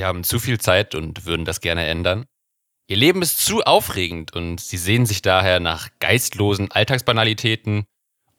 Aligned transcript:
Sie 0.00 0.06
haben 0.06 0.24
zu 0.24 0.38
viel 0.38 0.58
Zeit 0.58 0.94
und 0.94 1.26
würden 1.26 1.44
das 1.44 1.60
gerne 1.60 1.86
ändern. 1.86 2.24
Ihr 2.88 2.96
Leben 2.96 3.20
ist 3.20 3.44
zu 3.44 3.60
aufregend 3.64 4.32
und 4.32 4.58
Sie 4.58 4.78
sehen 4.78 5.04
sich 5.04 5.20
daher 5.20 5.60
nach 5.60 5.90
geistlosen 5.98 6.70
Alltagsbanalitäten 6.70 7.84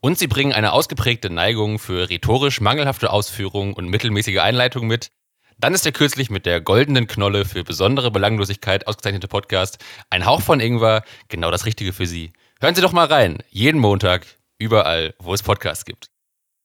und 0.00 0.18
Sie 0.18 0.26
bringen 0.26 0.52
eine 0.52 0.72
ausgeprägte 0.72 1.30
Neigung 1.30 1.78
für 1.78 2.10
rhetorisch 2.10 2.60
mangelhafte 2.60 3.12
Ausführungen 3.12 3.74
und 3.74 3.86
mittelmäßige 3.86 4.40
Einleitungen 4.40 4.88
mit. 4.88 5.12
Dann 5.56 5.72
ist 5.72 5.84
der 5.84 5.92
kürzlich 5.92 6.30
mit 6.30 6.46
der 6.46 6.60
goldenen 6.60 7.06
Knolle 7.06 7.44
für 7.44 7.62
besondere 7.62 8.10
Belanglosigkeit 8.10 8.88
ausgezeichnete 8.88 9.28
Podcast 9.28 9.78
Ein 10.10 10.26
Hauch 10.26 10.40
von 10.40 10.58
Ingwer 10.58 11.04
genau 11.28 11.52
das 11.52 11.64
Richtige 11.64 11.92
für 11.92 12.06
Sie. 12.06 12.32
Hören 12.60 12.74
Sie 12.74 12.82
doch 12.82 12.90
mal 12.90 13.06
rein. 13.06 13.38
Jeden 13.50 13.80
Montag, 13.80 14.26
überall, 14.58 15.14
wo 15.20 15.32
es 15.32 15.44
Podcasts 15.44 15.84
gibt. 15.84 16.11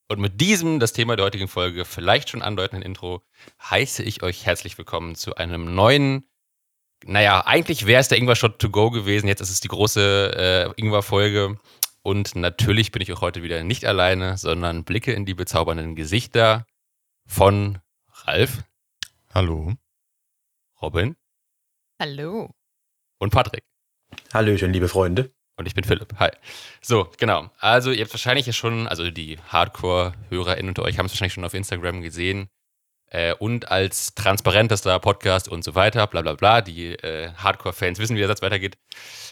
Und 0.10 0.20
mit 0.20 0.40
diesem, 0.40 0.80
das 0.80 0.94
Thema 0.94 1.18
der 1.18 1.26
heutigen 1.26 1.50
Folge, 1.50 1.84
vielleicht 1.84 2.30
schon 2.30 2.42
andeutenden 2.42 2.82
Intro, 2.82 3.24
heiße 3.62 4.04
ich 4.04 4.24
euch 4.24 4.46
herzlich 4.46 4.78
willkommen 4.78 5.16
zu 5.16 5.36
einem 5.36 5.76
neuen, 5.76 6.30
naja, 7.04 7.46
eigentlich 7.46 7.86
wäre 7.86 8.00
es 8.00 8.08
der 8.08 8.18
Ingwer-Shot 8.18 8.58
to 8.60 8.70
go 8.70 8.90
gewesen, 8.90 9.28
jetzt 9.28 9.42
ist 9.42 9.50
es 9.50 9.60
die 9.60 9.68
große 9.68 10.74
äh, 10.78 10.82
Ingwer-Folge. 10.82 11.60
Und 12.04 12.38
natürlich 12.38 12.94
bin 12.94 13.02
ich 13.02 13.12
auch 13.12 13.20
heute 13.20 13.44
wieder 13.44 13.62
nicht 13.66 13.84
alleine, 13.84 14.38
sondern 14.38 14.86
blicke 14.86 15.12
in 15.12 15.26
die 15.26 15.34
bezaubernden 15.34 15.96
Gesichter 15.96 16.66
von 17.26 17.80
Ralf, 18.24 18.64
Hallo. 19.34 19.74
Robin 20.82 21.18
Hallo. 22.00 22.56
und 23.18 23.32
Patrick. 23.32 23.66
Hallöchen, 24.34 24.72
liebe 24.72 24.88
Freunde. 24.88 25.34
Und 25.58 25.66
ich 25.68 25.74
bin 25.74 25.84
Philipp. 25.84 26.14
Hi. 26.20 26.30
So, 26.82 27.10
genau. 27.18 27.50
Also, 27.60 27.92
ihr 27.92 28.04
habt 28.04 28.14
wahrscheinlich 28.14 28.46
ja 28.46 28.54
schon, 28.54 28.88
also 28.88 29.10
die 29.10 29.40
Hardcore-HörerInnen 29.50 30.70
unter 30.70 30.84
euch 30.84 31.00
haben 31.00 31.08
es 31.08 31.14
wahrscheinlich 31.14 31.34
schon 31.34 31.46
auf 31.46 31.56
Instagram 31.56 32.04
gesehen. 32.04 32.50
Äh, 33.10 33.34
und 33.34 33.72
als 33.72 34.14
transparentester 34.14 35.00
Podcast 35.00 35.48
und 35.48 35.64
so 35.64 35.74
weiter, 35.74 36.06
bla 36.06 36.22
bla 36.22 36.34
bla. 36.34 36.62
Die 36.62 36.92
äh, 36.94 37.32
Hardcore-Fans 37.34 37.98
wissen, 37.98 38.16
wie 38.16 38.20
der 38.20 38.28
Satz 38.28 38.44
weitergeht. 38.44 38.78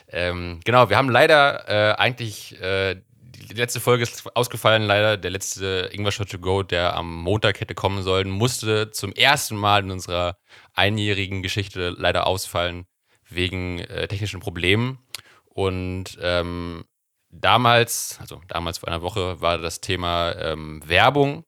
Ähm, 0.07 0.61
genau, 0.65 0.89
wir 0.89 0.97
haben 0.97 1.09
leider 1.09 1.69
äh, 1.69 1.95
eigentlich, 1.95 2.59
äh, 2.59 2.95
die 3.21 3.53
letzte 3.53 3.79
Folge 3.79 4.01
ist 4.01 4.35
ausgefallen, 4.35 4.81
leider. 4.81 5.17
Der 5.17 5.29
letzte 5.29 5.91
Ingwer 5.93 6.11
Shot 6.11 6.31
to 6.31 6.39
Go, 6.39 6.63
der 6.63 6.95
am 6.95 7.21
Montag 7.21 7.59
hätte 7.59 7.75
kommen 7.75 8.01
sollen, 8.01 8.31
musste 8.31 8.89
zum 8.89 9.13
ersten 9.13 9.57
Mal 9.57 9.83
in 9.83 9.91
unserer 9.91 10.37
einjährigen 10.73 11.43
Geschichte 11.43 11.93
leider 11.95 12.25
ausfallen, 12.25 12.87
wegen 13.29 13.79
äh, 13.79 14.07
technischen 14.07 14.39
Problemen. 14.39 14.99
Und 15.55 16.17
ähm, 16.21 16.83
damals, 17.29 18.17
also 18.19 18.41
damals 18.47 18.79
vor 18.79 18.89
einer 18.89 19.01
Woche, 19.01 19.39
war 19.39 19.57
das 19.57 19.79
Thema 19.79 20.33
ähm, 20.33 20.81
Werbung. 20.85 21.45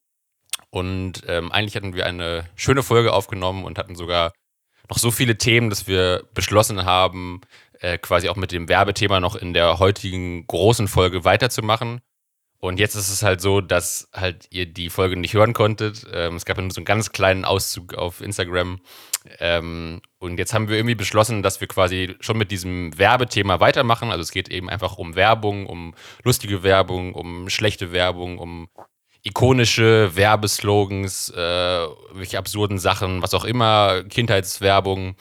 Und 0.70 1.24
ähm, 1.28 1.52
eigentlich 1.52 1.76
hatten 1.76 1.94
wir 1.94 2.06
eine 2.06 2.50
schöne 2.56 2.84
Folge 2.84 3.14
aufgenommen 3.14 3.66
und 3.66 3.78
hatten 3.78 3.96
sogar 3.96 4.32
noch 4.90 4.98
so 4.98 5.12
viele 5.12 5.38
Themen, 5.38 5.70
dass 5.70 5.88
wir 5.88 6.24
beschlossen 6.34 6.86
haben, 6.86 7.42
äh, 7.80 7.98
quasi 7.98 8.30
auch 8.30 8.38
mit 8.38 8.54
dem 8.54 8.70
Werbethema 8.70 9.20
noch 9.20 9.36
in 9.36 9.54
der 9.54 9.80
heutigen 9.80 10.48
großen 10.48 10.88
Folge 10.88 11.26
weiterzumachen. 11.26 12.00
Und 12.60 12.80
jetzt 12.80 12.96
ist 12.96 13.10
es 13.10 13.24
halt 13.24 13.42
so, 13.42 13.62
dass 13.62 14.10
halt 14.14 14.48
ihr 14.50 14.66
die 14.66 14.90
Folge 14.90 15.18
nicht 15.18 15.34
hören 15.34 15.54
konntet. 15.54 16.08
Ähm, 16.12 16.36
es 16.36 16.46
gab 16.46 16.58
nur 16.58 16.72
so 16.72 16.80
einen 16.80 16.86
ganz 16.86 17.12
kleinen 17.12 17.46
Auszug 17.46 17.94
auf 17.94 18.22
Instagram. 18.22 18.80
Ähm, 19.40 20.02
und 20.20 20.38
jetzt 20.38 20.54
haben 20.54 20.70
wir 20.70 20.78
irgendwie 20.78 20.96
beschlossen, 20.96 21.44
dass 21.44 21.62
wir 21.62 21.68
quasi 21.68 22.16
schon 22.20 22.38
mit 22.38 22.52
diesem 22.52 22.98
Werbethema 22.98 23.60
weitermachen. 23.60 24.12
Also 24.12 24.22
es 24.22 24.32
geht 24.32 24.50
eben 24.50 24.70
einfach 24.70 24.98
um 24.98 25.16
Werbung, 25.16 25.68
um 25.68 25.94
lustige 26.24 26.64
Werbung, 26.64 27.14
um 27.14 27.50
schlechte 27.50 27.92
Werbung, 27.92 28.38
um 28.38 28.70
ikonische 29.24 30.16
Werbeslogans, 30.16 31.30
äh, 31.30 31.88
welche 32.14 32.38
absurden 32.38 32.80
Sachen, 32.80 33.22
was 33.22 33.34
auch 33.34 33.46
immer, 33.46 34.04
Kindheitswerbung. 34.04 35.16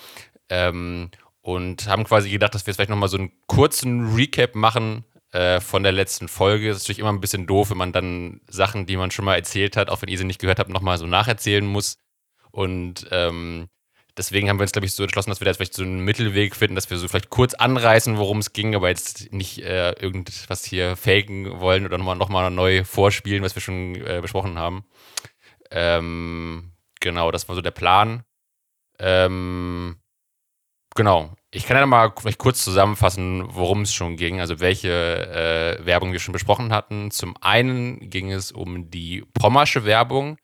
Ähm, 0.49 1.11
und 1.41 1.89
haben 1.89 2.05
quasi 2.05 2.31
gedacht, 2.31 2.55
dass 2.55 2.66
wir 2.66 2.72
jetzt 2.72 2.77
vielleicht 2.77 2.91
nochmal 2.91 3.09
so 3.09 3.19
einen 3.19 3.33
kurzen 3.47 4.15
Recap 4.15 4.55
machen 4.55 5.05
äh, 5.33 5.61
von 5.61 5.83
der 5.83 5.93
letzten 5.93 6.28
Folge. 6.28 6.69
Das 6.69 6.78
ist 6.78 6.83
natürlich 6.84 6.99
immer 6.99 7.12
ein 7.12 7.21
bisschen 7.21 7.47
doof, 7.47 7.71
wenn 7.71 7.78
man 7.78 7.93
dann 7.93 8.41
Sachen, 8.49 8.87
die 8.87 8.97
man 8.97 9.11
schon 9.11 9.25
mal 9.25 9.37
erzählt 9.37 9.77
hat, 9.77 9.91
auch 9.91 10.03
wenn 10.03 10.09
ihr 10.09 10.19
sie 10.19 10.25
nicht 10.25 10.41
gehört 10.41 10.59
habt, 10.59 10.71
nochmal 10.71 10.99
so 10.99 11.06
nacherzählen 11.06 11.66
muss. 11.66 11.99
Und 12.50 13.06
ähm, 13.11 13.69
deswegen 14.16 14.49
haben 14.49 14.59
wir 14.59 14.62
uns, 14.62 14.72
glaube 14.72 14.87
ich, 14.87 14.93
so 14.93 15.03
entschlossen, 15.03 15.31
dass 15.31 15.41
wir 15.41 15.44
da 15.44 15.50
jetzt 15.50 15.59
vielleicht 15.59 15.75
so 15.75 15.82
einen 15.82 16.00
Mittelweg 16.00 16.56
finden, 16.56 16.75
dass 16.75 16.91
wir 16.91 16.99
so 16.99 17.09
vielleicht 17.09 17.31
kurz 17.31 17.54
anreißen, 17.54 18.16
worum 18.16 18.38
es 18.38 18.53
ging, 18.53 18.75
aber 18.75 18.88
jetzt 18.88 19.32
nicht 19.32 19.62
äh, 19.62 19.93
irgendwas 19.93 20.65
hier 20.65 20.97
faken 20.97 21.60
wollen 21.60 21.84
oder 21.84 21.99
nochmal 21.99 22.16
noch 22.16 22.28
mal 22.28 22.50
neu 22.50 22.84
vorspielen, 22.84 23.43
was 23.43 23.54
wir 23.54 23.62
schon 23.62 23.94
äh, 23.97 24.21
besprochen 24.21 24.59
haben. 24.59 24.84
Ähm, 25.71 26.72
genau, 27.00 27.31
das 27.31 27.49
war 27.49 27.54
so 27.54 27.62
der 27.62 27.71
Plan. 27.71 28.25
Ähm, 28.99 29.97
genau. 30.94 31.34
Ich 31.50 31.66
kann 31.66 31.77
ja 31.77 31.87
mal 31.87 32.12
vielleicht 32.19 32.38
kurz 32.38 32.62
zusammenfassen, 32.62 33.44
worum 33.54 33.83
es 33.83 33.94
schon 33.94 34.16
ging, 34.16 34.41
also 34.41 34.60
welche 34.60 35.78
äh, 35.81 35.87
Werbung 35.87 36.12
wir 36.12 36.19
schon 36.19 36.33
besprochen 36.33 36.72
hatten. 36.72 37.10
Zum 37.10 37.34
einen 37.41 38.10
ging 38.10 38.31
es 38.31 38.53
um 38.53 38.91
die 38.91 39.25
Pommersche 39.33 39.84
Werbung. 39.84 40.37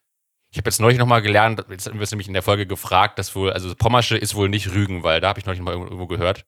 Ich 0.52 0.58
habe 0.58 0.68
jetzt 0.68 0.80
neulich 0.80 0.98
nochmal 0.98 1.22
gelernt, 1.22 1.64
jetzt 1.70 1.86
haben 1.86 1.98
wir 1.98 2.02
es 2.02 2.10
nämlich 2.10 2.28
in 2.28 2.34
der 2.34 2.42
Folge 2.42 2.66
gefragt, 2.66 3.18
dass 3.18 3.34
wohl, 3.34 3.52
also 3.52 3.74
Pommersche 3.74 4.18
ist 4.18 4.34
wohl 4.34 4.50
nicht 4.50 4.72
Rügenwalder, 4.74 5.26
habe 5.28 5.40
ich 5.40 5.46
neulich 5.46 5.62
mal 5.62 5.72
irgendwo 5.72 6.06
gehört. 6.06 6.44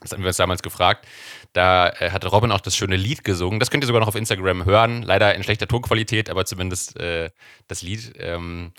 Das 0.00 0.12
haben 0.12 0.22
wir 0.22 0.28
uns 0.28 0.36
damals 0.36 0.62
gefragt. 0.62 1.06
Da 1.52 1.88
äh, 1.88 2.10
hatte 2.10 2.28
Robin 2.28 2.52
auch 2.52 2.60
das 2.60 2.76
schöne 2.76 2.96
Lied 2.96 3.22
gesungen. 3.22 3.60
Das 3.60 3.70
könnt 3.70 3.84
ihr 3.84 3.86
sogar 3.86 4.00
noch 4.00 4.08
auf 4.08 4.16
Instagram 4.16 4.64
hören. 4.64 5.02
Leider 5.02 5.34
in 5.34 5.42
schlechter 5.42 5.66
Tonqualität, 5.66 6.30
aber 6.30 6.46
zumindest 6.46 6.96
äh, 6.98 7.30
das 7.68 7.82
Lied. 7.82 8.12
Ähm, 8.18 8.72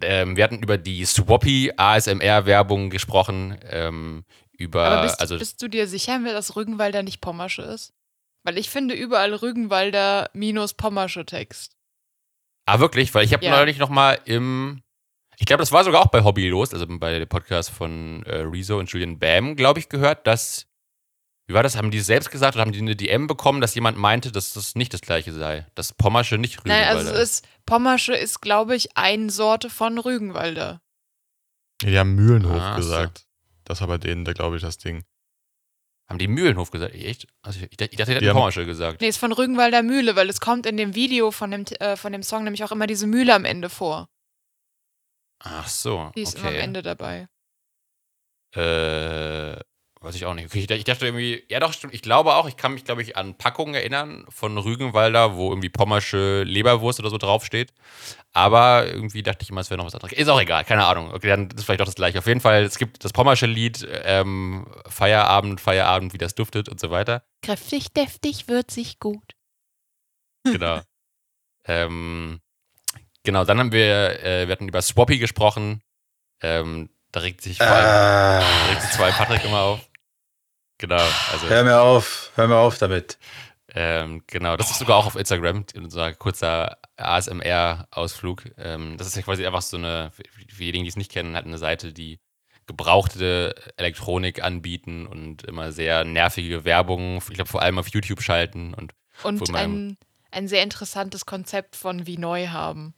ähm, 0.00 0.36
wir 0.36 0.44
hatten 0.44 0.62
über 0.62 0.78
die 0.78 1.04
Swappy 1.04 1.72
ASMR-Werbung 1.76 2.90
gesprochen. 2.90 3.58
Ähm, 3.68 4.24
über, 4.52 4.84
Aber 4.84 5.02
bist, 5.02 5.20
also, 5.20 5.38
bist 5.38 5.60
du 5.62 5.68
dir 5.68 5.86
sicher, 5.86 6.18
dass 6.18 6.56
Rügenwalder 6.56 7.02
nicht 7.02 7.20
Pommersche 7.20 7.62
ist? 7.62 7.92
Weil 8.42 8.58
ich 8.58 8.70
finde 8.70 8.94
überall 8.94 9.34
Rügenwalder 9.34 10.30
minus 10.32 10.74
Pommersche 10.74 11.24
Text. 11.24 11.76
Ah, 12.66 12.78
wirklich? 12.80 13.14
Weil 13.14 13.24
ich 13.24 13.32
habe 13.32 13.44
Ja. 13.44 13.56
neulich 13.56 13.78
nochmal 13.78 14.20
im. 14.24 14.82
Ich 15.38 15.46
glaube, 15.46 15.60
das 15.62 15.72
war 15.72 15.82
sogar 15.82 16.00
auch 16.02 16.10
bei 16.10 16.22
Hobby 16.22 16.48
los, 16.48 16.72
also 16.72 16.86
bei 16.88 17.18
dem 17.18 17.28
Podcast 17.28 17.70
von 17.70 18.22
äh, 18.26 18.38
Rezo 18.42 18.78
und 18.78 18.90
Julian 18.90 19.18
Bam, 19.18 19.56
glaube 19.56 19.80
ich, 19.80 19.88
gehört, 19.88 20.26
dass. 20.26 20.66
Wie 21.48 21.54
war 21.54 21.64
das? 21.64 21.76
Haben 21.76 21.90
die 21.90 21.98
selbst 22.00 22.30
gesagt 22.30 22.54
oder 22.54 22.62
haben 22.64 22.70
die 22.72 22.78
eine 22.78 22.94
DM 22.94 23.26
bekommen, 23.26 23.60
dass 23.60 23.74
jemand 23.74 23.98
meinte, 23.98 24.30
dass 24.30 24.52
das 24.52 24.76
nicht 24.76 24.94
das 24.94 25.00
gleiche 25.00 25.32
sei? 25.32 25.66
Dass 25.74 25.92
Pommersche 25.92 26.38
nicht 26.38 26.58
Rügenwalder 26.60 26.86
Nein, 26.86 26.96
also 26.96 27.10
es 27.12 27.30
ist, 27.40 27.48
Pommersche 27.66 28.14
ist, 28.14 28.40
glaube 28.40 28.76
ich, 28.76 28.96
eine 28.96 29.28
Sorte 29.30 29.68
von 29.68 29.98
Rügenwalder. 29.98 30.80
Die 31.82 31.98
haben 31.98 32.14
Mühlenhof 32.14 32.60
Ah, 32.60 32.70
so. 32.74 32.76
gesagt. 32.76 33.26
Das 33.64 33.80
war 33.80 33.88
bei 33.88 33.98
denen, 33.98 34.24
da 34.24 34.32
glaube 34.32 34.56
ich, 34.56 34.62
das 34.62 34.78
Ding. 34.78 35.04
Haben 36.12 36.18
die 36.18 36.28
Mühlenhof 36.28 36.70
gesagt? 36.70 36.94
Echt? 36.94 37.26
Also 37.40 37.60
ich, 37.60 37.70
ich 37.70 37.76
dachte, 37.78 37.88
die 37.90 37.96
Die 37.96 38.02
hätten 38.02 38.28
haben- 38.28 38.36
Pommersche 38.36 38.66
gesagt. 38.66 39.00
Nee, 39.00 39.08
ist 39.08 39.16
von 39.16 39.32
Rügenwalder 39.32 39.82
Mühle, 39.82 40.14
weil 40.14 40.28
es 40.28 40.40
kommt 40.40 40.66
in 40.66 40.76
dem 40.76 40.94
Video 40.94 41.30
von 41.30 41.50
dem, 41.50 41.64
äh, 41.80 41.96
von 41.96 42.12
dem 42.12 42.22
Song 42.22 42.44
nämlich 42.44 42.62
auch 42.64 42.70
immer 42.70 42.86
diese 42.86 43.06
Mühle 43.06 43.32
am 43.34 43.46
Ende 43.46 43.70
vor. 43.70 44.10
Ach 45.42 45.66
so. 45.66 46.12
Die 46.14 46.20
ist 46.20 46.34
immer 46.34 46.48
am 46.48 46.54
okay. 46.54 46.62
Ende 46.64 46.82
dabei. 46.82 47.28
Äh, 48.54 49.58
weiß 50.02 50.14
ich 50.14 50.26
auch 50.26 50.34
nicht. 50.34 50.46
Okay, 50.46 50.66
ich, 50.68 50.84
dachte 50.84 51.06
irgendwie, 51.06 51.44
ja 51.48 51.60
doch, 51.60 51.72
stimmt. 51.72 51.94
Ich 51.94 52.02
glaube 52.02 52.34
auch, 52.34 52.48
ich 52.48 52.56
kann 52.56 52.74
mich, 52.74 52.84
glaube 52.84 53.02
ich, 53.02 53.16
an 53.16 53.36
Packungen 53.36 53.74
erinnern 53.74 54.24
von 54.28 54.58
Rügenwalder, 54.58 55.36
wo 55.36 55.50
irgendwie 55.50 55.68
pommersche 55.68 56.42
Leberwurst 56.42 57.00
oder 57.00 57.10
so 57.10 57.18
draufsteht. 57.18 57.72
Aber 58.32 58.86
irgendwie 58.86 59.22
dachte 59.22 59.42
ich 59.42 59.50
immer, 59.50 59.60
es 59.60 59.70
wäre 59.70 59.78
noch 59.78 59.86
was 59.86 59.94
anderes. 59.94 60.12
Ist 60.12 60.28
auch 60.28 60.40
egal, 60.40 60.64
keine 60.64 60.86
Ahnung. 60.86 61.12
Okay, 61.12 61.28
dann 61.28 61.50
ist 61.50 61.64
vielleicht 61.64 61.80
doch 61.80 61.86
das 61.86 61.94
gleiche. 61.94 62.18
Auf 62.18 62.26
jeden 62.26 62.40
Fall, 62.40 62.62
es 62.64 62.78
gibt 62.78 63.04
das 63.04 63.12
pommersche 63.12 63.46
Lied, 63.46 63.86
ähm, 64.04 64.66
Feierabend, 64.88 65.60
Feierabend, 65.60 66.12
wie 66.12 66.18
das 66.18 66.34
duftet 66.34 66.68
und 66.68 66.80
so 66.80 66.90
weiter. 66.90 67.22
Kräftig, 67.42 67.92
deftig, 67.92 68.48
würzig, 68.48 68.98
gut. 68.98 69.34
Genau. 70.44 70.80
ähm, 71.66 72.40
genau, 73.22 73.44
dann 73.44 73.58
haben 73.58 73.72
wir, 73.72 74.22
äh, 74.24 74.48
wir 74.48 74.52
hatten 74.52 74.68
über 74.68 74.82
Swappy 74.82 75.18
gesprochen. 75.18 75.82
Ähm, 76.42 76.88
da 77.12 77.20
regt 77.20 77.42
sich 77.42 77.58
vor 77.58 77.66
allem, 77.66 77.84
da 77.84 78.68
regt 78.70 78.82
sich 78.82 78.90
Äh, 78.90 78.94
vor 78.94 79.04
allem 79.04 79.14
Patrick 79.14 79.44
immer 79.44 79.60
auf. 79.60 79.91
Genau, 80.82 80.96
also. 81.30 81.48
hör 81.48 81.62
mir 81.62 81.80
auf, 81.80 82.32
hör 82.34 82.48
mir 82.48 82.56
auf 82.56 82.76
damit. 82.76 83.16
Ähm, 83.72 84.24
genau, 84.26 84.56
das 84.56 84.72
ist 84.72 84.80
sogar 84.80 84.96
auch 84.96 85.06
auf 85.06 85.14
Instagram, 85.14 85.64
unser 85.76 86.12
kurzer 86.12 86.76
ASMR-Ausflug. 86.96 88.50
Ähm, 88.58 88.96
das 88.98 89.06
ist 89.06 89.14
ja 89.14 89.22
quasi 89.22 89.46
einfach 89.46 89.62
so 89.62 89.76
eine, 89.76 90.10
für 90.10 90.24
diejenigen, 90.58 90.82
die 90.82 90.88
es 90.88 90.96
nicht 90.96 91.12
kennen, 91.12 91.36
hat 91.36 91.46
eine 91.46 91.58
Seite, 91.58 91.92
die 91.92 92.18
gebrauchte 92.66 93.54
Elektronik 93.76 94.42
anbieten 94.42 95.06
und 95.06 95.44
immer 95.44 95.70
sehr 95.70 96.04
nervige 96.04 96.64
Werbung, 96.64 97.18
ich 97.18 97.34
glaube 97.34 97.50
vor 97.50 97.62
allem 97.62 97.78
auf 97.78 97.86
YouTube 97.86 98.20
schalten 98.20 98.74
und 98.74 98.92
Und 99.22 99.54
ein, 99.54 99.96
ein 100.32 100.48
sehr 100.48 100.64
interessantes 100.64 101.26
Konzept 101.26 101.76
von 101.76 102.08
wie 102.08 102.18
neu 102.18 102.48
haben. 102.48 102.92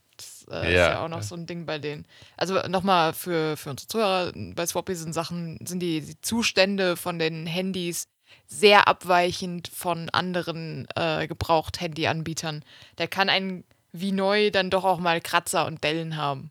Das 0.46 0.64
äh, 0.64 0.68
ist 0.68 0.74
Ja. 0.74 0.88
ja 0.90 1.04
auch 1.04 1.08
noch 1.08 1.22
so 1.22 1.34
ein 1.34 1.46
Ding 1.46 1.66
bei 1.66 1.78
denen. 1.78 2.06
Also 2.36 2.54
nochmal 2.68 3.12
für, 3.12 3.56
für 3.56 3.70
unsere 3.70 3.88
Zuhörer, 3.88 4.32
bei 4.34 4.66
Swappy 4.66 4.94
sind 4.94 5.12
Sachen, 5.12 5.58
sind 5.66 5.80
die, 5.80 6.00
die 6.00 6.20
Zustände 6.20 6.96
von 6.96 7.18
den 7.18 7.46
Handys 7.46 8.04
sehr 8.46 8.88
abweichend 8.88 9.68
von 9.68 10.10
anderen 10.10 10.86
äh, 10.96 11.26
Gebraucht-Handy-Anbietern. 11.26 12.64
Da 12.96 13.06
kann 13.06 13.28
ein 13.28 13.64
wie 13.92 14.10
neu 14.12 14.50
dann 14.50 14.70
doch 14.70 14.84
auch 14.84 14.98
mal 14.98 15.20
Kratzer 15.20 15.66
und 15.66 15.84
Dellen 15.84 16.16
haben. 16.16 16.50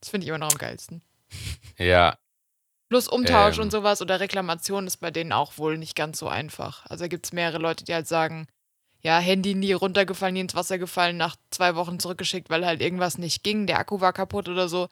Das 0.00 0.10
finde 0.10 0.24
ich 0.24 0.28
immer 0.28 0.38
noch 0.38 0.50
am 0.52 0.58
geilsten. 0.58 1.02
ja, 1.78 2.16
Plus 2.90 3.08
Umtausch 3.08 3.56
Ähm. 3.56 3.62
und 3.64 3.70
sowas 3.70 4.02
oder 4.02 4.20
Reklamation 4.20 4.86
ist 4.86 4.98
bei 4.98 5.10
denen 5.10 5.32
auch 5.32 5.56
wohl 5.56 5.78
nicht 5.78 5.96
ganz 5.96 6.18
so 6.18 6.28
einfach. 6.28 6.84
Also 6.90 7.04
da 7.04 7.08
gibt 7.08 7.24
es 7.24 7.32
mehrere 7.32 7.56
Leute, 7.58 7.84
die 7.84 7.94
halt 7.94 8.06
sagen, 8.06 8.46
ja, 9.02 9.18
Handy 9.18 9.54
nie 9.54 9.72
runtergefallen, 9.72 10.34
nie 10.34 10.40
ins 10.40 10.54
Wasser 10.54 10.78
gefallen, 10.78 11.16
nach 11.16 11.36
zwei 11.50 11.74
Wochen 11.74 11.98
zurückgeschickt, 11.98 12.50
weil 12.50 12.64
halt 12.64 12.80
irgendwas 12.80 13.18
nicht 13.18 13.42
ging, 13.42 13.66
der 13.66 13.78
Akku 13.78 14.00
war 14.00 14.12
kaputt 14.12 14.48
oder 14.48 14.68
so. 14.68 14.88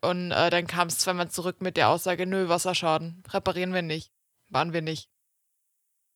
Und 0.00 0.30
äh, 0.32 0.50
dann 0.50 0.66
kam 0.66 0.88
es 0.88 0.98
zweimal 0.98 1.30
zurück 1.30 1.60
mit 1.60 1.76
der 1.76 1.88
Aussage, 1.90 2.26
nö, 2.26 2.48
Wasserschaden, 2.48 3.22
reparieren 3.30 3.74
wir 3.74 3.82
nicht, 3.82 4.10
waren 4.48 4.72
wir 4.72 4.82
nicht. 4.82 5.08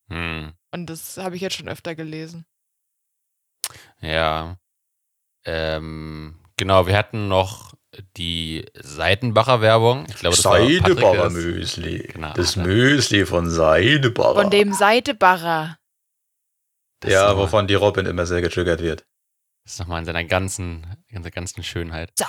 hm, 0.09 0.53
Und 0.71 0.89
das 0.89 1.17
habe 1.17 1.35
ich 1.35 1.41
jetzt 1.41 1.55
schon 1.55 1.69
öfter 1.69 1.95
gelesen. 1.95 2.45
ja. 4.01 4.57
Ähm, 5.45 6.37
genau, 6.57 6.87
wir 6.87 6.97
hatten 6.97 7.29
noch 7.29 7.73
die 8.17 8.65
Seitenbacher 8.73 9.61
Werbung. 9.61 10.05
Ich 10.09 10.15
glaube, 10.15 10.35
das 10.35 10.43
war 10.43 10.57
Seidebacher 10.57 11.29
Müsli. 11.29 11.99
Genau. 11.99 12.33
Das 12.33 12.57
Müsli 12.57 13.25
von 13.25 13.49
Seidebacher. 13.49 14.41
Von 14.41 14.51
dem 14.51 14.73
Seidebarrer. 14.73 15.77
Das 16.99 17.11
ja, 17.11 17.27
nochmal- 17.29 17.45
wovon 17.45 17.67
die 17.67 17.75
Robin 17.75 18.05
immer 18.05 18.25
sehr 18.25 18.41
getriggert 18.41 18.81
wird. 18.81 19.05
Das 19.63 19.73
ist 19.73 19.79
nochmal 19.79 19.99
in 19.99 20.05
seiner 20.05 20.23
ganzen, 20.23 20.85
ganzer 21.11 21.31
ganzen 21.31 21.63
Schönheit. 21.63 22.11
So. 22.17 22.25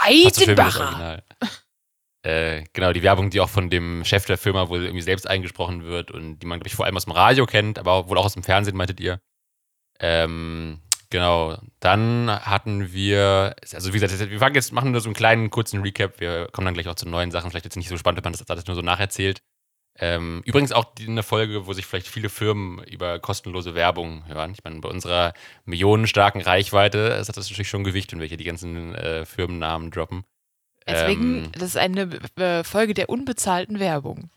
Original. 0.82 1.22
Äh, 2.24 2.64
genau, 2.72 2.92
die 2.92 3.04
Werbung, 3.04 3.30
die 3.30 3.40
auch 3.40 3.48
von 3.48 3.70
dem 3.70 4.04
Chef 4.04 4.26
der 4.26 4.38
Firma 4.38 4.68
wohl 4.68 4.82
irgendwie 4.82 5.02
selbst 5.02 5.28
eingesprochen 5.28 5.84
wird 5.84 6.10
und 6.10 6.40
die 6.40 6.46
man, 6.46 6.58
glaube 6.58 6.66
ich, 6.68 6.74
vor 6.74 6.84
allem 6.84 6.96
aus 6.96 7.04
dem 7.04 7.12
Radio 7.12 7.46
kennt, 7.46 7.78
aber 7.78 8.08
wohl 8.08 8.18
auch 8.18 8.24
aus 8.24 8.34
dem 8.34 8.42
Fernsehen, 8.42 8.76
meintet 8.76 8.98
ihr. 8.98 9.20
Ähm, 10.00 10.80
genau, 11.10 11.58
dann 11.78 12.28
hatten 12.28 12.92
wir, 12.92 13.54
also 13.72 13.94
wie 13.94 14.00
gesagt, 14.00 14.30
wir 14.30 14.38
fangen 14.40 14.56
jetzt, 14.56 14.72
machen 14.72 14.90
nur 14.90 15.00
so 15.00 15.08
einen 15.08 15.14
kleinen, 15.14 15.50
kurzen 15.50 15.80
Recap. 15.82 16.18
Wir 16.18 16.48
kommen 16.52 16.64
dann 16.64 16.74
gleich 16.74 16.88
auch 16.88 16.96
zu 16.96 17.08
neuen 17.08 17.30
Sachen. 17.30 17.50
Vielleicht 17.50 17.66
jetzt 17.66 17.76
nicht 17.76 17.88
so 17.88 17.96
spannend, 17.96 18.18
wenn 18.18 18.32
man 18.32 18.38
das 18.38 18.50
alles 18.50 18.66
nur 18.66 18.74
so 18.74 18.82
nacherzählt. 18.82 19.40
Ähm, 20.00 20.42
übrigens 20.44 20.70
auch 20.70 20.92
eine 21.00 21.24
Folge, 21.24 21.66
wo 21.66 21.72
sich 21.72 21.84
vielleicht 21.84 22.06
viele 22.06 22.28
Firmen 22.28 22.84
über 22.84 23.18
kostenlose 23.18 23.74
Werbung 23.74 24.24
hören. 24.28 24.52
Ich 24.52 24.62
meine, 24.62 24.80
bei 24.80 24.88
unserer 24.88 25.32
millionenstarken 25.64 26.40
Reichweite 26.40 26.98
ist 27.20 27.28
das 27.28 27.36
natürlich 27.36 27.68
schon 27.68 27.82
Gewicht, 27.82 28.12
wenn 28.12 28.20
wir 28.20 28.28
hier 28.28 28.36
die 28.36 28.44
ganzen 28.44 28.94
äh, 28.94 29.24
Firmennamen 29.24 29.90
droppen. 29.90 30.24
Deswegen, 30.86 31.44
Ähm, 31.44 31.52
das 31.52 31.62
ist 31.62 31.76
eine 31.76 32.08
äh, 32.36 32.62
Folge 32.62 32.94
der 32.94 33.08
unbezahlten 33.10 33.80
Werbung. 33.80 34.30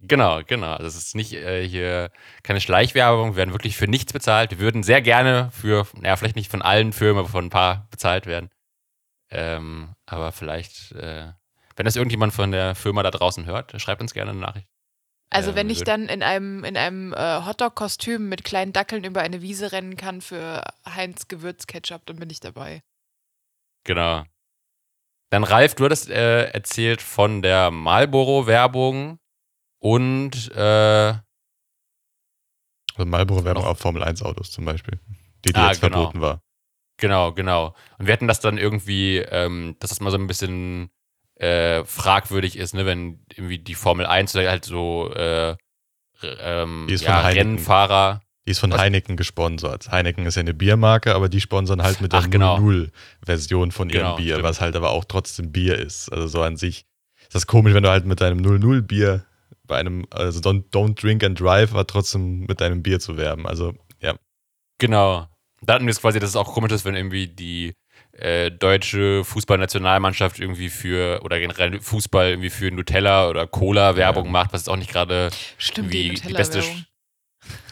Genau, 0.00 0.42
genau. 0.44 0.72
Also 0.72 0.88
es 0.88 0.96
ist 0.96 1.14
nicht 1.14 1.32
äh, 1.32 1.66
hier 1.66 2.10
keine 2.42 2.60
Schleichwerbung, 2.60 3.32
wir 3.32 3.36
werden 3.36 3.52
wirklich 3.54 3.76
für 3.76 3.88
nichts 3.88 4.12
bezahlt. 4.12 4.50
Wir 4.50 4.58
würden 4.58 4.82
sehr 4.82 5.00
gerne 5.00 5.50
für, 5.52 5.86
naja, 5.94 6.16
vielleicht 6.16 6.36
nicht 6.36 6.50
von 6.50 6.62
allen 6.62 6.92
Firmen, 6.92 7.20
aber 7.20 7.28
von 7.28 7.46
ein 7.46 7.50
paar 7.50 7.86
bezahlt 7.90 8.26
werden. 8.26 8.50
Ähm, 9.30 9.94
aber 10.04 10.32
vielleicht, 10.32 10.92
äh, 10.92 11.32
wenn 11.76 11.84
das 11.84 11.96
irgendjemand 11.96 12.34
von 12.34 12.52
der 12.52 12.74
Firma 12.74 13.02
da 13.02 13.10
draußen 13.10 13.46
hört, 13.46 13.80
schreibt 13.80 14.02
uns 14.02 14.14
gerne 14.14 14.32
eine 14.32 14.40
Nachricht. 14.40 14.68
Also 15.30 15.50
Ähm, 15.50 15.56
wenn 15.56 15.70
ich 15.70 15.82
dann 15.82 16.08
in 16.08 16.22
einem, 16.22 16.64
in 16.64 16.76
einem 16.76 17.12
äh, 17.12 17.44
Hotdog-Kostüm 17.44 18.28
mit 18.28 18.44
kleinen 18.44 18.72
Dackeln 18.72 19.04
über 19.04 19.20
eine 19.22 19.42
Wiese 19.42 19.72
rennen 19.72 19.96
kann 19.96 20.20
für 20.20 20.62
Heinz 20.88 21.28
Gewürzketchup, 21.28 22.06
dann 22.06 22.16
bin 22.16 22.30
ich 22.30 22.40
dabei. 22.40 22.82
Genau. 23.84 24.24
Dann 25.30 25.44
Ralf, 25.44 25.74
du 25.74 25.84
hattest 25.84 26.08
äh, 26.08 26.44
erzählt 26.50 27.02
von 27.02 27.42
der 27.42 27.70
Marlboro-Werbung 27.72 29.18
und 29.80 30.50
äh, 30.54 31.14
Also 32.94 33.04
Marlboro-Werbung 33.04 33.64
auf 33.64 33.78
Formel-1-Autos 33.78 34.50
zum 34.52 34.64
Beispiel. 34.64 35.00
Die, 35.44 35.52
die 35.52 35.58
Ah, 35.58 35.68
jetzt 35.68 35.80
genau. 35.80 35.96
verboten 35.98 36.20
war. 36.20 36.40
Genau, 36.98 37.32
genau. 37.32 37.74
Und 37.98 38.06
wir 38.06 38.12
hatten 38.12 38.28
das 38.28 38.40
dann 38.40 38.56
irgendwie, 38.56 39.18
ähm, 39.18 39.76
dass 39.80 39.90
das 39.90 40.00
mal 40.00 40.10
so 40.10 40.16
ein 40.16 40.26
bisschen 40.28 40.90
äh, 41.36 41.84
fragwürdig 41.84 42.56
ist, 42.56 42.74
ne, 42.74 42.86
wenn 42.86 43.20
irgendwie 43.34 43.58
die 43.58 43.74
Formel 43.74 44.06
1 44.06 44.34
oder 44.34 44.48
halt 44.50 44.64
so 44.64 45.12
äh, 45.14 45.56
ähm, 46.22 46.86
Die 46.88 46.94
ist 46.94 47.02
ja, 47.04 47.16
von 47.16 47.24
Heineken. 47.24 47.48
Rennfahrer. 47.56 48.22
Die 48.46 48.52
ist 48.52 48.58
von 48.60 48.70
Was? 48.72 48.80
Heineken 48.80 49.16
gesponsert. 49.16 49.90
Heineken 49.90 50.24
ist 50.24 50.36
ja 50.36 50.40
eine 50.40 50.54
Biermarke, 50.54 51.14
aber 51.14 51.28
die 51.28 51.40
sponsern 51.40 51.82
halt 51.82 52.00
mit 52.00 52.12
der 52.12 52.20
Ach, 52.20 52.30
genau. 52.30 52.56
0-0-Version 52.58 53.72
von 53.72 53.90
ihrem 53.90 53.98
Genau, 54.02 54.16
Bier, 54.16 54.34
stimmt. 54.34 54.44
was 54.48 54.60
halt 54.60 54.76
aber 54.76 54.90
auch 54.90 55.04
trotzdem 55.04 55.50
Bier 55.52 55.76
ist. 55.78 56.10
Also 56.12 56.26
so 56.28 56.42
an 56.42 56.56
sich 56.56 56.86
ist 57.20 57.34
das 57.34 57.46
komisch, 57.46 57.74
wenn 57.74 57.82
du 57.82 57.90
halt 57.90 58.06
mit 58.06 58.20
deinem 58.20 58.38
0-0-Bier 58.40 59.26
bei 59.64 59.78
einem, 59.78 60.06
also 60.10 60.38
don't, 60.40 60.70
don't 60.70 60.94
drink 61.00 61.24
and 61.24 61.38
drive, 61.40 61.72
aber 61.72 61.86
trotzdem 61.86 62.46
mit 62.46 62.60
deinem 62.60 62.82
Bier 62.84 63.00
zu 63.00 63.16
werben. 63.16 63.46
Also 63.48 63.74
ja, 64.00 64.14
Genau. 64.78 65.26
Da 65.62 65.74
hatten 65.74 65.86
wir 65.86 65.90
es 65.90 66.00
quasi, 66.00 66.20
dass 66.20 66.30
es 66.30 66.36
auch 66.36 66.52
komisch 66.52 66.70
ist, 66.72 66.84
wenn 66.84 66.94
irgendwie 66.94 67.26
die 67.26 67.74
äh, 68.18 68.50
deutsche 68.50 69.24
Fußballnationalmannschaft 69.24 70.38
irgendwie 70.40 70.68
für, 70.70 71.20
oder 71.22 71.38
generell 71.38 71.80
Fußball 71.80 72.30
irgendwie 72.30 72.50
für 72.50 72.70
Nutella 72.70 73.28
oder 73.28 73.46
Cola 73.46 73.96
Werbung 73.96 74.26
Ja. 74.26 74.30
macht, 74.30 74.52
was 74.52 74.62
jetzt 74.62 74.68
auch 74.68 74.76
nicht 74.76 74.90
gerade 74.90 75.30
die 75.76 76.14
die 76.14 76.32
beste, 76.32 76.62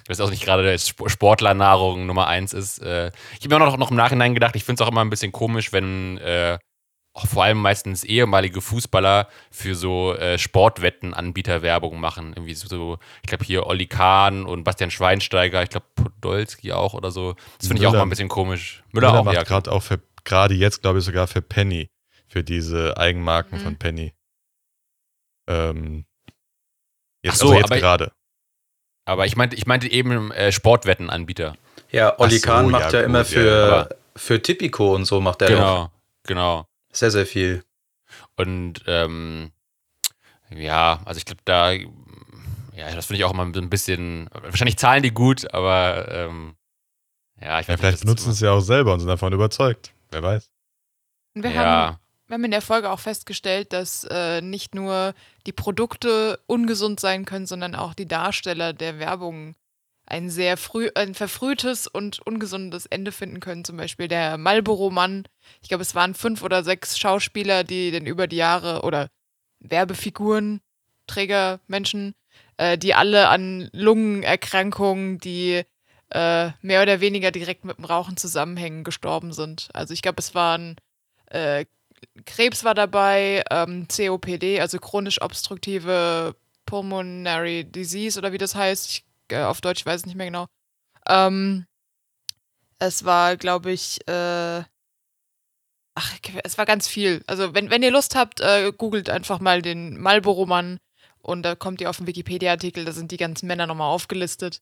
was 0.07 0.21
auch 0.21 0.31
nicht 0.31 0.45
gerade 0.45 0.75
Sp- 0.77 1.09
Sportlernahrung 1.09 2.07
Nummer 2.07 2.27
eins 2.27 2.53
ist. 2.53 2.79
Äh, 2.81 3.11
ich 3.39 3.47
habe 3.47 3.59
mir 3.59 3.65
auch 3.65 3.71
noch, 3.71 3.79
noch 3.79 3.91
im 3.91 3.97
Nachhinein 3.97 4.35
gedacht, 4.35 4.55
ich 4.57 4.65
finde 4.65 4.83
es 4.83 4.87
auch 4.87 4.91
immer 4.93 5.01
ein 5.03 5.11
bisschen 5.11 5.33
komisch, 5.33 5.73
wenn 5.73 6.19
äh, 6.19 6.59
auch 7.17 7.27
vor 7.27 7.45
allem 7.45 7.59
meistens 7.59 8.03
ehemalige 8.03 8.61
Fußballer 8.61 9.29
für 9.53 9.77
so 9.77 10.15
äh, 10.15 10.37
Sportwettenanbieter 10.37 11.63
Werbung 11.63 12.01
machen. 12.01 12.33
Irgendwie 12.35 12.55
so, 12.55 12.99
ich 13.23 13.29
glaube 13.29 13.45
hier 13.45 13.67
Olli 13.67 13.87
Kahn 13.87 14.45
und 14.45 14.65
Bastian 14.65 14.91
Schweinsteiger, 14.91 15.63
ich 15.63 15.71
glaube 15.71 15.87
Podolski 15.95 16.73
auch 16.73 16.93
oder 16.93 17.13
so. 17.13 17.37
Das 17.59 17.69
finde 17.69 17.83
ich 17.83 17.87
auch 17.87 17.93
mal 17.93 18.03
ein 18.03 18.11
bisschen 18.11 18.29
komisch. 18.29 18.83
Müller, 18.93 19.09
Müller 19.09 19.21
auch, 19.21 19.25
macht 19.25 19.37
ja. 19.37 19.43
gerade 19.45 19.71
auch 19.71 19.83
für, 19.85 20.01
gerade 20.25 20.55
jetzt 20.55 20.83
glaube 20.83 20.99
ich 20.99 21.05
sogar 21.05 21.27
für 21.27 21.43
Penny, 21.43 21.91
für 22.27 22.43
diese 22.45 22.97
Eigenmarken 22.97 23.59
Mhm. 23.59 23.63
von 23.63 23.79
Penny. 23.79 24.15
Ähm, 25.47 26.05
jetzt, 27.23 27.35
Ach 27.35 27.37
so, 27.37 27.53
also 27.53 27.59
jetzt 27.75 27.81
gerade. 27.81 28.13
Aber 29.07 29.27
ich 29.27 29.37
meinte, 29.37 29.57
ich 29.57 29.67
meinte 29.67 29.91
eben 29.91 30.31
äh, 30.33 30.51
Sportwettenanbieter. 30.51 31.57
Ja, 31.91 32.19
Olli 32.19 32.39
so, 32.39 32.47
Kahn 32.47 32.65
ja, 32.67 32.71
macht 32.71 32.93
ja, 32.93 33.01
gut, 33.01 33.07
immer 33.09 33.19
ja, 33.19 33.25
für, 33.25 33.65
aber- 33.73 33.97
für 34.17 34.41
Tipico 34.43 34.95
und 34.95 35.05
so 35.05 35.21
macht 35.21 35.43
er 35.43 35.49
doch 35.51 35.57
Genau, 35.57 35.91
genau. 36.23 36.69
sehr, 36.93 37.11
sehr 37.11 37.27
viel. 37.27 37.63
Und 38.37 38.83
ähm, 38.87 39.53
ja, 40.51 41.01
also 41.05 41.19
ich 41.19 41.25
glaube, 41.25 41.43
da, 41.45 41.73
ja, 41.73 42.95
das 42.95 43.07
finde 43.07 43.19
ich 43.19 43.25
auch 43.25 43.33
immer 43.33 43.51
so 43.53 43.61
ein 43.61 43.71
bisschen, 43.71 44.29
wahrscheinlich 44.33 44.79
zahlen 44.79 45.03
die 45.03 45.11
gut, 45.11 45.53
aber 45.53 46.09
ähm, 46.11 46.57
ja, 47.41 47.61
ich 47.61 47.67
Ja, 47.67 47.75
weiß 47.75 47.81
vielleicht 47.81 47.93
nicht, 47.99 48.01
benutzen 48.05 48.31
es 48.31 48.41
ja 48.41 48.53
auch 48.53 48.61
selber 48.61 48.93
und 48.95 49.01
sind 49.01 49.09
davon 49.09 49.33
überzeugt. 49.33 49.93
Wer 50.15 50.23
weiß. 50.23 50.49
Wir, 51.35 51.51
immer, 51.51 51.55
haben, 51.55 51.67
ja, 51.67 52.01
wir 52.29 52.35
haben 52.35 52.45
in 52.45 52.53
der 52.53 52.63
Folge 52.63 52.91
auch 52.91 53.01
festgestellt, 53.01 53.73
dass 53.73 54.05
äh, 54.05 54.41
nicht 54.41 54.75
nur 54.75 55.13
die 55.47 55.53
Produkte 55.53 56.39
ungesund 56.47 57.01
sein 57.01 57.25
können, 57.25 57.47
sondern 57.47 57.75
auch 57.75 57.95
die 57.95 58.07
Darsteller 58.07 58.73
der 58.73 59.01
Werbung 59.01 59.57
ein 60.07 60.31
sehr 60.31 60.57
früh, 60.57 60.89
ein 60.95 61.15
verfrühtes 61.15 61.89
und 61.89 62.25
ungesundes 62.25 62.87
Ende 62.87 63.11
finden 63.11 63.41
können. 63.41 63.65
Zum 63.65 63.77
Beispiel 63.77 64.07
der 64.07 64.39
Marlboro-Mann. 64.39 65.25
Ich 65.63 65.69
glaube, 65.69 65.83
es 65.83 65.97
waren 65.97 66.15
fünf 66.15 66.43
oder 66.43 66.63
sechs 66.63 66.97
Schauspieler, 66.97 67.65
die 67.65 67.91
dann 67.91 68.07
über 68.07 68.29
die 68.29 68.37
Jahre 68.37 68.83
oder 68.83 69.09
Werbefiguren, 69.59 70.61
Träger, 71.09 71.59
Menschen, 71.67 72.15
äh, 72.59 72.79
die 72.79 72.95
alle 72.95 73.29
an 73.31 73.69
Lungenerkrankungen, 73.73 75.19
die 75.19 75.65
äh, 76.11 76.51
mehr 76.63 76.83
oder 76.83 77.01
weniger 77.01 77.31
direkt 77.31 77.65
mit 77.65 77.79
dem 77.79 77.85
Rauchen 77.85 78.17
zusammenhängen, 78.17 78.85
gestorben 78.85 79.33
sind. 79.33 79.69
Also 79.73 79.95
ich 79.95 80.03
glaube, 80.03 80.21
es 80.21 80.35
waren 80.35 80.77
äh, 81.27 81.65
Krebs 82.27 82.65
war 82.65 82.75
dabei, 82.75 83.45
ähm, 83.51 83.87
COPD, 83.89 84.61
also 84.61 84.79
chronisch 84.79 85.21
obstruktive 85.21 86.37
Pulmonary 86.67 87.65
Disease 87.65 88.19
oder 88.19 88.33
wie 88.33 88.39
das 88.39 88.55
heißt. 88.55 88.91
Ich, 88.91 89.05
äh, 89.29 89.43
auf 89.43 89.61
Deutsch 89.61 89.85
weiß 89.85 90.03
ich 90.03 90.07
nicht 90.07 90.17
mehr 90.17 90.27
genau. 90.27 90.47
Ähm, 91.07 91.67
es 92.79 93.05
war, 93.05 93.37
glaube 93.37 93.73
ich, 93.73 94.07
äh, 94.09 94.63
ach, 95.95 96.19
es 96.45 96.59
war 96.59 96.67
ganz 96.67 96.89
viel. 96.89 97.23
Also 97.27 97.55
wenn, 97.55 97.71
wenn 97.71 97.83
ihr 97.83 97.91
Lust 97.91 98.15
habt, 98.15 98.41
äh, 98.41 98.73
googelt 98.77 99.11
einfach 99.11 99.41
mal 99.41 99.63
den 99.63 100.01
Marlboro-Mann 100.01 100.79
und 101.21 101.43
da 101.43 101.55
kommt 101.55 101.81
ihr 101.81 101.91
auf 101.91 101.99
den 101.99 102.07
Wikipedia-Artikel, 102.07 102.85
da 102.85 102.93
sind 102.93 103.11
die 103.11 103.17
ganzen 103.17 103.47
Männer 103.47 103.67
nochmal 103.67 103.93
aufgelistet. 103.93 104.61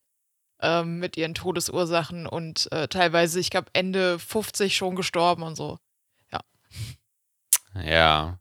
Ähm, 0.63 0.99
mit 0.99 1.17
ihren 1.17 1.35
Todesursachen 1.35 2.27
und 2.27 2.71
äh, 2.73 2.89
teilweise, 2.89 3.39
ich 3.41 3.51
glaube, 3.51 3.69
Ende 3.75 4.19
50 4.19 4.77
schon 4.77 4.97
gestorben 4.97 5.43
und 5.43 5.57
so. 5.57 5.79
Ja. 7.85 8.39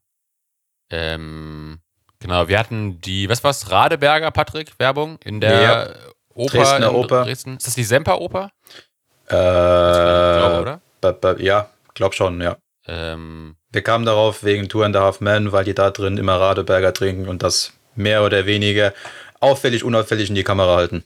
Ähm, 0.89 1.79
genau, 2.19 2.47
wir 2.47 2.59
hatten 2.59 2.99
die, 3.01 3.29
was 3.29 3.43
war's, 3.43 3.71
Radeberger, 3.71 4.31
Patrick, 4.31 4.77
Werbung 4.77 5.19
in 5.23 5.39
der 5.39 5.61
Ja. 5.61 5.89
Oper 6.33 6.57
Dresdner 6.57 6.89
in 6.89 6.95
Oper. 6.95 7.23
Dresden. 7.23 7.57
Ist 7.57 7.67
das 7.67 7.75
die 7.75 7.83
Semper-Oper? 7.83 8.51
Äh, 9.29 9.33
Ich 9.35 10.37
glaube, 10.37 10.61
oder? 10.61 10.81
ba- 10.99 11.11
ba- 11.13 11.37
ja, 11.39 11.69
glaub 11.93 12.13
schon, 12.13 12.41
ja. 12.41 12.57
Ähm, 12.87 13.55
Wir 13.69 13.83
kamen 13.83 14.05
darauf 14.05 14.43
wegen 14.43 14.67
Two 14.67 14.83
and 14.83 14.95
a 14.97 15.01
Half 15.01 15.21
Men, 15.21 15.51
weil 15.53 15.63
die 15.63 15.73
da 15.73 15.91
drin 15.91 16.17
immer 16.17 16.37
Radeberger 16.39 16.93
trinken 16.93 17.29
und 17.29 17.41
das 17.43 17.71
mehr 17.95 18.23
oder 18.25 18.45
weniger 18.45 18.93
auffällig, 19.39 19.85
unauffällig 19.85 20.27
in 20.29 20.35
die 20.35 20.43
Kamera 20.43 20.75
halten. 20.75 21.05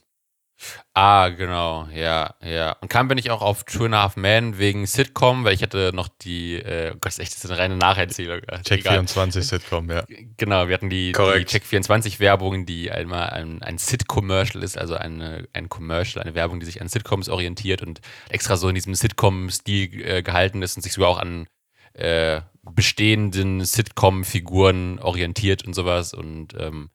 Ah, 0.94 1.28
genau, 1.28 1.88
ja, 1.94 2.34
ja. 2.42 2.72
Und 2.80 2.88
kam 2.88 3.08
bin 3.08 3.18
ich 3.18 3.30
auch 3.30 3.42
auf 3.42 3.64
Two 3.64 3.84
and 3.84 3.94
a 3.94 4.02
Half 4.02 4.16
Men 4.16 4.58
wegen 4.58 4.86
Sitcom, 4.86 5.44
weil 5.44 5.54
ich 5.54 5.62
hatte 5.62 5.92
noch 5.94 6.08
die, 6.08 6.56
äh, 6.56 6.92
oh 6.94 6.98
Gott, 7.00 7.12
ist 7.12 7.18
echt 7.18 7.32
das 7.32 7.44
ist 7.44 7.50
eine 7.50 7.58
reine 7.58 7.76
Nacherzählung. 7.76 8.40
Check 8.64 8.80
Egal. 8.80 8.94
24 8.94 9.46
Sitcom, 9.46 9.90
ja. 9.90 10.04
Genau, 10.36 10.68
wir 10.68 10.74
hatten 10.74 10.90
die, 10.90 11.08
die 11.08 11.12
Korrekt. 11.12 11.50
Check24-Werbung, 11.50 12.66
die 12.66 12.90
einmal 12.90 13.30
ein, 13.30 13.62
ein 13.62 13.78
Sit-Commercial 13.78 14.62
ist, 14.62 14.78
also 14.78 14.94
eine, 14.94 15.48
ein 15.52 15.68
Commercial, 15.68 16.22
eine 16.22 16.34
Werbung, 16.34 16.60
die 16.60 16.66
sich 16.66 16.80
an 16.80 16.88
Sitcoms 16.88 17.28
orientiert 17.28 17.82
und 17.82 18.00
extra 18.28 18.56
so 18.56 18.68
in 18.68 18.74
diesem 18.74 18.94
Sitcom-Stil 18.94 20.02
äh, 20.02 20.22
gehalten 20.22 20.62
ist 20.62 20.76
und 20.76 20.82
sich 20.82 20.92
sogar 20.92 21.10
auch 21.10 21.18
an 21.18 21.46
äh, 21.94 22.40
bestehenden 22.62 23.64
Sitcom-Figuren 23.64 24.98
orientiert 24.98 25.64
und 25.64 25.74
sowas 25.74 26.12
und 26.12 26.54
ähm, 26.58 26.90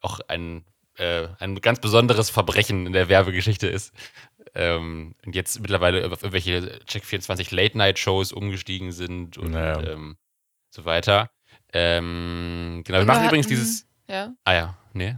auch 0.00 0.20
ein, 0.28 0.64
äh, 1.00 1.28
ein 1.38 1.60
ganz 1.60 1.80
besonderes 1.80 2.30
Verbrechen 2.30 2.86
in 2.86 2.92
der 2.92 3.08
Werbegeschichte 3.08 3.66
ist. 3.66 3.92
Ähm, 4.54 5.14
und 5.24 5.34
jetzt 5.34 5.60
mittlerweile 5.60 6.04
auf 6.06 6.22
irgendwelche 6.22 6.80
Check24 6.86 7.54
Late-Night-Shows 7.54 8.32
umgestiegen 8.32 8.92
sind 8.92 9.38
und 9.38 9.52
Naja. 9.52 9.80
ähm, 9.92 10.16
so 10.70 10.84
weiter. 10.84 11.30
Ähm, 11.72 12.82
genau, 12.84 12.98
wir 12.98 13.04
machen 13.06 13.26
übrigens 13.26 13.46
dieses. 13.46 13.86
Ja. 14.08 14.32
Ah 14.44 14.52
ja, 14.54 14.78
nee. 14.92 15.14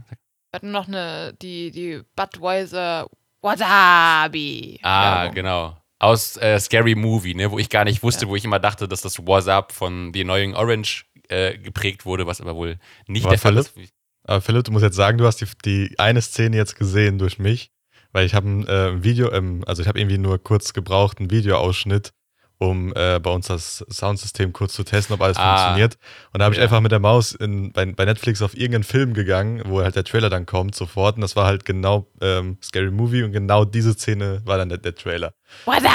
Wir 0.51 0.57
hatten 0.57 0.71
noch 0.71 0.87
eine, 0.87 1.33
die, 1.41 1.71
die 1.71 2.01
Budweiser 2.15 3.07
Wasabi. 3.41 4.79
Ah, 4.83 5.21
Werbung. 5.21 5.35
genau. 5.35 5.77
Aus 5.99 6.37
äh, 6.37 6.59
Scary 6.59 6.95
Movie, 6.95 7.33
ne, 7.33 7.49
wo 7.49 7.57
ich 7.59 7.69
gar 7.69 7.85
nicht 7.85 8.03
wusste, 8.03 8.27
wo 8.27 8.35
ich 8.35 8.45
immer 8.45 8.59
dachte, 8.59 8.87
dass 8.87 9.01
das 9.01 9.25
WhatsApp 9.25 9.71
von 9.71 10.11
The 10.13 10.21
Annoying 10.21 10.53
Orange 10.53 11.05
äh, 11.29 11.57
geprägt 11.57 12.05
wurde, 12.05 12.27
was 12.27 12.41
aber 12.41 12.55
wohl 12.55 12.77
nicht 13.07 13.23
War 13.23 13.31
der 13.31 13.39
Fall 13.39 13.57
ist. 13.57 13.73
Aber 14.23 14.41
Philipp, 14.41 14.63
du 14.63 14.71
musst 14.71 14.83
jetzt 14.83 14.95
sagen, 14.95 15.17
du 15.17 15.25
hast 15.25 15.41
die, 15.41 15.47
die 15.65 15.99
eine 15.99 16.21
Szene 16.21 16.55
jetzt 16.55 16.75
gesehen 16.77 17.17
durch 17.17 17.39
mich, 17.39 17.71
weil 18.11 18.25
ich 18.25 18.33
habe 18.33 18.47
ein 18.47 18.67
äh, 18.67 19.03
Video, 19.03 19.31
ähm, 19.31 19.63
also 19.65 19.81
ich 19.81 19.87
habe 19.87 19.99
irgendwie 19.99 20.17
nur 20.17 20.41
kurz 20.41 20.73
gebraucht, 20.73 21.19
einen 21.19 21.31
Videoausschnitt, 21.31 22.13
um 22.63 22.93
äh, 22.95 23.19
bei 23.19 23.29
uns 23.29 23.47
das 23.47 23.85
Soundsystem 23.89 24.53
kurz 24.53 24.73
zu 24.73 24.83
testen, 24.83 25.13
ob 25.13 25.21
alles 25.21 25.37
Ah, 25.37 25.57
funktioniert. 25.57 25.97
Und 26.31 26.39
da 26.39 26.45
habe 26.45 26.55
ich 26.55 26.59
ja. 26.59 26.63
einfach 26.63 26.79
mit 26.79 26.91
der 26.91 26.99
Maus 26.99 27.33
in, 27.33 27.71
bei, 27.71 27.85
bei 27.85 28.05
Netflix 28.05 28.41
auf 28.41 28.55
irgendeinen 28.55 28.83
Film 28.83 29.13
gegangen, 29.13 29.61
wo 29.65 29.81
halt 29.81 29.95
der 29.95 30.03
Trailer 30.03 30.29
dann 30.29 30.45
kommt 30.45 30.75
sofort. 30.75 31.15
Und 31.15 31.21
das 31.21 31.35
war 31.35 31.45
halt 31.45 31.65
genau 31.65 32.07
ähm, 32.21 32.57
Scary 32.61 32.91
Movie 32.91 33.23
und 33.23 33.31
genau 33.33 33.65
diese 33.65 33.93
Szene 33.93 34.41
war 34.45 34.57
dann 34.57 34.69
der, 34.69 34.77
der 34.77 34.95
Trailer. 34.95 35.33
Wasabi. 35.65 35.87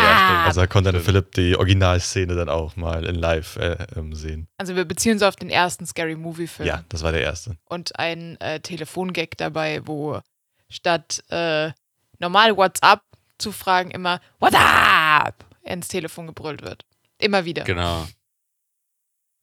Also 0.44 0.60
da 0.60 0.66
konnte 0.66 0.92
dann. 0.92 1.00
Philipp 1.00 1.32
die 1.32 1.56
Originalszene 1.56 2.34
dann 2.34 2.48
auch 2.48 2.76
mal 2.76 3.04
in 3.04 3.14
live 3.14 3.56
äh, 3.56 3.76
ähm, 3.96 4.14
sehen. 4.14 4.48
Also 4.58 4.76
wir 4.76 4.84
beziehen 4.84 5.12
uns 5.14 5.22
auf 5.22 5.36
den 5.36 5.50
ersten 5.50 5.86
Scary 5.86 6.16
Movie 6.16 6.46
Film. 6.46 6.68
Ja, 6.68 6.84
das 6.88 7.02
war 7.02 7.12
der 7.12 7.22
erste. 7.22 7.56
Und 7.64 7.98
ein 7.98 8.38
äh, 8.40 8.60
Telefongag 8.60 9.30
dabei, 9.36 9.80
wo 9.84 10.20
statt 10.68 11.24
äh, 11.30 11.70
normal 12.18 12.56
WhatsApp 12.56 13.00
zu 13.38 13.52
fragen 13.52 13.90
immer 13.90 14.20
WhatsApp 14.38 15.47
ins 15.68 15.88
Telefon 15.88 16.26
gebrüllt 16.26 16.62
wird. 16.62 16.84
Immer 17.18 17.44
wieder. 17.44 17.64
Genau. 17.64 18.06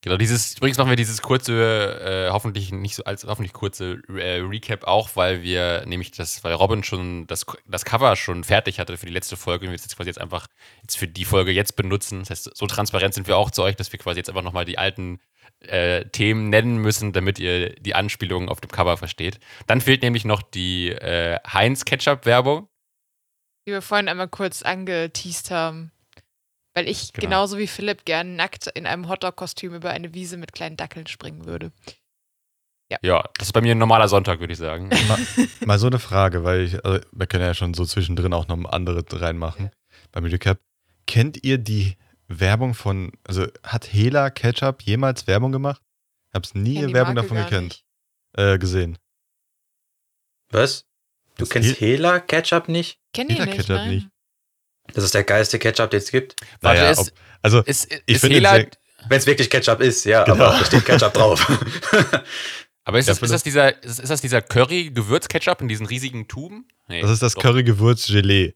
Genau, 0.05 0.17
dieses, 0.17 0.55
übrigens 0.57 0.77
machen 0.77 0.91
wir 0.91 0.97
dieses 0.97 1.23
kurze, 1.23 2.27
äh, 2.27 2.29
hoffentlich 2.31 2.71
nicht 2.71 2.93
so 2.93 3.03
als 3.05 3.23
hoffentlich 3.23 3.53
kurze 3.53 4.03
äh, 4.09 4.39
Recap 4.39 4.83
auch, 4.83 5.09
weil 5.15 5.41
wir 5.41 5.83
nämlich 5.87 6.11
das, 6.11 6.43
weil 6.43 6.53
Robin 6.53 6.83
schon 6.83 7.25
das, 7.25 7.47
das 7.65 7.85
Cover 7.85 8.15
schon 8.15 8.43
fertig 8.43 8.79
hatte 8.79 8.97
für 8.97 9.07
die 9.07 9.11
letzte 9.11 9.35
Folge 9.35 9.65
und 9.65 9.71
wir 9.71 9.75
es 9.75 9.81
jetzt 9.81 9.97
quasi 9.97 10.09
jetzt 10.09 10.21
einfach 10.21 10.45
jetzt 10.83 10.95
für 10.95 11.07
die 11.07 11.25
Folge 11.25 11.51
jetzt 11.51 11.75
benutzen. 11.75 12.19
Das 12.19 12.29
heißt, 12.29 12.51
so 12.55 12.67
transparent 12.67 13.15
sind 13.15 13.25
wir 13.25 13.35
auch 13.35 13.49
zu 13.49 13.63
euch, 13.63 13.75
dass 13.77 13.91
wir 13.91 13.97
quasi 13.97 14.19
jetzt 14.19 14.29
einfach 14.29 14.43
nochmal 14.43 14.65
die 14.65 14.77
alten 14.77 15.19
äh, 15.61 16.05
Themen 16.05 16.49
nennen 16.49 16.77
müssen, 16.77 17.11
damit 17.11 17.39
ihr 17.39 17.73
die 17.73 17.95
Anspielungen 17.95 18.47
auf 18.47 18.61
dem 18.61 18.69
Cover 18.69 18.97
versteht. 18.97 19.39
Dann 19.65 19.81
fehlt 19.81 20.03
nämlich 20.03 20.23
noch 20.23 20.43
die 20.43 20.89
äh, 20.89 21.39
Heinz-Ketchup-Werbung. 21.51 22.67
Die 23.65 23.71
wir 23.71 23.81
vorhin 23.81 24.07
einmal 24.07 24.27
kurz 24.27 24.61
angeteased 24.61 25.49
haben. 25.49 25.91
Weil 26.75 26.87
ich 26.89 27.13
Genau. 27.13 27.27
genauso 27.27 27.57
wie 27.57 27.67
Philipp 27.67 28.05
gern 28.05 28.35
nackt 28.35 28.67
in 28.67 28.85
einem 28.85 29.07
Hotdog-Kostüm 29.09 29.73
über 29.73 29.91
eine 29.91 30.13
Wiese 30.13 30.37
mit 30.37 30.51
kleinen 30.53 30.75
Dackeln 30.77 31.07
springen 31.07 31.45
würde. 31.45 31.71
Ja, 33.01 33.23
das 33.37 33.47
ist 33.47 33.53
bei 33.53 33.61
mir 33.61 33.71
ein 33.73 33.79
normaler 33.79 34.07
Sonntag, 34.07 34.39
würde 34.39 34.53
ich 34.53 34.59
sagen. 34.59 34.89
mal, 35.07 35.17
mal 35.65 35.79
so 35.79 35.87
eine 35.87 35.97
Frage, 35.99 36.43
weil 36.43 36.61
ich, 36.61 36.85
also 36.85 36.99
wir 37.11 37.27
können 37.27 37.43
ja 37.43 37.53
schon 37.55 37.73
so 37.73 37.83
zwischendrin 37.85 38.33
auch 38.33 38.47
noch 38.47 38.63
andere 38.65 39.03
reinmachen 39.09 39.71
beim 40.11 40.25
Recap. 40.25 40.59
Kennt 41.07 41.43
ihr 41.43 41.57
die 41.57 41.95
Werbung 42.27 42.73
von, 42.73 43.11
also 43.23 43.47
hat 43.63 43.91
Hela 43.91 44.29
Ketchup 44.29 44.81
jemals 44.83 45.25
Werbung 45.27 45.51
gemacht? 45.51 45.81
Ich 46.29 46.35
hab's 46.35 46.53
nie 46.53 46.75
die 46.85 46.93
Werbung 46.93 47.15
Marke 47.15 47.27
davon 47.29 47.37
gekannt, 47.45 47.83
äh, 48.33 48.57
gesehen. 48.59 48.97
Was? 50.51 50.81
Du 51.37 51.39
Das 51.43 51.49
kennst 51.49 51.69
He- 51.77 51.85
Hela 51.85 52.19
Ketchup 52.19 52.67
nicht? 52.67 52.99
Kenn 53.13 53.29
Jeder 53.29 53.45
nicht, 53.45 53.55
Ketchup 53.57 53.75
nein. 53.77 53.89
nicht. 53.95 54.07
Das 54.93 55.03
ist 55.03 55.13
der 55.13 55.23
geilste 55.23 55.59
Ketchup, 55.59 55.89
den 55.91 55.99
es 55.99 56.11
gibt. 56.11 56.35
Warte, 56.61 56.79
Naja, 56.79 56.91
ist- 56.91 56.99
ob, 56.99 57.07
also 57.41 57.61
Ist, 57.63 57.87
ich 58.05 58.19
finde 58.19 58.41
Wenn 59.09 59.17
es 59.19 59.25
wirklich 59.25 59.49
Ketchup 59.49 59.81
ist, 59.81 60.05
ja, 60.05 60.23
Genau. 60.23 60.45
aber 60.45 60.59
da 60.59 60.65
steht 60.65 60.85
Ketchup 60.85 61.13
drauf. 61.13 61.45
Aber 62.87 62.99
ist, 62.99 63.07
Ja, 63.07 63.13
das, 63.15 63.21
ist, 63.23 63.31
das 63.33 63.43
dieser, 63.43 63.83
ist, 63.83 63.99
ist 63.99 64.09
das 64.11 64.21
dieser 64.21 64.41
Curry-Gewürz-Ketchup 64.43 65.59
in 65.61 65.67
diesen 65.67 65.87
riesigen 65.87 66.27
Tuben? 66.27 66.67
Nee, 66.87 67.01
das 67.01 67.09
ist 67.11 67.21
das. 67.23 67.35
Curry-Gewürz-Gelee. 67.35 68.53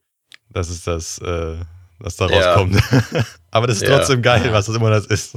Das 0.51 0.69
ist 0.69 0.85
das, 0.85 1.17
äh, 1.19 1.55
was 1.97 2.15
da 2.15 2.27
Ja. 2.27 2.53
rauskommt. 2.53 2.79
Aber 3.51 3.65
das 3.67 3.77
ist 3.77 3.83
Ja. 3.89 3.97
trotzdem 3.97 4.21
geil, 4.21 4.47
was 4.51 4.67
das 4.67 4.75
immer 4.75 4.91
das 4.91 5.07
ist. 5.07 5.33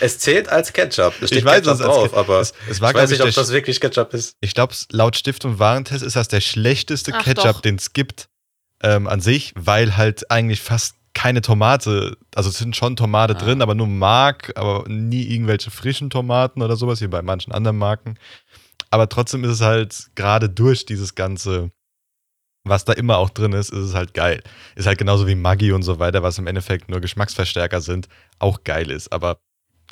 es 0.00 0.18
zählt 0.20 0.48
als 0.48 0.72
Ketchup. 0.72 1.14
Es 1.20 1.28
steht 1.30 1.40
Ich 1.40 1.44
weiß, 1.44 1.62
Ketchup 1.64 1.78
drauf, 1.80 2.10
Ke- 2.12 2.16
aber 2.16 2.40
es, 2.40 2.52
es 2.70 2.80
war, 2.80 2.90
ich 2.90 2.96
weiß 2.96 3.10
nicht, 3.10 3.20
ob 3.22 3.32
das 3.32 3.50
wirklich 3.50 3.80
Ketchup 3.80 4.14
ist. 4.14 4.36
Ich 4.40 4.54
glaube, 4.54 4.74
laut 4.92 5.16
Stiftung 5.16 5.58
Warentest 5.58 6.04
ist 6.04 6.14
das 6.16 6.28
der 6.28 6.40
schlechteste 6.40 7.12
Ach, 7.14 7.24
Ketchup, 7.24 7.62
den 7.62 7.76
es 7.76 7.92
gibt 7.92 8.28
ähm, 8.82 9.06
an 9.08 9.20
sich, 9.20 9.52
weil 9.56 9.96
halt 9.96 10.30
eigentlich 10.30 10.60
fast 10.60 10.96
keine 11.14 11.40
Tomate, 11.40 12.16
also 12.34 12.50
es 12.50 12.58
sind 12.58 12.76
schon 12.76 12.94
Tomate 12.96 13.34
Ah. 13.36 13.38
drin, 13.38 13.62
aber 13.62 13.74
nur 13.74 13.86
Mark, 13.86 14.52
aber 14.56 14.84
nie 14.86 15.22
irgendwelche 15.22 15.70
frischen 15.70 16.10
Tomaten 16.10 16.60
oder 16.62 16.76
sowas, 16.76 17.00
wie 17.00 17.06
bei 17.08 17.22
manchen 17.22 17.52
anderen 17.52 17.78
Marken. 17.78 18.18
Aber 18.90 19.08
trotzdem 19.08 19.42
ist 19.44 19.50
es 19.52 19.60
halt 19.62 20.10
gerade 20.14 20.50
durch 20.50 20.84
dieses 20.84 21.14
ganze, 21.14 21.70
was 22.64 22.84
da 22.84 22.92
immer 22.92 23.16
auch 23.18 23.30
drin 23.30 23.52
ist, 23.52 23.70
ist 23.70 23.78
es 23.78 23.94
halt 23.94 24.12
geil. 24.14 24.42
Ist 24.74 24.86
halt 24.86 24.98
genauso 24.98 25.26
wie 25.26 25.34
Maggi 25.34 25.72
und 25.72 25.82
so 25.82 25.98
weiter, 25.98 26.22
was 26.22 26.38
im 26.38 26.46
Endeffekt 26.46 26.88
nur 26.90 27.00
Geschmacksverstärker 27.00 27.80
sind, 27.80 28.08
auch 28.38 28.62
geil 28.64 28.90
ist. 28.90 29.10
Aber 29.12 29.38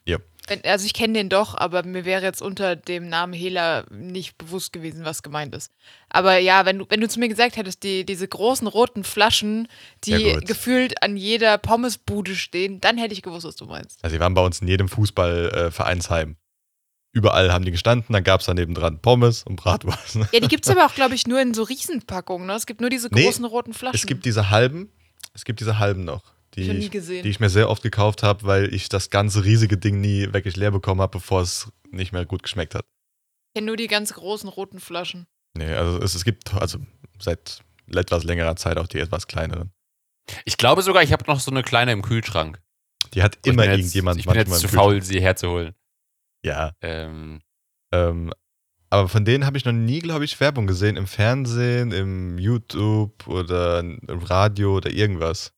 Wenn- 0.06 0.18
Also 0.64 0.84
ich 0.84 0.92
kenne 0.92 1.14
den 1.14 1.28
doch, 1.30 1.54
aber 1.54 1.84
mir 1.84 2.04
wäre 2.04 2.22
jetzt 2.22 2.42
unter 2.42 2.76
dem 2.76 3.08
Namen 3.08 3.32
Hela 3.32 3.84
nicht 3.90 4.36
bewusst 4.36 4.72
gewesen, 4.72 5.04
was 5.04 5.22
gemeint 5.22 5.54
ist. 5.54 5.72
Aber 6.10 6.36
ja, 6.38 6.66
wenn 6.66 6.78
du, 6.80 6.86
wenn 6.88 7.00
du 7.00 7.08
zu 7.08 7.18
mir 7.18 7.28
gesagt 7.28 7.56
hättest, 7.56 7.82
die, 7.82 8.04
diese 8.04 8.28
großen 8.28 8.66
roten 8.66 9.04
Flaschen, 9.04 9.68
die 10.04 10.10
Ja, 10.10 10.40
gefühlt 10.40 11.02
an 11.02 11.16
jeder 11.16 11.56
Pommesbude 11.56 12.36
stehen, 12.36 12.80
dann 12.80 12.98
hätte 12.98 13.14
ich 13.14 13.22
gewusst, 13.22 13.46
was 13.46 13.56
du 13.56 13.64
meinst. 13.64 13.98
Also 14.02 14.16
die 14.16 14.20
waren 14.20 14.34
bei 14.34 14.44
uns 14.44 14.60
in 14.60 14.68
jedem 14.68 14.88
Fußballvereinsheim. 14.88 16.36
Überall 17.12 17.52
haben 17.52 17.64
die 17.64 17.70
gestanden, 17.70 18.12
dann 18.12 18.24
gab 18.24 18.40
es 18.40 18.46
daneben 18.46 18.74
dran 18.74 19.00
Pommes 19.00 19.44
und 19.44 19.56
Bratwurst. 19.56 20.16
Ja, 20.32 20.40
die 20.40 20.48
gibt 20.48 20.66
es 20.66 20.70
aber 20.70 20.84
auch, 20.84 20.94
glaube 20.94 21.14
ich, 21.14 21.28
nur 21.28 21.40
in 21.40 21.54
so 21.54 21.62
Riesenpackungen. 21.62 22.46
Ne? 22.46 22.54
Es 22.54 22.66
gibt 22.66 22.80
nur 22.80 22.90
diese 22.90 23.08
Nee, 23.12 23.22
großen 23.24 23.44
roten 23.44 23.72
Flaschen. 23.72 23.94
Es 23.94 24.04
gibt 24.04 24.24
diese 24.24 24.50
halben, 24.50 24.90
es 25.32 25.44
gibt 25.44 25.60
diese 25.60 25.78
halben 25.78 26.04
noch, 26.04 26.24
die, 26.56 26.62
ich, 26.70 26.90
die 26.90 27.28
ich 27.28 27.40
mir 27.40 27.50
sehr 27.50 27.68
oft 27.68 27.82
gekauft 27.82 28.22
habe, 28.22 28.44
weil 28.44 28.72
ich 28.74 28.88
das 28.88 29.10
ganze 29.10 29.44
riesige 29.44 29.76
Ding 29.76 30.00
nie 30.00 30.32
wirklich 30.32 30.56
leer 30.56 30.70
bekommen 30.70 31.00
habe, 31.00 31.12
bevor 31.18 31.40
es 31.42 31.70
nicht 31.90 32.12
mehr 32.12 32.24
gut 32.26 32.42
geschmeckt 32.42 32.74
hat. 32.74 32.84
Ich 33.52 33.58
kenne 33.58 33.66
nur 33.68 33.76
die 33.76 33.86
ganz 33.86 34.12
großen 34.14 34.48
roten 34.48 34.80
Flaschen. 34.80 35.26
Nee, 35.56 35.72
also 35.72 35.98
es, 36.00 36.14
es 36.14 36.24
gibt 36.24 36.52
also 36.54 36.78
seit 37.18 37.60
etwas 37.94 38.24
längerer 38.24 38.56
Zeit 38.56 38.76
auch 38.78 38.86
die 38.88 38.98
etwas 38.98 39.26
kleineren. 39.26 39.72
Ich 40.44 40.56
glaube 40.56 40.82
sogar, 40.82 41.02
ich 41.02 41.12
habe 41.12 41.24
noch 41.26 41.38
so 41.40 41.50
eine 41.50 41.62
kleine 41.62 41.92
im 41.92 42.02
Kühlschrank. 42.02 42.60
Die 43.12 43.22
hat 43.22 43.38
ich 43.44 43.52
immer 43.52 43.64
jetzt- 43.64 43.78
irgendjemand 43.78 44.18
Ich 44.18 44.26
bin 44.26 44.34
jetzt 44.34 44.48
manchmal 44.48 44.58
zu 44.60 44.66
im 44.66 44.70
Kühlschrank. 44.70 44.92
faul, 44.92 45.02
sie 45.02 45.20
herzuholen. 45.20 45.74
Ja, 46.44 46.72
Ähm, 46.82 47.40
ähm, 47.92 48.32
aber 48.90 49.08
von 49.08 49.24
denen 49.24 49.46
habe 49.46 49.56
ich 49.56 49.64
noch 49.64 49.72
nie, 49.72 50.00
glaube 50.00 50.24
ich, 50.24 50.38
Werbung 50.40 50.66
gesehen. 50.66 50.96
Im 50.96 51.06
Fernsehen, 51.06 51.90
im 51.92 52.38
YouTube 52.38 53.26
oder 53.26 53.80
im 53.80 54.00
Radio 54.08 54.76
oder 54.76 54.90
irgendwas. 54.90 55.52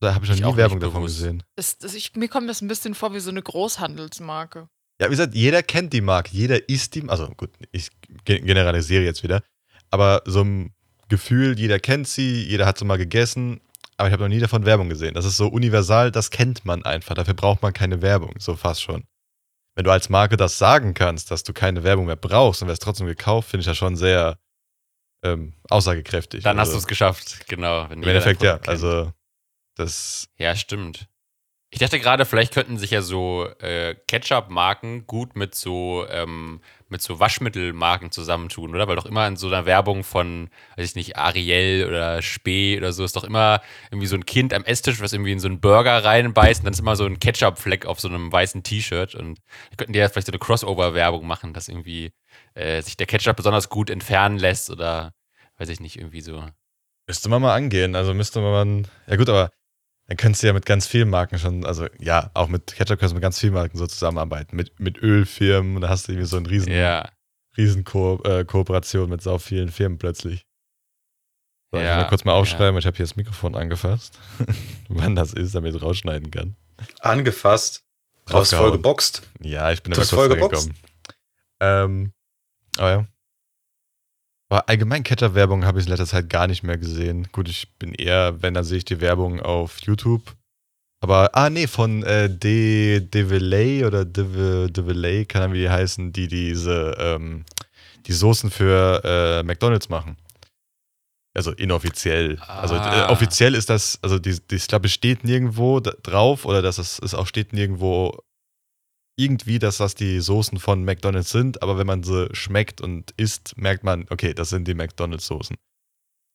Da 0.00 0.14
habe 0.14 0.24
ich 0.24 0.30
noch 0.30 0.36
Ich 0.36 0.44
nie 0.44 0.56
Werbung 0.56 0.80
davon 0.80 1.02
bewusst. 1.02 1.16
gesehen. 1.18 1.42
Das, 1.56 1.78
das, 1.78 1.94
ich, 1.94 2.14
mir 2.16 2.28
kommt 2.28 2.48
das 2.48 2.60
ein 2.60 2.68
bisschen 2.68 2.94
vor 2.94 3.14
wie 3.14 3.20
so 3.20 3.30
eine 3.30 3.42
Großhandelsmarke. 3.42 4.68
Ja, 5.00 5.06
wie 5.06 5.10
gesagt, 5.10 5.34
jeder 5.34 5.62
kennt 5.62 5.92
die 5.92 6.00
Marke, 6.00 6.30
jeder 6.32 6.68
isst 6.68 6.94
die, 6.94 7.08
also 7.08 7.28
gut, 7.30 7.50
ich 7.72 7.90
ge- 8.24 8.40
generalisiere 8.40 9.02
jetzt 9.02 9.22
wieder, 9.22 9.42
aber 9.90 10.22
so 10.24 10.42
im 10.42 10.72
Gefühl, 11.08 11.58
jeder 11.58 11.78
kennt 11.80 12.06
sie, 12.06 12.42
jeder 12.44 12.64
hat 12.66 12.78
sie 12.78 12.84
mal 12.84 12.96
gegessen, 12.98 13.60
aber 13.96 14.08
ich 14.08 14.12
habe 14.12 14.22
noch 14.22 14.28
nie 14.28 14.38
davon 14.38 14.64
Werbung 14.66 14.88
gesehen. 14.88 15.14
Das 15.14 15.24
ist 15.24 15.36
so 15.36 15.48
universal, 15.48 16.10
das 16.10 16.30
kennt 16.30 16.64
man 16.64 16.84
einfach. 16.84 17.14
Dafür 17.14 17.34
braucht 17.34 17.62
man 17.62 17.72
keine 17.72 18.02
Werbung, 18.02 18.34
so 18.38 18.54
fast 18.56 18.82
schon. 18.82 19.04
Wenn 19.76 19.84
du 19.84 19.90
als 19.90 20.08
Marke 20.08 20.36
das 20.36 20.58
sagen 20.58 20.94
kannst, 20.94 21.30
dass 21.32 21.42
du 21.42 21.52
keine 21.52 21.82
Werbung 21.82 22.06
mehr 22.06 22.16
brauchst 22.16 22.62
und 22.62 22.68
wirst 22.68 22.82
trotzdem 22.82 23.06
gekauft, 23.08 23.50
finde 23.50 23.62
ich 23.62 23.66
das 23.66 23.76
schon 23.76 23.96
sehr 23.96 24.38
ähm, 25.24 25.54
aussagekräftig. 25.70 26.44
Dann 26.44 26.58
hast 26.58 26.68
also, 26.68 26.78
du 26.78 26.82
es 26.82 26.86
geschafft, 26.86 27.48
genau. 27.48 27.88
wenn 27.90 28.02
Im 28.02 28.08
Endeffekt 28.08 28.42
ja. 28.42 28.54
Kennt. 28.58 28.68
Also 28.68 29.12
das 29.76 30.28
Ja, 30.36 30.56
stimmt. 30.56 31.08
Ich 31.70 31.80
dachte 31.80 31.98
gerade, 31.98 32.24
vielleicht 32.24 32.54
könnten 32.54 32.78
sich 32.78 32.92
ja 32.92 33.02
so 33.02 33.48
äh, 33.58 33.96
Ketchup-Marken 34.06 35.08
gut 35.08 35.34
mit 35.34 35.56
so, 35.56 36.06
ähm, 36.08 36.60
mit 36.88 37.02
so 37.02 37.18
Waschmittelmarken 37.18 38.12
zusammentun, 38.12 38.72
oder? 38.76 38.86
Weil 38.86 38.94
doch 38.94 39.06
immer 39.06 39.26
in 39.26 39.34
so 39.36 39.48
einer 39.48 39.66
Werbung 39.66 40.04
von, 40.04 40.50
weiß 40.76 40.90
ich 40.90 40.94
nicht, 40.94 41.16
Ariel 41.16 41.84
oder 41.88 42.22
Spee 42.22 42.78
oder 42.78 42.92
so 42.92 43.02
ist 43.04 43.16
doch 43.16 43.24
immer 43.24 43.60
irgendwie 43.90 44.06
so 44.06 44.14
ein 44.14 44.24
Kind 44.24 44.54
am 44.54 44.62
Esstisch, 44.62 45.00
was 45.00 45.12
irgendwie 45.12 45.32
in 45.32 45.40
so 45.40 45.48
einen 45.48 45.60
Burger 45.60 46.04
reinbeißt 46.04 46.60
und 46.60 46.66
dann 46.66 46.74
ist 46.74 46.78
immer 46.78 46.94
so 46.94 47.06
ein 47.06 47.18
Ketchup-Fleck 47.18 47.86
auf 47.86 47.98
so 47.98 48.06
einem 48.06 48.30
weißen 48.30 48.62
T-Shirt 48.62 49.16
und 49.16 49.40
da 49.70 49.76
könnten 49.76 49.94
die 49.94 49.98
ja 49.98 50.08
vielleicht 50.08 50.28
so 50.28 50.32
eine 50.32 50.38
Crossover-Werbung 50.38 51.26
machen, 51.26 51.54
dass 51.54 51.66
irgendwie 51.66 52.12
äh, 52.54 52.82
sich 52.82 52.96
der 52.96 53.08
Ketchup 53.08 53.34
besonders 53.34 53.68
gut 53.68 53.90
entfernen 53.90 54.38
lässt 54.38 54.70
oder 54.70 55.12
weiß 55.58 55.70
ich 55.70 55.80
nicht, 55.80 55.96
irgendwie 55.96 56.20
so. 56.20 56.44
müsste 57.08 57.28
man 57.28 57.42
mal 57.42 57.54
angehen. 57.56 57.96
Also 57.96 58.14
müsste 58.14 58.40
man. 58.40 58.86
Ja 59.08 59.16
gut, 59.16 59.28
aber 59.28 59.50
dann 60.06 60.16
könntest 60.16 60.42
du 60.42 60.46
ja 60.48 60.52
mit 60.52 60.66
ganz 60.66 60.86
vielen 60.86 61.08
Marken 61.10 61.38
schon, 61.38 61.64
also 61.64 61.86
ja, 61.98 62.30
auch 62.34 62.48
mit 62.48 62.74
Ketchup 62.74 62.98
kannst 63.00 63.12
du 63.12 63.16
mit 63.16 63.22
ganz 63.22 63.38
vielen 63.40 63.54
Marken 63.54 63.78
so 63.78 63.86
zusammenarbeiten. 63.86 64.54
Mit, 64.56 64.78
mit 64.78 64.98
Ölfirmen, 64.98 65.80
da 65.80 65.88
hast 65.88 66.08
du 66.08 66.12
irgendwie 66.12 66.28
so 66.28 66.36
eine 66.36 66.50
riesen, 66.50 66.72
Ja. 66.72 67.08
riesen 67.56 67.84
Ko 67.84 68.20
äh, 68.24 68.44
Kooperation 68.44 69.08
mit 69.08 69.22
so 69.22 69.38
vielen 69.38 69.70
Firmen 69.70 69.98
plötzlich. 69.98 70.46
So, 71.72 71.78
ich 71.78 71.84
Ja, 71.84 71.96
will 71.96 72.02
mal 72.02 72.08
kurz 72.08 72.24
mal 72.24 72.32
aufschreiben, 72.34 72.78
ich 72.78 72.86
habe 72.86 72.96
hier 72.96 73.04
das 73.06 73.16
Mikrofon 73.16 73.54
angefasst. 73.54 74.18
Wann 74.88 75.16
das 75.16 75.32
ist, 75.32 75.54
damit 75.54 75.74
ich 75.74 75.82
rausschneiden 75.82 76.30
kann. 76.30 76.56
Angefasst. 77.00 77.82
Du 78.26 78.34
hast 78.34 78.54
voll 78.54 78.72
geboxt. 78.72 79.22
Ja, 79.40 79.70
ich 79.72 79.82
bin 79.82 79.92
hast 79.92 79.98
kurz 79.98 80.10
voll 80.10 80.28
geboxt. 80.28 80.68
gekommen. 80.68 80.78
Ähm, 81.60 82.12
aber 82.78 82.90
ja. 82.90 83.06
Aber 84.54 84.68
allgemein 84.68 85.02
Ketchup-Werbung 85.02 85.64
habe 85.64 85.80
ich 85.80 85.86
in 85.86 85.90
letzter 85.90 86.06
Zeit 86.06 86.30
gar 86.30 86.46
nicht 86.46 86.62
mehr 86.62 86.78
gesehen. 86.78 87.26
Gut, 87.32 87.48
ich 87.48 87.72
bin 87.80 87.92
eher, 87.92 88.40
wenn, 88.40 88.54
dann 88.54 88.62
sehe 88.62 88.78
ich 88.78 88.84
die 88.84 89.00
Werbung 89.00 89.40
auf 89.40 89.80
YouTube. 89.80 90.22
Aber, 91.02 91.34
ah, 91.34 91.50
nee, 91.50 91.66
von 91.66 92.04
äh, 92.04 92.30
De, 92.30 93.00
Devilay 93.00 93.84
oder 93.84 94.02
Deve- 94.02 94.70
Devilay, 94.70 95.24
kann 95.24 95.52
wie 95.52 95.58
die 95.62 95.70
heißen, 95.70 96.12
die 96.12 96.28
diese, 96.28 96.94
ähm, 97.00 97.44
die 98.06 98.12
Soßen 98.12 98.48
für 98.48 99.02
äh, 99.04 99.42
McDonalds 99.42 99.88
machen. 99.88 100.18
Also 101.36 101.50
inoffiziell. 101.50 102.38
Also 102.46 102.76
äh, 102.76 102.78
Ah. 102.78 103.10
offiziell 103.10 103.56
ist 103.56 103.68
das, 103.70 103.98
also 104.02 104.20
die, 104.20 104.38
die 104.38 104.54
ich 104.54 104.68
glaube, 104.68 104.86
es 104.86 104.92
steht 104.92 105.24
nirgendwo 105.24 105.80
drauf 105.80 106.44
oder 106.44 106.62
dass 106.62 106.78
es, 106.78 107.00
es 107.00 107.12
auch 107.12 107.26
steht 107.26 107.52
nirgendwo 107.52 108.22
irgendwie, 109.16 109.58
dass 109.58 109.78
das 109.78 109.94
die 109.94 110.20
Soßen 110.20 110.58
von 110.58 110.84
McDonalds 110.84 111.30
sind, 111.30 111.62
aber 111.62 111.78
wenn 111.78 111.86
man 111.86 112.02
sie 112.02 112.28
schmeckt 112.32 112.80
und 112.80 113.12
isst, 113.16 113.56
merkt 113.56 113.84
man, 113.84 114.06
okay, 114.10 114.34
das 114.34 114.50
sind 114.50 114.66
die 114.66 114.74
McDonalds-Soßen. 114.74 115.56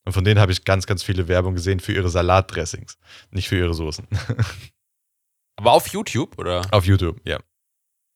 Und 0.05 0.13
von 0.13 0.24
denen 0.24 0.39
habe 0.39 0.51
ich 0.51 0.63
ganz, 0.63 0.86
ganz 0.86 1.03
viele 1.03 1.27
Werbung 1.27 1.55
gesehen 1.55 1.79
für 1.79 1.93
ihre 1.93 2.09
Salatdressings, 2.09 2.98
nicht 3.31 3.50
für 3.50 3.57
ihre 3.57 3.74
Soßen. 3.74 4.07
Aber 5.57 5.74
auf 5.74 5.88
YouTube, 5.88 6.38
oder? 6.38 6.62
Auf 6.71 6.86
YouTube, 6.86 7.19
ja. 7.25 7.39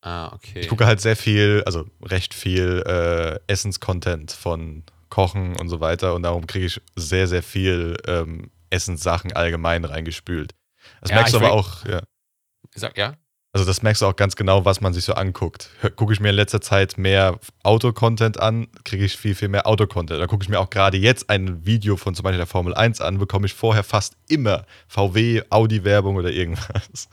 Ah, 0.02 0.34
okay. 0.34 0.62
Ich 0.62 0.70
gucke 0.70 0.86
halt 0.86 1.02
sehr 1.02 1.16
viel, 1.16 1.64
also 1.66 1.86
recht 2.02 2.34
viel 2.34 2.84
äh, 2.86 3.40
Essens-Content 3.52 4.32
von 4.32 4.84
Kochen 5.10 5.56
und 5.58 5.70
so 5.70 5.80
weiter 5.80 6.16
und 6.16 6.24
darum 6.24 6.48
kriege 6.48 6.66
ich 6.66 6.82
sehr, 6.96 7.28
sehr 7.28 7.44
viel 7.44 7.98
ähm, 8.08 8.50
Essenssachen 8.70 9.34
allgemein 9.34 9.86
reingespült. 9.86 10.56
Das 11.02 11.12
Ja, 11.12 11.18
merkst 11.18 11.34
du 11.34 11.38
ich 11.38 11.44
aber 11.44 11.54
auch, 11.54 11.86
ja. 11.86 12.02
Sag, 12.74 12.98
ja? 12.98 13.16
Also 13.56 13.66
das 13.68 13.84
merkst 13.84 14.02
du 14.02 14.08
auch 14.08 14.16
ganz 14.16 14.36
genau, 14.36 14.66
was 14.66 14.82
man 14.82 14.94
sich 14.94 15.06
so 15.06 15.14
anguckt. 15.14 15.70
Gucke 15.96 16.12
ich 16.12 16.20
mir 16.20 16.30
in 16.30 16.36
letzter 16.36 16.60
Zeit 16.60 16.98
mehr 16.98 17.40
Auto-Content 17.62 18.40
an, 18.40 18.68
kriege 18.84 19.06
ich 19.06 19.16
viel, 19.16 19.36
viel 19.36 19.48
mehr 19.48 19.68
Auto-Content. 19.68 20.20
Da 20.20 20.26
gucke 20.26 20.44
ich 20.44 20.50
mir 20.50 20.60
auch 20.60 20.72
gerade 20.72 20.98
jetzt 20.98 21.30
ein 21.30 21.64
Video 21.64 21.96
von 21.96 22.16
zum 22.16 22.24
Beispiel 22.24 22.38
der 22.40 22.48
Formel 22.48 22.74
1 22.74 23.00
an, 23.00 23.20
bekomme 23.20 23.46
ich 23.46 23.54
vorher 23.54 23.84
fast 23.84 24.18
immer 24.28 24.66
VW, 24.88 25.44
Audi-Werbung 25.52 26.16
oder 26.16 26.32
irgendwas. 26.32 27.10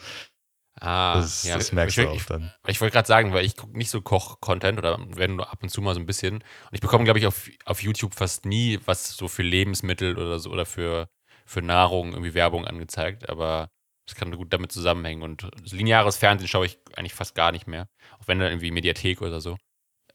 Ah, 0.80 1.16
Das, 1.16 1.42
ja. 1.42 1.58
das 1.58 1.72
merkst 1.72 1.98
ich, 1.98 2.04
du 2.04 2.10
auch 2.10 2.14
Ich, 2.14 2.24
dann. 2.24 2.52
ich 2.66 2.80
wollte 2.80 2.94
gerade 2.94 3.06
sagen, 3.06 3.34
weil 3.34 3.44
ich 3.44 3.54
gucke 3.54 3.76
nicht 3.76 3.90
so 3.90 4.00
Koch-Content 4.00 4.78
oder 4.78 4.98
wenn 5.14 5.36
nur 5.36 5.52
ab 5.52 5.62
und 5.62 5.68
zu 5.68 5.82
mal 5.82 5.92
so 5.92 6.00
ein 6.00 6.06
bisschen. 6.06 6.36
Und 6.36 6.44
ich 6.72 6.80
bekomme, 6.80 7.04
glaube 7.04 7.18
ich, 7.18 7.26
auf, 7.26 7.50
auf 7.66 7.82
YouTube 7.82 8.14
fast 8.14 8.46
nie 8.46 8.78
was 8.86 9.10
so 9.14 9.28
für 9.28 9.42
Lebensmittel 9.42 10.16
oder 10.16 10.38
so 10.38 10.48
oder 10.50 10.64
für, 10.64 11.08
für 11.44 11.60
Nahrung 11.60 12.12
irgendwie 12.12 12.32
Werbung 12.32 12.66
angezeigt. 12.66 13.28
Aber 13.28 13.68
das 14.10 14.18
kann 14.18 14.36
gut 14.36 14.52
damit 14.52 14.72
zusammenhängen. 14.72 15.22
Und 15.22 15.46
lineares 15.70 16.16
Fernsehen 16.16 16.48
schaue 16.48 16.66
ich 16.66 16.78
eigentlich 16.96 17.14
fast 17.14 17.34
gar 17.34 17.52
nicht 17.52 17.66
mehr. 17.66 17.88
Auch 18.18 18.26
wenn 18.28 18.38
dann 18.38 18.48
irgendwie 18.50 18.70
Mediathek 18.70 19.22
oder 19.22 19.40
so. 19.40 19.56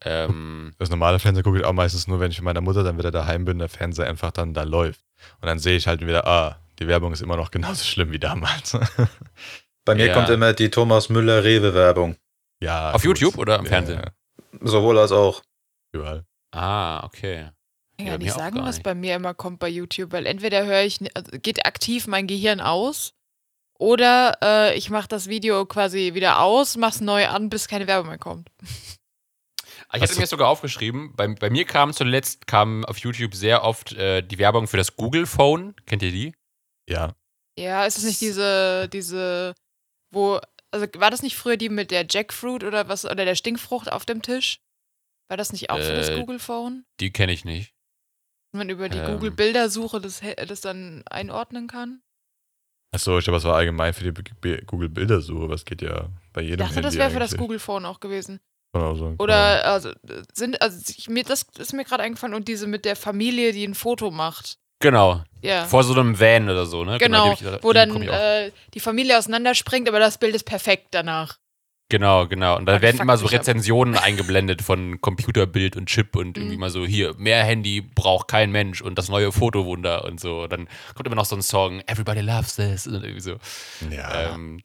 Ähm, 0.04 0.74
Das 0.78 0.90
normale 0.90 1.18
Fernsehen 1.18 1.42
gucke 1.42 1.58
ich 1.58 1.64
auch 1.64 1.72
meistens 1.72 2.06
nur, 2.06 2.20
wenn 2.20 2.30
ich 2.30 2.38
mit 2.38 2.44
meiner 2.44 2.60
Mutter 2.60 2.84
dann 2.84 2.98
wieder 2.98 3.10
daheim 3.10 3.44
bin, 3.46 3.58
der 3.58 3.68
Fernseher 3.68 4.06
einfach 4.08 4.30
dann 4.30 4.52
da 4.54 4.62
läuft. 4.64 5.00
Und 5.40 5.46
dann 5.46 5.58
sehe 5.58 5.76
ich 5.76 5.86
halt 5.86 6.06
wieder, 6.06 6.26
ah, 6.26 6.60
die 6.78 6.86
Werbung 6.86 7.12
ist 7.12 7.22
immer 7.22 7.36
noch 7.36 7.50
genauso 7.50 7.84
schlimm 7.84 8.12
wie 8.12 8.18
damals. 8.18 8.76
Bei 9.84 9.94
mir 9.94 10.06
Ja. 10.06 10.14
kommt 10.14 10.28
immer 10.28 10.52
die 10.52 10.70
Thomas 10.70 11.08
Müller-Rewe-Werbung. 11.08 12.16
ja. 12.60 12.92
Auf 12.92 13.02
gut. 13.02 13.18
YouTube 13.18 13.38
oder 13.38 13.58
im 13.58 13.64
Ja, 13.64 13.68
Fernsehen? 13.70 14.00
Ja, 14.04 14.10
Sowohl 14.60 14.98
als 14.98 15.12
auch. 15.12 15.42
überall. 15.92 16.24
ah, 16.52 17.04
okay. 17.04 17.50
Ich 17.98 18.04
Ja, 18.04 18.10
kann 18.12 18.18
mir 18.18 18.24
nicht 18.26 18.34
sagen, 18.34 18.58
was 18.62 18.76
nicht. 18.76 18.82
bei 18.84 18.94
mir 18.94 19.16
immer 19.16 19.32
kommt 19.32 19.58
bei 19.58 19.68
YouTube, 19.68 20.12
weil 20.12 20.26
entweder 20.26 20.66
höre 20.66 20.82
ich, 20.82 20.98
also 21.16 21.30
geht 21.38 21.64
aktiv 21.64 22.06
mein 22.06 22.26
Gehirn 22.26 22.60
aus 22.60 23.14
oder 23.78 24.38
äh, 24.42 24.76
ich 24.76 24.90
mache 24.90 25.08
das 25.08 25.28
Video 25.28 25.66
quasi 25.66 26.14
wieder 26.14 26.40
aus, 26.40 26.76
mach's 26.76 27.00
neu 27.00 27.26
an, 27.28 27.48
bis 27.48 27.68
keine 27.68 27.86
Werbung 27.86 28.08
mehr 28.08 28.18
kommt. 28.18 28.50
Ich 29.92 30.02
Hast 30.02 30.10
hatte 30.10 30.20
mir 30.20 30.26
sogar 30.26 30.48
aufgeschrieben, 30.48 31.14
bei, 31.14 31.28
bei 31.28 31.48
mir 31.48 31.64
kam 31.64 31.92
zuletzt 31.92 32.46
kam 32.46 32.84
auf 32.84 32.98
YouTube 32.98 33.34
sehr 33.34 33.62
oft 33.62 33.92
äh, 33.92 34.20
die 34.20 34.38
Werbung 34.38 34.66
für 34.66 34.76
das 34.76 34.96
Google 34.96 35.26
Phone. 35.26 35.76
Kennt 35.86 36.02
ihr 36.02 36.10
die? 36.10 36.34
Ja. 36.88 37.14
Ja, 37.58 37.86
ist 37.86 37.96
es 37.96 38.04
nicht 38.04 38.20
diese, 38.20 38.88
diese, 38.88 39.54
wo, 40.10 40.40
also 40.72 40.86
war 40.96 41.10
das 41.10 41.22
nicht 41.22 41.36
früher 41.36 41.56
die 41.56 41.68
mit 41.68 41.90
der 41.90 42.04
Jackfruit 42.08 42.64
oder 42.64 42.88
was, 42.88 43.04
oder 43.04 43.24
der 43.24 43.36
Stinkfrucht 43.36 43.90
auf 43.90 44.04
dem 44.04 44.22
Tisch? 44.22 44.60
War 45.28 45.36
das 45.36 45.52
nicht 45.52 45.70
auch 45.70 45.78
für 45.78 45.96
das 45.96 46.10
Äh, 46.10 46.18
Google 46.18 46.38
Phone? 46.38 46.84
Die 47.00 47.12
kenne 47.12 47.32
ich 47.32 47.44
nicht. 47.44 47.72
Wenn 48.52 48.58
man 48.58 48.68
über 48.68 48.88
die 48.88 48.98
ähm. 48.98 49.06
Google 49.06 49.30
Bildersuche 49.30 50.00
das, 50.00 50.20
das 50.46 50.60
dann 50.60 51.04
einordnen 51.08 51.68
kann? 51.68 52.02
Achso, 52.92 53.18
ich 53.18 53.24
glaube, 53.24 53.38
es 53.38 53.44
war 53.44 53.56
allgemein 53.56 53.92
für 53.92 54.10
die 54.12 54.62
Google-Bildersuche, 54.66 55.48
was 55.48 55.64
geht 55.64 55.82
ja 55.82 56.08
bei 56.32 56.42
Ich 56.42 56.48
jedem 56.50 56.60
dachte, 56.66 56.80
das 56.80 56.84
Handy 56.94 56.98
wäre 56.98 57.10
für 57.10 57.18
das 57.20 57.32
eigentlich. 57.32 57.40
Google 57.40 57.58
Phone 57.58 57.84
auch 57.84 58.00
gewesen. 58.00 58.40
Genau 58.72 58.94
so. 58.94 59.14
Oder 59.18 59.64
also 59.66 59.90
sind 60.34 60.60
also 60.60 60.78
ich, 60.96 61.08
mir 61.08 61.24
das 61.24 61.46
ist 61.58 61.72
mir 61.72 61.84
gerade 61.84 62.02
eingefallen 62.02 62.34
und 62.34 62.46
diese 62.48 62.66
mit 62.66 62.84
der 62.84 62.96
Familie, 62.96 63.52
die 63.52 63.64
ein 63.66 63.74
Foto 63.74 64.10
macht. 64.10 64.58
Genau. 64.80 65.22
Ja. 65.40 65.64
Vor 65.64 65.82
so 65.84 65.94
einem 65.94 66.18
Van 66.20 66.50
oder 66.50 66.66
so, 66.66 66.84
ne? 66.84 66.98
genau, 66.98 67.34
die 67.34 67.46
hab 67.46 67.56
ich- 67.58 67.64
wo 67.64 67.72
die 67.72 67.74
dann 67.78 68.02
ich 68.02 68.08
äh, 68.10 68.52
die 68.74 68.80
Familie 68.80 69.16
auseinanderspringt, 69.18 69.88
aber 69.88 69.98
das 69.98 70.18
Bild 70.18 70.34
ist 70.34 70.44
perfekt 70.44 70.88
danach. 70.90 71.38
Genau, 71.88 72.26
genau. 72.26 72.56
Und 72.56 72.66
da 72.66 72.82
werden 72.82 73.00
immer 73.00 73.16
so. 73.16 73.26
Rezensionen 73.26 73.96
eingeblendet 73.96 74.60
von 74.60 75.00
Computerbild 75.00 75.76
und 75.76 75.86
Chip 75.86 76.16
und 76.16 76.36
irgendwie 76.36 76.56
Mhm. 76.56 76.60
mal 76.60 76.70
so, 76.70 76.84
hier, 76.84 77.14
mehr 77.16 77.44
Handy 77.44 77.80
braucht 77.80 78.26
kein 78.26 78.50
Mensch 78.50 78.82
und 78.82 78.98
das 78.98 79.08
neue 79.08 79.30
Fotowunder 79.30 80.04
und 80.04 80.18
so. 80.18 80.48
Dann 80.48 80.68
kommt 80.94 81.06
immer 81.06 81.14
noch 81.14 81.26
so 81.26 81.36
ein 81.36 81.42
Song, 81.42 81.80
Everybody 81.86 82.22
loves 82.22 82.56
this 82.56 82.88
und 82.88 83.04
irgendwie 83.04 83.20
so. 83.20 83.36
Ja. 83.88 84.34
Ähm, 84.34 84.62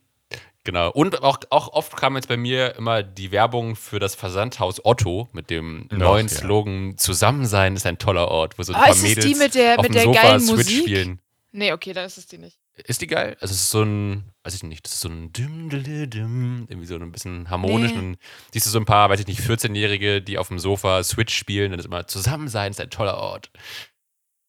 genau. 0.64 0.90
Und 0.92 1.22
auch, 1.22 1.38
auch 1.52 1.68
oft 1.74 1.96
kam 1.96 2.16
jetzt 2.16 2.28
bei 2.28 2.38
mir 2.38 2.76
immer 2.76 3.04
die 3.04 3.32
Werbung 3.32 3.76
für 3.76 4.00
das 4.00 4.16
Versandhaus 4.16 4.84
Otto 4.84 5.30
mit 5.32 5.52
dem 5.52 5.88
Ach, 5.92 5.98
neuen 5.98 6.28
ja. 6.28 6.34
Slogan 6.36 6.98
Zusammensein 6.98 7.76
ist 7.76 7.86
ein 7.86 8.00
toller 8.00 8.30
Ort, 8.30 8.58
wo 8.58 8.64
so 8.64 8.74
ein 8.74 8.78
Ah, 8.78 8.86
paar 8.86 8.90
ist 8.92 8.98
es 8.98 9.04
Mädels 9.04 9.26
die 9.28 9.36
mit 9.36 9.54
der- 9.54 9.76
auf 9.78 9.84
mit 9.84 9.90
dem 9.90 9.94
der 9.94 10.04
Sofa 10.06 10.22
geilen 10.24 10.40
Switch 10.40 10.58
Musik? 10.58 10.82
spielen. 10.82 11.20
Nee, 11.52 11.72
okay, 11.72 11.94
dann 11.94 12.06
ist 12.06 12.18
es 12.18 12.26
die 12.26 12.40
nicht. 12.40 12.58
Ist 12.86 13.02
die 13.02 13.08
geil? 13.08 13.38
Also 13.42 13.54
es 13.54 13.62
ist 13.62 13.70
so 13.72 13.84
ein, 13.84 14.32
weiß 14.44 14.54
ich 14.56 14.64
nicht, 14.64 14.86
das 14.86 14.94
ist 14.94 15.02
so 15.02 15.10
ein 15.10 15.32
dim, 15.34 15.70
dim, 15.70 16.10
dim, 16.10 16.66
irgendwie 16.70 16.88
so 16.88 16.96
ein 16.96 17.12
bisschen 17.12 17.50
harmonisch. 17.50 17.92
Nee. 17.92 17.98
Und 18.00 18.18
siehst 18.52 18.66
du 18.66 18.70
so 18.70 18.80
ein 18.80 18.86
paar, 18.86 19.10
weiß 19.10 19.20
ich 19.20 19.28
nicht, 19.28 19.42
14-Jährige, 19.42 20.22
die 20.22 20.38
auf 20.38 20.48
dem 20.48 20.60
Sofa 20.60 21.04
Switch 21.04 21.36
spielen, 21.36 21.72
dann 21.72 21.80
ist 21.80 21.86
immer 21.86 22.08
Zusammensein 22.08 22.72
ist 22.72 22.82
ein 22.82 22.90
toller 22.90 23.18
Ort. 23.18 23.52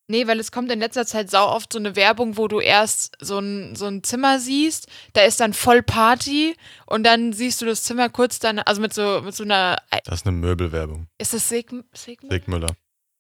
Nee, 0.09 0.27
weil 0.27 0.41
es 0.41 0.51
kommt 0.53 0.71
in 0.71 0.81
letzter 0.81 1.07
Zeit 1.07 1.31
sau 1.31 1.47
oft 1.49 1.73
so 1.73 1.79
eine 1.79 1.97
Werbung, 1.97 2.37
wo 2.37 2.49
du 2.49 2.61
erst 2.61 3.17
so 3.21 3.39
ein, 3.39 3.77
so 3.77 3.87
ein 3.87 4.03
Zimmer 4.03 4.41
siehst, 4.41 4.89
da 5.15 5.23
ist 5.23 5.41
dann 5.41 5.55
voll 5.55 5.83
Party 5.83 6.55
und 6.87 7.05
dann 7.05 7.33
siehst 7.33 7.63
du 7.63 7.67
das 7.67 7.85
Zimmer 7.85 8.09
kurz 8.11 8.39
dann, 8.39 8.59
also 8.59 8.81
mit 8.83 8.93
so, 8.93 9.23
mit 9.25 9.35
so 9.35 9.45
einer, 9.45 9.79
Das 10.05 10.21
ist 10.21 10.27
eine 10.27 10.37
Möbelwerbung. 10.37 11.07
ist 11.19 11.33
das 11.33 11.49
Sigm 11.49 11.85
Sigmund? 11.95 12.33
Sig 12.33 12.49
Müller. 12.49 12.75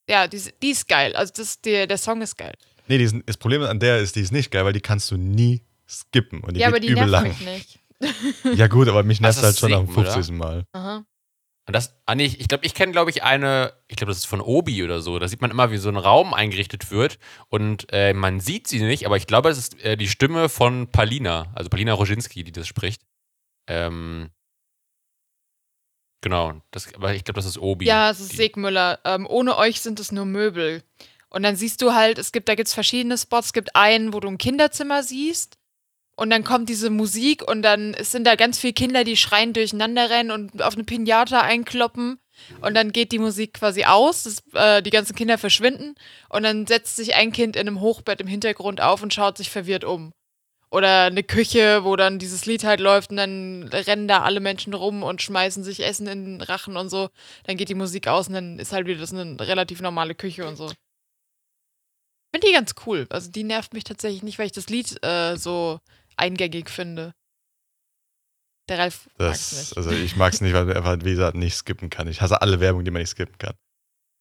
Ja, 0.08 0.26
die, 0.26 0.36
ist- 0.36 0.52
die 0.60 0.70
ist 0.70 0.88
geil. 0.88 1.14
Also 1.14 1.32
das, 1.36 1.60
der, 1.60 1.86
der 1.86 1.96
Song 1.98 2.20
ist 2.20 2.36
geil. 2.36 2.54
Nee, 2.88 2.98
die 2.98 3.04
ist, 3.04 3.16
das 3.26 3.36
Problem 3.36 3.62
an 3.62 3.80
der 3.80 3.98
ist, 3.98 4.16
die 4.16 4.20
ist 4.20 4.32
nicht 4.32 4.50
geil, 4.50 4.64
weil 4.64 4.72
die 4.72 4.80
kannst 4.80 5.10
du 5.10 5.16
nie 5.16 5.62
skippen. 5.88 6.40
Und 6.40 6.54
die 6.54 6.60
ja, 6.60 6.68
aber 6.68 6.80
geht 6.80 6.88
die 6.88 6.92
übel 6.92 7.06
nervt 7.06 7.10
lang. 7.10 7.28
mich 7.28 7.40
nicht. 7.40 7.78
Ja, 8.56 8.66
gut, 8.66 8.88
aber 8.88 9.04
mich 9.04 9.20
nervt 9.20 9.38
Also 9.38 9.46
halt 9.46 9.58
schon 9.58 9.72
am 9.72 9.86
Sig 9.86 9.96
Müller? 9.96 10.12
50. 10.12 10.34
Mal. 10.34 10.64
Aha. 10.72 11.04
Und 11.68 11.76
das, 11.76 11.94
ah 12.06 12.16
nee, 12.16 12.24
ich 12.24 12.48
glaube, 12.48 12.66
ich, 12.66 12.74
kenne, 12.74 12.90
glaube 12.90 13.10
ich, 13.10 13.22
eine, 13.22 13.72
ich 13.86 13.96
glaube, 13.96 14.10
das 14.10 14.18
ist 14.18 14.24
von 14.24 14.40
Obi 14.40 14.82
oder 14.82 15.00
so. 15.00 15.20
Da 15.20 15.28
sieht 15.28 15.40
man 15.40 15.52
immer, 15.52 15.70
wie 15.70 15.76
so 15.76 15.88
ein 15.88 15.96
Raum 15.96 16.34
eingerichtet 16.34 16.90
wird 16.90 17.20
und 17.48 17.86
äh, 17.92 18.14
man 18.14 18.40
sieht 18.40 18.66
sie 18.66 18.80
nicht, 18.82 19.06
aber 19.06 19.16
ich 19.16 19.28
glaube, 19.28 19.48
es 19.48 19.58
ist 19.58 19.84
äh, 19.84 19.96
die 19.96 20.08
Stimme 20.08 20.48
von 20.48 20.88
Palina, 20.88 21.52
also 21.54 21.70
Palina 21.70 21.92
Roginski, 21.92 22.42
die 22.42 22.50
das 22.50 22.66
spricht. 22.66 23.02
Ähm, 23.68 24.30
genau, 26.20 26.60
das, 26.72 26.92
aber 26.94 27.14
ich 27.14 27.22
glaube, 27.22 27.38
das 27.38 27.46
ist 27.46 27.58
Obi. 27.58 27.86
Ja, 27.86 28.10
es 28.10 28.18
ist 28.18 28.32
Segmüller. 28.32 28.98
Ähm, 29.04 29.28
ohne 29.28 29.56
euch 29.56 29.80
sind 29.80 30.00
es 30.00 30.10
nur 30.10 30.24
Möbel. 30.24 30.82
Und 31.32 31.42
dann 31.42 31.56
siehst 31.56 31.80
du 31.80 31.94
halt, 31.94 32.18
es 32.18 32.30
gibt, 32.30 32.48
da 32.48 32.54
gibt 32.54 32.68
es 32.68 32.74
verschiedene 32.74 33.16
Spots. 33.16 33.48
Es 33.48 33.52
gibt 33.54 33.74
einen, 33.74 34.12
wo 34.12 34.20
du 34.20 34.28
ein 34.28 34.38
Kinderzimmer 34.38 35.02
siehst. 35.02 35.56
Und 36.14 36.28
dann 36.28 36.44
kommt 36.44 36.68
diese 36.68 36.90
Musik 36.90 37.42
und 37.48 37.62
dann 37.62 37.96
sind 38.00 38.26
da 38.26 38.34
ganz 38.34 38.58
viele 38.58 38.74
Kinder, 38.74 39.02
die 39.02 39.16
schreien 39.16 39.54
durcheinander 39.54 40.10
rennen 40.10 40.30
und 40.30 40.62
auf 40.62 40.74
eine 40.74 40.84
Pinata 40.84 41.40
einkloppen. 41.40 42.18
Und 42.60 42.74
dann 42.74 42.92
geht 42.92 43.12
die 43.12 43.18
Musik 43.18 43.54
quasi 43.54 43.84
aus, 43.84 44.24
das, 44.24 44.42
äh, 44.52 44.82
die 44.82 44.90
ganzen 44.90 45.16
Kinder 45.16 45.38
verschwinden. 45.38 45.94
Und 46.28 46.42
dann 46.42 46.66
setzt 46.66 46.96
sich 46.96 47.14
ein 47.14 47.32
Kind 47.32 47.56
in 47.56 47.66
einem 47.66 47.80
Hochbett 47.80 48.20
im 48.20 48.26
Hintergrund 48.26 48.82
auf 48.82 49.02
und 49.02 49.14
schaut 49.14 49.38
sich 49.38 49.50
verwirrt 49.50 49.84
um. 49.84 50.12
Oder 50.70 51.04
eine 51.04 51.22
Küche, 51.22 51.84
wo 51.84 51.96
dann 51.96 52.18
dieses 52.18 52.44
Lied 52.44 52.64
halt 52.64 52.80
läuft 52.80 53.10
und 53.10 53.16
dann 53.16 53.64
rennen 53.64 54.08
da 54.08 54.22
alle 54.22 54.40
Menschen 54.40 54.74
rum 54.74 55.02
und 55.02 55.22
schmeißen 55.22 55.64
sich 55.64 55.84
Essen 55.84 56.06
in 56.06 56.24
den 56.24 56.40
Rachen 56.42 56.76
und 56.76 56.90
so. 56.90 57.08
Dann 57.44 57.56
geht 57.56 57.70
die 57.70 57.74
Musik 57.74 58.06
aus 58.08 58.28
und 58.28 58.34
dann 58.34 58.58
ist 58.58 58.72
halt 58.72 58.86
wieder 58.86 59.00
das 59.00 59.12
eine 59.14 59.40
relativ 59.40 59.80
normale 59.80 60.14
Küche 60.14 60.46
und 60.46 60.56
so. 60.56 60.70
Ich 62.34 62.40
finde 62.40 62.46
die 62.46 62.52
ganz 62.54 62.74
cool. 62.86 63.06
Also 63.10 63.30
die 63.30 63.44
nervt 63.44 63.74
mich 63.74 63.84
tatsächlich 63.84 64.22
nicht, 64.22 64.38
weil 64.38 64.46
ich 64.46 64.52
das 64.52 64.68
Lied 64.68 65.02
äh, 65.04 65.36
so 65.36 65.80
eingängig 66.16 66.70
finde. 66.70 67.12
Der 68.68 68.78
Ralf 68.78 69.08
Das, 69.18 69.52
nicht. 69.52 69.76
also 69.76 69.90
ich 69.90 70.16
mag 70.16 70.32
es 70.32 70.40
nicht, 70.40 70.54
weil 70.54 70.64
man 70.64 70.76
einfach, 70.76 70.96
wie 71.04 71.10
gesagt, 71.10 71.36
nicht 71.36 71.54
skippen 71.56 71.90
kann. 71.90 72.08
Ich 72.08 72.22
hasse 72.22 72.40
alle 72.40 72.60
Werbung, 72.60 72.84
die 72.84 72.90
man 72.90 73.02
nicht 73.02 73.10
skippen 73.10 73.36
kann. 73.38 73.54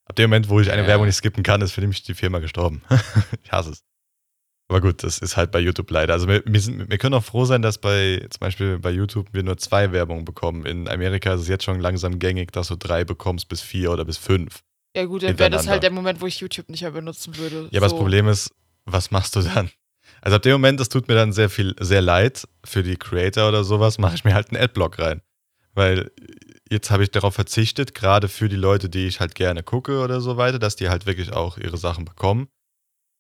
Ab 0.10 0.16
dem 0.16 0.30
Moment, 0.30 0.50
wo 0.50 0.60
ich 0.60 0.72
eine 0.72 0.82
Ja. 0.82 0.88
Werbung 0.90 1.06
nicht 1.06 1.16
skippen 1.16 1.44
kann, 1.44 1.62
ist 1.62 1.72
für 1.72 1.86
mich 1.88 2.04
die 2.04 2.14
Firma 2.16 2.40
gestorben. 2.40 2.82
ich 3.44 3.52
hasse 3.52 3.72
es. 3.72 3.84
Aber 4.70 4.82
gut, 4.82 5.04
das 5.04 5.20
ist 5.20 5.38
halt 5.38 5.52
bei 5.52 5.60
YouTube 5.60 5.90
leider. 5.92 6.14
Also 6.14 6.28
wir, 6.28 6.44
wir, 6.46 6.60
sind, 6.60 6.90
wir 6.90 6.98
können 6.98 7.14
auch 7.14 7.24
froh 7.24 7.46
sein, 7.46 7.62
dass 7.62 7.78
bei 7.78 8.26
zum 8.30 8.40
Beispiel 8.40 8.80
bei 8.80 8.90
YouTube 8.90 9.28
wir 9.34 9.44
nur 9.44 9.58
zwei 9.58 9.92
Werbungen 9.92 10.26
bekommen. 10.26 10.66
In 10.66 10.88
Amerika 10.88 11.34
ist 11.34 11.42
es 11.42 11.48
jetzt 11.48 11.64
schon 11.66 11.80
langsam 11.80 12.20
gängig, 12.20 12.52
dass 12.52 12.70
du 12.70 12.76
drei 12.78 13.04
bekommst 13.06 13.48
bis 13.48 13.62
vier 13.62 13.92
oder 13.92 14.06
bis 14.06 14.18
fünf. 14.18 14.64
Ja 14.96 15.06
gut, 15.06 15.24
dann 15.24 15.38
wäre 15.40 15.50
das 15.50 15.68
halt 15.68 15.84
der 15.84 15.92
Moment, 15.92 16.22
wo 16.22 16.28
ich 16.28 16.40
YouTube 16.40 16.70
nicht 16.70 16.82
mehr 16.82 16.92
benutzen 16.92 17.38
würde. 17.38 17.68
Ja, 17.72 17.80
aber 17.80 17.90
so. 17.90 17.96
das 17.96 18.02
Problem 18.02 18.28
ist, 18.28 18.52
was 18.86 19.12
machst 19.12 19.36
du 19.36 19.42
dann? 19.42 19.70
Also 20.22 20.36
ab 20.36 20.42
dem 20.44 20.54
Moment, 20.54 20.80
das 20.80 20.90
tut 20.90 21.08
mir 21.08 21.16
dann 21.16 21.34
sehr 21.34 21.50
viel, 21.50 21.76
sehr 21.80 22.02
leid 22.02 22.48
für 22.64 22.84
die 22.84 22.96
Creator 22.98 23.48
oder 23.48 23.64
sowas, 23.64 23.98
mache 23.98 24.16
ich 24.16 24.24
mir 24.24 24.34
halt 24.34 24.52
einen 24.52 24.62
Adblock 24.62 25.00
rein. 25.00 25.22
Weil 25.74 26.12
jetzt 26.70 26.92
habe 26.92 27.04
ich 27.04 27.12
darauf 27.12 27.34
verzichtet, 27.34 27.96
gerade 27.96 28.28
für 28.28 28.50
die 28.50 28.56
Leute, 28.58 28.90
die 28.90 29.08
ich 29.08 29.20
halt 29.20 29.36
gerne 29.36 29.64
gucke 29.64 30.00
oder 30.00 30.20
so 30.22 30.38
weiter, 30.38 30.60
dass 30.60 30.76
die 30.76 30.90
halt 30.90 31.06
wirklich 31.06 31.32
auch 31.32 31.58
ihre 31.58 31.78
Sachen 31.78 32.06
bekommen. 32.06 32.50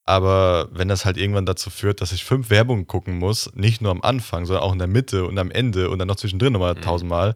Aber 0.03 0.67
wenn 0.71 0.87
das 0.87 1.05
halt 1.05 1.17
irgendwann 1.17 1.45
dazu 1.45 1.69
führt, 1.69 2.01
dass 2.01 2.11
ich 2.11 2.25
fünf 2.25 2.49
Werbungen 2.49 2.87
gucken 2.87 3.17
muss, 3.17 3.53
nicht 3.53 3.81
nur 3.81 3.91
am 3.91 4.01
Anfang, 4.01 4.45
sondern 4.45 4.63
auch 4.63 4.73
in 4.73 4.79
der 4.79 4.87
Mitte 4.87 5.25
und 5.25 5.37
am 5.37 5.51
Ende 5.51 5.89
und 5.89 5.99
dann 5.99 6.07
noch 6.07 6.15
zwischendrin 6.15 6.53
nochmal 6.53 6.73
Mhm. 6.75 6.81
tausendmal, 6.81 7.35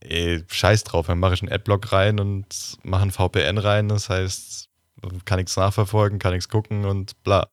ey, 0.00 0.44
scheiß 0.48 0.84
drauf, 0.84 1.06
dann 1.06 1.18
mache 1.18 1.34
ich 1.34 1.42
einen 1.42 1.52
Adblock 1.52 1.92
rein 1.92 2.20
und 2.20 2.46
mache 2.82 3.02
einen 3.02 3.10
VPN 3.10 3.58
rein. 3.58 3.88
Das 3.88 4.08
heißt, 4.08 4.68
kann 5.24 5.38
nichts 5.38 5.56
nachverfolgen, 5.56 6.18
kann 6.18 6.32
nichts 6.32 6.48
gucken 6.48 6.84
und 6.84 7.22
bla. 7.22 7.48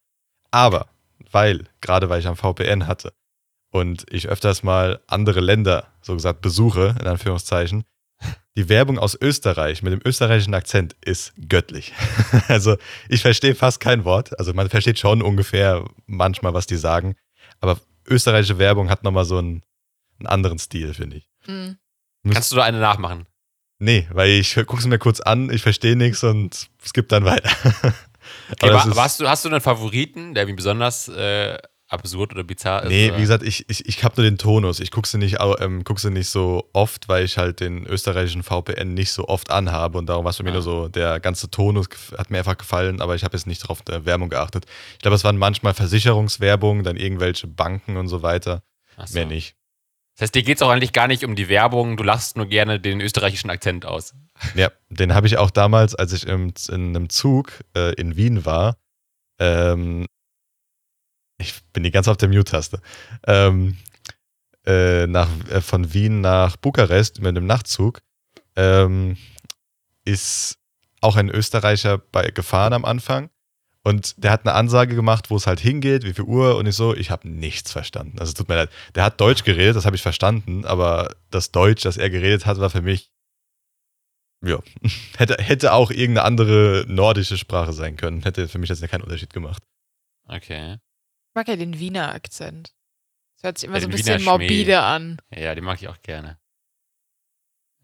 Aber, 0.51 0.87
weil, 1.31 1.65
gerade 1.81 2.09
weil 2.09 2.19
ich 2.19 2.27
am 2.27 2.35
VPN 2.37 2.87
hatte 2.87 3.13
und 3.71 4.05
ich 4.09 4.27
öfters 4.27 4.63
mal 4.63 5.01
andere 5.07 5.39
Länder, 5.39 5.87
so 6.01 6.13
gesagt, 6.13 6.41
besuche, 6.41 6.95
in 6.99 7.07
Anführungszeichen, 7.07 7.83
die 8.55 8.69
Werbung 8.69 8.97
aus 8.97 9.15
Österreich 9.19 9.83
mit 9.83 9.93
dem 9.93 10.01
österreichischen 10.03 10.55
Akzent 10.55 10.95
ist 11.05 11.33
göttlich. 11.47 11.93
also 12.47 12.77
ich 13.07 13.21
verstehe 13.21 13.53
fast 13.53 13.79
kein 13.79 14.03
Wort. 14.03 14.37
Also 14.39 14.53
man 14.53 14.69
versteht 14.69 14.97
schon 14.97 15.21
ungefähr 15.21 15.85
manchmal, 16.07 16.55
was 16.55 16.65
die 16.65 16.77
sagen. 16.77 17.15
Aber 17.59 17.79
österreichische 18.07 18.57
Werbung 18.57 18.89
hat 18.89 19.03
nochmal 19.03 19.25
so 19.25 19.37
einen, 19.37 19.63
einen 20.17 20.27
anderen 20.27 20.57
Stil, 20.57 20.95
finde 20.95 21.17
ich. 21.17 21.29
Mhm. 21.45 21.77
Kannst 22.31 22.51
du 22.51 22.55
da 22.57 22.63
eine 22.63 22.79
nachmachen? 22.79 23.25
Nee, 23.79 24.07
weil 24.11 24.29
ich 24.31 24.55
gucke 24.55 24.77
es 24.77 24.85
mir 24.87 24.97
kurz 24.99 25.19
an, 25.19 25.49
ich 25.51 25.61
verstehe 25.61 25.95
nichts 25.95 26.23
und 26.23 26.67
skipp 26.85 27.09
dann 27.09 27.25
weiter. 27.25 27.49
Okay, 28.51 28.67
Aber 28.69 28.73
wa- 28.73 28.79
es 28.79 28.85
ist- 28.87 28.91
aber 28.91 29.03
hast, 29.03 29.19
du, 29.21 29.29
hast 29.29 29.45
du 29.45 29.49
einen 29.49 29.61
Favoriten, 29.61 30.33
der 30.33 30.47
wie 30.47 30.53
besonders 30.53 31.07
äh, 31.07 31.57
absurd 31.87 32.33
oder 32.33 32.43
bizarr 32.43 32.83
ist? 32.83 32.89
Nee, 32.89 33.07
oder? 33.07 33.17
wie 33.17 33.21
gesagt, 33.21 33.43
ich, 33.43 33.69
ich, 33.69 33.85
ich 33.87 34.03
habe 34.03 34.15
nur 34.21 34.29
den 34.29 34.37
Tonus. 34.37 34.81
Ich 34.81 34.91
gucke 34.91 35.07
sie, 35.07 35.17
nicht, 35.17 35.37
ähm, 35.59 35.85
guck 35.85 35.99
sie 36.01 36.11
nicht 36.11 36.27
so 36.27 36.69
oft, 36.73 37.07
weil 37.07 37.23
ich 37.23 37.37
halt 37.37 37.61
den 37.61 37.85
österreichischen 37.85 38.43
VPN 38.43 38.93
nicht 38.93 39.13
so 39.13 39.29
oft 39.29 39.49
anhabe 39.49 39.97
und 39.97 40.07
darum 40.07 40.25
war 40.25 40.31
es 40.31 40.37
für 40.37 40.43
mich 40.43 40.51
Ah. 40.51 40.55
nur 40.55 40.61
so, 40.61 40.87
der 40.89 41.21
ganze 41.21 41.49
Tonus 41.49 41.87
hat 42.17 42.29
mir 42.29 42.39
einfach 42.39 42.57
gefallen, 42.57 42.99
aber 42.99 43.15
ich 43.15 43.23
habe 43.23 43.37
jetzt 43.37 43.47
nicht 43.47 43.59
drauf 43.59 43.81
der 43.83 44.05
Werbung 44.05 44.27
geachtet. 44.27 44.65
Ich 44.93 44.99
glaube, 44.99 45.15
es 45.15 45.23
waren 45.23 45.37
manchmal 45.37 45.73
Versicherungswerbung, 45.73 46.83
dann 46.83 46.97
irgendwelche 46.97 47.47
Banken 47.47 47.95
und 47.95 48.09
so 48.09 48.23
weiter. 48.23 48.61
So. 49.05 49.13
Mehr 49.13 49.25
nicht. 49.25 49.55
Das 50.17 50.25
heißt, 50.25 50.35
dir 50.35 50.41
geht 50.41 50.57
es 50.57 50.63
auch 50.63 50.71
eigentlich 50.71 50.93
gar 50.93 51.07
nicht 51.07 51.23
um 51.23 51.35
die 51.35 51.47
Werbung, 51.47 51.95
du 51.95 52.03
lachst 52.03 52.37
nur 52.37 52.47
gerne 52.47 52.79
den 52.79 53.01
österreichischen 53.01 53.51
Akzent 53.51 53.85
aus. 53.85 54.15
Ja, 54.55 54.71
den 54.89 55.13
habe 55.13 55.27
ich 55.27 55.37
auch 55.37 55.51
damals, 55.51 55.93
als 55.93 56.11
ich 56.11 56.25
im, 56.25 56.53
in 56.69 56.95
einem 56.95 57.09
Zug 57.09 57.63
äh, 57.75 57.93
in 57.93 58.15
Wien 58.15 58.43
war. 58.43 58.77
Ähm, 59.39 60.07
ich 61.37 61.63
bin 61.71 61.83
die 61.83 61.91
ganz 61.91 62.07
auf 62.07 62.17
der 62.17 62.29
Mute-Taste. 62.29 62.81
Ähm, 63.27 63.77
äh, 64.65 65.05
nach, 65.05 65.29
äh, 65.51 65.61
von 65.61 65.93
Wien 65.93 66.21
nach 66.21 66.57
Bukarest 66.57 67.19
mit 67.19 67.29
einem 67.29 67.45
Nachtzug 67.45 68.01
ähm, 68.55 69.17
ist 70.03 70.57
auch 70.99 71.15
ein 71.15 71.29
Österreicher 71.29 71.99
bei, 71.99 72.31
gefahren 72.31 72.73
am 72.73 72.85
Anfang. 72.85 73.29
Und 73.87 74.21
der 74.21 74.31
hat 74.31 74.45
eine 74.45 74.53
Ansage 74.53 74.95
gemacht, 74.95 75.29
wo 75.29 75.37
es 75.37 75.47
halt 75.47 75.61
hingeht, 75.61 76.03
wie 76.03 76.11
viel 76.13 76.25
Uhr 76.25 76.57
und 76.57 76.67
ich 76.67 76.75
so, 76.75 76.93
ich 76.93 77.09
habe 77.09 77.29
nichts 77.29 77.71
verstanden. 77.71 78.19
Also 78.19 78.31
es 78.31 78.33
tut 78.33 78.49
mir 78.49 78.55
leid. 78.55 78.69
Der 78.95 79.05
hat 79.05 79.21
Deutsch 79.21 79.45
geredet, 79.45 79.77
das 79.77 79.85
habe 79.85 79.95
ich 79.95 80.01
verstanden, 80.01 80.65
aber 80.65 81.15
das 81.31 81.53
Deutsch, 81.53 81.83
das 81.83 81.95
er 81.95 82.09
geredet 82.09 82.45
hat, 82.45 82.59
war 82.59 82.69
für 82.69 82.81
mich 82.81 83.09
ja, 84.43 84.59
hätte, 85.17 85.41
hätte 85.41 85.71
auch 85.71 85.89
irgendeine 85.89 86.23
andere 86.25 86.83
nordische 86.89 87.37
Sprache 87.37 87.71
sein 87.71 87.95
können. 87.95 88.23
Hätte 88.23 88.49
für 88.49 88.57
mich 88.59 88.69
jetzt 88.69 88.85
keinen 88.89 89.03
Unterschied 89.03 89.31
gemacht. 89.33 89.63
Okay. 90.27 90.73
Ich 90.73 91.35
mag 91.35 91.47
ja 91.47 91.55
den 91.55 91.79
Wiener 91.79 92.13
Akzent. 92.13 92.73
Das 93.37 93.43
hört 93.43 93.57
sich 93.57 93.67
immer 93.69 93.77
Ja, 93.77 93.81
so 93.83 93.87
ein 93.87 93.91
bisschen 93.91 94.07
Wiener 94.07 94.19
Schmäh. 94.19 94.29
morbide 94.31 94.79
an. 94.81 95.21
Ja, 95.33 95.55
den 95.55 95.63
mag 95.63 95.81
ich 95.81 95.87
auch 95.87 96.01
gerne. 96.01 96.37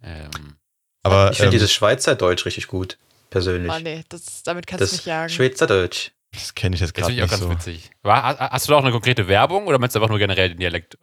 Ähm, 0.01 0.57
Aber 1.01 1.31
Ich 1.31 1.37
finde 1.37 1.47
ähm, 1.47 1.51
dieses 1.53 1.71
Schweizerdeutsch 1.71 2.45
richtig 2.45 2.67
gut, 2.67 2.97
persönlich. 3.33 3.71
Oh 3.71 3.79
nee, 3.81 4.03
das, 4.07 4.43
damit 4.43 4.65
kannst 4.67 4.81
du 4.81 4.85
das 4.85 4.91
mich 4.93 5.05
jagen. 5.05 5.29
Schweizerdeutsch. 5.29 6.11
das 6.31 6.55
kenne 6.55 6.75
ich 6.75 6.79
jetzt 6.81 6.91
das 6.91 6.93
gerade 6.93 7.13
finde 7.13 7.25
ich 7.25 7.29
auch 7.33 7.37
nicht 7.39 7.49
ganz 7.49 7.61
so. 7.65 7.69
witzig. 7.71 7.91
War, 8.01 8.23
ha- 8.23 8.49
hast 8.51 8.67
du 8.67 8.71
da 8.71 8.77
auch 8.77 8.83
eine 8.83 8.91
konkrete 8.91 9.27
Werbung 9.27 9.67
oder 9.67 9.77
meinst 9.79 9.95
du 9.95 9.99
einfach 9.99 10.09
nur 10.09 10.19
generell 10.19 10.49
den 10.49 10.59
Dialekt? 10.59 10.97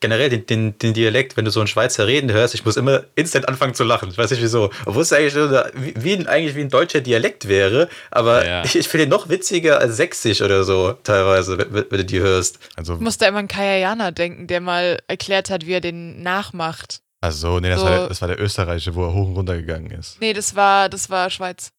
Generell 0.00 0.28
den, 0.28 0.46
den, 0.46 0.78
den 0.78 0.94
Dialekt, 0.94 1.36
wenn 1.36 1.44
du 1.44 1.50
so 1.50 1.58
einen 1.58 1.66
Schweizer 1.66 2.06
reden 2.06 2.30
hörst, 2.30 2.54
ich 2.54 2.64
muss 2.64 2.76
immer 2.76 3.04
instant 3.16 3.48
anfangen 3.48 3.74
zu 3.74 3.82
lachen. 3.82 4.10
Ich 4.10 4.18
weiß 4.18 4.30
nicht 4.30 4.42
wieso. 4.42 4.70
Obwohl 4.86 5.02
es 5.02 5.12
eigentlich, 5.12 5.34
wie, 5.34 5.94
wie, 5.96 6.12
ein- 6.12 6.26
eigentlich 6.28 6.54
wie 6.54 6.60
ein 6.60 6.68
deutscher 6.68 7.00
Dialekt 7.00 7.48
wäre, 7.48 7.88
aber 8.12 8.46
Ja. 8.46 8.64
ich, 8.64 8.76
ich 8.76 8.86
finde 8.86 9.04
ihn 9.04 9.08
noch 9.10 9.28
witziger 9.28 9.80
als 9.80 9.96
sächsisch 9.96 10.40
oder 10.40 10.62
so, 10.62 10.92
teilweise, 11.02 11.58
wenn, 11.58 11.72
wenn 11.74 11.88
du 11.98 12.04
die 12.04 12.20
hörst. 12.20 12.60
Also, 12.76 12.94
Ich 12.94 13.00
musste 13.00 13.24
immer 13.26 13.38
an 13.40 13.48
Kaya 13.48 13.76
Jana 13.78 14.12
denken, 14.12 14.46
der 14.46 14.60
mal 14.60 14.98
erklärt 15.08 15.50
hat, 15.50 15.66
wie 15.66 15.72
er 15.72 15.80
den 15.80 16.22
nachmacht. 16.22 17.00
Also 17.20 17.58
nee, 17.60 17.68
das, 17.68 17.80
So- 17.80 17.86
war 17.86 17.92
der, 17.92 18.08
das 18.08 18.20
war 18.20 18.28
der 18.28 18.40
Österreicher, 18.40 18.94
wo 18.94 19.04
er 19.06 19.12
hoch 19.12 19.28
und 19.28 19.36
runter 19.36 19.56
gegangen 19.56 19.90
ist. 19.90 20.20
Nee, 20.20 20.32
das 20.32 20.54
war, 20.54 20.88
das 20.88 21.10
war 21.10 21.30
Schweiz. 21.30 21.72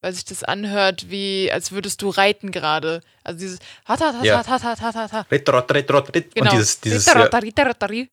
Weil 0.00 0.12
sich 0.12 0.24
das 0.26 0.44
anhört, 0.44 1.08
wie 1.08 1.50
als 1.50 1.72
würdest 1.72 2.02
du 2.02 2.10
reiten 2.10 2.50
gerade. 2.52 3.00
Also 3.22 3.38
dieses 3.40 3.58
hat 3.86 4.00
hat 4.00 4.14
hat 4.16 4.24
Ja. 4.24 4.36
hat 4.38 4.48
hat 4.48 4.62
hat 4.62 4.80
hat 4.82 4.94
hat 4.94 5.12
hat. 5.12 5.30
Ritrot, 5.30 5.72
ritrot, 5.72 6.14
rit. 6.14 6.34
Genau. 6.34 6.50
Und 6.50 6.58
dieses, 6.58 6.78
dieses 6.80 7.06
Ritter, 7.08 7.18
ja, 7.20 7.24
Ritter, 7.24 7.42
Ritter, 7.42 7.66
Ritter, 7.70 7.88
Ritter. 7.90 8.10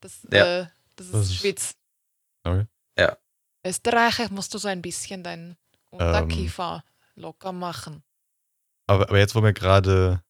Das, 0.00 0.12
Ja. 0.32 0.60
äh, 0.60 0.66
das 0.96 1.10
Das 1.10 1.20
ist 1.26 1.34
Schweiz. 1.36 1.74
Okay. 2.44 2.64
Ja. 2.98 3.16
Österreicher 3.66 4.30
musst 4.30 4.54
du 4.54 4.58
so 4.58 4.68
ein 4.68 4.80
bisschen 4.80 5.22
deinen 5.22 5.50
Ähm. 5.92 5.98
Unterkiefer 5.98 6.82
locker 7.16 7.52
machen. 7.52 8.02
Aber, 8.86 9.08
aber 9.08 9.18
jetzt, 9.18 9.34
wo 9.34 9.42
wir 9.42 9.52
gerade 9.52 10.22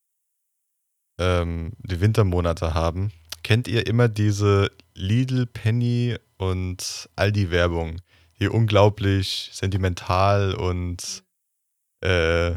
ähm, 1.18 1.72
die 1.78 2.00
Wintermonate 2.00 2.74
haben, 2.74 3.12
kennt 3.42 3.68
ihr 3.68 3.86
immer 3.86 4.08
diese 4.08 4.70
Lidl, 4.94 5.46
Penny 5.46 6.16
und 6.37 7.09
Aldi-Werbung, 7.16 8.00
die 8.40 8.48
unglaublich 8.48 9.50
sentimental 9.52 10.54
und 10.54 11.24
äh, 12.00 12.57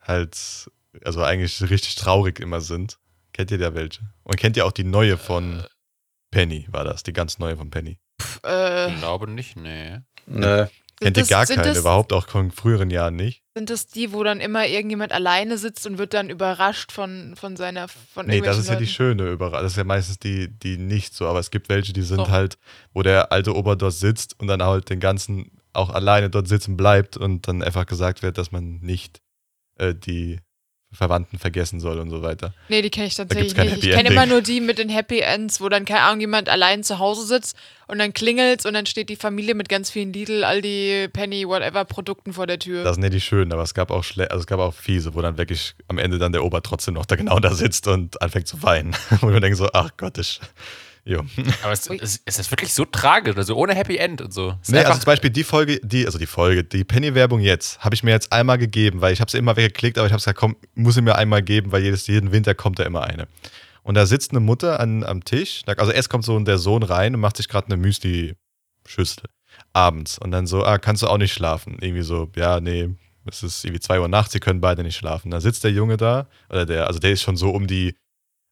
halt, 0.00 0.70
also 1.04 1.22
eigentlich 1.22 1.60
richtig 1.62 1.94
traurig 1.94 2.40
immer 2.40 2.60
sind? 2.60 2.98
Kennt 3.32 3.50
ihr 3.50 3.58
da 3.58 3.74
welche? 3.74 4.00
Und 4.24 4.36
kennt 4.36 4.56
ihr 4.56 4.66
auch 4.66 4.72
die 4.72 4.84
neue 4.84 5.16
von 5.16 5.60
Äh, 5.60 5.66
Penny, 6.30 6.66
war 6.70 6.84
das, 6.84 7.02
die 7.02 7.12
ganz 7.12 7.38
neue 7.38 7.56
von 7.56 7.70
Penny? 7.70 7.98
Äh, 8.44 8.92
ich 8.92 8.98
glaube 8.98 9.30
nicht, 9.30 9.56
nee. 9.56 10.00
ne, 10.26 10.70
Kennt 11.04 11.16
ihr 11.16 11.24
gar 11.26 11.46
sind 11.46 11.56
keine, 11.56 11.68
das, 11.68 11.78
überhaupt 11.78 12.12
auch 12.12 12.28
von 12.28 12.50
früheren 12.50 12.90
Jahren 12.90 13.16
nicht? 13.16 13.42
Sind 13.54 13.70
das 13.70 13.86
die, 13.86 14.12
wo 14.12 14.22
dann 14.24 14.40
immer 14.40 14.66
irgendjemand 14.66 15.12
alleine 15.12 15.58
sitzt 15.58 15.86
und 15.86 15.98
wird 15.98 16.14
dann 16.14 16.30
überrascht 16.30 16.92
von, 16.92 17.34
von 17.36 17.56
seiner 17.56 17.88
von 17.88 18.26
Nee, 18.26 18.40
das 18.40 18.58
ist 18.58 18.68
ja 18.68 18.76
die 18.76 18.84
Leuten? 18.84 18.94
schöne 18.94 19.30
überall. 19.30 19.62
Das 19.62 19.72
ist 19.72 19.78
ja 19.78 19.84
meistens 19.84 20.18
die, 20.18 20.48
die 20.48 20.78
nicht 20.78 21.14
so. 21.14 21.26
Aber 21.26 21.38
es 21.38 21.50
gibt 21.50 21.68
welche, 21.68 21.92
die 21.92 22.02
sind 22.02 22.16
So. 22.18 22.28
halt, 22.28 22.56
wo 22.92 23.02
der 23.02 23.30
alte 23.32 23.54
Ober 23.54 23.76
dort 23.76 23.94
sitzt 23.94 24.38
und 24.40 24.46
dann 24.46 24.62
halt 24.62 24.88
den 24.90 25.00
ganzen 25.00 25.50
auch 25.74 25.90
alleine 25.90 26.30
dort 26.30 26.48
sitzen 26.48 26.76
bleibt 26.76 27.16
und 27.16 27.48
dann 27.48 27.62
einfach 27.62 27.86
gesagt 27.86 28.22
wird, 28.22 28.36
dass 28.38 28.52
man 28.52 28.78
nicht 28.80 29.20
äh, 29.78 29.94
die 29.94 30.38
Verwandten 30.92 31.38
vergessen 31.38 31.80
soll 31.80 31.98
und 31.98 32.10
so 32.10 32.22
weiter. 32.22 32.52
Nee, 32.68 32.82
die 32.82 32.90
kenne 32.90 33.06
ich 33.06 33.14
tatsächlich 33.14 33.56
nicht. 33.56 33.66
Ich 33.66 33.72
Happy 33.72 33.80
kenne 33.88 33.98
Ending. 34.00 34.12
immer 34.12 34.26
nur 34.26 34.42
die 34.42 34.60
mit 34.60 34.78
den 34.78 34.88
Happy 34.88 35.20
Ends, 35.20 35.60
wo 35.60 35.68
dann, 35.68 35.84
keine 35.84 36.02
Ahnung, 36.02 36.20
jemand 36.20 36.48
allein 36.48 36.84
zu 36.84 36.98
Hause 36.98 37.26
sitzt 37.26 37.56
und 37.86 37.98
dann 37.98 38.12
klingelt 38.12 38.66
und 38.66 38.74
dann 38.74 38.86
steht 38.86 39.08
die 39.08 39.16
Familie 39.16 39.54
mit 39.54 39.68
ganz 39.68 39.90
vielen 39.90 40.12
Lidl, 40.12 40.44
Aldi, 40.44 41.08
Penny, 41.12 41.48
whatever 41.48 41.84
Produkten 41.84 42.32
vor 42.32 42.46
der 42.46 42.58
Tür. 42.58 42.84
Das 42.84 42.96
sind 42.96 43.04
ja 43.04 43.10
die 43.10 43.20
schönen, 43.20 43.52
aber 43.52 43.62
es 43.62 43.74
gab 43.74 43.90
auch 43.90 44.04
schle 44.04 44.30
also 44.30 44.40
es 44.40 44.46
gab 44.46 44.60
auch 44.60 44.74
fiese, 44.74 45.14
wo 45.14 45.22
dann 45.22 45.38
wirklich 45.38 45.74
am 45.88 45.98
Ende 45.98 46.18
dann 46.18 46.32
der 46.32 46.44
Ober 46.44 46.62
trotzdem 46.62 46.94
noch 46.94 47.06
da 47.06 47.16
genau 47.16 47.38
da 47.38 47.54
sitzt 47.54 47.88
und 47.88 48.20
anfängt 48.20 48.46
zu 48.46 48.62
weinen. 48.62 48.94
wo 49.20 49.26
man 49.26 49.40
denkt 49.40 49.58
so, 49.58 49.68
ach 49.72 49.90
Gott, 49.96 50.18
ich, 50.18 50.40
jo. 51.04 51.22
Aber 51.62 51.72
es, 51.72 51.88
es, 51.88 52.20
es 52.24 52.38
ist 52.38 52.50
wirklich 52.50 52.72
so 52.72 52.84
tragisch, 52.84 53.36
also 53.36 53.56
ohne 53.56 53.74
Happy 53.74 53.96
End 53.96 54.20
und 54.20 54.32
so. 54.32 54.50
Es 54.62 54.68
ist 54.68 54.74
Nee, 54.74 54.78
also 54.80 54.98
zum 55.00 55.06
Beispiel 55.06 55.30
die 55.30 55.44
Folge, 55.44 55.80
die, 55.82 56.06
also 56.06 56.18
die 56.18 56.26
Folge, 56.26 56.64
die 56.64 56.84
Penny-Werbung 56.84 57.40
jetzt, 57.40 57.80
habe 57.80 57.94
ich 57.94 58.02
mir 58.02 58.10
jetzt 58.12 58.32
einmal 58.32 58.58
gegeben, 58.58 59.00
weil 59.00 59.12
ich 59.12 59.20
habe 59.20 59.30
sie 59.30 59.38
immer 59.38 59.56
weggeklickt, 59.56 59.98
aber 59.98 60.06
ich 60.06 60.12
habe 60.12 60.20
gesagt, 60.20 60.38
komm, 60.38 60.56
muss 60.74 60.94
sie 60.94 61.02
mir 61.02 61.16
einmal 61.16 61.42
geben, 61.42 61.72
weil 61.72 61.82
jedes, 61.82 62.06
jeden 62.06 62.32
Winter 62.32 62.54
kommt 62.54 62.78
da 62.78 62.84
immer 62.84 63.04
eine. 63.04 63.26
Und 63.82 63.96
da 63.96 64.06
sitzt 64.06 64.30
eine 64.30 64.40
Mutter 64.40 64.78
an, 64.78 65.02
am 65.02 65.24
Tisch, 65.24 65.62
da- 65.66 65.72
also 65.72 65.90
erst 65.92 66.08
kommt 66.08 66.24
so 66.24 66.38
der 66.38 66.58
Sohn 66.58 66.82
rein 66.84 67.14
und 67.14 67.20
macht 67.20 67.36
sich 67.36 67.48
gerade 67.48 67.66
eine 67.66 67.76
Müsli-Schüssel 67.76 69.24
abends 69.72 70.18
und 70.18 70.30
dann 70.30 70.46
so, 70.46 70.64
ah, 70.64 70.78
kannst 70.78 71.02
du 71.02 71.08
auch 71.08 71.18
nicht 71.18 71.32
schlafen? 71.32 71.78
Irgendwie 71.80 72.02
so, 72.02 72.30
ja, 72.36 72.60
nee, 72.60 72.90
es 73.26 73.42
ist 73.42 73.64
irgendwie 73.64 73.80
2 73.80 74.00
Uhr 74.00 74.08
nachts, 74.08 74.32
sie 74.32 74.40
können 74.40 74.60
beide 74.60 74.82
nicht 74.82 74.96
schlafen. 74.96 75.30
Da 75.30 75.40
sitzt 75.40 75.64
der 75.64 75.72
Junge 75.72 75.96
da, 75.96 76.28
oder 76.48 76.66
der, 76.66 76.86
also 76.86 76.98
der 76.98 77.10
ist 77.12 77.22
schon 77.22 77.36
so 77.36 77.50
um 77.50 77.66
die 77.66 77.96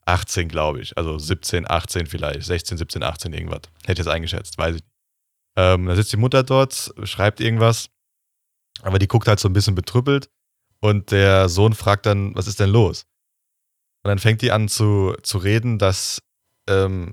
18, 0.07 0.49
glaube 0.49 0.81
ich, 0.81 0.97
also 0.97 1.19
17, 1.19 1.71
18 1.71 2.07
vielleicht, 2.07 2.43
16, 2.43 2.79
17, 2.79 3.03
18 3.03 3.33
irgendwas. 3.33 3.63
Hätte 3.85 3.93
ich 3.93 4.07
jetzt 4.07 4.09
eingeschätzt, 4.09 4.59
weiß 4.59 4.77
ich 4.77 4.83
nicht. 4.83 4.91
Ähm, 5.57 5.87
da 5.87 5.97
sitzt 5.97 6.13
die 6.13 6.17
Mutter 6.17 6.43
dort, 6.43 6.93
schreibt 7.05 7.41
irgendwas, 7.41 7.89
aber 8.83 8.99
die 8.99 9.09
guckt 9.09 9.29
halt 9.29 9.41
so 9.41 9.49
ein 9.49 9.53
bisschen 9.53 9.75
betrüppelt 9.75 10.31
und 10.81 11.11
der 11.11 11.49
Sohn 11.49 11.75
fragt 11.75 12.07
dann, 12.07 12.35
was 12.35 12.47
ist 12.47 12.61
denn 12.61 12.71
los? 12.71 13.05
Und 14.03 14.09
dann 14.09 14.19
fängt 14.19 14.43
die 14.43 14.53
an 14.53 14.69
zu, 14.69 15.15
zu 15.23 15.39
reden, 15.39 15.79
dass, 15.79 16.23
ähm, 16.69 17.13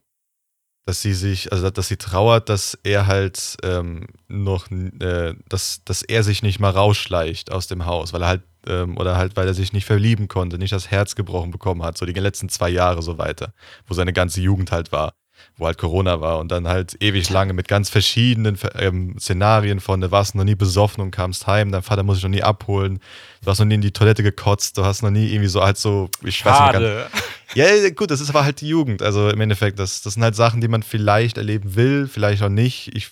dass 0.85 1.01
sie 1.01 1.13
sich, 1.13 1.51
also 1.51 1.69
dass 1.69 1.89
sie 1.89 1.97
trauert, 1.97 2.47
dass 2.47 2.77
er 2.83 3.07
halt 3.07 3.57
ähm, 3.63 4.07
noch, 4.27 4.71
äh, 4.71 5.35
dass, 5.49 5.83
dass 5.83 6.01
er 6.03 6.23
sich 6.23 6.43
nicht 6.43 6.59
mal 6.59 6.69
rausschleicht 6.69 7.51
aus 7.51 7.67
dem 7.67 7.85
Haus, 7.85 8.13
weil 8.13 8.21
er 8.21 8.27
halt, 8.29 8.43
ähm, 8.67 8.97
oder 8.97 9.17
halt, 9.17 9.35
weil 9.35 9.47
er 9.47 9.53
sich 9.53 9.73
nicht 9.73 9.85
verlieben 9.85 10.27
konnte, 10.27 10.57
nicht 10.57 10.73
das 10.73 10.91
Herz 10.91 11.15
gebrochen 11.15 11.51
bekommen 11.51 11.83
hat, 11.83 11.97
so 11.97 12.05
die 12.05 12.13
letzten 12.13 12.49
zwei 12.49 12.69
Jahre 12.69 13.01
so 13.01 13.17
weiter, 13.17 13.53
wo 13.87 13.93
seine 13.93 14.13
ganze 14.13 14.41
Jugend 14.41 14.71
halt 14.71 14.91
war 14.91 15.13
wo 15.55 15.65
halt 15.65 15.77
Corona 15.77 16.21
war 16.21 16.39
und 16.39 16.51
dann 16.51 16.67
halt 16.67 16.97
ewig 16.99 17.29
lange 17.29 17.53
mit 17.53 17.67
ganz 17.67 17.89
verschiedenen 17.89 18.57
ähm, 18.75 19.15
Szenarien 19.19 19.79
von, 19.79 20.01
du 20.01 20.11
warst 20.11 20.35
noch 20.35 20.43
nie 20.43 20.55
besoffen 20.55 21.03
und 21.03 21.11
kamst 21.11 21.47
heim, 21.47 21.71
dein 21.71 21.83
Vater 21.83 22.03
muss 22.03 22.17
dich 22.17 22.23
noch 22.23 22.29
nie 22.29 22.43
abholen, 22.43 22.99
du 23.43 23.49
hast 23.49 23.59
noch 23.59 23.65
nie 23.65 23.75
in 23.75 23.81
die 23.81 23.91
Toilette 23.91 24.23
gekotzt, 24.23 24.77
du 24.77 24.85
hast 24.85 25.01
noch 25.01 25.09
nie 25.09 25.27
irgendwie 25.27 25.49
so 25.49 25.63
halt 25.63 25.77
so, 25.77 26.09
ich 26.23 26.43
weiß 26.45 26.73
nicht 26.73 26.73
ganz, 26.73 27.11
ja, 27.55 27.89
gut, 27.89 28.11
das 28.11 28.21
ist 28.21 28.29
aber 28.29 28.43
halt 28.43 28.61
die 28.61 28.67
Jugend. 28.67 29.01
Also 29.01 29.29
im 29.29 29.41
Endeffekt, 29.41 29.79
das, 29.79 30.01
das 30.01 30.13
sind 30.13 30.23
halt 30.23 30.35
Sachen, 30.35 30.61
die 30.61 30.67
man 30.67 30.83
vielleicht 30.83 31.37
erleben 31.37 31.75
will, 31.75 32.07
vielleicht 32.07 32.43
auch 32.43 32.49
nicht. 32.49 32.95
Ich 32.95 33.11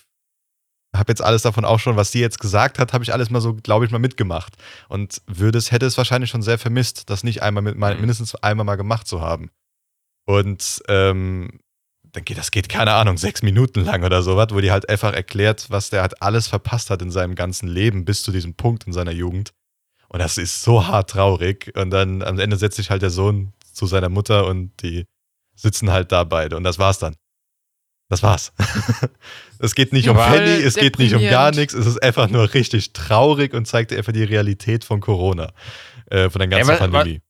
habe 0.98 1.10
jetzt 1.10 1.22
alles 1.22 1.42
davon 1.42 1.64
auch 1.64 1.78
schon, 1.78 1.96
was 1.96 2.12
sie 2.12 2.20
jetzt 2.20 2.38
gesagt 2.40 2.78
hat, 2.78 2.92
habe 2.92 3.04
ich 3.04 3.12
alles 3.12 3.30
mal 3.30 3.40
so, 3.40 3.54
glaube 3.54 3.84
ich, 3.84 3.90
mal 3.90 3.98
mitgemacht. 3.98 4.54
Und 4.88 5.20
würde 5.26 5.58
es, 5.58 5.72
hätte 5.72 5.86
es 5.86 5.96
wahrscheinlich 5.98 6.30
schon 6.30 6.42
sehr 6.42 6.58
vermisst, 6.58 7.08
das 7.10 7.24
nicht 7.24 7.42
einmal 7.42 7.62
mit, 7.62 7.76
mal, 7.76 7.94
Mhm. 7.94 8.00
mindestens 8.00 8.34
einmal 8.36 8.64
mal 8.64 8.76
gemacht 8.76 9.06
zu 9.06 9.20
haben. 9.20 9.50
Und 10.26 10.82
ähm, 10.88 11.60
dann 12.12 12.24
geht, 12.24 12.38
das 12.38 12.50
geht, 12.50 12.68
keine 12.68 12.94
Ahnung, 12.94 13.18
sechs 13.18 13.42
Minuten 13.42 13.84
lang 13.84 14.02
oder 14.04 14.22
sowas, 14.22 14.48
wo 14.50 14.60
die 14.60 14.70
halt 14.72 14.88
einfach 14.88 15.12
erklärt, 15.12 15.66
was 15.70 15.90
der 15.90 16.02
halt 16.02 16.22
alles 16.22 16.48
verpasst 16.48 16.90
hat 16.90 17.02
in 17.02 17.10
seinem 17.10 17.34
ganzen 17.34 17.68
Leben 17.68 18.04
bis 18.04 18.22
zu 18.22 18.32
diesem 18.32 18.54
Punkt 18.54 18.86
in 18.86 18.92
seiner 18.92 19.12
Jugend. 19.12 19.52
Und 20.08 20.20
das 20.20 20.38
ist 20.38 20.62
so 20.62 20.86
hart 20.86 21.10
traurig. 21.10 21.72
Und 21.76 21.90
dann 21.90 22.22
am 22.22 22.38
Ende 22.38 22.56
setzt 22.56 22.76
sich 22.76 22.90
halt 22.90 23.02
der 23.02 23.10
Sohn 23.10 23.52
zu 23.72 23.86
seiner 23.86 24.08
Mutter 24.08 24.46
und 24.46 24.72
die 24.82 25.04
sitzen 25.54 25.90
halt 25.90 26.10
da 26.12 26.24
beide. 26.24 26.56
Und 26.56 26.64
das 26.64 26.78
war's 26.78 26.98
dann. 26.98 27.16
Das 28.08 28.22
war's. 28.22 28.52
es 29.58 29.74
geht 29.74 29.92
nicht 29.92 30.08
um 30.08 30.16
Penny, 30.16 30.62
es 30.62 30.74
geht 30.76 30.98
nicht 30.98 31.14
um 31.14 31.22
gar 31.22 31.50
nichts. 31.50 31.74
Es 31.74 31.86
ist 31.86 32.02
einfach 32.02 32.28
nur 32.30 32.54
richtig 32.54 32.92
traurig 32.92 33.52
und 33.52 33.66
zeigt 33.66 33.92
einfach 33.92 34.12
die 34.12 34.22
Realität 34.24 34.84
von 34.84 35.00
Corona. 35.00 35.52
Äh, 36.10 36.30
von 36.30 36.38
der 36.38 36.48
ganzen 36.48 36.68
Ja, 36.70 36.76
aber- 36.76 36.90
Pandemie. 36.92 37.20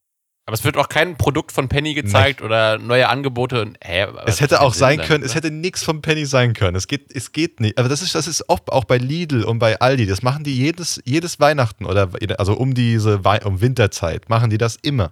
Aber 0.49 0.55
es 0.55 0.63
wird 0.63 0.77
auch 0.77 0.89
kein 0.89 1.17
Produkt 1.17 1.51
von 1.51 1.69
Penny 1.69 1.93
gezeigt 1.95 2.41
oder 2.41 2.79
neue 2.79 3.09
Angebote. 3.09 3.73
Hä, 3.83 4.07
Es 4.27 4.41
hätte 4.41 4.61
auch 4.61 4.75
sein 4.75 4.99
dann, 4.99 5.07
können, 5.09 5.25
es 5.25 5.33
oder? 5.33 5.39
hätte 5.39 5.51
nichts 5.51 5.83
von 5.83 6.03
Penny 6.03 6.25
sein 6.25 6.53
können. 6.53 6.77
Es 6.77 6.87
geht, 6.87 7.11
es 7.13 7.33
geht 7.33 7.59
nicht. 7.59 7.79
Aber 7.79 7.89
das 7.89 8.01
ist, 8.01 8.15
das 8.15 8.29
ist 8.29 8.49
oft 8.49 8.71
auch 8.71 8.85
bei 8.85 8.97
Lidl 8.99 9.43
und 9.43 9.59
bei 9.59 9.81
Aldi. 9.81 10.07
Das 10.07 10.23
machen 10.23 10.45
die 10.45 10.57
jedes, 10.57 11.03
jedes 11.05 11.41
Weihnachten 11.41 11.85
oder 11.85 12.11
also 12.39 12.53
um 12.55 12.75
diese 12.75 13.25
Wei 13.25 13.45
um 13.45 13.61
Winterzeit 13.61 14.29
machen 14.29 14.49
die 14.49 14.57
das 14.59 14.77
immer. 14.83 15.11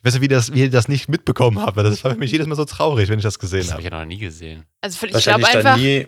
Ich 0.00 0.06
weiß 0.06 0.14
nicht, 0.14 0.22
wie, 0.22 0.28
das, 0.28 0.52
wie 0.54 0.60
ihr 0.60 0.70
das 0.70 0.88
nicht 0.88 1.08
mitbekommen 1.08 1.60
habt, 1.60 1.76
weil 1.76 1.84
das 1.84 2.02
war 2.04 2.12
für 2.12 2.18
mich 2.18 2.32
jedes 2.32 2.46
Mal 2.46 2.54
so 2.56 2.64
traurig, 2.64 3.08
wenn 3.10 3.18
ich 3.18 3.22
das 3.22 3.38
gesehen 3.38 3.60
Das 3.60 3.72
habe 3.72 3.82
habe. 3.84 3.88
ich 3.88 3.92
ja 3.92 3.98
noch 4.00 4.06
nie 4.06 4.18
gesehen. 4.18 4.64
Also 4.80 4.94
ich 5.06 5.12
glaube 5.12 5.42
Wahrscheinlich 5.42 5.52
dann 5.52 5.66
einfach. 5.66 5.76
nie, 5.76 6.06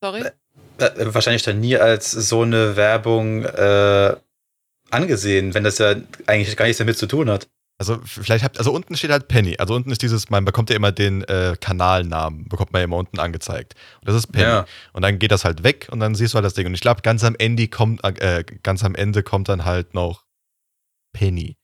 Sorry. 0.00 0.20
äh, 0.78 1.14
wahrscheinlich 1.14 1.42
dann 1.42 1.60
nie 1.60 1.76
als 1.76 2.10
so 2.12 2.42
eine 2.42 2.76
Werbung 2.76 3.44
äh, 3.44 4.16
angesehen, 4.90 5.54
wenn 5.54 5.64
das 5.64 5.78
ja 5.78 5.94
eigentlich 6.26 6.56
gar 6.56 6.66
nichts 6.66 6.78
damit 6.78 6.96
zu 6.96 7.06
tun 7.06 7.28
hat. 7.28 7.48
Also 7.78 7.98
vielleicht 8.04 8.44
habt, 8.44 8.58
also 8.58 8.70
unten 8.72 8.96
steht 8.96 9.10
halt 9.10 9.26
Penny. 9.26 9.56
Also 9.58 9.74
unten 9.74 9.90
ist 9.90 10.02
dieses, 10.02 10.30
man 10.30 10.44
bekommt 10.44 10.70
ja 10.70 10.76
immer 10.76 10.92
den 10.92 11.24
äh, 11.24 11.56
Kanalnamen, 11.60 12.46
bekommt 12.48 12.72
man 12.72 12.80
ja 12.80 12.84
immer 12.84 12.98
unten 12.98 13.18
angezeigt. 13.18 13.74
Und 14.00 14.08
das 14.08 14.14
ist 14.14 14.28
Penny. 14.28 14.44
Ja. 14.44 14.66
Und 14.92 15.02
dann 15.02 15.18
geht 15.18 15.32
das 15.32 15.44
halt 15.44 15.64
weg 15.64 15.88
und 15.90 15.98
dann 15.98 16.14
siehst 16.14 16.34
du 16.34 16.36
halt 16.36 16.44
das 16.44 16.54
Ding. 16.54 16.66
Und 16.66 16.74
ich 16.74 16.80
glaube, 16.80 17.02
ganz 17.02 17.24
am 17.24 17.34
Ende 17.36 17.66
kommt, 17.66 18.04
äh, 18.04 18.44
ganz 18.62 18.84
am 18.84 18.94
Ende 18.94 19.24
kommt 19.24 19.48
dann 19.48 19.64
halt 19.64 19.94
noch 19.94 20.24
Penny. 21.12 21.56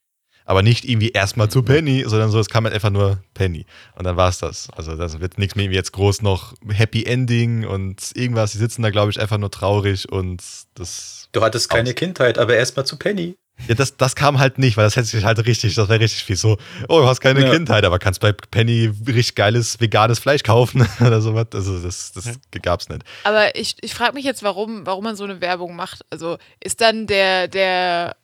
Aber 0.49 0.63
nicht 0.63 0.87
irgendwie 0.87 1.11
erstmal 1.11 1.51
zu 1.51 1.63
Penny, 1.63 2.05
sondern 2.07 2.31
so, 2.31 2.41
es 2.41 2.49
kam 2.49 2.65
halt 2.65 2.75
einfach 2.75 2.89
nur 2.89 3.19
Penny. 3.35 3.67
Und 3.97 4.05
dann 4.05 4.17
war 4.17 4.31
es 4.31 4.39
das. 4.39 4.71
Also 4.75 4.97
das 4.97 5.21
wird 5.21 5.37
nichts 5.37 5.57
mehr 5.57 5.67
irgendwie 5.67 5.77
jetzt 5.77 5.93
groß 5.93 6.23
noch 6.23 6.55
Happy 6.71 7.05
Ending 7.05 7.67
und 7.67 8.13
irgendwas. 8.15 8.53
Die 8.53 8.59
sitzen 8.59 8.81
da, 8.81 8.89
glaube 8.89 9.11
ich, 9.11 9.21
einfach 9.21 9.37
nur 9.37 9.51
traurig 9.51 10.11
und 10.11 10.43
das. 10.75 11.29
Du 11.33 11.43
hattest 11.43 11.69
keine 11.69 11.91
Aus. 11.91 11.97
Kindheit, 11.97 12.39
aber 12.39 12.57
erstmal 12.57 12.87
zu 12.87 12.97
Penny. 12.97 13.37
Ja, 13.67 13.75
das, 13.75 13.99
das 13.99 14.17
kam 14.17 14.39
halt 14.39 14.57
nicht, 14.57 14.79
weil 14.79 14.85
das 14.87 14.97
hätte 14.97 15.09
sich 15.09 15.23
halt 15.23 15.45
richtig, 15.45 15.75
das 15.75 15.91
wäre 15.91 16.01
richtig 16.01 16.25
viel 16.25 16.37
so, 16.37 16.57
oh, 16.89 17.01
du 17.01 17.07
hast 17.07 17.21
keine 17.21 17.43
Ja. 17.43 17.51
Kindheit, 17.51 17.85
aber 17.85 17.99
kannst 17.99 18.21
bei 18.21 18.33
Penny 18.33 18.91
richtig 19.07 19.35
geiles 19.35 19.79
veganes 19.81 20.19
Fleisch 20.19 20.45
kaufen 20.45 20.89
oder 21.01 21.21
sowas. 21.21 21.49
Also 21.53 21.79
das, 21.79 22.13
das 22.13 22.39
gab's 22.63 22.89
nicht. 22.89 23.03
Aber 23.25 23.55
ich, 23.55 23.77
ich 23.83 23.93
frage 23.93 24.15
mich 24.15 24.25
jetzt, 24.25 24.43
warum, 24.43 24.87
warum 24.87 25.05
man 25.05 25.15
so 25.15 25.25
eine 25.25 25.43
Werbung 25.43 25.77
macht. 25.77 26.07
Also 26.09 26.39
ist 26.65 26.81
dann 26.81 27.07
der, 27.07 27.49
der, 27.49 28.17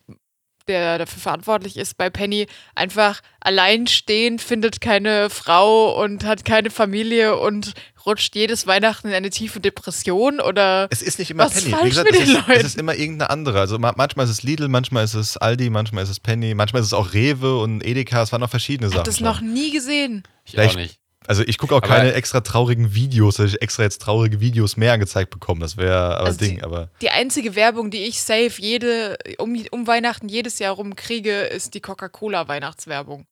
der 0.68 0.98
dafür 0.98 1.20
verantwortlich 1.20 1.76
ist 1.76 1.96
bei 1.96 2.10
Penny, 2.10 2.46
einfach 2.74 3.20
alleinstehend, 3.40 4.40
findet 4.42 4.80
keine 4.80 5.30
Frau 5.30 6.00
und 6.02 6.24
hat 6.24 6.44
keine 6.44 6.70
Familie 6.70 7.36
und 7.38 7.72
rutscht 8.06 8.34
jedes 8.36 8.66
Weihnachten 8.66 9.08
in 9.08 9.14
eine 9.14 9.30
tiefe 9.30 9.60
Depression 9.60 10.40
oder 10.40 10.88
Es 10.90 11.00
ist 11.00 11.18
nicht 11.18 11.30
immer 11.30 11.44
Was 11.46 11.54
Penny. 11.54 11.70
falsch 11.70 11.84
Wie 11.84 11.88
gesagt, 11.90 12.10
mit 12.12 12.20
es, 12.20 12.26
den 12.26 12.36
ist, 12.36 12.46
Leuten? 12.48 12.60
es 12.60 12.66
ist 12.66 12.78
immer 12.78 12.94
irgendeine 12.94 13.30
andere. 13.30 13.60
Also 13.60 13.78
ma 13.78 13.92
manchmal 13.96 14.24
ist 14.26 14.30
es 14.32 14.42
Lidl, 14.42 14.68
manchmal 14.68 15.04
ist 15.04 15.14
es 15.14 15.36
Aldi, 15.38 15.70
manchmal 15.70 16.04
ist 16.04 16.10
es 16.10 16.20
Penny, 16.20 16.54
manchmal 16.54 16.80
ist 16.82 16.88
es 16.88 16.92
auch 16.92 17.14
Rewe 17.14 17.58
und 17.58 17.80
Edeka. 17.84 18.22
Es 18.22 18.32
waren 18.32 18.40
noch 18.40 18.50
verschiedene 18.50 18.88
hat 18.88 18.92
Sachen. 18.94 19.04
das 19.04 19.18
schon. 19.18 19.26
noch 19.26 19.40
nie 19.40 19.70
gesehen. 19.70 20.22
Ich 20.44 20.52
Vielleicht- 20.52 20.74
auch 20.76 20.80
nicht. 20.80 20.98
Also 21.26 21.42
ich 21.46 21.56
gucke 21.58 21.74
auch 21.74 21.82
Aber- 21.82 21.88
keine 21.88 22.12
extra 22.12 22.40
traurigen 22.40 22.94
Videos, 22.94 23.36
dass 23.36 23.50
ich 23.54 23.62
extra 23.62 23.82
jetzt 23.84 24.02
traurige 24.02 24.40
Videos 24.40 24.76
mehr 24.76 24.92
angezeigt 24.92 25.30
bekomme. 25.30 25.60
Das 25.60 25.76
wäre 25.76 26.16
aber 26.18 26.26
Also 26.26 26.38
Ding. 26.38 26.56
die- 26.56 26.62
Aber 26.62 26.90
Die 27.00 27.10
einzige 27.10 27.54
Werbung, 27.54 27.90
die 27.90 28.04
ich 28.04 28.20
safe 28.22 28.52
jede, 28.58 29.16
um, 29.38 29.56
um 29.70 29.86
Weihnachten 29.86 30.28
jedes 30.28 30.58
Jahr 30.58 30.74
rum 30.74 30.96
kriege, 30.96 31.42
ist 31.42 31.74
die 31.74 31.80
Coca-Cola-Weihnachtswerbung. 31.80 33.26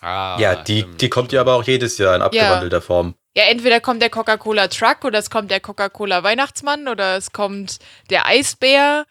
Ah, 0.00 0.36
ja, 0.40 0.56
die, 0.56 0.80
stimmt, 0.80 1.00
die 1.00 1.08
kommt 1.08 1.32
ja 1.32 1.40
aber 1.40 1.54
auch 1.54 1.64
jedes 1.64 1.98
Jahr 1.98 2.14
in 2.16 2.22
abgewandelter 2.22 2.82
Form. 2.82 3.14
Ja, 3.36 3.44
entweder 3.44 3.80
kommt 3.80 4.02
der 4.02 4.10
Coca-Cola-Truck 4.10 5.04
oder 5.04 5.18
es 5.18 5.30
kommt 5.30 5.50
der 5.50 5.60
Coca-Cola-Weihnachtsmann 5.60 6.88
oder 6.88 7.16
es 7.16 7.32
kommt 7.32 7.78
der 8.10 8.26
Eisbär. 8.26 9.04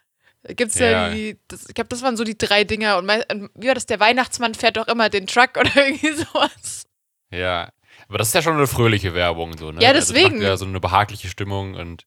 Gibt's 0.47 0.77
ja, 0.77 0.89
Ja. 0.91 1.09
die, 1.09 1.37
das, 1.47 1.67
ich 1.67 1.73
glaube, 1.73 1.87
das 1.89 2.01
waren 2.03 2.17
so 2.17 2.23
die 2.23 2.37
drei 2.37 2.63
Dinger. 2.63 2.97
Und 2.97 3.05
mei- 3.05 3.23
und 3.31 3.49
wie 3.55 3.67
war 3.67 3.73
das? 3.75 3.87
Der 3.87 3.99
Weihnachtsmann 3.99 4.53
fährt 4.53 4.77
doch 4.77 4.87
immer 4.87 5.09
den 5.09 5.25
Truck 5.27 5.51
oder 5.59 5.71
irgendwie 5.75 6.11
sowas. 6.13 6.83
Ja. 7.31 7.69
Aber 8.07 8.17
das 8.19 8.27
ist 8.29 8.33
ja 8.35 8.41
schon 8.41 8.53
eine 8.55 8.67
fröhliche 8.67 9.13
Werbung, 9.13 9.57
so, 9.57 9.71
ne? 9.71 9.81
Ja, 9.81 9.89
Also 9.91 10.13
deswegen. 10.13 10.35
macht 10.37 10.43
ja 10.47 10.57
so 10.57 10.65
eine 10.65 10.79
behagliche 10.79 11.27
Stimmung 11.27 11.73
und 11.75 12.05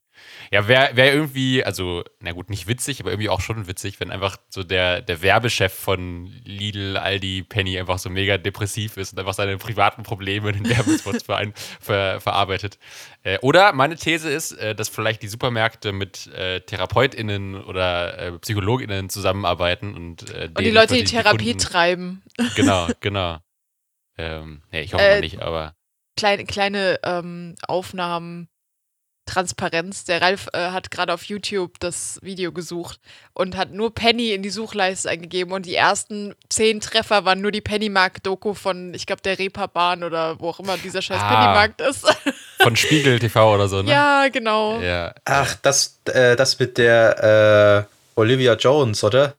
ja, 0.50 0.66
wäre 0.66 0.96
wär 0.96 1.14
irgendwie, 1.14 1.62
also, 1.62 2.02
na 2.20 2.32
gut, 2.32 2.50
nicht 2.50 2.66
witzig, 2.66 2.98
aber 3.00 3.10
irgendwie 3.10 3.28
auch 3.28 3.40
schon 3.40 3.68
witzig, 3.68 4.00
wenn 4.00 4.10
einfach 4.10 4.36
so 4.48 4.64
der, 4.64 5.00
der 5.00 5.22
Werbechef 5.22 5.72
von 5.72 6.26
Lidl, 6.44 6.96
Aldi, 6.96 7.44
Penny 7.44 7.78
einfach 7.78 7.98
so 8.00 8.10
mega 8.10 8.36
depressiv 8.36 8.96
ist 8.96 9.12
und 9.12 9.20
einfach 9.20 9.34
seine 9.34 9.56
privaten 9.58 10.02
Probleme 10.02 10.50
in 10.50 10.64
den 10.64 10.68
Werbespots 10.76 11.22
ver, 11.22 11.52
ver, 11.80 12.20
verarbeitet. 12.20 12.78
Äh, 13.22 13.38
oder 13.42 13.72
meine 13.72 13.94
These 13.94 14.28
ist, 14.28 14.52
äh, 14.52 14.74
dass 14.74 14.88
vielleicht 14.88 15.22
die 15.22 15.28
Supermärkte 15.28 15.92
mit 15.92 16.26
äh, 16.34 16.60
TherapeutInnen 16.62 17.62
oder 17.62 18.18
äh, 18.18 18.32
PsychologInnen 18.38 19.10
zusammenarbeiten 19.10 19.94
und, 19.94 20.28
äh, 20.30 20.48
Und 20.52 20.58
die 20.64 20.70
Leute, 20.70 20.94
die 20.94 21.04
Therapie 21.04 21.52
Kunden- 21.52 21.58
treiben. 21.60 22.22
Genau, 22.56 22.88
genau. 23.00 23.38
Ähm, 24.16 24.62
nee, 24.72 24.80
ich 24.80 24.94
hoffe 24.94 25.04
Äh, 25.04 25.10
mal 25.14 25.20
nicht, 25.20 25.40
aber. 25.40 25.74
Kleine, 26.18 26.44
kleine 26.44 26.98
ähm, 27.04 27.54
Aufnahmen. 27.66 28.48
Transparenz. 29.26 30.04
Der 30.04 30.22
Ralf 30.22 30.48
äh, 30.54 30.70
hat 30.70 30.90
gerade 30.90 31.12
auf 31.12 31.24
YouTube 31.24 31.78
das 31.80 32.18
Video 32.22 32.50
gesucht 32.50 32.98
und 33.34 33.58
hat 33.58 33.72
nur 33.72 33.94
Penny 33.94 34.30
in 34.32 34.42
die 34.42 34.48
Suchleiste 34.48 35.10
eingegeben 35.10 35.52
und 35.52 35.66
die 35.66 35.74
ersten 35.74 36.34
zehn 36.48 36.80
Treffer 36.80 37.26
waren 37.26 37.42
nur 37.42 37.52
die 37.52 37.60
Pennymarkt-Doku 37.60 38.54
von, 38.54 38.94
ich 38.94 39.04
glaube, 39.04 39.20
der 39.20 39.38
Reeperbahn 39.38 40.02
oder 40.02 40.40
wo 40.40 40.48
auch 40.48 40.60
immer 40.60 40.78
dieser 40.78 41.02
scheiß 41.02 41.20
Ah. 41.20 41.28
Pennymarkt 41.28 41.80
ist. 41.82 42.06
Von 42.62 42.74
Spiegel 42.74 43.18
TV 43.18 43.54
oder 43.54 43.68
so, 43.68 43.82
ne? 43.82 43.90
ja, 43.90 44.28
genau. 44.32 44.80
Ja. 44.80 45.14
Ach, 45.26 45.54
das, 45.62 46.00
äh, 46.06 46.34
das 46.34 46.58
mit 46.58 46.78
der 46.78 47.86
äh, 48.16 48.18
Olivia 48.18 48.54
Jones, 48.54 49.04
oder? 49.04 49.34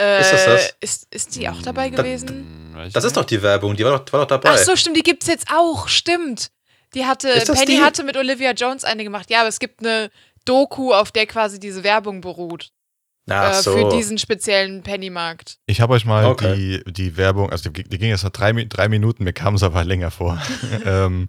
Äh, 0.00 0.20
Ist 0.22 0.32
das 0.32 0.44
das? 0.46 0.76
Ist, 0.80 1.14
ist 1.14 1.36
die 1.36 1.46
auch 1.48 1.60
dabei 1.62 1.90
Da- 1.90 1.96
gewesen? 2.02 2.28
Hm, 2.28 2.65
weiß 2.76 2.92
Das 2.92 3.04
ist 3.04 3.10
nicht. 3.10 3.16
doch 3.16 3.24
die 3.24 3.42
Werbung, 3.42 3.76
die 3.76 3.84
war 3.84 3.98
doch, 3.98 4.12
war 4.12 4.20
doch 4.20 4.28
dabei. 4.28 4.50
Ach 4.52 4.58
so, 4.58 4.76
stimmt, 4.76 4.96
die 4.96 5.02
gibt's 5.02 5.26
jetzt 5.26 5.46
auch, 5.52 5.88
stimmt. 5.88 6.50
Die 6.94 7.04
hatte, 7.04 7.28
Penny 7.46 7.66
die? 7.66 7.80
hatte 7.80 8.04
mit 8.04 8.16
Olivia 8.16 8.52
Jones 8.52 8.84
eine 8.84 9.02
gemacht. 9.04 9.28
Ja, 9.30 9.40
aber 9.40 9.48
es 9.48 9.58
gibt 9.58 9.80
eine 9.80 10.10
Doku, 10.44 10.92
auf 10.94 11.10
der 11.12 11.26
quasi 11.26 11.58
diese 11.60 11.82
Werbung 11.82 12.20
beruht. 12.20 12.70
Ach 13.28 13.58
äh, 13.58 13.62
so. 13.62 13.72
Für 13.72 13.88
diesen 13.96 14.18
speziellen 14.18 14.82
Pennymarkt. 14.84 15.58
Ich 15.66 15.80
habe 15.80 15.94
euch 15.94 16.04
mal 16.04 16.24
Okay. 16.26 16.54
die, 16.86 16.92
die 16.92 17.16
Werbung, 17.16 17.50
also 17.50 17.70
die, 17.70 17.82
die 17.82 17.98
ging 17.98 18.08
jetzt 18.10 18.22
noch 18.22 18.30
drei, 18.30 18.52
drei 18.52 18.88
Minuten, 18.88 19.24
mir 19.24 19.32
kam 19.32 19.56
es 19.56 19.62
aber 19.64 19.84
länger 19.84 20.12
vor, 20.12 20.40
ähm, 20.86 21.28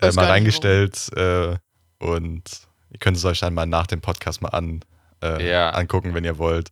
äh, 0.00 0.10
mal 0.12 0.24
reingestellt 0.24 1.10
äh, 1.16 1.56
und 1.98 2.42
ihr 2.90 2.98
könnt 2.98 3.18
es 3.18 3.24
euch 3.26 3.40
dann 3.40 3.52
mal 3.54 3.66
nach 3.66 3.86
dem 3.86 4.00
Podcast 4.00 4.40
mal 4.40 4.48
an, 4.48 4.80
äh, 5.22 5.48
Ja. 5.50 5.70
angucken, 5.70 6.14
wenn 6.14 6.24
ihr 6.24 6.38
wollt. 6.38 6.70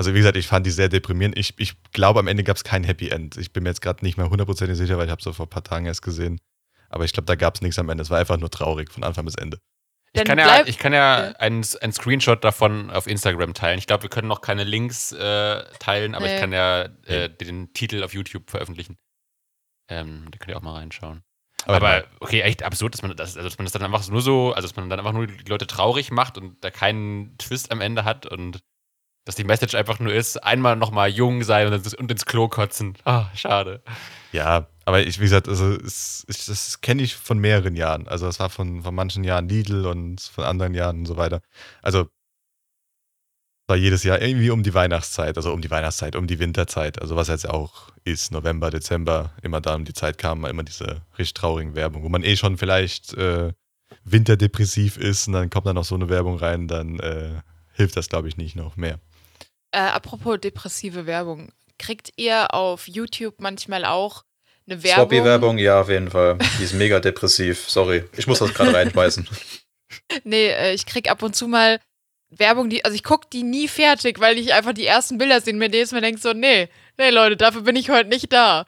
Also 0.00 0.14
wie 0.14 0.18
gesagt, 0.18 0.38
ich 0.38 0.46
fand 0.46 0.64
die 0.64 0.70
sehr 0.70 0.88
deprimierend. 0.88 1.36
Ich, 1.36 1.52
ich 1.58 1.74
glaube, 1.92 2.20
am 2.20 2.26
Ende 2.26 2.42
gab 2.42 2.56
es 2.56 2.64
kein 2.64 2.84
Happy 2.84 3.10
End. 3.10 3.36
Ich 3.36 3.52
bin 3.52 3.64
mir 3.64 3.68
jetzt 3.68 3.82
gerade 3.82 4.02
nicht 4.02 4.16
mehr 4.16 4.30
hundertprozentig 4.30 4.78
sicher, 4.78 4.96
weil 4.96 5.04
ich 5.04 5.10
habe 5.10 5.20
so 5.20 5.34
vor 5.34 5.44
ein 5.44 5.50
paar 5.50 5.62
Tagen 5.62 5.84
erst 5.84 6.00
gesehen. 6.00 6.40
Aber 6.88 7.04
ich 7.04 7.12
glaube, 7.12 7.26
da 7.26 7.34
gab 7.34 7.56
es 7.56 7.60
nichts 7.60 7.78
am 7.78 7.90
Ende. 7.90 8.00
Es 8.00 8.08
war 8.08 8.18
einfach 8.18 8.38
nur 8.38 8.48
traurig 8.48 8.90
von 8.90 9.04
Anfang 9.04 9.26
bis 9.26 9.34
Ende. 9.34 9.58
Ich 10.14 10.24
kann 10.24 10.38
ja, 10.38 10.66
ich 10.66 10.78
kann 10.78 10.94
ja 10.94 11.26
Ja. 11.26 11.32
einen, 11.36 11.66
einen 11.82 11.92
Screenshot 11.92 12.42
davon 12.42 12.90
auf 12.90 13.06
Instagram 13.06 13.52
teilen. 13.52 13.78
Ich 13.78 13.86
glaube, 13.86 14.04
wir 14.04 14.08
können 14.08 14.26
noch 14.28 14.40
keine 14.40 14.64
Links 14.64 15.12
äh, 15.12 15.64
teilen, 15.80 16.14
aber 16.14 16.24
Nee. 16.24 16.34
ich 16.36 16.40
kann 16.40 16.52
ja 16.54 16.88
äh, 17.04 17.28
den 17.28 17.74
Titel 17.74 18.02
auf 18.02 18.14
YouTube 18.14 18.50
veröffentlichen. 18.50 18.96
Ähm, 19.90 20.28
da 20.30 20.38
könnt 20.38 20.48
ihr 20.50 20.56
auch 20.56 20.62
mal 20.62 20.76
reinschauen. 20.76 21.20
Aber, 21.66 22.04
okay, 22.20 22.40
echt 22.40 22.62
absurd, 22.62 22.94
dass 22.94 23.02
man 23.02 23.14
das, 23.14 23.36
also 23.36 23.46
dass 23.46 23.58
man 23.58 23.66
das 23.66 23.72
dann 23.74 23.82
einfach 23.82 24.08
nur 24.08 24.22
so, 24.22 24.54
also 24.54 24.66
dass 24.66 24.76
man 24.76 24.88
dann 24.88 24.98
einfach 24.98 25.12
nur 25.12 25.26
die 25.26 25.44
Leute 25.50 25.66
traurig 25.66 26.10
macht 26.10 26.38
und 26.38 26.64
da 26.64 26.70
keinen 26.70 27.36
Twist 27.36 27.70
am 27.70 27.82
Ende 27.82 28.04
hat 28.04 28.24
und 28.24 28.60
dass 29.24 29.36
die 29.36 29.44
Message 29.44 29.74
einfach 29.74 29.98
nur 30.00 30.12
ist, 30.12 30.42
einmal 30.42 30.76
nochmal 30.76 31.08
jung 31.08 31.42
sein 31.42 31.72
und, 31.72 32.10
ins 32.10 32.26
Klo 32.26 32.48
kotzen. 32.48 32.96
Ah, 33.04 33.26
schade. 33.34 33.82
Ja, 34.32 34.68
aber 34.84 35.02
ich, 35.02 35.18
wie 35.18 35.24
gesagt, 35.24 35.48
also 35.48 35.72
es, 35.74 36.24
ich, 36.28 36.46
das 36.46 36.80
kenne 36.80 37.02
ich 37.02 37.14
von 37.14 37.38
mehreren 37.38 37.76
Jahren. 37.76 38.08
Also 38.08 38.26
das 38.26 38.40
war 38.40 38.50
von, 38.50 38.82
von 38.82 38.94
manchen 38.94 39.24
Jahren 39.24 39.48
Lidl 39.48 39.86
und 39.86 40.20
von 40.20 40.44
anderen 40.44 40.74
Jahren 40.74 41.00
und 41.00 41.06
so 41.06 41.16
weiter. 41.16 41.40
Also 41.82 42.08
war 43.70 43.76
jedes 43.76 44.02
Jahr 44.02 44.20
irgendwie 44.20 44.50
um 44.50 44.64
die 44.64 44.74
Weihnachtszeit, 44.74 45.36
also 45.36 45.52
um 45.52 45.60
die 45.60 45.70
Weihnachtszeit, 45.70 46.16
um 46.16 46.26
die 46.26 46.40
Winterzeit, 46.40 47.00
also 47.00 47.14
was 47.14 47.28
jetzt 47.28 47.48
auch 47.48 47.90
ist, 48.02 48.32
November, 48.32 48.70
Dezember, 48.70 49.32
immer 49.42 49.60
da 49.60 49.76
um 49.76 49.84
die 49.84 49.92
Zeit 49.92 50.18
kam 50.18 50.44
immer 50.44 50.64
diese 50.64 51.02
richtig 51.16 51.34
traurigen 51.34 51.76
Werbung, 51.76 52.02
wo 52.02 52.08
man 52.08 52.24
eh 52.24 52.36
schon 52.36 52.58
vielleicht 52.58 53.14
äh, 53.14 53.52
winterdepressiv 54.02 54.96
ist 54.96 55.28
und 55.28 55.34
dann 55.34 55.50
kommt 55.50 55.66
da 55.66 55.72
noch 55.72 55.84
so 55.84 55.94
eine 55.94 56.08
Werbung 56.08 56.36
rein, 56.36 56.66
dann 56.66 56.98
äh, 56.98 57.42
hilft 57.72 57.96
das, 57.96 58.08
glaube 58.08 58.28
ich, 58.28 58.36
nicht 58.36 58.56
noch 58.56 58.76
mehr. 58.76 58.98
Äh, 59.72 59.78
apropos 59.78 60.38
depressive 60.40 61.06
Werbung. 61.06 61.52
Kriegt 61.78 62.12
ihr 62.16 62.52
auf 62.54 62.88
YouTube 62.88 63.36
manchmal 63.38 63.84
auch 63.84 64.24
eine 64.66 64.82
Werbung? 64.82 65.08
Sloppy-Werbung, 65.08 65.58
ja, 65.58 65.80
auf 65.80 65.88
jeden 65.88 66.10
Fall. 66.10 66.38
Die 66.58 66.64
ist 66.64 66.74
mega 66.74 67.00
depressiv. 67.00 67.70
Sorry, 67.70 68.04
ich 68.16 68.26
muss 68.26 68.40
das 68.40 68.54
gerade 68.54 68.74
reinschmeißen. 68.74 69.28
Nee, 70.22 70.50
äh, 70.50 70.72
ich 70.72 70.86
krieg 70.86 71.10
ab 71.10 71.20
und 71.22 71.34
zu 71.34 71.48
mal 71.48 71.80
Werbung, 72.30 72.70
die, 72.70 72.84
also 72.84 72.94
ich 72.94 73.02
guck 73.02 73.28
die 73.30 73.42
nie 73.42 73.66
fertig, 73.66 74.20
weil 74.20 74.38
ich 74.38 74.54
einfach 74.54 74.72
die 74.72 74.86
ersten 74.86 75.18
Bilder 75.18 75.40
sehe 75.40 75.52
und 75.52 75.58
mir 75.58 75.70
jedes 75.70 75.92
Mal 75.92 76.00
denke 76.00 76.20
so, 76.20 76.32
nee, 76.32 76.68
nee 76.96 77.10
Leute, 77.10 77.36
dafür 77.36 77.62
bin 77.62 77.76
ich 77.76 77.90
heute 77.90 78.08
nicht 78.08 78.32
da. 78.32 78.66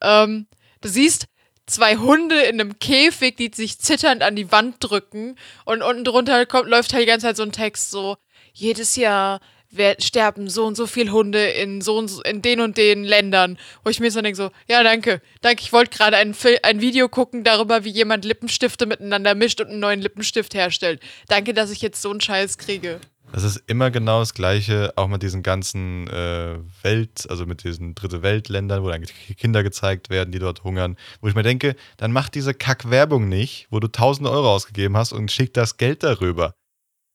Ähm, 0.00 0.46
du 0.80 0.88
siehst 0.88 1.26
zwei 1.66 1.96
Hunde 1.96 2.40
in 2.40 2.60
einem 2.60 2.78
Käfig, 2.78 3.36
die 3.36 3.50
sich 3.54 3.78
zitternd 3.78 4.22
an 4.22 4.34
die 4.34 4.50
Wand 4.50 4.76
drücken 4.80 5.36
und 5.64 5.82
unten 5.82 6.04
drunter 6.04 6.46
kommt, 6.46 6.68
läuft 6.68 6.92
halt 6.92 7.02
die 7.02 7.06
ganze 7.06 7.26
Zeit 7.26 7.36
so 7.36 7.42
ein 7.42 7.52
Text 7.52 7.90
so, 7.90 8.16
jedes 8.52 8.96
Jahr 8.96 9.40
wer- 9.72 9.96
sterben 10.00 10.48
so 10.48 10.66
und 10.66 10.76
so 10.76 10.86
viele 10.86 11.12
Hunde 11.12 11.44
in 11.44 11.80
so 11.80 11.98
und 11.98 12.08
so, 12.08 12.22
in 12.22 12.42
den 12.42 12.60
und 12.60 12.76
den 12.76 13.04
Ländern, 13.04 13.58
wo 13.84 13.90
ich 13.90 14.00
mir 14.00 14.10
so 14.10 14.20
denke 14.20 14.36
so, 14.36 14.50
ja 14.68 14.82
danke, 14.82 15.20
danke, 15.40 15.62
ich 15.62 15.72
wollte 15.72 15.96
gerade 15.96 16.16
ein, 16.16 16.34
ein 16.62 16.80
Video 16.80 17.08
gucken 17.08 17.42
darüber, 17.44 17.84
wie 17.84 17.90
jemand 17.90 18.24
Lippenstifte 18.24 18.86
miteinander 18.86 19.34
mischt 19.34 19.60
und 19.60 19.68
einen 19.68 19.80
neuen 19.80 20.00
Lippenstift 20.00 20.54
herstellt. 20.54 21.00
Danke, 21.28 21.54
dass 21.54 21.70
ich 21.70 21.82
jetzt 21.82 22.00
so 22.02 22.10
einen 22.10 22.20
Scheiß 22.20 22.58
kriege. 22.58 23.00
Das 23.32 23.44
ist 23.44 23.62
immer 23.66 23.90
genau 23.90 24.20
das 24.20 24.34
Gleiche, 24.34 24.92
auch 24.96 25.08
mit 25.08 25.22
diesen 25.22 25.42
ganzen 25.42 26.06
äh, 26.08 26.58
Welt, 26.82 27.24
also 27.30 27.46
mit 27.46 27.64
diesen 27.64 27.94
Dritte 27.94 28.20
Weltländern, 28.22 28.82
wo 28.82 28.90
dann 28.90 29.06
Kinder 29.38 29.62
gezeigt 29.62 30.10
werden, 30.10 30.32
die 30.32 30.38
dort 30.38 30.64
hungern, 30.64 30.98
wo 31.22 31.28
ich 31.28 31.34
mir 31.34 31.42
denke, 31.42 31.74
dann 31.96 32.12
mach 32.12 32.28
diese 32.28 32.52
Kack-Werbung 32.52 33.30
nicht, 33.30 33.68
wo 33.70 33.80
du 33.80 33.88
tausende 33.88 34.30
Euro 34.30 34.52
ausgegeben 34.52 34.98
hast 34.98 35.12
und 35.14 35.32
schick 35.32 35.54
das 35.54 35.78
Geld 35.78 36.02
darüber. 36.02 36.52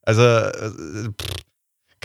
Also, 0.02 0.24
äh, 0.24 1.10
pff, 1.12 1.44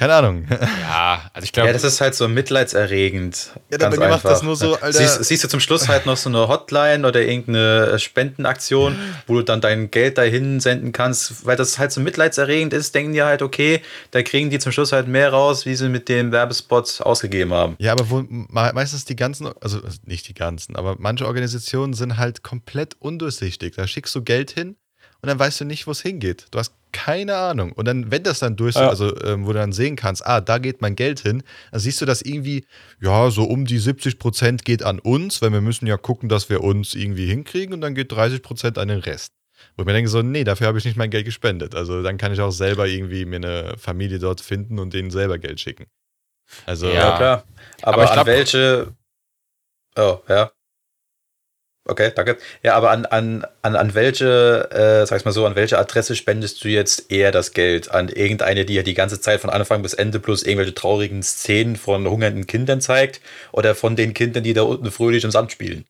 keine 0.03 0.15
Ahnung. 0.15 0.47
Ja, 0.81 1.31
also 1.33 1.45
ich 1.45 1.53
glaube, 1.53 1.69
Ja, 1.69 1.73
das 1.73 1.85
ist 1.85 2.01
halt 2.01 2.15
so 2.15 2.27
mitleidserregend. 2.29 3.51
Ja, 3.71 3.79
dabei 3.79 3.97
macht 3.99 4.13
einfach. 4.13 4.31
das 4.31 4.43
nur 4.43 4.57
so, 4.57 4.75
Alter. 4.75 4.93
Siehst, 4.93 5.25
siehst 5.25 5.45
du 5.45 5.49
zum 5.49 5.61
Schluss 5.61 5.89
halt 5.89 6.07
noch 6.07 6.17
so 6.17 6.29
eine 6.29 6.49
Hotline 6.49 7.07
oder 7.07 7.21
irgendeine 7.23 7.99
Spendenaktion, 7.99 8.97
wo 9.27 9.35
du 9.35 9.43
dann 9.43 9.61
dein 9.61 9.91
Geld 9.91 10.19
dahin 10.19 10.61
senden 10.61 10.93
kannst, 10.93 11.47
weil 11.47 11.57
das 11.57 11.79
halt 11.79 11.93
so 11.93 12.01
mitleidserregend 12.01 12.73
ist, 12.73 12.95
denken 12.95 13.13
die 13.13 13.23
halt, 13.23 13.43
okay, 13.43 13.81
da 14.11 14.23
kriegen 14.23 14.51
die 14.51 14.59
zum 14.59 14.73
Schluss 14.73 14.93
halt 14.93 15.09
mehr 15.09 15.31
raus, 15.33 15.67
wie 15.67 15.75
sie 15.75 15.89
mit 15.89 16.09
dem 16.09 16.33
Werbespot 16.33 17.01
ausgegeben 17.03 17.53
haben. 17.53 17.77
Ja, 17.79 17.93
aber 17.93 18.11
wo 18.11 18.23
me- 18.23 18.49
meistens 18.75 19.05
die 19.05 19.17
ganzen, 19.17 19.49
also 19.61 19.81
nicht 20.05 20.29
die 20.29 20.35
ganzen, 20.35 20.77
aber 20.77 20.97
manche 20.99 21.27
Organisationen 21.27 21.93
sind 21.95 22.17
halt 22.17 22.43
komplett 22.43 22.97
undurchsichtig. 22.99 23.75
Da 23.77 23.87
schickst 23.87 24.15
du 24.15 24.23
Geld 24.23 24.51
hin 24.51 24.77
und 25.21 25.29
dann 25.29 25.39
weißt 25.39 25.61
du 25.61 25.65
nicht, 25.65 25.87
wo 25.87 25.93
es 25.93 26.01
hingeht. 26.03 26.47
Du 26.51 26.59
hast 26.59 26.73
keine 26.93 27.37
Ahnung. 27.37 27.73
Und 27.73 27.87
dann, 27.89 28.11
wenn 28.11 28.23
das 28.23 28.39
dann 28.39 28.57
durch, 28.57 28.75
Ja. 28.77 28.89
also 28.89 29.17
ähm, 29.25 29.45
wo 29.47 29.49
du 29.53 29.59
dann 29.59 29.73
sehen 29.73 29.97
kannst, 29.97 30.25
ah, 30.27 30.41
da 30.41 30.59
geht 30.59 30.81
mein 30.83 30.95
Geld 30.95 31.21
hin, 31.21 31.43
dann 31.71 31.81
siehst 31.81 32.01
du, 32.01 32.05
dass 32.07 32.23
irgendwie, 32.23 32.65
ja, 33.01 33.31
so 33.31 33.45
um 33.45 33.65
die 33.65 33.79
70 33.79 34.19
Prozent 34.19 34.65
geht 34.65 34.83
an 34.83 34.99
uns, 34.99 35.41
weil 35.43 35.53
wir 35.53 35.61
müssen 35.61 35.87
ja 35.87 35.97
gucken, 35.97 36.29
dass 36.29 36.49
wir 36.51 36.63
uns 36.63 36.95
irgendwie 36.95 37.27
hinkriegen 37.27 37.75
und 37.75 37.81
dann 37.81 37.95
geht 37.95 38.13
30 38.13 38.43
Prozent 38.43 38.79
an 38.79 38.89
den 38.89 39.01
Rest. 39.01 39.33
Wo 39.77 39.83
ich 39.83 39.87
mir 39.87 39.93
denke 39.93 40.11
so, 40.11 40.23
nee, 40.23 40.45
dafür 40.45 40.67
habe 40.67 40.79
ich 40.79 40.85
nicht 40.85 40.97
mein 40.97 41.11
Geld 41.11 41.25
gespendet. 41.25 41.75
Also 41.75 42.03
dann 42.03 42.19
kann 42.19 42.33
ich 42.33 42.41
auch 42.41 42.51
selber 42.51 42.87
irgendwie 42.89 43.25
mir 43.25 43.37
eine 43.37 43.75
Familie 43.79 44.19
dort 44.19 44.41
finden 44.41 44.79
und 44.79 44.93
denen 44.93 45.11
selber 45.11 45.39
Geld 45.39 45.61
schicken. 45.61 45.87
Also, 46.67 46.89
Ja. 46.89 46.95
Ja, 46.95 47.17
klar. 47.17 47.45
Aber, 47.83 47.95
Aber 47.95 48.05
ich 48.05 48.11
an 48.11 48.15
glaub- 48.17 48.27
welche. 48.27 48.93
Oh, 49.97 50.19
ja. 50.29 50.51
Okay, 51.85 52.13
danke. 52.15 52.39
Ja, 52.63 52.75
aber 52.77 52.91
an, 52.93 53.07
an, 53.07 53.45
an, 53.63 53.75
an 53.75 53.95
welche, 53.95 54.71
äh, 54.71 55.05
sag's 55.05 55.25
mal 55.25 55.33
so, 55.33 55.45
an 55.47 55.57
welche 55.57 55.79
Adresse 55.79 56.15
spendest 56.15 56.63
du 56.63 56.69
jetzt 56.69 57.11
eher 57.11 57.33
das 57.33 57.53
Geld? 57.55 57.91
An 57.91 58.09
irgendeine, 58.09 58.65
die 58.65 58.75
ja 58.75 58.85
die 58.85 58.95
ganze 58.95 59.21
Zeit 59.21 59.41
von 59.41 59.51
Anfang 59.51 59.83
bis 59.83 59.93
Ende 59.93 60.21
plus 60.21 60.45
irgendwelche 60.45 60.75
traurigen 60.75 61.25
Szenen 61.25 61.75
von 61.75 62.07
hungernden 62.09 62.47
Kindern 62.47 62.81
zeigt? 62.81 63.21
Oder 63.51 63.75
von 63.75 63.97
den 63.97 64.15
Kindern, 64.15 64.45
die 64.45 64.53
da 64.53 64.63
unten 64.63 64.93
fröhlich 64.93 65.25
im 65.25 65.33
Sand 65.33 65.51
spielen? 65.51 65.85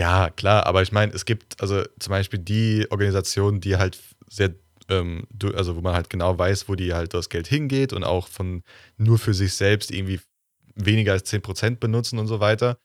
Ja, 0.00 0.30
klar, 0.30 0.66
aber 0.66 0.82
ich 0.82 0.92
meine, 0.92 1.12
es 1.12 1.24
gibt 1.24 1.60
also 1.60 1.82
zum 1.98 2.10
Beispiel 2.12 2.38
die 2.38 2.86
Organisationen, 2.90 3.60
die 3.60 3.76
halt 3.76 3.98
sehr, 4.28 4.54
ähm, 4.88 5.26
also 5.56 5.74
wo 5.74 5.80
man 5.80 5.94
halt 5.94 6.10
genau 6.10 6.38
weiß, 6.38 6.68
wo 6.68 6.76
die 6.76 6.94
halt 6.94 7.12
das 7.14 7.28
Geld 7.28 7.48
hingeht 7.48 7.92
und 7.92 8.04
auch 8.04 8.28
von 8.28 8.62
nur 8.96 9.18
für 9.18 9.34
sich 9.34 9.54
selbst 9.54 9.90
irgendwie 9.90 10.20
weniger 10.76 11.10
als 11.12 11.24
10% 11.24 11.80
benutzen 11.80 12.20
und 12.20 12.28
so 12.28 12.38
weiter. 12.38 12.78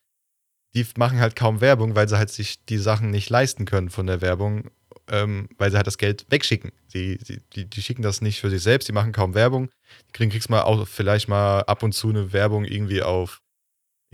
Die 0.74 0.86
machen 0.96 1.20
halt 1.20 1.36
kaum 1.36 1.60
Werbung, 1.60 1.94
weil 1.94 2.08
sie 2.08 2.18
halt 2.18 2.30
sich 2.30 2.64
die 2.64 2.78
Sachen 2.78 3.10
nicht 3.10 3.30
leisten 3.30 3.64
können 3.64 3.90
von 3.90 4.06
der 4.06 4.20
Werbung, 4.20 4.70
ähm, 5.08 5.48
weil 5.58 5.70
sie 5.70 5.76
halt 5.76 5.86
das 5.86 5.98
Geld 5.98 6.26
wegschicken. 6.30 6.72
Die, 6.92 7.18
die, 7.18 7.40
die, 7.54 7.64
die 7.64 7.82
schicken 7.82 8.02
das 8.02 8.20
nicht 8.20 8.40
für 8.40 8.50
sich 8.50 8.62
selbst, 8.62 8.88
die 8.88 8.92
machen 8.92 9.12
kaum 9.12 9.34
Werbung. 9.34 9.70
Die 10.08 10.12
kriegen, 10.12 10.30
kriegst 10.30 10.50
mal 10.50 10.62
auch 10.62 10.86
vielleicht 10.88 11.28
mal 11.28 11.60
ab 11.60 11.82
und 11.82 11.92
zu 11.92 12.08
eine 12.08 12.32
Werbung 12.32 12.64
irgendwie 12.64 13.02
auf 13.02 13.40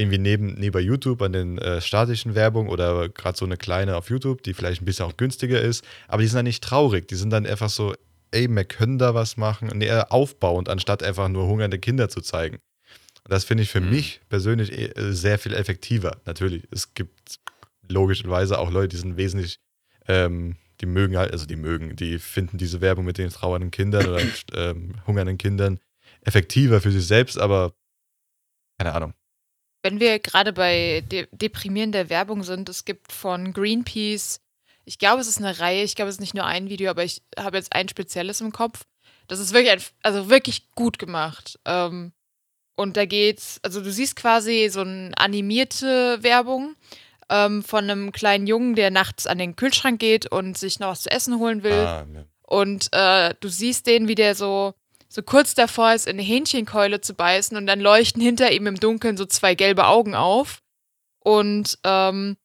irgendwie 0.00 0.18
neben, 0.18 0.54
neben 0.54 0.80
YouTube 0.80 1.20
an 1.22 1.32
den 1.32 1.58
äh, 1.58 1.80
statischen 1.80 2.34
Werbung 2.34 2.68
oder 2.68 3.08
gerade 3.10 3.36
so 3.36 3.44
eine 3.44 3.58
kleine 3.58 3.96
auf 3.96 4.08
YouTube, 4.08 4.42
die 4.42 4.54
vielleicht 4.54 4.80
ein 4.80 4.86
bisschen 4.86 5.04
auch 5.04 5.16
günstiger 5.16 5.60
ist, 5.60 5.84
aber 6.08 6.22
die 6.22 6.28
sind 6.28 6.36
dann 6.36 6.46
nicht 6.46 6.64
traurig, 6.64 7.06
die 7.06 7.16
sind 7.16 7.30
dann 7.30 7.46
einfach 7.46 7.68
so, 7.68 7.94
ey, 8.30 8.48
wir 8.48 8.64
können 8.64 8.98
da 8.98 9.14
was 9.14 9.36
machen, 9.36 9.70
und 9.70 9.82
eher 9.82 10.10
aufbauend, 10.10 10.70
anstatt 10.70 11.02
einfach 11.02 11.28
nur 11.28 11.46
hungernde 11.46 11.78
Kinder 11.78 12.08
zu 12.08 12.22
zeigen. 12.22 12.58
Das 13.30 13.44
finde 13.44 13.62
ich 13.62 13.70
für 13.70 13.80
Mhm. 13.80 13.90
mich 13.90 14.20
persönlich 14.28 14.72
eh, 14.72 14.92
sehr 15.12 15.38
viel 15.38 15.54
effektiver. 15.54 16.20
Natürlich, 16.26 16.66
es 16.72 16.94
gibt 16.94 17.38
logischerweise 17.88 18.58
auch 18.58 18.70
Leute, 18.70 18.88
die 18.88 18.96
sind 18.96 19.16
wesentlich, 19.16 19.60
ähm, 20.08 20.56
die 20.80 20.86
mögen 20.86 21.16
halt, 21.16 21.30
also 21.30 21.46
die 21.46 21.54
mögen, 21.54 21.94
die 21.94 22.18
finden 22.18 22.58
diese 22.58 22.80
Werbung 22.80 23.04
mit 23.04 23.18
den 23.18 23.30
trauernden 23.30 23.70
Kindern 23.70 24.06
oder 24.06 24.20
ähm, 24.54 24.96
hungernden 25.06 25.38
Kindern 25.38 25.78
effektiver 26.22 26.80
für 26.80 26.90
sich 26.90 27.06
selbst, 27.06 27.38
aber 27.38 27.72
keine 28.78 28.94
Ahnung. 28.94 29.14
Wenn 29.84 30.00
wir 30.00 30.18
gerade 30.18 30.52
bei 30.52 31.02
de 31.10 31.28
deprimierender 31.30 32.10
Werbung 32.10 32.42
sind, 32.42 32.68
es 32.68 32.84
gibt 32.84 33.12
von 33.12 33.52
Greenpeace, 33.52 34.40
ich 34.84 34.98
glaube, 34.98 35.20
es 35.20 35.28
ist 35.28 35.38
eine 35.38 35.60
Reihe, 35.60 35.84
ich 35.84 35.94
glaube, 35.94 36.08
es 36.08 36.16
ist 36.16 36.20
nicht 36.20 36.34
nur 36.34 36.46
ein 36.46 36.68
Video, 36.68 36.90
aber 36.90 37.04
ich 37.04 37.22
habe 37.38 37.56
jetzt 37.58 37.72
ein 37.72 37.88
spezielles 37.88 38.40
im 38.40 38.50
Kopf. 38.50 38.86
Das 39.28 39.38
ist 39.38 39.52
wirklich, 39.54 39.70
ein, 39.70 39.82
also 40.02 40.28
wirklich 40.28 40.68
gut 40.72 40.98
gemacht. 40.98 41.60
Ähm, 41.64 42.12
und 42.80 42.96
da 42.96 43.04
geht's, 43.04 43.60
also 43.62 43.82
du 43.82 43.92
siehst 43.92 44.16
quasi 44.16 44.70
so 44.70 44.80
eine 44.80 45.12
animierte 45.18 46.22
Werbung 46.22 46.76
ähm, 47.28 47.62
von 47.62 47.84
einem 47.84 48.10
kleinen 48.10 48.46
Jungen, 48.46 48.74
der 48.74 48.90
nachts 48.90 49.26
an 49.26 49.36
den 49.36 49.54
Kühlschrank 49.54 50.00
geht 50.00 50.32
und 50.32 50.56
sich 50.56 50.80
noch 50.80 50.88
was 50.88 51.02
zu 51.02 51.10
essen 51.10 51.38
holen 51.38 51.62
will. 51.62 51.72
Ah, 51.72 52.06
ja. 52.10 52.24
Und 52.40 52.88
äh, 52.92 53.34
du 53.38 53.48
siehst 53.48 53.86
den, 53.86 54.08
wie 54.08 54.14
der 54.14 54.34
so, 54.34 54.72
so 55.10 55.22
kurz 55.22 55.54
davor 55.54 55.92
ist, 55.92 56.06
in 56.06 56.14
eine 56.14 56.22
Hähnchenkeule 56.22 57.02
zu 57.02 57.12
beißen 57.12 57.54
und 57.54 57.66
dann 57.66 57.80
leuchten 57.80 58.22
hinter 58.22 58.50
ihm 58.50 58.66
im 58.66 58.80
Dunkeln 58.80 59.18
so 59.18 59.26
zwei 59.26 59.54
gelbe 59.54 59.86
Augen 59.86 60.14
auf. 60.14 60.62
Und 61.18 61.78
ähm, 61.84 62.38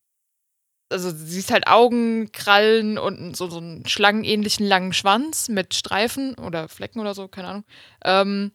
also 0.90 1.12
du 1.12 1.18
siehst 1.18 1.50
halt 1.50 1.68
Augen, 1.68 2.34
Krallen 2.34 2.98
und 2.98 3.38
so, 3.38 3.50
so 3.50 3.60
einen 3.60 3.88
schlangenähnlichen 3.88 4.68
langen 4.68 4.92
Schwanz 4.92 5.48
mit 5.48 5.74
Streifen 5.74 6.36
oder 6.36 6.68
Flecken 6.68 7.00
oder 7.00 7.16
so, 7.16 7.30
keine 7.30 7.48
Ahnung. 7.48 7.66
Ähm, 8.04 8.52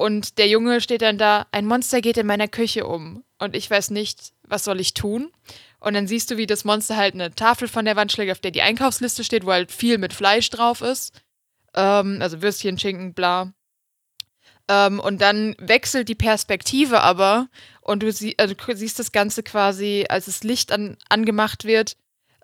und 0.00 0.38
der 0.38 0.48
Junge 0.48 0.80
steht 0.80 1.02
dann 1.02 1.18
da, 1.18 1.46
ein 1.52 1.66
Monster 1.66 2.00
geht 2.00 2.16
in 2.16 2.26
meiner 2.26 2.48
Küche 2.48 2.86
um. 2.86 3.22
Und 3.38 3.54
ich 3.54 3.70
weiß 3.70 3.90
nicht, 3.90 4.32
was 4.42 4.64
soll 4.64 4.80
ich 4.80 4.94
tun? 4.94 5.30
Und 5.78 5.92
dann 5.92 6.06
siehst 6.06 6.30
du, 6.30 6.38
wie 6.38 6.46
das 6.46 6.64
Monster 6.64 6.96
halt 6.96 7.12
eine 7.12 7.34
Tafel 7.34 7.68
von 7.68 7.84
der 7.84 7.96
Wand 7.96 8.10
schlägt, 8.10 8.32
auf 8.32 8.40
der 8.40 8.50
die 8.50 8.62
Einkaufsliste 8.62 9.24
steht, 9.24 9.44
wo 9.44 9.52
halt 9.52 9.70
viel 9.70 9.98
mit 9.98 10.14
Fleisch 10.14 10.48
drauf 10.48 10.80
ist. 10.80 11.12
Ähm, 11.74 12.16
also 12.22 12.40
Würstchen, 12.40 12.78
Schinken, 12.78 13.12
bla. 13.12 13.52
Ähm, 14.68 15.00
und 15.00 15.20
dann 15.20 15.54
wechselt 15.58 16.08
die 16.08 16.14
Perspektive 16.14 17.02
aber 17.02 17.50
und 17.82 18.02
du, 18.02 18.10
sie, 18.10 18.38
also 18.38 18.54
siehst 18.72 18.98
das 18.98 19.12
Ganze 19.12 19.42
quasi, 19.42 20.06
als 20.08 20.24
das 20.24 20.42
Licht 20.42 20.72
an, 20.72 20.96
angemacht 21.10 21.66
wird, 21.66 21.98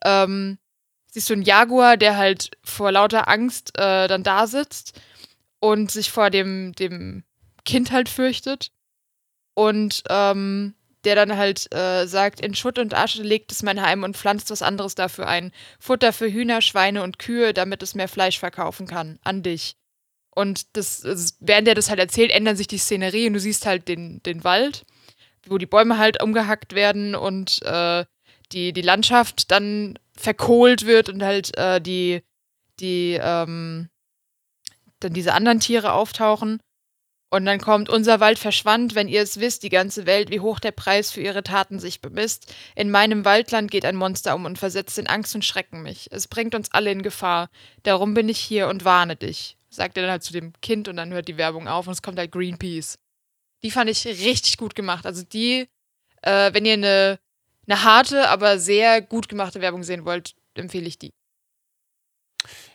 ähm, 0.05 0.59
siehst 1.07 1.31
du 1.31 1.33
einen 1.33 1.43
Jaguar, 1.43 1.97
der 1.97 2.19
halt 2.19 2.51
vor 2.63 2.93
lauter 2.93 3.29
Angst 3.29 3.79
äh, 3.79 4.09
dann 4.09 4.25
da 4.25 4.47
sitzt 4.47 5.01
und 5.59 5.91
sich 5.91 6.11
vor 6.11 6.29
dem, 6.29 6.75
dem 6.75 7.25
Kind 7.67 7.93
halt 7.93 8.09
fürchtet. 8.09 8.71
Und 9.55 10.03
ähm, 10.09 10.75
der 11.05 11.15
dann 11.15 11.37
halt 11.37 11.73
äh, 11.73 12.07
sagt, 12.07 12.41
in 12.41 12.55
Schutt 12.55 12.79
und 12.79 12.93
Asche 12.93 13.23
legt 13.23 13.53
es 13.53 13.63
mein 13.63 13.81
Heim 13.81 14.03
und 14.03 14.17
pflanzt 14.17 14.51
was 14.51 14.61
anderes 14.61 14.97
dafür 14.97 15.29
ein. 15.29 15.53
Futter 15.79 16.13
für 16.13 16.31
Hühner, 16.31 16.61
Schweine 16.61 17.03
und 17.03 17.19
Kühe, 17.19 17.55
damit 17.55 17.83
es 17.83 17.95
mehr 17.95 18.09
Fleisch 18.09 18.39
verkaufen 18.39 18.87
kann. 18.87 19.19
An 19.23 19.43
dich. 19.43 19.77
Und 20.31 20.77
das, 20.77 21.37
während 21.41 21.69
er 21.69 21.75
das 21.75 21.89
halt 21.89 22.01
erzählt, 22.01 22.31
ändert 22.31 22.57
sich 22.57 22.67
die 22.67 22.79
Szenerie 22.79 23.29
und 23.29 23.35
du 23.35 23.41
siehst 23.41 23.65
halt 23.67 23.89
den, 23.89 24.23
den 24.25 24.45
Wald, 24.45 24.85
wo 25.47 25.59
die 25.59 25.65
Bäume 25.65 25.97
halt 25.97 26.23
umgehackt 26.23 26.75
werden 26.75 27.15
und 27.15 27.63
äh, 27.63 28.05
die, 28.53 28.73
die 28.73 28.83
Landschaft 28.83 29.51
dann 29.51 29.99
verkohlt 30.17 30.87
wird 30.87 31.09
und 31.09 31.23
halt 31.23 31.57
äh, 31.57 31.81
die, 31.81 32.23
die, 32.81 33.19
ähm, 33.21 33.89
dann 35.01 35.15
diese 35.15 35.33
anderen 35.33 35.61
Tiere 35.61 35.93
auftauchen. 35.93 36.61
Und 37.29 37.45
dann 37.45 37.61
kommt, 37.61 37.89
unser 37.89 38.21
Wald 38.21 38.39
verschwand, 38.39 38.95
wenn 38.95 39.09
ihr 39.09 39.21
es 39.21 39.41
wisst, 39.41 39.65
die 39.65 39.69
ganze 39.69 40.07
Welt, 40.07 40.31
wie 40.31 40.41
hoch 40.41 40.61
der 40.61 40.71
Preis 40.71 41.11
für 41.11 41.21
ihre 41.21 41.43
Taten 41.43 41.81
sich 41.81 42.01
bemisst. 42.01 42.55
In 42.77 42.91
meinem 42.91 43.25
Waldland 43.25 43.71
geht 43.71 43.85
ein 43.85 43.97
Monster 43.97 44.35
um 44.37 44.45
und 44.45 44.59
versetzt 44.59 44.97
in 44.99 45.09
Angst 45.09 45.35
und 45.35 45.45
Schrecken 45.45 45.83
mich. 45.83 46.09
Es 46.13 46.29
bringt 46.29 46.55
uns 46.55 46.71
alle 46.73 46.93
in 46.93 47.03
Gefahr. 47.03 47.51
Darum 47.83 48.15
bin 48.15 48.29
ich 48.29 48.39
hier 48.39 48.69
und 48.69 48.85
warne 48.85 49.17
dich, 49.17 49.57
sagt 49.71 49.97
er 49.97 50.05
dann 50.05 50.13
halt 50.13 50.23
zu 50.23 50.33
dem 50.33 50.53
Kind 50.61 50.87
und 50.87 50.97
dann 50.97 51.13
hört 51.13 51.27
die 51.27 51.37
Werbung 51.37 51.67
auf 51.67 51.89
und 51.89 51.95
es 51.95 52.03
kommt 52.03 52.19
halt 52.19 52.31
Greenpeace. 52.31 52.99
Die 53.65 53.73
fand 53.73 53.91
ich 53.91 54.07
richtig 54.07 54.57
gut 54.57 54.77
gemacht. 54.77 55.05
Also 55.05 55.25
die, 55.25 55.69
äh, 56.23 56.55
wenn 56.55 56.65
ihr 56.65 56.75
eine, 56.75 57.19
eine 57.67 57.83
harte, 57.83 58.29
aber 58.29 58.61
sehr 58.61 59.03
gut 59.03 59.29
gemachte 59.29 59.61
Werbung 59.61 59.83
sehen 59.83 60.05
wollt, 60.05 60.37
empfehle 60.55 60.87
ich 60.87 60.99
die. 60.99 61.13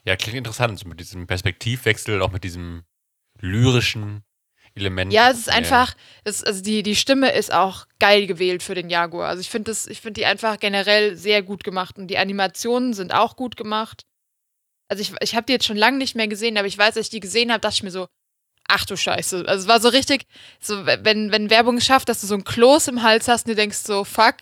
Ja, 0.03 0.17
klingt 0.17 0.37
interessant, 0.37 0.85
mit 0.85 0.99
diesem 0.99 1.25
Perspektivwechsel, 1.25 2.21
auch 2.21 2.31
mit 2.31 2.43
diesem 2.43 2.83
lyrischen 3.39 4.23
Element. 4.75 5.11
Ja, 5.11 5.29
es 5.31 5.39
ist 5.39 5.49
einfach, 5.49 5.95
es, 6.23 6.43
also 6.43 6.61
die, 6.61 6.81
die 6.83 6.95
Stimme 6.95 7.31
ist 7.33 7.53
auch 7.53 7.85
geil 7.99 8.25
gewählt 8.27 8.63
für 8.63 8.75
den 8.75 8.89
Jaguar. 8.89 9.27
Also 9.29 9.41
ich 9.41 9.49
finde 9.49 9.71
das, 9.71 9.87
ich 9.87 9.99
finde 10.01 10.21
die 10.21 10.25
einfach 10.25 10.59
generell 10.59 11.17
sehr 11.17 11.41
gut 11.41 11.63
gemacht 11.63 11.97
und 11.97 12.07
die 12.07 12.17
Animationen 12.17 12.93
sind 12.93 13.13
auch 13.13 13.35
gut 13.35 13.57
gemacht. 13.57 14.03
Also 14.87 15.01
ich, 15.01 15.13
ich 15.21 15.35
habe 15.35 15.45
die 15.45 15.53
jetzt 15.53 15.65
schon 15.65 15.77
lange 15.77 15.97
nicht 15.97 16.15
mehr 16.15 16.27
gesehen, 16.27 16.57
aber 16.57 16.67
ich 16.67 16.77
weiß, 16.77 16.97
als 16.97 17.07
ich 17.07 17.11
die 17.11 17.19
gesehen 17.19 17.51
habe, 17.51 17.59
dachte 17.61 17.75
ich 17.75 17.83
mir 17.83 17.91
so, 17.91 18.07
ach 18.67 18.85
du 18.85 18.95
Scheiße. 18.95 19.43
Also 19.47 19.63
es 19.63 19.67
war 19.67 19.81
so 19.81 19.89
richtig, 19.89 20.25
so 20.61 20.85
wenn, 20.85 21.31
wenn 21.31 21.49
Werbung 21.49 21.77
es 21.77 21.85
schafft, 21.85 22.07
dass 22.09 22.21
du 22.21 22.27
so 22.27 22.35
ein 22.35 22.43
Kloß 22.43 22.87
im 22.87 23.03
Hals 23.03 23.27
hast 23.27 23.45
und 23.45 23.51
du 23.51 23.55
denkst 23.55 23.77
so, 23.79 24.03
fuck. 24.03 24.35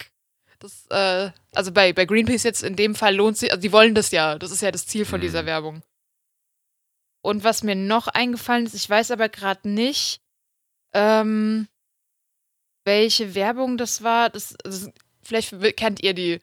Das, 0.59 0.86
äh, 0.89 1.32
also 1.55 1.71
bei, 1.71 1.93
bei 1.93 2.05
Greenpeace 2.05 2.43
jetzt 2.43 2.63
in 2.63 2.75
dem 2.75 2.93
Fall 2.93 3.15
lohnt 3.15 3.38
sich, 3.38 3.49
also 3.51 3.61
die 3.61 3.71
wollen 3.71 3.95
das 3.95 4.11
ja. 4.11 4.38
Das 4.38 4.51
ist 4.51 4.61
ja 4.61 4.71
das 4.71 4.86
Ziel 4.86 5.05
von 5.05 5.19
Mhm. 5.19 5.23
dieser 5.23 5.45
Werbung. 5.45 5.82
Und 7.22 7.43
was 7.43 7.63
mir 7.63 7.76
noch 7.76 8.07
eingefallen 8.07 8.65
ist, 8.65 8.76
ich 8.76 8.89
weiß 8.89 9.11
aber 9.11 9.30
gerade 9.30 9.70
nicht, 9.70 10.22
ähm, 10.93 11.67
welche 12.86 13.36
Werbung 13.36 13.78
das 13.78 14.03
war. 14.03 14.30
Das, 14.30 14.55
das, 14.63 14.89
vielleicht 15.22 15.53
kennt 15.78 16.01
ihr 16.01 16.13
die. 16.13 16.39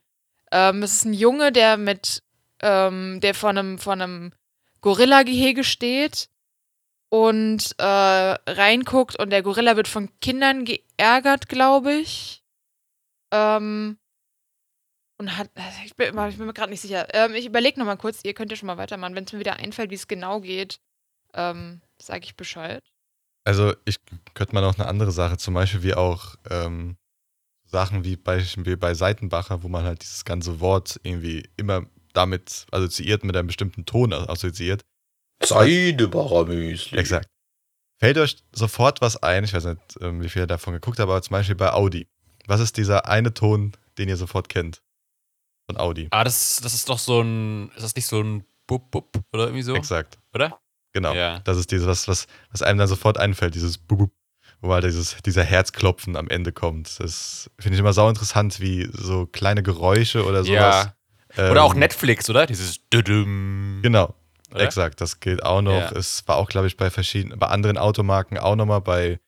Ähm, 0.53 0.83
es 0.83 0.95
ist 0.95 1.05
ein 1.05 1.15
Junge, 1.15 1.51
der 1.51 1.77
mit, 1.77 2.23
ähm, 2.63 3.21
der 3.21 3.35
vor 3.35 3.51
einem, 3.51 3.79
vor 3.79 3.95
einem 3.95 4.33
Gorilla-Gehege 4.81 5.65
steht 5.65 6.29
und 7.09 7.75
äh, 7.79 7.85
reinguckt 7.85 9.19
und 9.19 9.31
der 9.31 9.43
Gorilla 9.43 9.77
wird 9.77 9.89
von 9.89 10.11
Kindern 10.21 10.65
geärgert, 10.65 11.49
glaube 11.49 11.95
ich. 11.95 12.43
Ähm, 13.33 13.99
und 15.19 15.37
hat, 15.37 15.51
ich 15.85 15.97
bin, 15.97 16.09
ich 16.09 16.37
bin 16.37 16.47
mir 16.47 16.53
gerade 16.53 16.71
nicht 16.71 16.81
sicher. 16.81 17.07
Ähm, 17.15 17.35
ich 17.35 17.47
überlege 17.47 17.79
nochmal 17.79 17.97
kurz, 17.97 18.21
ihr 18.25 18.35
könnt 18.35 18.51
ja 18.51 18.57
schon 18.57 18.67
mal 18.67 18.77
weitermachen. 18.77 19.15
Wenn 19.15 19.25
es 19.25 19.33
mir 19.33 19.39
wieder 19.39 19.57
einfällt, 19.57 19.91
wie 19.91 19.95
es 19.95 20.09
genau 20.09 20.41
geht, 20.41 20.79
ähm, 21.35 21.81
sage 22.01 22.25
ich 22.25 22.37
Bescheid. 22.37 22.83
Also 23.45 23.75
ich 23.85 23.97
könnte 24.35 24.55
mal 24.55 24.61
noch 24.61 24.79
eine 24.79 24.89
andere 24.89 25.13
Sache, 25.13 25.37
zum 25.37 25.55
Beispiel 25.55 25.83
wie 25.83 25.95
auch 25.95 26.35
ähm, 26.51 26.97
Sachen 27.65 28.05
wie 28.05 28.17
bei, 28.17 28.43
wie 28.43 28.77
bei 28.77 28.95
Seitenbacher, 28.95 29.63
wo 29.63 29.69
man 29.69 29.85
halt 29.85 30.03
dieses 30.03 30.25
ganze 30.25 30.61
Wort 30.61 31.01
irgendwie 31.03 31.49
immer 31.57 31.87
damit 32.13 32.67
assoziiert, 32.73 33.25
mit 33.25 33.37
einem 33.37 33.47
bestimmten 33.47 33.85
Ton 33.85 34.13
assoziiert. 34.13 34.85
Seidebacher 35.43 36.47
Müsli. 36.47 36.99
Exakt. 36.99 37.29
Fällt 37.99 38.19
euch 38.19 38.37
sofort 38.53 39.01
was 39.01 39.23
ein, 39.23 39.45
ich 39.45 39.55
weiß 39.55 39.65
nicht, 39.65 39.81
ähm, 40.01 40.23
wie 40.23 40.29
viel 40.29 40.43
ihr 40.43 40.47
davon 40.47 40.75
geguckt 40.75 40.99
habt, 40.99 41.09
aber 41.09 41.23
zum 41.23 41.33
Beispiel 41.33 41.57
bei 41.57 41.73
Audi. 41.73 42.07
Was 42.47 42.61
ist 42.61 42.77
dieser 42.77 43.09
eine 43.09 43.33
Ton, 43.33 43.73
den 43.99 44.09
ihr 44.09 44.17
sofort 44.17 44.49
kennt? 44.49 44.83
Von 45.67 45.79
Audi. 45.79 46.09
Ah, 46.11 46.25
das, 46.25 46.61
das 46.63 46.75
ist 46.75 46.89
doch 46.89 46.99
so 46.99 47.21
ein, 47.21 47.71
ist 47.77 47.83
das 47.83 47.97
nicht 47.97 48.07
so 48.07 48.21
ein 48.21 48.45
Bub 48.67 48.91
Bub 48.91 49.21
oder 49.33 49.45
irgendwie 49.45 49.63
so? 49.63 49.75
Exakt. 49.75 50.19
Oder? 50.35 50.59
Genau. 50.93 51.13
Ja. 51.13 51.41
Das 51.41 51.59
ist 51.59 51.71
dieses, 51.71 51.87
was, 51.87 52.09
was, 52.09 52.27
was 52.51 52.63
einem 52.63 52.79
dann 52.79 52.89
sofort 52.89 53.19
einfällt, 53.19 53.55
dieses 53.55 53.77
Bubub, 53.77 54.13
wo 54.61 54.73
halt 54.73 54.85
dieses, 54.85 55.17
dieser 55.27 55.45
Herzklopfen 55.45 56.17
am 56.17 56.29
Ende 56.29 56.53
kommt. 56.53 56.99
Das 57.01 57.51
finde 57.59 57.75
ich 57.75 57.81
immer 57.81 57.93
sau 57.93 58.09
interessant, 58.09 58.61
wie 58.61 58.89
so 58.93 59.27
kleine 59.27 59.63
Geräusche 59.63 60.25
oder 60.25 60.45
sowas. 60.45 60.87
Ja. 61.37 61.51
Oder 61.51 61.65
auch 61.65 61.75
ähm, 61.75 61.81
Netflix, 61.81 62.31
oder? 62.31 62.47
Dieses 62.47 62.89
Düdüm. 62.89 63.81
Genau, 63.83 64.15
Oder? 64.53 64.63
exakt. 64.63 65.01
Das 65.01 65.21
gilt 65.21 65.45
auch 65.45 65.61
noch. 65.61 65.73
Ja. 65.73 65.93
Es 65.93 66.27
war 66.27 66.37
auch, 66.37 66.49
glaube 66.49 66.67
ich, 66.67 66.77
bei 66.77 66.89
verschiedenen, 66.89 67.39
bei 67.39 67.49
anderen 67.49 67.77
Automarken 67.77 68.39
auch 68.39 68.57
nochmal. 68.57 68.81
Bei, 68.81 69.21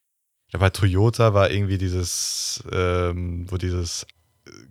bei 0.53 0.70
Toyota 0.70 1.34
war 1.34 1.51
irgendwie 1.51 1.76
dieses, 1.76 2.64
ähm, 2.72 3.45
wo 3.51 3.59
dieses, 3.59 4.07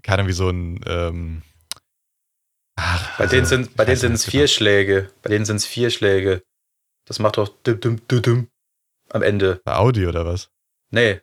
keine 0.01 0.19
Ahnung, 0.19 0.29
wie 0.29 0.33
so 0.33 0.49
ein, 0.49 0.79
ähm, 0.87 1.43
ach, 2.77 3.17
Bei 3.17 3.25
also, 3.25 3.35
denen 3.35 3.45
sind 3.45 3.75
bei 3.75 3.85
denen 3.85 3.97
sind 3.97 4.13
es 4.13 4.23
genau. 4.23 4.31
vier 4.31 4.47
Schläge. 4.47 5.11
Bei 5.21 5.29
denen 5.29 5.45
sind 5.45 5.57
es 5.57 5.65
vier 5.65 5.89
Schläge. 5.89 6.43
Das 7.05 7.19
macht 7.19 7.37
doch 7.37 7.49
düm, 7.63 7.79
düm, 7.79 8.07
düm, 8.07 8.21
düm 8.21 8.49
am 9.09 9.21
Ende. 9.21 9.61
Bei 9.63 9.75
Audi 9.75 10.07
oder 10.07 10.25
was? 10.25 10.49
Nee. 10.91 11.21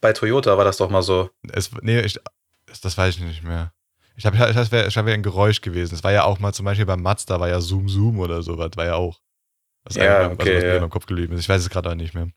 Bei 0.00 0.12
Toyota 0.12 0.56
war 0.58 0.64
das 0.64 0.76
doch 0.76 0.90
mal 0.90 1.02
so. 1.02 1.30
Es, 1.52 1.70
nee, 1.82 2.00
ich, 2.00 2.18
das, 2.82 2.98
weiß 2.98 3.16
ich 3.16 3.22
nicht 3.22 3.42
mehr. 3.42 3.72
Ich 4.16 4.26
habe, 4.26 4.36
das 4.36 4.70
wäre 4.70 5.06
wär 5.06 5.14
ein 5.14 5.22
Geräusch 5.22 5.60
gewesen. 5.60 5.94
Es 5.94 6.04
war 6.04 6.12
ja 6.12 6.24
auch 6.24 6.38
mal 6.38 6.52
zum 6.52 6.64
Beispiel 6.64 6.86
beim 6.86 7.02
Mazda 7.02 7.40
war 7.40 7.48
ja 7.48 7.60
Zoom 7.60 7.88
Zoom 7.88 8.18
oder 8.18 8.42
sowas, 8.42 8.72
war 8.76 8.84
ja 8.84 8.94
auch. 8.94 9.20
Was 9.84 9.96
Ja, 9.96 10.30
okay, 10.30 10.56
was 10.56 10.62
mir 10.62 10.74
ja. 10.74 10.84
im 10.84 10.90
Kopf 10.90 11.06
geblieben 11.06 11.34
ist. 11.34 11.40
Ich 11.40 11.48
weiß 11.48 11.60
es 11.60 11.70
gerade 11.70 11.90
auch 11.90 11.94
nicht 11.94 12.14
mehr. 12.14 12.28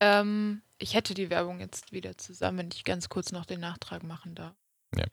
Ähm, 0.00 0.62
ich 0.78 0.94
hätte 0.94 1.14
die 1.14 1.30
Werbung 1.30 1.60
jetzt 1.60 1.92
wieder 1.92 2.16
zusammen, 2.18 2.58
wenn 2.58 2.68
ich 2.72 2.84
ganz 2.84 3.08
kurz 3.08 3.32
noch 3.32 3.46
den 3.46 3.60
Nachtrag 3.60 4.02
machen 4.02 4.34
darf. 4.34 4.54
Ja. 4.94 5.06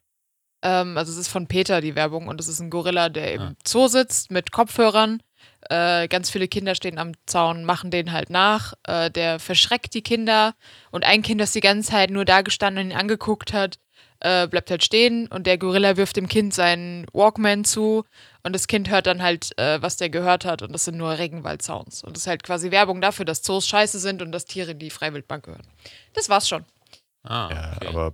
Ähm, 0.63 0.97
also 0.97 1.11
es 1.11 1.17
ist 1.19 1.27
von 1.27 1.45
Peter 1.47 1.81
die 1.81 1.95
Werbung 1.95 2.27
und 2.27 2.39
es 2.39 2.47
ist 2.47 2.59
ein 2.59 2.69
Gorilla, 2.71 3.09
der 3.09 3.33
im 3.33 3.41
Ah. 3.41 3.53
Zoo 3.67 3.87
sitzt 3.87 4.31
mit 4.31 4.51
Kopfhörern. 4.51 5.21
Äh, 5.69 6.07
ganz 6.07 6.29
viele 6.29 6.47
Kinder 6.47 6.73
stehen 6.75 6.97
am 6.97 7.11
Zaun, 7.25 7.63
machen 7.65 7.91
den 7.91 8.11
halt 8.11 8.29
nach. 8.29 8.73
Äh, 8.87 9.11
der 9.11 9.39
verschreckt 9.39 9.93
die 9.93 10.01
Kinder 10.01 10.55
und 10.91 11.05
ein 11.05 11.21
Kind, 11.21 11.39
das 11.41 11.51
die 11.51 11.59
ganze 11.61 11.91
Zeit 11.91 12.09
nur 12.09 12.25
da 12.25 12.41
gestanden 12.41 12.85
und 12.85 12.91
ihn 12.91 12.97
angeguckt 12.97 13.53
hat, 13.53 13.77
äh, 14.21 14.47
bleibt 14.47 14.71
halt 14.71 14.83
stehen 14.85 15.27
und 15.27 15.45
der 15.47 15.57
Gorilla 15.57 15.97
wirft 15.97 16.15
dem 16.15 16.27
Kind 16.29 16.53
seinen 16.53 17.05
Walkman 17.13 17.65
zu 17.65 18.03
und 18.43 18.53
das 18.53 18.67
Kind 18.67 18.89
hört 18.89 19.05
dann 19.07 19.21
halt, 19.21 19.57
äh, 19.57 19.81
was 19.81 19.97
der 19.97 20.09
gehört 20.09 20.45
hat 20.45 20.61
und 20.61 20.71
das 20.73 20.85
sind 20.85 20.97
nur 20.97 21.17
Regenwald-Sounds. 21.17 22.03
Und 22.03 22.15
das 22.15 22.23
ist 22.23 22.27
halt 22.27 22.43
quasi 22.43 22.71
Werbung 22.71 23.01
dafür, 23.01 23.25
dass 23.25 23.41
Zoos 23.41 23.67
scheiße 23.67 23.99
sind 23.99 24.21
und 24.21 24.31
dass 24.31 24.45
Tiere 24.45 24.71
in 24.71 24.79
die 24.79 24.89
Freiwildbank 24.89 25.43
gehören. 25.45 25.67
Das 26.13 26.29
war's 26.29 26.47
schon. 26.47 26.65
Ah, 27.23 27.49
Ja, 27.51 27.73
okay. 27.77 27.87
aber 27.87 28.13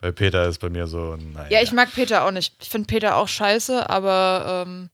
bei 0.00 0.12
Peter 0.12 0.46
ist 0.48 0.58
bei 0.58 0.70
mir 0.70 0.86
so, 0.86 1.16
naja. 1.16 1.50
Ja, 1.50 1.62
ich 1.62 1.72
mag 1.72 1.92
Peter 1.92 2.24
auch 2.24 2.30
nicht. 2.30 2.54
Ich 2.62 2.68
finde 2.68 2.86
Peter 2.86 3.16
auch 3.16 3.28
scheiße, 3.28 3.88
aber 3.88 4.64
ähm, 4.66 4.90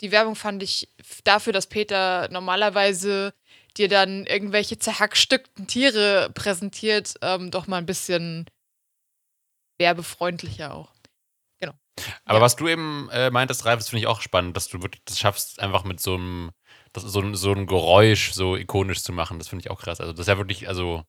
die 0.00 0.10
Werbung 0.10 0.36
fand 0.36 0.62
ich 0.62 0.88
dafür, 1.24 1.52
dass 1.52 1.66
Peter 1.66 2.28
normalerweise 2.30 3.34
dir 3.76 3.88
dann 3.88 4.24
irgendwelche 4.26 4.78
zerhackstückten 4.78 5.66
Tiere 5.66 6.30
präsentiert, 6.34 7.14
ähm, 7.22 7.50
doch 7.50 7.66
mal 7.66 7.76
ein 7.78 7.86
bisschen 7.86 8.46
werbefreundlicher 9.78 10.74
auch. 10.74 10.92
Aber 12.24 12.38
Ja. 12.38 12.40
was 12.44 12.54
du 12.56 12.68
eben 12.68 13.08
äh, 13.10 13.30
meintest, 13.30 13.64
Ralf, 13.64 13.78
das 13.80 13.88
finde 13.88 14.02
ich 14.02 14.06
auch 14.06 14.20
spannend, 14.20 14.56
dass 14.56 14.68
du 14.68 14.82
wirklich 14.82 15.02
das 15.04 15.18
schaffst, 15.18 15.60
einfach 15.60 15.82
mit 15.84 16.00
so 16.00 16.14
einem, 16.14 16.50
das, 16.92 17.02
so, 17.02 17.34
so 17.34 17.52
ein 17.52 17.66
Geräusch 17.66 18.32
so 18.32 18.56
ikonisch 18.56 19.02
zu 19.02 19.12
machen. 19.12 19.38
Das 19.38 19.48
finde 19.48 19.64
ich 19.64 19.70
auch 19.70 19.80
krass. 19.80 20.00
Also, 20.00 20.12
das 20.12 20.20
ist 20.20 20.28
ja 20.28 20.38
wirklich, 20.38 20.68
also, 20.68 21.02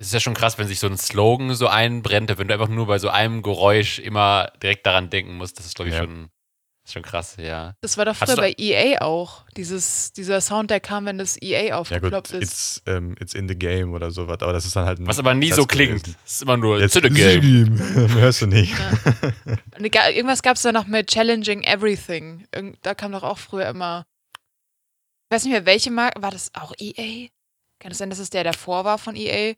es 0.00 0.06
ist 0.08 0.12
ja 0.14 0.20
schon 0.20 0.34
krass, 0.34 0.56
wenn 0.58 0.66
sich 0.66 0.80
so 0.80 0.86
ein 0.86 0.96
Slogan 0.96 1.54
so 1.54 1.66
einbrennt, 1.68 2.36
wenn 2.38 2.48
du 2.48 2.54
einfach 2.54 2.68
nur 2.68 2.86
bei 2.86 2.98
so 2.98 3.10
einem 3.10 3.42
Geräusch 3.42 3.98
immer 3.98 4.50
direkt 4.62 4.86
daran 4.86 5.10
denken 5.10 5.36
musst. 5.36 5.58
Das 5.58 5.66
ist, 5.66 5.74
glaube 5.76 5.90
ich, 5.90 5.94
Ja. 5.94 6.00
schon, 6.04 6.30
ist 6.86 6.94
schon 6.94 7.02
krass, 7.02 7.36
ja. 7.38 7.74
Das 7.82 7.98
war 7.98 8.06
doch 8.06 8.16
früher 8.16 8.34
bei 8.36 8.54
EA 8.56 9.02
auch. 9.02 9.44
Dieses, 9.58 10.12
dieser 10.14 10.40
Sound, 10.40 10.70
der 10.70 10.80
kam, 10.80 11.04
wenn 11.04 11.18
das 11.18 11.36
EA 11.42 11.60
ja 11.64 11.68
gut, 11.76 11.80
aufgeploppt 11.82 12.30
ist. 12.32 12.42
it's, 12.42 12.82
ähm, 12.86 13.14
it's 13.20 13.34
in 13.34 13.46
the 13.46 13.54
game 13.54 13.92
oder 13.92 14.10
sowas, 14.10 14.38
aber 14.40 14.54
das 14.54 14.64
ist 14.64 14.74
dann 14.74 14.86
halt 14.86 15.00
ein 15.00 15.06
Was 15.06 15.18
aber 15.18 15.34
nie 15.34 15.48
Satz 15.50 15.56
so 15.58 15.66
klingt. 15.66 16.08
Es 16.24 16.32
ist 16.32 16.42
immer 16.42 16.56
nur 16.56 16.80
Jetzt 16.80 16.94
to 16.94 17.00
the 17.02 17.10
game. 17.10 17.78
Hörst 18.14 18.40
du 18.40 18.46
nicht. 18.46 18.72
Und 19.76 19.84
egal- 19.84 20.12
irgendwas 20.12 20.40
gab 20.42 20.56
es 20.56 20.62
da 20.62 20.72
noch 20.72 20.86
mit 20.86 21.10
Challenging 21.10 21.62
Everything. 21.62 22.46
Da 22.80 22.94
kam 22.94 23.12
doch 23.12 23.22
auch 23.22 23.38
früher 23.38 23.68
immer. 23.68 24.06
Ich 25.28 25.36
weiß 25.36 25.44
nicht 25.44 25.52
mehr, 25.52 25.66
welche 25.66 25.90
Marke. 25.90 26.22
War 26.22 26.30
das 26.30 26.50
auch 26.54 26.72
EA? 26.78 27.28
Kann 27.78 27.92
es 27.92 27.98
sein, 27.98 28.08
dass 28.10 28.18
es 28.18 28.30
der 28.30 28.44
davor 28.44 28.84
war 28.86 28.96
von 28.98 29.14
EA? 29.14 29.54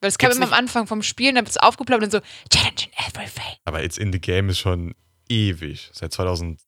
Weil 0.00 0.08
es 0.08 0.18
kam 0.18 0.30
immer 0.32 0.46
am 0.46 0.52
Anfang 0.52 0.86
vom 0.86 1.02
Spielen, 1.02 1.34
dann 1.36 1.44
wird 1.46 1.56
es 1.56 1.56
aufgeploppt 1.56 2.04
und 2.04 2.10
so 2.10 2.20
Challenging 2.52 2.90
Everything. 3.08 3.56
Aber 3.64 3.82
It's 3.82 3.96
in 3.98 4.12
the 4.12 4.20
game 4.20 4.48
ist 4.50 4.58
schon 4.58 4.94
ewig. 5.28 5.90
Seit 5.92 6.12
2000, 6.12 6.60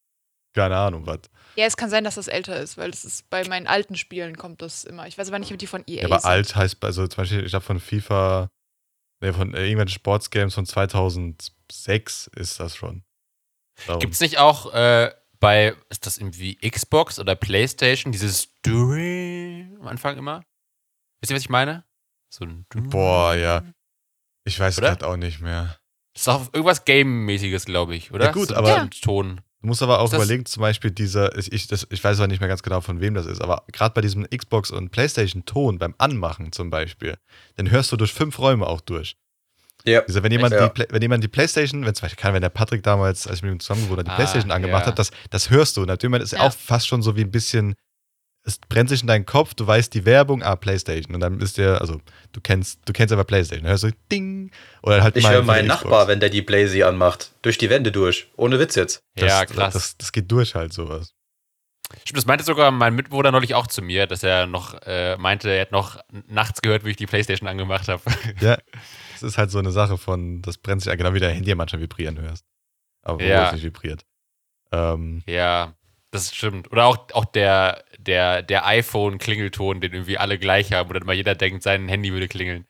keine 0.54 0.76
Ahnung, 0.76 1.06
was. 1.06 1.20
Ja, 1.56 1.66
es 1.66 1.76
kann 1.76 1.90
sein, 1.90 2.04
dass 2.04 2.14
das 2.14 2.28
älter 2.28 2.58
ist, 2.58 2.78
weil 2.78 2.90
das 2.90 3.04
ist 3.04 3.28
bei 3.30 3.46
meinen 3.48 3.66
alten 3.66 3.96
Spielen 3.96 4.36
kommt 4.38 4.62
das 4.62 4.84
immer. 4.84 5.06
Ich 5.08 5.18
weiß 5.18 5.28
aber 5.28 5.38
nicht, 5.38 5.52
ob 5.52 5.58
die 5.58 5.66
von 5.66 5.82
EA 5.86 6.02
Ja, 6.02 6.04
aber 6.06 6.20
sind. 6.20 6.30
alt 6.30 6.56
heißt, 6.56 6.82
also 6.84 7.06
zum 7.06 7.16
Beispiel, 7.22 7.44
ich 7.44 7.50
glaube 7.50 7.66
von 7.66 7.80
FIFA, 7.80 8.48
ne, 9.20 9.32
von 9.34 9.52
äh, 9.54 9.62
irgendwelchen 9.64 9.88
Sportsgames 9.94 10.54
von 10.54 10.66
2006 10.66 12.30
ist 12.36 12.60
das 12.60 12.76
schon. 12.76 13.02
Gibt 14.00 14.14
es 14.14 14.20
nicht 14.20 14.38
auch 14.38 14.72
äh, 14.72 15.12
bei, 15.40 15.74
ist 15.88 16.06
das 16.06 16.18
irgendwie 16.18 16.56
Xbox 16.56 17.18
oder 17.18 17.34
Playstation, 17.36 18.10
dieses 18.12 18.48
During 18.62 19.76
am 19.80 19.86
Anfang 19.88 20.16
immer? 20.16 20.42
Wisst 21.20 21.30
ihr, 21.30 21.36
was 21.36 21.42
ich 21.42 21.48
meine? 21.48 21.84
So 22.30 22.44
ein 22.44 22.66
Boah, 22.68 23.34
ja. 23.34 23.62
Ich 24.44 24.58
weiß 24.58 24.76
gerade 24.76 25.06
auch 25.06 25.16
nicht 25.16 25.40
mehr. 25.40 25.76
Das 26.14 26.22
ist 26.22 26.28
auch 26.28 26.52
irgendwas 26.52 26.84
Game-mäßiges, 26.84 27.64
glaube 27.64 27.94
ich, 27.94 28.12
oder? 28.12 28.26
Ja, 28.26 28.32
gut, 28.32 28.48
so 28.48 28.54
aber- 28.56 28.76
ein 28.80 28.90
Ton. 28.90 29.40
Du 29.60 29.66
musst 29.66 29.82
aber 29.82 29.98
auch 29.98 30.12
überlegen, 30.12 30.46
zum 30.46 30.60
Beispiel 30.60 30.92
dieser, 30.92 31.36
ich, 31.36 31.52
ich, 31.52 31.66
das, 31.66 31.84
ich 31.90 32.02
weiß 32.04 32.18
aber 32.20 32.28
nicht 32.28 32.38
mehr 32.38 32.48
ganz 32.48 32.62
genau, 32.62 32.80
von 32.80 33.00
wem 33.00 33.14
das 33.14 33.26
ist, 33.26 33.40
aber 33.42 33.64
gerade 33.72 33.92
bei 33.92 34.00
diesem 34.00 34.24
Xbox- 34.30 34.70
und 34.70 34.90
Playstation-Ton 34.90 35.78
beim 35.80 35.96
Anmachen 35.98 36.52
zum 36.52 36.70
Beispiel, 36.70 37.16
den 37.58 37.68
hörst 37.68 37.90
du 37.90 37.96
durch 37.96 38.12
fünf 38.14 38.38
Räume 38.38 38.68
auch 38.68 38.80
durch. 38.80 39.16
Ja. 39.84 40.00
Also 40.02 40.22
wenn 40.22 40.30
jemand, 40.30 40.54
Ja. 40.54 40.68
die, 40.68 40.86
wenn 40.90 41.02
jemand 41.02 41.24
die 41.24 41.28
Playstation, 41.28 41.84
wenn 41.84 41.92
zum 41.94 42.02
Beispiel, 42.02 42.22
kann, 42.22 42.34
wenn 42.34 42.42
der 42.42 42.50
Patrick 42.50 42.84
damals, 42.84 43.26
als 43.26 43.38
ich 43.38 43.42
mit 43.42 43.50
ihm 43.52 43.58
zusammen 43.58 43.88
habe, 43.90 44.04
die 44.04 44.10
Ah, 44.10 44.14
Playstation 44.14 44.52
angemacht 44.52 44.82
ja. 44.84 44.92
hat, 44.92 44.98
das, 45.00 45.10
das 45.30 45.50
hörst 45.50 45.76
du. 45.76 45.84
Natürlich 45.84 46.22
ist 46.22 46.32
Ja. 46.34 46.42
auch 46.42 46.52
fast 46.52 46.86
schon 46.86 47.02
so 47.02 47.16
wie 47.16 47.22
ein 47.22 47.30
bisschen, 47.32 47.74
es 48.48 48.58
brennt 48.58 48.88
sich 48.88 49.02
in 49.02 49.06
deinen 49.06 49.26
Kopf, 49.26 49.52
du 49.52 49.66
weißt 49.66 49.92
die 49.92 50.06
Werbung, 50.06 50.42
ah, 50.42 50.56
Playstation. 50.56 51.14
Und 51.14 51.20
dann 51.20 51.38
ist 51.40 51.58
der, 51.58 51.82
also 51.82 52.00
du 52.32 52.40
kennst, 52.40 52.80
du 52.86 52.94
kennst 52.94 53.12
aber 53.12 53.24
Playstation. 53.24 53.64
Dann 53.64 53.72
hörst 53.72 53.84
du 53.84 53.90
Ding. 54.10 54.50
Oder 54.82 55.02
halt 55.02 55.16
Ich 55.16 55.28
höre 55.28 55.42
meinen 55.42 55.68
Nachbar, 55.68 56.08
wenn 56.08 56.18
der 56.18 56.30
die 56.30 56.40
Blazy 56.40 56.82
anmacht. 56.82 57.32
Durch 57.42 57.58
die 57.58 57.68
Wände 57.68 57.92
durch. 57.92 58.28
Ohne 58.36 58.58
Witz 58.58 58.74
jetzt. 58.74 59.02
Das, 59.16 59.28
ja, 59.28 59.44
krass. 59.44 59.74
Das, 59.74 59.96
das 59.98 60.12
geht 60.12 60.32
durch 60.32 60.54
halt 60.54 60.72
sowas. 60.72 61.12
Stimmt, 62.04 62.16
das 62.18 62.26
meinte 62.26 62.44
sogar 62.44 62.70
mein 62.70 62.94
Mitbewohner 62.94 63.30
neulich 63.32 63.54
auch 63.54 63.66
zu 63.66 63.82
mir, 63.82 64.06
dass 64.06 64.22
er 64.22 64.46
noch 64.46 64.74
äh, 64.82 65.16
meinte, 65.18 65.50
er 65.50 65.60
hätte 65.60 65.74
noch 65.74 65.98
nachts 66.26 66.60
gehört, 66.62 66.84
wie 66.84 66.90
ich 66.90 66.96
die 66.96 67.06
Playstation 67.06 67.48
angemacht 67.48 67.88
habe. 67.88 68.02
Ja, 68.40 68.58
das 69.12 69.22
ist 69.22 69.38
halt 69.38 69.50
so 69.50 69.58
eine 69.58 69.72
Sache 69.72 69.98
von, 69.98 70.42
das 70.42 70.58
brennt 70.58 70.82
sich, 70.82 70.92
genau 70.96 71.12
wie 71.14 71.20
dein 71.20 71.34
Handy 71.34 71.54
manchmal 71.54 71.82
vibrieren 71.82 72.18
hörst. 72.18 72.44
Aber 73.02 73.20
wo 73.20 73.24
Ja. 73.24 73.46
es 73.48 73.52
nicht 73.54 73.64
vibriert. 73.64 74.04
Ähm, 74.70 75.22
ja, 75.26 75.74
das 76.10 76.34
stimmt. 76.34 76.70
Oder 76.72 76.86
auch, 76.86 77.06
auch 77.12 77.24
der, 77.26 77.84
der, 78.08 78.42
der 78.42 78.66
iPhone-Klingelton, 78.66 79.80
den 79.80 79.92
irgendwie 79.92 80.18
alle 80.18 80.38
gleich 80.38 80.72
haben, 80.72 80.88
wo 80.90 80.94
dann 80.94 81.06
mal 81.06 81.14
jeder 81.14 81.36
denkt, 81.36 81.62
sein 81.62 81.88
Handy 81.88 82.12
würde 82.12 82.28
klingeln. 82.28 82.66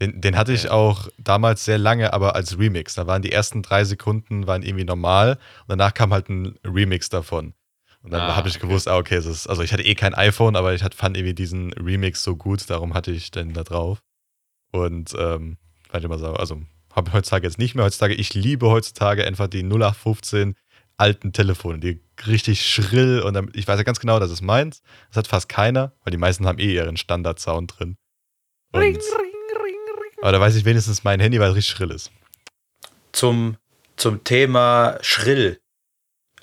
den, 0.00 0.20
den 0.20 0.36
hatte 0.36 0.52
ich 0.52 0.70
auch 0.70 1.08
damals 1.18 1.64
sehr 1.64 1.78
lange, 1.78 2.12
aber 2.12 2.34
als 2.34 2.58
Remix. 2.58 2.94
Da 2.94 3.06
waren 3.06 3.22
die 3.22 3.32
ersten 3.32 3.62
drei 3.62 3.84
Sekunden 3.84 4.46
waren 4.46 4.62
irgendwie 4.62 4.84
normal 4.84 5.32
und 5.62 5.68
danach 5.68 5.94
kam 5.94 6.12
halt 6.12 6.28
ein 6.28 6.58
Remix 6.64 7.08
davon. 7.10 7.54
Und 8.02 8.12
dann 8.12 8.22
Ah, 8.22 8.36
habe 8.36 8.48
ich 8.48 8.56
okay. 8.56 8.66
gewusst, 8.66 8.88
ah, 8.88 8.96
okay, 8.96 9.16
es 9.16 9.26
ist, 9.26 9.46
also 9.46 9.62
ich 9.62 9.72
hatte 9.74 9.82
eh 9.84 9.94
kein 9.94 10.14
iPhone, 10.14 10.56
aber 10.56 10.72
ich 10.74 10.82
hat, 10.82 10.94
fand 10.94 11.18
irgendwie 11.18 11.34
diesen 11.34 11.72
Remix 11.74 12.22
so 12.24 12.34
gut, 12.34 12.68
darum 12.70 12.94
hatte 12.94 13.10
ich 13.12 13.30
den 13.30 13.52
da 13.52 13.62
drauf. 13.62 14.02
Und 14.72 15.14
ähm, 15.18 15.58
ich 15.94 16.04
immer 16.04 16.18
so, 16.18 16.32
also 16.32 16.62
habe 16.94 17.12
heutzutage 17.12 17.46
jetzt 17.46 17.58
nicht 17.58 17.74
mehr. 17.74 17.84
Heutzutage, 17.84 18.14
ich 18.14 18.32
liebe 18.34 18.68
heutzutage 18.70 19.26
einfach 19.26 19.48
die 19.48 19.62
0815 19.62 20.54
alten 21.00 21.32
Telefone, 21.32 21.78
die 21.78 22.00
richtig 22.26 22.64
schrill 22.64 23.20
und 23.20 23.34
dann, 23.34 23.50
ich 23.54 23.66
weiß 23.66 23.78
ja 23.78 23.82
ganz 23.84 24.00
genau, 24.00 24.18
das 24.20 24.30
ist 24.30 24.42
meins. 24.42 24.82
Das 25.08 25.16
hat 25.16 25.26
fast 25.26 25.48
keiner, 25.48 25.92
weil 26.04 26.10
die 26.10 26.18
meisten 26.18 26.46
haben 26.46 26.58
eh 26.58 26.74
ihren 26.74 26.96
Standard-Sound 26.96 27.78
drin. 27.78 27.96
Und, 28.72 28.98
aber 30.20 30.32
da 30.32 30.40
weiß 30.40 30.54
ich 30.56 30.64
wenigstens 30.64 31.02
mein 31.02 31.18
Handy, 31.18 31.40
weil 31.40 31.50
es 31.50 31.56
richtig 31.56 31.74
schrill 31.74 31.90
ist. 31.90 32.10
Zum, 33.12 33.56
zum 33.96 34.22
Thema 34.22 34.98
schrill. 35.00 35.60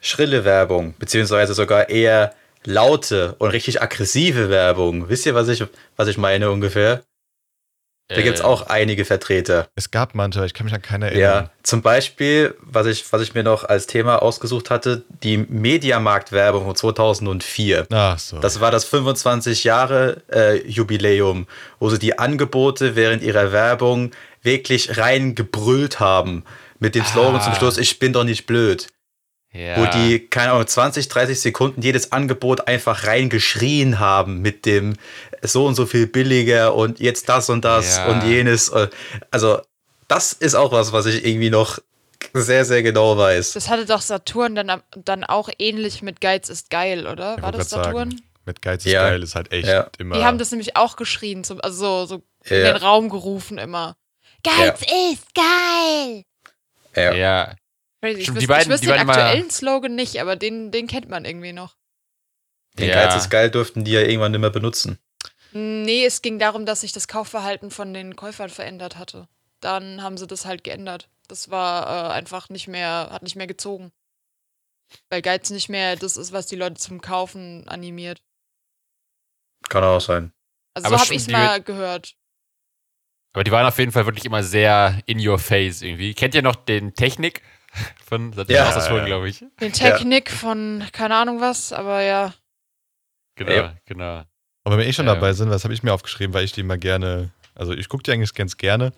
Schrille 0.01 0.43
Werbung, 0.43 0.95
beziehungsweise 0.99 1.53
sogar 1.53 1.89
eher 1.89 2.33
laute 2.65 3.35
und 3.35 3.51
richtig 3.51 3.81
aggressive 3.81 4.49
Werbung. 4.49 5.09
Wisst 5.09 5.25
ihr, 5.25 5.35
was 5.35 5.47
ich, 5.47 5.63
was 5.95 6.07
ich 6.07 6.17
meine 6.17 6.51
ungefähr? 6.51 7.03
Da 8.09 8.21
gibt 8.21 8.35
es 8.35 8.41
Äh, 8.41 8.45
auch 8.45 8.67
einige 8.67 9.03
Vertreter. 9.03 9.67
Es 9.75 9.91
gab 9.91 10.15
manche, 10.15 10.39
aber 10.39 10.45
ich 10.45 10.53
kann 10.53 10.63
mich 10.65 10.73
an 10.73 10.81
keine 10.81 11.07
erinnern. 11.07 11.21
Ja, 11.45 11.49
zum 11.63 11.81
Beispiel, 11.81 12.55
was 12.61 12.87
ich, 12.87 13.03
was 13.11 13.21
ich 13.21 13.33
mir 13.33 13.43
noch 13.43 13.65
als 13.65 13.85
Thema 13.85 14.21
ausgesucht 14.21 14.69
hatte, 14.69 15.03
die 15.23 15.37
Mediamarkt-Werbung 15.37 16.65
von 16.65 16.75
2004. 16.75 17.87
Ach 17.91 18.17
so. 18.17 18.39
Das 18.39 18.59
war 18.61 18.71
das 18.71 18.85
25 18.85 19.63
Jahre 19.65 20.21
äh, 20.31 20.65
Jubiläum, 20.67 21.47
wo 21.79 21.89
sie 21.89 21.99
die 21.99 22.17
Angebote 22.17 22.95
während 22.95 23.23
ihrer 23.23 23.51
Werbung 23.51 24.11
wirklich 24.41 24.97
reingebrüllt 24.97 25.99
haben. 25.99 26.43
Mit 26.79 26.95
dem 26.95 27.03
Slogan 27.05 27.37
Ah. 27.37 27.43
zum 27.43 27.55
Schluss, 27.55 27.77
ich 27.77 27.99
bin 27.99 28.13
doch 28.13 28.23
nicht 28.23 28.45
blöd. 28.45 28.87
Ja. 29.53 29.77
Wo 29.77 29.85
die, 29.97 30.19
keine 30.27 30.51
Ahnung, 30.51 30.67
20, 30.67 31.07
30 31.07 31.39
Sekunden 31.41 31.81
jedes 31.81 32.11
Angebot 32.11 32.67
einfach 32.67 33.05
reingeschrien 33.05 33.99
haben 33.99 34.41
mit 34.41 34.65
dem 34.65 34.95
so 35.41 35.65
und 35.65 35.75
so 35.75 35.85
viel 35.85 36.07
billiger 36.07 36.75
und 36.75 36.99
jetzt 36.99 37.29
das 37.29 37.49
und 37.49 37.63
das 37.65 37.97
Ja. 37.97 38.07
und 38.07 38.23
jenes. 38.23 38.71
Also, 39.31 39.59
das 40.07 40.33
ist 40.33 40.55
auch 40.55 40.71
was, 40.71 40.91
was 40.93 41.05
ich 41.05 41.25
irgendwie 41.25 41.49
noch 41.49 41.79
sehr, 42.33 42.65
sehr 42.65 42.83
genau 42.83 43.17
weiß. 43.17 43.53
Das 43.53 43.69
hatte 43.69 43.85
doch 43.85 44.01
Saturn 44.01 44.55
dann, 44.55 44.81
dann 45.05 45.23
auch 45.23 45.49
ähnlich 45.59 46.01
mit 46.01 46.19
Geiz 46.21 46.49
ist 46.49 46.69
geil, 46.69 47.07
oder? 47.07 47.35
Ich 47.37 47.43
War 47.43 47.51
das 47.51 47.69
Saturn? 47.69 48.11
Sagen, 48.11 48.21
mit 48.45 48.61
Geiz 48.61 48.85
ist 48.85 48.91
Ja. 48.91 49.09
geil 49.09 49.23
ist 49.23 49.35
halt 49.35 49.51
echt 49.51 49.67
Ja. 49.67 49.89
immer. 49.97 50.17
Die 50.17 50.23
haben 50.23 50.37
das 50.37 50.51
nämlich 50.51 50.75
auch 50.75 50.95
geschrien, 50.95 51.43
zum, 51.43 51.61
also 51.61 52.05
so, 52.05 52.05
so 52.05 52.55
in 52.55 52.63
den 52.63 52.75
Raum 52.77 53.09
gerufen 53.09 53.57
immer. 53.57 53.95
Geiz 54.43 54.81
ist 54.81 55.33
geil! 55.35 56.23
Ja. 56.95 57.53
Crazy. 58.01 58.19
Ich 58.19 58.23
Stimmt, 58.25 58.35
wüsste, 58.37 58.39
die 58.39 58.47
beiden- 58.47 58.71
ich 58.73 58.81
wüsste 58.81 58.93
den 58.97 59.07
mal- 59.07 59.13
aktuellen 59.19 59.49
Slogan 59.49 59.95
nicht, 59.95 60.19
aber 60.21 60.35
den, 60.35 60.71
den 60.71 60.87
kennt 60.87 61.09
man 61.09 61.25
irgendwie 61.25 61.53
noch. 61.53 61.75
Den 62.77 62.89
Ja. 62.89 63.05
Geiz 63.05 63.15
ist 63.23 63.29
geil 63.29 63.49
dürften 63.49 63.83
die 63.83 63.91
ja 63.91 64.01
irgendwann 64.01 64.31
nicht 64.31 64.41
mehr 64.41 64.49
benutzen. 64.51 64.99
Nee, 65.51 66.05
es 66.05 66.21
ging 66.21 66.37
darum, 66.39 66.65
dass 66.65 66.81
sich 66.81 66.91
das 66.91 67.07
Kaufverhalten 67.07 67.71
von 67.71 67.93
den 67.93 68.15
Käufern 68.15 68.49
verändert 68.49 68.97
hatte. 68.97 69.27
Dann 69.61 70.03
haben 70.03 70.17
sie 70.17 70.27
das 70.27 70.45
halt 70.45 70.63
geändert. 70.63 71.09
Das 71.27 71.49
war 71.49 72.11
äh, 72.11 72.13
einfach 72.13 72.49
nicht 72.49 72.67
mehr, 72.67 73.09
hat 73.11 73.23
nicht 73.23 73.35
mehr 73.35 73.47
gezogen. 73.47 73.91
Weil 75.09 75.21
Geiz 75.21 75.49
nicht 75.49 75.67
mehr 75.69 75.95
das 75.95 76.15
ist, 76.17 76.31
was 76.31 76.45
die 76.47 76.55
Leute 76.55 76.75
zum 76.75 77.01
Kaufen 77.01 77.67
animiert. 77.67 78.21
Kann 79.69 79.83
auch 79.83 79.99
sein. 79.99 80.31
Also 80.75 80.87
Aber 80.87 80.97
so 80.97 81.05
habe 81.05 81.13
ich 81.15 81.21
es 81.23 81.27
mal 81.29 81.61
gehört. 81.61 82.15
Aber 83.33 83.43
die 83.43 83.51
waren 83.51 83.65
auf 83.65 83.79
jeden 83.79 83.91
Fall 83.91 84.05
wirklich 84.05 84.25
immer 84.25 84.43
sehr 84.43 85.01
in 85.05 85.25
your 85.25 85.39
face 85.39 85.81
irgendwie. 85.81 86.13
Kennt 86.13 86.35
ihr 86.35 86.41
noch 86.41 86.55
den 86.55 86.93
Technik 86.93 87.41
von 88.05 88.31
das 88.31 88.47
Ja. 88.49 88.69
ja. 88.77 89.05
glaube 89.05 89.29
ich. 89.29 89.43
Den 89.61 89.73
Technik 89.73 90.31
von 90.31 90.83
keine 90.91 91.15
Ahnung 91.15 91.41
was, 91.41 91.73
aber 91.73 92.01
ja. 92.01 92.33
Genau, 93.35 93.51
Ja. 93.51 93.73
genau. 93.85 94.23
Aber 94.63 94.75
wenn 94.75 94.79
wir 94.79 94.87
eh 94.87 94.93
schon 94.93 95.05
Ja. 95.07 95.13
dabei 95.15 95.33
sind, 95.33 95.49
was 95.49 95.63
habe 95.63 95.73
ich 95.73 95.83
mir 95.83 95.93
aufgeschrieben, 95.93 96.33
weil 96.33 96.43
ich 96.43 96.51
die 96.51 96.61
immer 96.61 96.77
gerne, 96.77 97.29
also 97.55 97.73
ich 97.73 97.87
gucke 97.89 98.03
die 98.03 98.11
eigentlich 98.11 98.33
ganz 98.33 98.57
gerne, 98.57 98.91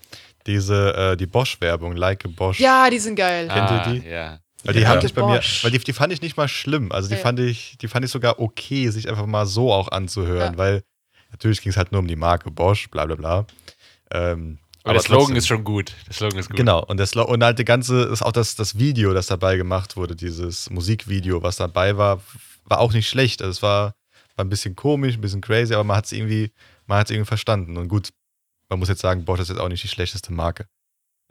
diese, 0.47 0.93
äh, 0.95 1.17
die 1.17 1.27
Bosch-Werbung, 1.27 1.95
Like 1.95 2.25
a 2.25 2.29
Bosch. 2.29 2.59
Ja, 2.59 2.89
die 2.89 2.99
sind 2.99 3.15
geil. 3.15 3.47
Kennt 3.47 3.69
ihr 3.69 3.81
ah, 3.81 3.89
die? 3.91 4.07
Ja. 4.09 4.39
Weil 4.63 4.73
die 4.73 4.81
Ja. 4.81 4.89
haben 4.89 5.01
sich 5.01 5.13
bei 5.13 5.21
mir, 5.23 5.41
weil 5.61 5.71
die, 5.71 5.79
die 5.79 5.93
fand 5.93 6.11
ich 6.11 6.21
nicht 6.21 6.37
mal 6.37 6.47
schlimm. 6.47 6.91
Also 6.91 7.07
die 7.09 7.15
Ja. 7.15 7.21
fand 7.21 7.39
ich, 7.39 7.77
die 7.77 7.87
fand 7.87 8.03
ich 8.05 8.11
sogar 8.11 8.39
okay, 8.39 8.89
sich 8.89 9.07
einfach 9.09 9.25
mal 9.25 9.45
so 9.45 9.71
auch 9.71 9.89
anzuhören, 9.89 10.53
Ja. 10.53 10.57
weil 10.57 10.83
natürlich 11.31 11.61
ging 11.61 11.69
es 11.71 11.77
halt 11.77 11.91
nur 11.91 11.99
um 11.99 12.07
die 12.07 12.15
Marke 12.15 12.49
Bosch, 12.51 12.89
bla 12.89 13.05
bla 13.05 13.15
bla. 13.15 13.45
Ähm, 14.11 14.57
Aber, 14.89 14.93
der 14.99 15.01
Slogan 15.03 15.19
trotzdem. 15.19 15.35
ist 15.37 15.47
schon 15.47 15.63
gut. 15.63 15.93
Der 16.07 16.13
Slogan 16.13 16.39
ist 16.39 16.49
gut. 16.49 16.57
Genau, 16.57 16.83
und, 16.85 16.97
das, 16.97 17.13
und 17.15 17.43
halt 17.43 17.59
die 17.59 17.65
ganze, 17.65 18.03
ist 18.03 18.21
auch 18.21 18.31
das, 18.31 18.55
das 18.55 18.77
Video, 18.77 19.13
das 19.13 19.27
dabei 19.27 19.57
gemacht 19.57 19.95
wurde, 19.97 20.15
dieses 20.15 20.69
Musikvideo, 20.69 21.41
was 21.43 21.57
dabei 21.57 21.97
war, 21.97 22.21
war 22.65 22.79
auch 22.79 22.93
nicht 22.93 23.07
schlecht. 23.09 23.41
Also 23.41 23.51
es 23.51 23.61
war, 23.61 23.93
war 24.35 24.45
ein 24.45 24.49
bisschen 24.49 24.75
komisch, 24.75 25.15
ein 25.15 25.21
bisschen 25.21 25.41
crazy, 25.41 25.73
aber 25.73 25.83
man 25.83 25.97
hat 25.97 26.05
es 26.05 26.11
irgendwie, 26.11 26.51
man 26.87 26.99
hat 26.99 27.07
es 27.07 27.11
irgendwie 27.11 27.27
verstanden. 27.27 27.77
Und 27.77 27.87
gut, 27.87 28.09
man 28.69 28.79
muss 28.79 28.89
jetzt 28.89 29.01
sagen, 29.01 29.25
Bosch 29.25 29.39
ist 29.39 29.49
jetzt 29.49 29.59
auch 29.59 29.69
nicht 29.69 29.83
die 29.83 29.87
schlechteste 29.87 30.31
Marke. 30.33 30.65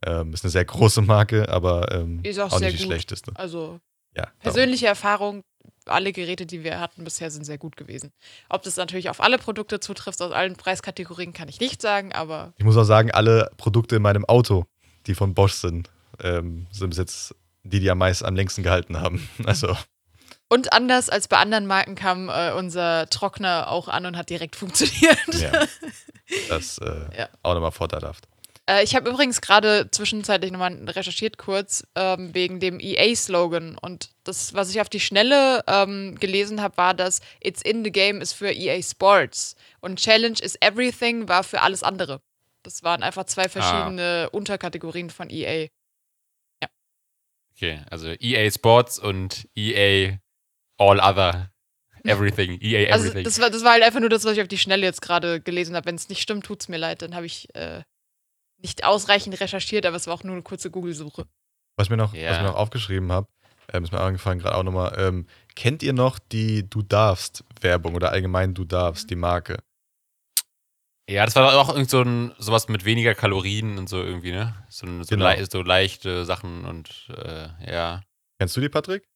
Ähm, 0.04 0.32
ist 0.32 0.44
eine 0.44 0.50
sehr 0.50 0.64
große 0.64 1.02
Marke, 1.02 1.48
aber 1.48 1.90
ähm, 1.92 2.20
Ist 2.22 2.38
auch 2.38 2.52
auch 2.52 2.58
sehr 2.58 2.68
nicht 2.68 2.78
die 2.80 2.84
gut. 2.84 2.92
schlechteste. 2.92 3.32
Also 3.34 3.80
Ja, 4.16 4.22
darum. 4.24 4.38
persönliche 4.40 4.86
Erfahrung, 4.86 5.42
alle 5.88 6.12
Geräte, 6.12 6.46
die 6.46 6.64
wir 6.64 6.80
hatten 6.80 7.04
bisher, 7.04 7.30
sind 7.30 7.44
sehr 7.44 7.58
gut 7.58 7.76
gewesen. 7.76 8.12
Ob 8.48 8.62
das 8.62 8.76
natürlich 8.76 9.10
auf 9.10 9.20
alle 9.20 9.38
Produkte 9.38 9.80
zutrifft, 9.80 10.20
aus 10.22 10.32
allen 10.32 10.56
Preiskategorien, 10.56 11.32
kann 11.32 11.48
ich 11.48 11.60
nicht 11.60 11.80
sagen, 11.82 12.12
aber 12.12 12.52
Ich 12.56 12.64
muss 12.64 12.76
auch 12.76 12.84
sagen, 12.84 13.10
alle 13.10 13.50
Produkte 13.56 13.96
in 13.96 14.02
meinem 14.02 14.24
Auto, 14.24 14.64
die 15.06 15.14
von 15.14 15.34
Bosch 15.34 15.54
sind, 15.54 15.90
ähm, 16.22 16.66
sind 16.70 16.90
bis 16.90 16.98
jetzt 16.98 17.34
die, 17.64 17.80
die 17.80 17.90
am 17.90 17.98
meisten 17.98 18.24
am 18.24 18.34
längsten 18.36 18.62
gehalten 18.62 19.00
haben. 19.00 19.28
Also, 19.44 19.76
und 20.50 20.72
anders 20.72 21.10
als 21.10 21.28
bei 21.28 21.36
anderen 21.36 21.66
Marken 21.66 21.94
kam 21.94 22.30
äh, 22.30 22.52
unser 22.52 23.06
Trockner 23.10 23.70
auch 23.70 23.88
an 23.88 24.06
und 24.06 24.16
hat 24.16 24.30
direkt 24.30 24.56
funktioniert. 24.62 25.18
ja, 25.34 25.66
das 26.48 26.78
äh, 26.78 27.18
Ja. 27.18 27.28
auch 27.42 27.54
nochmal 27.54 27.72
vorteilhaft. 27.72 28.26
Äh, 28.68 28.84
ich 28.84 28.94
habe 28.94 29.08
übrigens 29.08 29.40
gerade 29.40 29.90
zwischenzeitlich 29.90 30.52
nochmal 30.52 30.74
recherchiert 30.90 31.38
kurz 31.38 31.84
ähm, 31.94 32.34
wegen 32.34 32.60
dem 32.60 32.78
EA-Slogan. 32.78 33.78
Und 33.78 34.10
das, 34.24 34.54
was 34.54 34.70
ich 34.70 34.80
auf 34.80 34.88
die 34.88 35.00
Schnelle 35.00 35.64
ähm, 35.66 36.16
gelesen 36.20 36.60
habe, 36.60 36.76
war, 36.76 36.94
dass 36.94 37.20
It's 37.42 37.62
in 37.62 37.82
the 37.82 37.90
Game 37.90 38.20
ist 38.20 38.34
für 38.34 38.52
EA 38.52 38.80
Sports 38.82 39.56
und 39.80 39.98
Challenge 39.98 40.38
is 40.40 40.56
Everything 40.60 41.28
war 41.28 41.42
für 41.42 41.62
alles 41.62 41.82
andere. 41.82 42.20
Das 42.62 42.82
waren 42.82 43.02
einfach 43.02 43.24
zwei 43.24 43.48
verschiedene 43.48 44.28
Unterkategorien 44.30 45.10
von 45.10 45.30
EA. 45.30 45.68
Okay, 47.54 47.80
also 47.90 48.08
EA 48.20 48.50
Sports 48.50 48.98
und 48.98 49.48
EA 49.56 50.18
All 50.76 51.00
Other. 51.00 51.50
Everything. 52.04 52.60
EA 52.60 52.92
Also 52.92 53.06
Everything. 53.06 53.24
das 53.24 53.40
war, 53.40 53.50
das 53.50 53.64
war 53.64 53.72
halt 53.72 53.82
einfach 53.82 54.00
nur 54.00 54.08
das, 54.08 54.24
was 54.24 54.34
ich 54.34 54.42
auf 54.42 54.48
die 54.48 54.58
Schnelle 54.58 54.84
jetzt 54.84 55.02
gerade 55.02 55.40
gelesen 55.40 55.74
habe. 55.74 55.86
Wenn 55.86 55.96
es 55.96 56.08
nicht 56.08 56.20
stimmt, 56.22 56.44
tut's 56.46 56.68
mir 56.68 56.76
leid. 56.76 57.02
Dann 57.02 57.14
habe 57.14 57.26
ich 57.26 57.52
äh, 57.54 57.82
nicht 58.58 58.84
ausreichend 58.84 59.40
recherchiert, 59.40 59.86
aber 59.86 59.96
es 59.96 60.06
war 60.06 60.14
auch 60.14 60.24
nur 60.24 60.34
eine 60.34 60.42
kurze 60.42 60.70
Google-Suche. 60.70 61.26
Was 61.76 61.86
ich 61.86 61.90
mir 61.90 61.96
noch, 61.96 62.14
Ja. 62.14 62.30
was 62.30 62.36
ich 62.36 62.42
mir 62.42 62.48
noch 62.48 62.56
aufgeschrieben 62.56 63.10
habe, 63.12 63.28
ähm, 63.72 63.84
ist 63.84 63.92
mir 63.92 64.00
angefallen 64.00 64.38
gerade 64.38 64.56
auch 64.56 64.62
nochmal. 64.64 64.94
Ähm, 64.98 65.26
kennt 65.54 65.82
ihr 65.82 65.92
noch 65.92 66.18
die 66.18 66.68
Du 66.68 66.82
darfst 66.82 67.44
Werbung 67.60 67.94
oder 67.94 68.10
allgemein 68.10 68.54
Du 68.54 68.64
darfst, 68.64 69.10
die 69.10 69.16
Marke? 69.16 69.58
ja, 71.08 71.24
das 71.24 71.34
war 71.36 71.56
auch 71.58 71.70
irgend 71.70 71.88
so 71.88 72.02
ein, 72.02 72.34
sowas 72.38 72.68
mit 72.68 72.84
weniger 72.84 73.14
Kalorien 73.14 73.78
und 73.78 73.88
so 73.88 74.02
irgendwie, 74.02 74.30
ne? 74.32 74.54
So, 74.68 74.86
ein- 74.86 75.02
so, 75.04 75.10
Genau. 75.10 75.24
lei 75.24 75.42
so 75.44 75.62
leichte 75.62 76.24
Sachen 76.26 76.64
und 76.66 77.08
äh, 77.16 77.48
ja. 77.72 78.02
Kennst 78.38 78.56
du 78.56 78.60
die, 78.60 78.68
Patrick? 78.68 79.08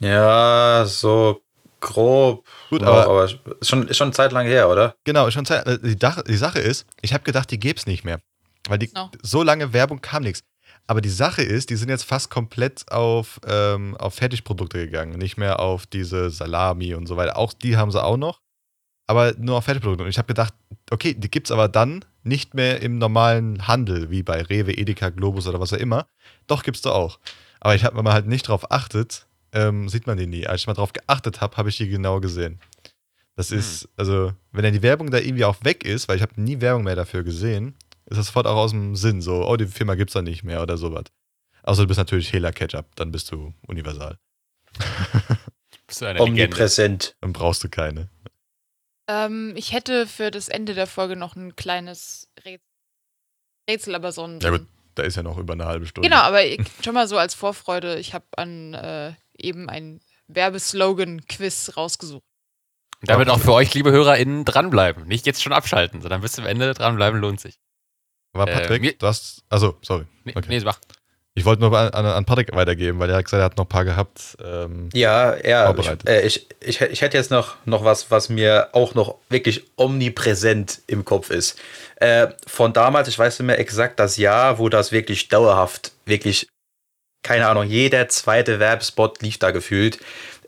Ja, 0.00 0.84
so 0.86 1.42
grob. 1.84 2.46
Gut, 2.70 2.82
Ja, 2.82 2.88
aber 2.88 3.06
aber 3.06 3.24
ist 3.24 3.38
schon, 3.68 3.86
ist 3.88 3.96
schon 3.96 4.06
eine 4.06 4.14
Zeit 4.14 4.32
lang 4.32 4.46
her, 4.46 4.68
oder? 4.68 4.94
genau, 5.04 5.30
schon 5.30 5.44
Zeit, 5.46 5.66
äh, 5.66 5.78
die, 5.78 5.96
die 5.96 6.36
Sache 6.36 6.58
ist, 6.58 6.86
ich 7.02 7.12
habe 7.14 7.24
gedacht, 7.24 7.50
die 7.50 7.58
gäbe 7.60 7.78
es 7.78 7.86
nicht 7.86 8.04
mehr. 8.04 8.20
Weil 8.68 8.78
die, 8.78 8.90
No. 8.94 9.10
so 9.22 9.42
lange 9.42 9.72
Werbung 9.72 10.00
kam 10.00 10.22
nichts. 10.22 10.42
Aber 10.86 11.00
die 11.00 11.08
Sache 11.10 11.42
ist, 11.42 11.70
die 11.70 11.76
sind 11.76 11.88
jetzt 11.88 12.04
fast 12.04 12.30
komplett 12.30 12.90
auf, 12.90 13.40
ähm, 13.46 13.96
auf 13.98 14.14
Fertigprodukte 14.14 14.78
gegangen, 14.84 15.18
nicht 15.18 15.36
mehr 15.38 15.60
auf 15.60 15.86
diese 15.86 16.30
Salami 16.30 16.94
und 16.94 17.06
so 17.06 17.16
weiter. 17.16 17.36
Auch 17.38 17.52
die 17.54 17.76
haben 17.76 17.90
sie 17.90 18.02
auch 18.02 18.16
noch, 18.18 18.40
aber 19.06 19.32
nur 19.38 19.56
auf 19.56 19.64
Fertigprodukte. 19.64 20.04
Und 20.04 20.10
ich 20.10 20.18
habe 20.18 20.26
gedacht, 20.28 20.52
okay, 20.90 21.14
die 21.14 21.30
gibt 21.30 21.46
es 21.46 21.50
aber 21.52 21.68
dann 21.68 22.04
nicht 22.22 22.54
mehr 22.54 22.82
im 22.82 22.98
normalen 22.98 23.66
Handel, 23.68 24.10
wie 24.10 24.22
bei 24.22 24.42
Rewe, 24.42 24.72
Edeka, 24.76 25.10
Globus 25.10 25.46
oder 25.46 25.60
was 25.60 25.72
auch 25.72 25.78
immer. 25.78 26.06
Doch, 26.46 26.62
gibt 26.62 26.76
es 26.76 26.82
da 26.82 26.90
auch. 26.90 27.18
Aber 27.60 27.74
ich 27.74 27.84
habe, 27.84 27.96
wenn 27.96 28.04
man 28.04 28.12
halt 28.14 28.26
nicht 28.26 28.48
drauf 28.48 28.70
achtet, 28.70 29.26
ähm, 29.54 29.88
sieht 29.88 30.06
man 30.06 30.18
die 30.18 30.26
nie. 30.26 30.46
Als 30.46 30.60
ich 30.62 30.66
mal 30.66 30.74
drauf 30.74 30.92
geachtet 30.92 31.40
habe, 31.40 31.56
habe 31.56 31.68
ich 31.70 31.76
die 31.78 31.88
genau 31.88 32.20
gesehen. 32.20 32.60
Das 33.36 33.50
ist, 33.50 33.88
also, 33.96 34.32
wenn 34.52 34.62
dann 34.62 34.72
die 34.74 34.82
Werbung 34.82 35.10
da 35.10 35.18
irgendwie 35.18 35.44
auch 35.44 35.56
weg 35.64 35.84
ist, 35.84 36.06
weil 36.08 36.16
ich 36.16 36.22
habe 36.22 36.40
nie 36.40 36.60
Werbung 36.60 36.84
mehr 36.84 36.94
dafür 36.94 37.24
gesehen, 37.24 37.74
ist 38.06 38.18
das 38.18 38.26
sofort 38.26 38.46
auch 38.46 38.56
aus 38.56 38.70
dem 38.70 38.94
Sinn, 38.94 39.22
so, 39.22 39.44
oh, 39.48 39.56
die 39.56 39.66
Firma 39.66 39.94
gibt's 39.96 40.12
da 40.14 40.22
nicht 40.22 40.44
mehr 40.44 40.62
oder 40.62 40.76
sowas. 40.76 41.04
Außer 41.64 41.82
du 41.82 41.88
bist 41.88 41.98
natürlich 41.98 42.32
Hela 42.32 42.52
Ketchup, 42.52 42.94
dann 42.94 43.10
bist 43.10 43.32
du 43.32 43.52
universal. 43.66 44.18
Bist 45.86 46.00
du 46.00 46.06
eine 46.06 46.18
Legende. 46.18 46.42
Omnipräsent. 46.44 47.14
Dann 47.20 47.32
brauchst 47.32 47.62
du 47.62 47.68
keine. 47.68 48.08
Ähm, 49.08 49.52
ich 49.56 49.72
hätte 49.72 50.06
für 50.06 50.30
das 50.30 50.48
Ende 50.48 50.72
der 50.74 50.86
Folge 50.86 51.14
noch 51.16 51.36
ein 51.36 51.56
kleines 51.56 52.28
Rätsel. 52.44 52.60
Rätsel, 53.68 53.94
aber 53.94 54.12
so 54.12 54.24
ein. 54.26 54.40
Ja, 54.40 54.50
gut, 54.50 54.66
da 54.94 55.02
ist 55.02 55.16
ja 55.16 55.22
noch 55.22 55.36
über 55.38 55.52
eine 55.52 55.66
halbe 55.66 55.86
Stunde. 55.86 56.08
Genau, 56.08 56.22
aber 56.22 56.44
ich- 56.44 56.60
schon 56.82 56.94
mal 56.94 57.06
so 57.08 57.18
als 57.18 57.34
Vorfreude, 57.34 57.98
ich 57.98 58.14
habe 58.14 58.24
an 58.36 58.74
äh, 58.74 59.12
eben 59.38 59.68
ein 59.68 60.00
Werbeslogan-Quiz 60.28 61.72
rausgesucht. 61.76 62.24
Und 63.00 63.10
damit 63.10 63.28
auch 63.28 63.40
für 63.40 63.52
euch, 63.52 63.74
liebe 63.74 63.92
HörerInnen, 63.92 64.44
dranbleiben. 64.44 65.06
Nicht 65.06 65.26
jetzt 65.26 65.42
schon 65.42 65.52
abschalten, 65.52 66.00
sondern 66.00 66.20
bis 66.22 66.32
zum 66.32 66.46
Ende 66.46 66.72
dranbleiben 66.72 67.20
lohnt 67.20 67.40
sich. 67.40 67.56
Aber 68.32 68.48
Äh, 68.50 68.54
Patrick, 68.54 68.82
mir- 68.82 68.94
du 68.94 69.06
hast, 69.06 69.42
also, 69.48 69.76
sorry. 69.82 70.04
Nee, 70.24 70.32
Okay. 70.34 70.46
nee, 70.48 70.60
mach. 70.60 70.78
Ich 71.36 71.44
wollte 71.44 71.62
nur 71.62 71.76
an, 71.76 72.06
an, 72.06 72.24
Patrick 72.24 72.54
weitergeben, 72.54 73.00
weil 73.00 73.10
er 73.10 73.16
hat 73.16 73.24
gesagt, 73.24 73.40
er 73.40 73.44
hat 73.44 73.56
noch 73.56 73.64
ein 73.64 73.68
paar 73.68 73.84
gehabt. 73.84 74.36
Ähm, 74.42 74.88
Ja, 74.94 75.36
ja. 75.44 75.74
Ich, 75.76 75.88
äh, 76.08 76.20
ich, 76.24 76.46
ich, 76.60 76.80
ich 76.80 77.00
hätte 77.02 77.16
jetzt 77.16 77.32
noch, 77.32 77.56
noch 77.64 77.84
was, 77.84 78.10
was 78.12 78.28
mir 78.28 78.68
auch 78.72 78.94
noch 78.94 79.16
wirklich 79.28 79.64
omnipräsent 79.76 80.82
im 80.86 81.04
Kopf 81.04 81.30
ist. 81.30 81.58
Äh, 81.96 82.28
von 82.46 82.72
damals, 82.72 83.08
ich 83.08 83.18
weiß 83.18 83.40
nicht 83.40 83.46
mehr 83.48 83.58
exakt 83.58 83.98
das 83.98 84.16
Jahr, 84.16 84.58
wo 84.60 84.68
das 84.68 84.92
wirklich 84.92 85.26
dauerhaft, 85.28 85.92
wirklich, 86.06 86.46
keine 87.24 87.48
Ahnung, 87.48 87.64
jeder 87.66 88.08
zweite 88.08 88.60
Werbespot 88.60 89.20
lief 89.22 89.38
da 89.38 89.50
gefühlt. 89.50 89.98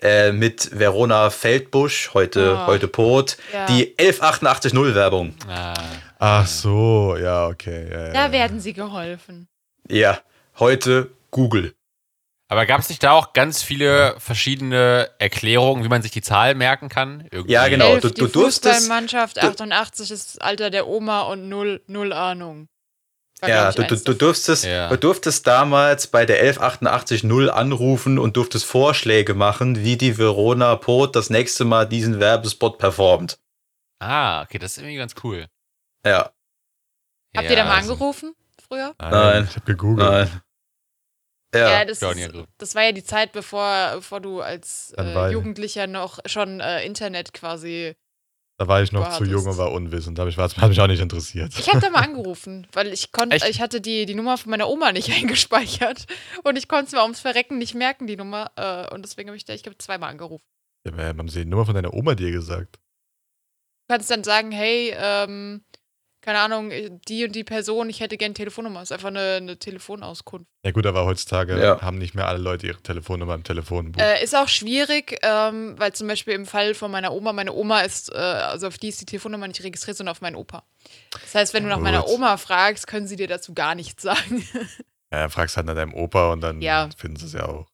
Äh, 0.03 0.31
mit 0.31 0.79
Verona 0.79 1.31
Feldbusch, 1.31 2.11
heute, 2.14 2.59
Ah. 2.59 2.66
heute 2.66 2.87
Pot, 2.87 3.39
Ja. 3.53 3.64
die 3.66 3.95
11880 3.99 4.95
Werbung. 4.95 5.35
Ah, 5.49 5.72
ach 6.18 6.47
so, 6.47 7.16
ja, 7.16 7.47
okay. 7.49 7.89
Ja, 7.91 8.09
Da 8.12 8.27
ja. 8.27 8.33
werden 8.33 8.61
sie 8.61 8.74
geholfen. 8.74 9.49
Ja, 9.89 10.20
heute 10.59 11.11
Google. 11.31 11.72
Aber 12.49 12.64
gab 12.66 12.81
es 12.81 12.89
nicht 12.91 13.03
da 13.03 13.12
auch 13.12 13.33
ganz 13.33 13.62
viele 13.62 14.14
verschiedene 14.18 15.09
Erklärungen, 15.18 15.83
wie 15.83 15.89
man 15.89 16.03
sich 16.03 16.12
die 16.12 16.22
Zahl 16.22 16.55
merken 16.55 16.89
kann? 16.89 17.27
Irgendwie? 17.33 17.55
Ja, 17.55 17.66
genau. 17.68 17.93
Elf, 17.95 18.03
du- 18.03 18.09
die 18.11 18.20
du 18.20 18.27
durftest- 18.29 18.74
Fußballmannschaft, 18.74 19.39
du- 19.39 19.41
88 19.49 20.11
ist 20.12 20.35
das 20.35 20.39
Alter 20.39 20.70
der 20.70 20.87
Oma 20.87 21.22
und 21.22 21.49
null, 21.49 21.81
null 21.89 22.12
Ahnung. 22.12 22.68
War, 23.41 23.49
Ja, 23.51 23.70
du, 23.72 23.84
du, 23.87 23.97
du, 23.97 24.14
durftest, 24.14 24.64
Ja. 24.64 24.89
du 24.89 24.97
durftest 24.97 25.47
damals 25.47 26.07
bei 26.07 26.24
der 26.24 26.41
11880 26.43 27.24
anrufen 27.51 28.18
und 28.18 28.37
durftest 28.37 28.64
Vorschläge 28.64 29.34
machen, 29.34 29.76
wie 29.84 29.97
die 29.99 30.16
Verona 30.16 30.74
Pot 30.76 31.14
das 31.16 31.28
nächste 31.28 31.64
Mal 31.64 31.87
diesen 31.87 32.18
Werbespot 32.18 32.78
performt. 32.78 33.39
Ah, 33.99 34.43
okay, 34.43 34.59
das 34.59 34.72
ist 34.72 34.78
irgendwie 34.78 34.97
ganz 34.97 35.14
cool. 35.22 35.47
Ja, 36.05 36.30
Habt 37.37 37.45
ja, 37.45 37.51
ihr 37.51 37.57
da 37.57 37.64
mal 37.64 37.76
also- 37.76 37.93
angerufen 37.93 38.34
früher? 38.66 38.95
Nein. 38.99 39.47
Ich 39.51 39.57
habe 39.57 39.66
gegoogelt. 39.66 40.09
nein. 40.09 40.43
Ja, 41.55 41.84
das, 41.84 42.01
Ja, 42.01 42.12
nie 42.12 42.22
ist, 42.22 42.34
das 42.59 42.74
war 42.74 42.82
ja 42.82 42.93
die 42.93 43.05
Zeit, 43.05 43.32
bevor, 43.32 43.93
bevor 43.95 44.20
du 44.20 44.41
als 44.41 44.93
äh, 44.99 45.30
Jugendlicher 45.30 45.87
noch 45.87 46.18
schon 46.26 46.61
äh, 46.61 46.84
Internet 46.84 47.32
quasi. 47.32 47.95
Da 48.59 48.69
war 48.69 48.83
ich 48.83 48.91
noch 48.91 49.11
zu 49.19 49.25
jung 49.25 49.45
und 49.45 49.59
war 49.59 49.71
unwissend. 49.71 50.17
Da 50.17 50.23
habe 50.23 50.31
ich, 50.31 50.39
hab 50.39 50.69
mich 50.69 50.81
auch 50.81 50.87
nicht 50.87 51.03
interessiert. 51.03 51.53
Ich 51.59 51.69
habe 51.69 51.81
da 51.81 51.91
mal 51.91 52.03
angerufen, 52.03 52.67
weil 52.73 52.91
ich 52.91 53.13
konnte, 53.13 53.37
ich 53.49 53.61
hatte 53.61 53.83
die, 53.83 54.07
die 54.07 54.15
Nummer 54.15 54.39
von 54.39 54.51
meiner 54.51 54.69
Oma 54.69 54.93
nicht 54.93 55.11
eingespeichert 55.17 56.07
und 56.43 56.57
ich 56.57 56.67
konnte 56.67 56.87
es 56.87 56.93
mir 56.93 57.03
ums 57.03 57.21
Verrecken 57.21 57.59
nicht 57.59 57.75
merken, 57.75 58.07
die 58.07 58.17
Nummer. 58.17 58.51
Äh, 58.57 58.95
und 58.95 59.05
deswegen 59.05 59.29
habe 59.29 59.37
ich 59.37 59.45
da, 59.45 59.53
ich 59.53 59.63
glaube, 59.63 59.77
zweimal 59.77 60.11
angerufen. 60.11 60.45
Ja, 60.87 60.93
aber 60.93 61.07
haben 61.07 61.29
sie 61.29 61.45
die 61.45 61.51
Nummer 61.51 61.67
von 61.67 61.75
deiner 61.75 61.93
Oma 61.93 62.15
dir 62.15 62.31
gesagt? 62.31 62.77
Du 62.77 63.95
kannst 63.95 64.11
dann 64.11 64.25
sagen, 64.25 64.51
hey, 64.53 64.95
ähm, 64.97 65.63
keine 66.27 66.41
Ahnung, 66.41 66.70
die 67.09 67.24
und 67.24 67.33
die 67.37 67.45
Person, 67.45 67.89
ich 67.89 68.01
hätte 68.01 68.16
gern 68.16 68.35
Telefonnummer. 68.35 68.83
ist 68.83 68.91
einfach 68.91 69.09
eine, 69.09 69.37
eine 69.37 69.59
Telefonauskunft. 69.59 70.51
Ja 70.64 70.72
gut, 70.72 70.85
aber 70.85 71.05
heutzutage 71.07 71.59
Ja. 71.62 71.81
haben 71.81 71.99
nicht 71.99 72.14
mehr 72.16 72.27
alle 72.27 72.39
Leute 72.41 72.66
ihre 72.66 72.83
Telefonnummer 72.83 73.35
im 73.37 73.45
Telefonbuch. 73.45 74.03
Äh, 74.03 74.22
ist 74.24 74.35
auch 74.35 74.49
schwierig, 74.49 75.18
ähm, 75.22 75.74
weil 75.79 75.93
zum 75.93 76.09
Beispiel 76.09 76.35
im 76.35 76.45
Fall 76.45 76.74
von 76.74 76.91
meiner 76.91 77.12
Oma, 77.12 77.33
meine 77.33 77.53
Oma 77.53 77.83
ist, 77.83 78.12
äh, 78.12 78.16
also 78.16 78.66
auf 78.66 78.77
die 78.77 78.89
ist 78.89 79.01
die 79.01 79.07
Telefonnummer 79.07 79.47
nicht 79.47 79.62
registriert, 79.62 79.97
sondern 79.97 80.11
auf 80.12 80.20
meinen 80.20 80.35
Opa. 80.37 80.64
Das 81.22 81.35
heißt, 81.37 81.55
wenn 81.55 81.62
du 81.62 81.68
nach 81.68 81.77
Gut. 81.77 81.85
meiner 81.85 82.07
Oma 82.09 82.37
fragst, 82.37 82.87
können 82.89 83.07
sie 83.07 83.16
dir 83.16 83.29
dazu 83.29 83.55
gar 83.55 83.74
nichts 83.74 84.03
sagen. 84.03 84.47
Ja, 85.12 85.20
dann 85.20 85.31
fragst 85.31 85.57
halt 85.57 85.66
nach 85.66 85.77
deinem 85.77 85.95
Opa 85.95 86.33
und 86.33 86.41
dann 86.41 86.61
Ja. 86.61 86.89
finden 86.97 87.16
sie 87.16 87.27
es 87.27 87.33
ja 87.35 87.47
auch. 87.47 87.68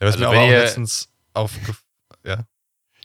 Ja, 0.00 0.08
was 0.08 0.14
Also 0.16 0.28
mir 0.28 0.28
auch 0.40 0.48
letztens 0.48 1.08
aufgefallen 1.34 1.76
ja. 2.24 2.44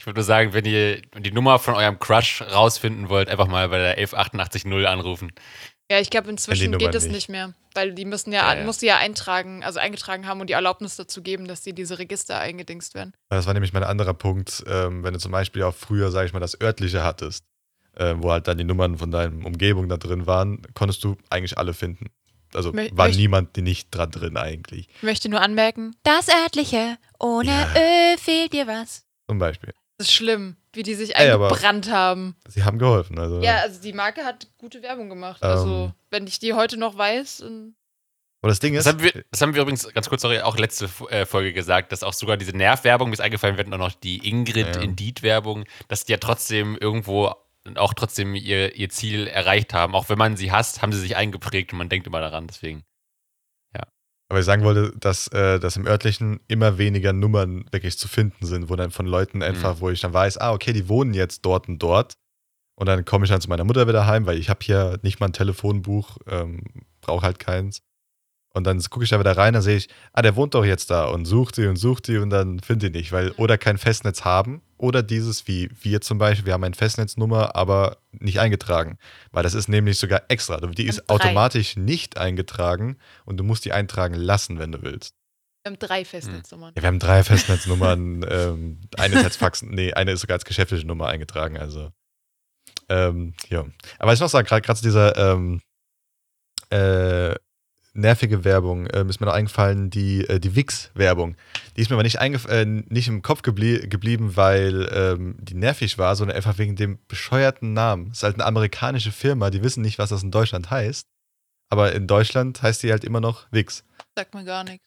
Ich 0.05 0.07
würde 0.07 0.19
nur 0.19 0.23
sagen, 0.25 0.53
wenn 0.53 0.65
ihr 0.65 1.01
die 1.17 1.31
Nummer 1.31 1.57
von 1.57 1.73
eurem 1.73 1.97
Crush 1.97 2.43
rausfinden 2.43 3.09
wollt, 3.09 3.27
einfach 3.27 3.47
mal 3.47 3.69
bei 3.69 3.79
der 3.79 3.97
11880 3.97 4.85
anrufen. 4.87 5.31
ja, 5.89 5.99
ich 5.99 6.11
glaube, 6.11 6.29
inzwischen 6.29 6.77
geht 6.77 6.93
es 6.93 7.05
nicht. 7.05 7.13
nicht 7.13 7.29
mehr. 7.29 7.55
Weil 7.73 7.91
die 7.95 8.05
müssen 8.05 8.31
ja, 8.31 8.53
Ja, 8.53 8.59
ja. 8.59 8.65
musst 8.65 8.83
du 8.83 8.85
ja 8.85 8.97
eintragen, 8.99 9.63
also 9.63 9.79
eingetragen 9.79 10.27
haben 10.27 10.39
und 10.41 10.47
die 10.51 10.53
Erlaubnis 10.53 10.95
dazu 10.95 11.23
geben, 11.23 11.47
dass 11.47 11.63
die 11.63 11.73
diese 11.73 11.97
Register 11.97 12.37
eingedingst 12.39 12.93
werden. 12.93 13.13
Das 13.29 13.47
war 13.47 13.55
nämlich 13.55 13.73
mein 13.73 13.83
anderer 13.83 14.13
Punkt, 14.13 14.63
ähm, 14.67 15.03
wenn 15.03 15.13
du 15.15 15.19
zum 15.19 15.31
Beispiel 15.31 15.63
auch 15.63 15.73
früher, 15.73 16.11
sag 16.11 16.27
ich 16.27 16.33
mal, 16.33 16.39
das 16.39 16.61
örtliche 16.61 17.03
hattest, 17.03 17.43
äh, 17.95 18.13
wo 18.17 18.31
halt 18.31 18.47
dann 18.47 18.59
die 18.59 18.63
Nummern 18.63 18.99
von 18.99 19.09
deiner 19.09 19.43
Umgebung 19.43 19.89
da 19.89 19.97
drin 19.97 20.27
waren, 20.27 20.61
konntest 20.75 21.03
du 21.03 21.17
eigentlich 21.31 21.57
alle 21.57 21.73
finden. 21.73 22.11
Also 22.53 22.69
Mö- 22.69 22.95
war 22.95 23.07
niemand 23.07 23.55
die 23.55 23.63
nicht 23.63 23.87
dran 23.89 24.11
drin 24.11 24.37
eigentlich. 24.37 24.87
Ich 24.97 25.01
möchte 25.03 25.29
nur 25.29 25.41
anmerken, 25.41 25.95
das 26.03 26.29
örtliche, 26.29 26.99
ohne 27.19 27.49
Ja. 27.49 27.73
Ö 27.75 28.17
fehlt 28.19 28.53
dir 28.53 28.67
was. 28.67 29.03
Zum 29.27 29.39
Beispiel. 29.39 29.73
Das 29.97 30.07
ist 30.07 30.13
schlimm, 30.13 30.57
wie 30.73 30.83
die 30.83 30.93
sich 30.93 31.15
Ey, 31.15 31.31
eingebrannt 31.31 31.89
haben. 31.89 32.35
Sie 32.47 32.63
haben 32.63 32.79
geholfen. 32.79 33.17
Also, 33.17 33.41
Ja, 33.41 33.57
also 33.57 33.81
die 33.81 33.93
Marke 33.93 34.25
hat 34.25 34.47
gute 34.57 34.81
Werbung 34.81 35.09
gemacht. 35.09 35.41
Also, 35.41 35.85
Ähm. 35.85 35.93
wenn 36.09 36.27
ich 36.27 36.39
die 36.39 36.53
heute 36.53 36.77
noch 36.77 36.97
weiß, 36.97 37.43
Aber 38.41 38.49
das 38.49 38.59
Ding 38.59 38.75
Das 38.75 38.85
ist, 38.85 38.91
haben, 38.91 39.01
wir, 39.01 39.23
das 39.31 39.41
haben 39.41 39.55
wir 39.55 39.61
übrigens 39.61 39.91
ganz 39.93 40.09
kurz 40.09 40.21
sorry, 40.21 40.41
auch 40.41 40.57
letzte 40.57 40.89
äh, 41.09 41.25
Folge 41.25 41.53
gesagt, 41.53 41.91
dass 41.91 42.03
auch 42.03 42.13
sogar 42.13 42.37
diese 42.37 42.51
Nervwerbung, 42.51 43.09
mir 43.09 43.13
ist 43.13 43.21
eingefallen, 43.21 43.57
wird 43.57 43.73
auch 43.73 43.77
noch 43.77 43.93
die 43.93 44.27
Ingrid 44.27 44.75
Ja. 44.75 45.63
Dass 45.87 46.05
die 46.05 46.11
ja 46.11 46.17
trotzdem 46.17 46.77
irgendwo 46.77 47.33
auch 47.75 47.93
trotzdem 47.95 48.35
ihr, 48.35 48.75
ihr 48.75 48.89
Ziel 48.89 49.27
erreicht 49.27 49.73
haben. 49.73 49.95
Auch 49.95 50.09
wenn 50.09 50.19
man 50.19 50.37
sie 50.37 50.51
hasst, 50.51 50.81
haben 50.81 50.93
sie 50.93 50.99
sich 50.99 51.15
eingeprägt 51.15 51.71
und 51.71 51.79
man 51.79 51.89
denkt 51.89 52.05
immer 52.05 52.21
daran. 52.21 52.47
Deswegen. 52.47 52.83
Aber 54.27 54.39
ich 54.39 54.45
sagen 54.45 54.63
wollte, 54.63 54.91
dass, 54.97 55.27
äh, 55.27 55.59
dass 55.59 55.77
im 55.77 55.85
örtlichen 55.85 56.39
immer 56.47 56.77
weniger 56.77 57.13
Nummern 57.13 57.65
wirklich 57.71 57.97
zu 57.97 58.07
finden 58.07 58.45
sind, 58.45 58.69
wo 58.69 58.75
dann 58.75 58.91
von 58.91 59.05
Leuten 59.05 59.43
einfach, 59.43 59.81
wo 59.81 59.89
ich 59.89 60.01
dann 60.01 60.13
weiß, 60.13 60.39
ah, 60.39 60.53
okay, 60.53 60.73
die 60.73 60.89
wohnen 60.89 61.13
jetzt 61.13 61.45
dort 61.45 61.67
und 61.67 61.79
dort. 61.79 62.13
Und 62.75 62.87
dann 62.87 63.05
komme 63.05 63.25
ich 63.25 63.31
dann 63.31 63.39
zu 63.39 63.49
meiner 63.49 63.63
Mutter 63.63 63.87
wieder 63.87 64.07
heim, 64.07 64.25
weil 64.25 64.37
ich 64.37 64.49
habe 64.49 64.59
hier 64.63 64.99
nicht 65.03 65.19
mal 65.19 65.27
ein 65.27 65.33
Telefonbuch, 65.33 66.17
ähm, 66.27 66.61
brauche 67.01 67.25
halt 67.25 67.39
keins. 67.39 67.81
Und 68.53 68.65
dann 68.65 68.81
gucke 68.81 69.03
ich 69.03 69.09
da 69.09 69.19
wieder 69.19 69.37
rein, 69.37 69.53
dann 69.53 69.61
sehe 69.61 69.77
ich, 69.77 69.89
ah, 70.13 70.21
der 70.21 70.35
wohnt 70.35 70.55
doch 70.55 70.65
jetzt 70.65 70.89
da 70.89 71.05
und 71.05 71.25
sucht 71.25 71.57
die 71.57 71.67
und 71.67 71.75
sucht 71.75 72.07
die 72.07 72.17
und 72.17 72.29
dann 72.29 72.59
finde 72.61 72.87
ich 72.87 72.93
nicht, 72.93 73.11
weil 73.11 73.31
oder 73.31 73.57
kein 73.57 73.77
Festnetz 73.77 74.23
haben 74.25 74.61
oder 74.77 75.03
dieses 75.03 75.47
wie 75.47 75.69
wir 75.81 76.01
zum 76.01 76.17
Beispiel, 76.17 76.45
wir 76.45 76.53
haben 76.53 76.63
eine 76.63 76.75
Festnetznummer, 76.75 77.55
aber 77.55 77.97
nicht 78.11 78.39
eingetragen, 78.39 78.97
weil 79.31 79.43
das 79.43 79.53
ist 79.53 79.67
nämlich 79.67 79.97
sogar 79.97 80.23
extra. 80.27 80.57
Die 80.57 80.85
ist 80.85 81.09
automatisch 81.09 81.77
nicht 81.77 82.17
eingetragen 82.17 82.97
und 83.25 83.37
du 83.37 83.43
musst 83.43 83.65
die 83.65 83.73
eintragen 83.73 84.15
lassen, 84.15 84.59
wenn 84.59 84.71
du 84.71 84.81
willst. 84.81 85.15
wir 85.63 85.71
haben 85.71 85.79
drei 85.79 86.05
Festnetznummern. 86.05 86.73
Ja, 86.75 86.81
wir 86.83 86.87
haben 86.87 86.99
drei 86.99 87.23
Festnetznummern, 87.23 88.25
ähm, 88.29 88.81
eine 88.97 89.15
ist 89.15 89.23
als 89.23 89.37
Fax, 89.37 89.61
nee, 89.63 89.93
eine 89.93 90.11
ist 90.11 90.21
sogar 90.21 90.35
als 90.35 90.45
geschäftliche 90.45 90.85
Nummer 90.85 91.07
eingetragen, 91.07 91.57
also 91.57 91.91
ähm, 92.89 93.33
ja. 93.49 93.65
Aber 93.97 94.11
was 94.11 94.15
ich 94.15 94.21
noch 94.21 94.29
sagen, 94.29 94.47
gerade 94.47 94.61
gerade 94.61 94.77
zu 94.77 94.85
dieser 94.85 95.17
ähm, 95.17 95.61
äh, 96.69 97.35
nervige 97.95 98.43
Werbung 98.43 98.87
ähm, 98.93 99.09
ist 99.09 99.19
mir 99.19 99.25
noch 99.25 99.33
eingefallen, 99.33 99.89
die, 99.89 100.27
äh, 100.27 100.39
die 100.39 100.55
Wix-Werbung. 100.55 101.35
Die 101.75 101.81
ist 101.81 101.89
mir 101.89 101.95
aber 101.95 102.03
nicht, 102.03 102.19
eingef 102.19 102.45
äh, 102.47 102.65
nicht 102.65 103.07
im 103.07 103.21
Kopf 103.21 103.41
geblie 103.41 103.87
geblieben, 103.87 104.35
weil 104.35 104.89
ähm, 104.93 105.35
die 105.39 105.55
nervig 105.55 105.97
war, 105.97 106.15
sondern 106.15 106.35
einfach 106.37 106.57
wegen 106.57 106.75
dem 106.75 106.99
bescheuerten 107.07 107.73
Namen. 107.73 108.11
Es 108.11 108.17
ist 108.19 108.23
halt 108.23 108.35
eine 108.35 108.45
amerikanische 108.45 109.11
Firma, 109.11 109.49
die 109.49 109.63
wissen 109.63 109.81
nicht, 109.81 109.97
was 109.97 110.09
das 110.09 110.21
in 110.23 110.31
Deutschland 110.31 110.69
heißt. 110.69 111.07
Aber 111.71 111.93
in 111.93 112.05
Deutschland 112.07 112.61
heißt 112.61 112.83
die 112.83 112.91
halt 112.91 113.03
immer 113.03 113.21
noch 113.21 113.47
Wix. 113.51 113.83
Sagt 114.15 114.35
mir 114.35 114.43
gar 114.43 114.63
nichts. 114.63 114.85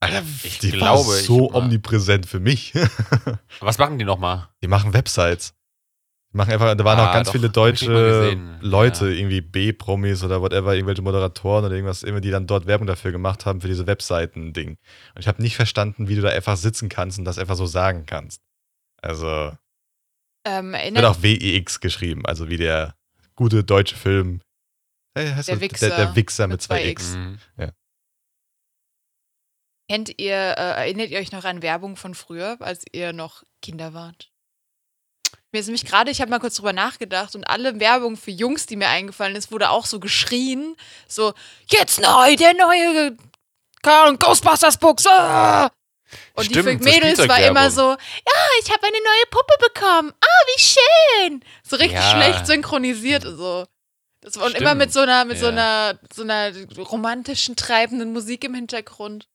Alter, 0.00 0.22
Ich 0.44 0.58
die 0.58 0.70
glaube, 0.70 1.08
war 1.08 1.18
ich 1.18 1.24
so 1.26 1.48
mal- 1.50 1.62
omnipräsent 1.62 2.26
für 2.26 2.38
mich. 2.38 2.74
Was 3.60 3.78
machen 3.78 3.98
die 3.98 4.04
nochmal? 4.04 4.48
Die 4.62 4.68
machen 4.68 4.92
Websites. 4.92 5.54
Machen 6.36 6.52
einfach, 6.52 6.74
da 6.76 6.84
waren 6.84 6.98
Ah, 6.98 7.08
auch 7.08 7.12
ganz 7.14 7.28
doch, 7.28 7.32
viele 7.32 7.48
deutsche. 7.50 8.34
Leute, 8.60 9.06
Ja. 9.08 9.16
irgendwie 9.16 9.40
B-Promis 9.40 10.22
oder 10.22 10.42
whatever, 10.42 10.74
irgendwelche 10.74 11.00
Moderatoren 11.02 11.64
oder 11.64 11.74
irgendwas, 11.74 12.02
immer 12.02 12.20
die 12.20 12.30
dann 12.30 12.46
dort 12.46 12.66
Werbung 12.66 12.86
dafür 12.86 13.10
gemacht 13.10 13.46
haben 13.46 13.60
für 13.62 13.68
diese 13.68 13.86
Webseiten-Ding. 13.86 14.70
Und 14.70 15.20
ich 15.20 15.28
habe 15.28 15.40
nicht 15.42 15.56
verstanden, 15.56 16.08
wie 16.08 16.14
du 16.14 16.20
da 16.20 16.28
einfach 16.28 16.56
sitzen 16.58 16.88
kannst 16.90 17.18
und 17.18 17.24
das 17.24 17.38
einfach 17.38 17.56
so 17.56 17.64
sagen 17.66 18.04
kannst. 18.06 18.42
Also, 19.00 19.52
Ähm, 20.46 20.72
wird 20.72 21.04
auch 21.04 21.22
WEX 21.22 21.80
geschrieben, 21.80 22.24
also 22.26 22.48
wie 22.48 22.56
der 22.58 22.94
gute 23.34 23.64
deutsche 23.64 23.96
Film. 23.96 24.40
Hey, 25.16 25.28
heißt 25.30 25.48
Der 25.48 25.56
das? 25.56 25.62
Wichser 25.62 25.88
Der, 25.88 25.96
der 25.96 26.16
Wichser 26.16 26.46
mit 26.46 26.54
mit 26.56 26.62
zwei 26.62 26.80
zwei 26.82 26.88
X. 26.90 27.16
Mhm. 27.16 27.38
kennt 29.88 30.18
ihr, 30.18 30.34
äh, 30.34 30.82
erinnert 30.82 31.10
ihr 31.10 31.18
euch 31.18 31.32
noch 31.32 31.44
an 31.44 31.62
Werbung 31.62 31.96
von 31.96 32.14
früher, 32.14 32.56
als 32.60 32.84
ihr 32.92 33.12
noch 33.12 33.42
Kinder 33.62 33.94
wart? 33.94 34.30
Mir 35.56 35.60
ist 35.60 35.68
nämlich 35.68 35.86
gerade, 35.86 36.10
ich 36.10 36.20
habe 36.20 36.30
mal 36.30 36.38
kurz 36.38 36.56
drüber 36.56 36.74
nachgedacht 36.74 37.34
und 37.34 37.44
alle 37.44 37.80
Werbung 37.80 38.18
für 38.18 38.30
Jungs, 38.30 38.66
die 38.66 38.76
mir 38.76 38.88
eingefallen 38.88 39.34
ist, 39.36 39.50
wurde 39.50 39.70
auch 39.70 39.86
so 39.86 40.00
geschrien. 40.00 40.76
So, 41.08 41.32
jetzt 41.70 41.98
neu, 41.98 42.36
der 42.36 42.52
neue 42.52 43.16
keine 43.82 44.02
Ahnung, 44.02 44.18
Ghostbusters 44.18 44.76
Books. 44.76 45.06
Ah! 45.06 45.70
Und 46.34 46.50
die 46.50 46.60
Stimmt, 46.60 46.84
für 46.84 46.90
so 46.90 46.90
Mädels 46.90 47.26
war 47.26 47.40
immer 47.40 47.70
so, 47.70 47.92
ja, 47.92 48.42
ich 48.62 48.70
habe 48.70 48.86
eine 48.86 48.98
neue 48.98 49.26
Puppe 49.30 49.54
bekommen. 49.72 50.12
Ah, 50.20 50.46
wie 50.46 50.60
schön. 50.60 51.44
So 51.66 51.76
richtig 51.76 52.00
Ja. 52.00 52.10
schlecht 52.10 52.46
synchronisiert. 52.46 53.22
So. 53.22 53.64
Das 54.20 54.36
war, 54.36 54.46
und 54.46 54.56
immer 54.56 54.74
mit 54.74 54.92
so 54.92 55.00
einer, 55.00 55.24
mit 55.24 55.38
so 55.38 55.46
ja. 55.46 55.52
einer, 55.52 55.98
so 56.12 56.22
einer 56.22 56.52
romantischen, 56.76 57.56
treibenden 57.56 58.12
Musik 58.12 58.44
im 58.44 58.52
Hintergrund. 58.54 59.26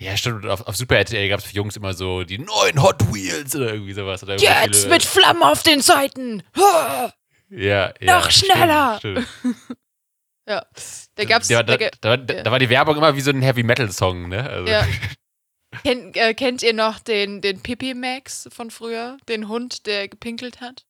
Ja, 0.00 0.16
stimmt. 0.16 0.44
Und 0.44 0.50
Auf, 0.50 0.62
auf 0.66 0.76
Super 0.76 0.96
RTL 0.96 1.28
gab 1.28 1.40
es 1.40 1.46
für 1.46 1.54
Jungs 1.54 1.76
immer 1.76 1.92
so 1.94 2.24
die 2.24 2.38
neuen 2.38 2.82
Hot 2.82 3.12
Wheels 3.12 3.54
oder 3.54 3.72
irgendwie 3.72 3.92
sowas. 3.92 4.22
Oder 4.22 4.36
Jetzt 4.38 4.80
viele- 4.82 4.88
mit 4.94 5.02
Flammen 5.02 5.42
auf 5.42 5.62
den 5.62 5.82
Seiten. 5.82 6.42
Ja, 6.56 7.12
ja, 7.50 7.92
noch 8.00 8.30
schneller. 8.30 8.96
Stimmt, 8.98 9.26
stimmt. 9.38 9.56
Ja, 10.48 10.66
da 11.14 11.24
gab's. 11.26 11.46
Da, 11.46 11.62
da, 11.62 11.76
da, 11.76 12.16
da, 12.16 12.42
da 12.42 12.50
war 12.50 12.58
die 12.58 12.70
Werbung 12.70 12.96
immer 12.96 13.14
wie 13.14 13.20
so 13.20 13.30
ein 13.30 13.40
Heavy 13.42 13.62
Metal 13.62 13.92
Song, 13.92 14.28
ne? 14.28 14.48
Also, 14.50 14.66
Ja. 14.72 14.84
kennt, 15.84 16.16
äh, 16.16 16.34
kennt 16.34 16.62
ihr 16.64 16.72
noch 16.72 16.98
den, 16.98 17.40
den 17.40 17.60
Pippi 17.62 17.94
Max 17.94 18.48
von 18.50 18.72
früher? 18.72 19.18
Den 19.28 19.46
Hund, 19.48 19.86
der 19.86 20.08
gepinkelt 20.08 20.60
hat? 20.60 20.86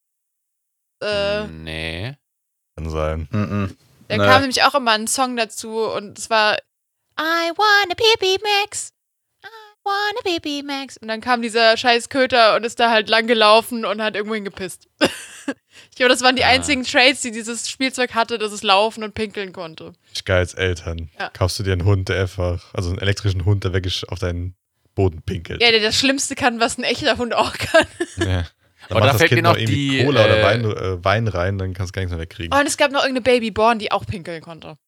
Äh, 1.02 1.46
Nee. 1.48 2.14
Kann 2.76 2.88
sein. 2.88 3.28
Mhm. 3.32 3.76
da 4.08 4.16
Nee. 4.16 4.24
kam 4.24 4.40
nämlich 4.42 4.62
auch 4.62 4.74
immer 4.74 4.92
ein 4.92 5.08
Song 5.08 5.36
dazu 5.36 5.78
und 5.80 6.18
es 6.18 6.30
war 6.30 6.56
I 7.18 7.50
want 7.50 7.90
a 7.90 7.94
Pippi 7.94 8.38
Max. 8.62 8.94
I 9.82 9.88
want 9.88 10.18
a 10.26 10.28
Pippi 10.28 10.62
Max. 10.64 10.96
Und 10.98 11.08
dann 11.08 11.20
kam 11.20 11.42
dieser 11.42 11.76
scheiß 11.76 12.08
Köter 12.08 12.56
und 12.56 12.64
ist 12.64 12.78
da 12.80 12.90
halt 12.90 13.08
lang 13.08 13.26
gelaufen 13.26 13.84
und 13.84 14.02
hat 14.02 14.14
irgendwo 14.14 14.34
hingepisst. 14.34 14.88
ich 15.00 15.96
glaube, 15.96 16.10
das 16.10 16.22
waren 16.22 16.36
die 16.36 16.44
Ah. 16.44 16.48
einzigen 16.48 16.84
Traits, 16.84 17.22
die 17.22 17.30
dieses 17.30 17.68
Spielzeug 17.68 18.14
hatte, 18.14 18.38
dass 18.38 18.52
es 18.52 18.62
laufen 18.62 19.02
und 19.02 19.14
pinkeln 19.14 19.52
konnte. 19.52 19.92
Ich 20.12 20.24
geil 20.24 20.38
als 20.38 20.54
Eltern. 20.54 21.10
Ja. 21.18 21.30
Kaufst 21.30 21.58
du 21.58 21.62
dir 21.62 21.72
einen 21.72 21.84
Hund, 21.84 22.08
der 22.08 22.20
einfach, 22.20 22.72
also 22.74 22.90
einen 22.90 22.98
elektrischen 22.98 23.44
Hund, 23.44 23.64
der 23.64 23.72
wirklich 23.72 24.08
auf 24.08 24.18
deinen 24.18 24.54
Boden 24.94 25.22
pinkelt. 25.22 25.62
Ja, 25.62 25.70
der 25.70 25.80
das 25.80 25.96
Schlimmste 25.98 26.34
kann, 26.34 26.60
was 26.60 26.76
ein 26.78 26.84
echter 26.84 27.16
Hund 27.16 27.32
auch 27.34 27.54
kann. 27.56 27.86
Ja. 28.18 28.46
Dann 28.88 28.96
Aber 28.96 29.00
macht 29.00 29.08
da 29.08 29.12
das 29.12 29.16
fällt 29.18 29.28
Kind 29.28 29.42
mir 29.42 29.48
noch 29.48 29.56
irgendwie 29.58 29.98
die, 29.98 30.04
Cola 30.04 30.24
oder 30.24 30.40
äh, 30.40 30.42
Wein, 30.42 30.64
äh, 30.64 31.04
Wein 31.04 31.28
rein, 31.28 31.58
dann 31.58 31.74
kannst 31.74 31.90
du 31.90 31.96
gar 31.96 32.00
nichts 32.02 32.12
mehr 32.12 32.20
wegkriegen. 32.20 32.52
Oh, 32.56 32.58
und 32.60 32.66
es 32.66 32.78
gab 32.78 32.90
noch 32.90 33.02
irgendeine 33.04 33.20
Babyborn, 33.22 33.78
die 33.78 33.92
auch 33.92 34.06
pinkeln 34.06 34.40
konnte. 34.42 34.78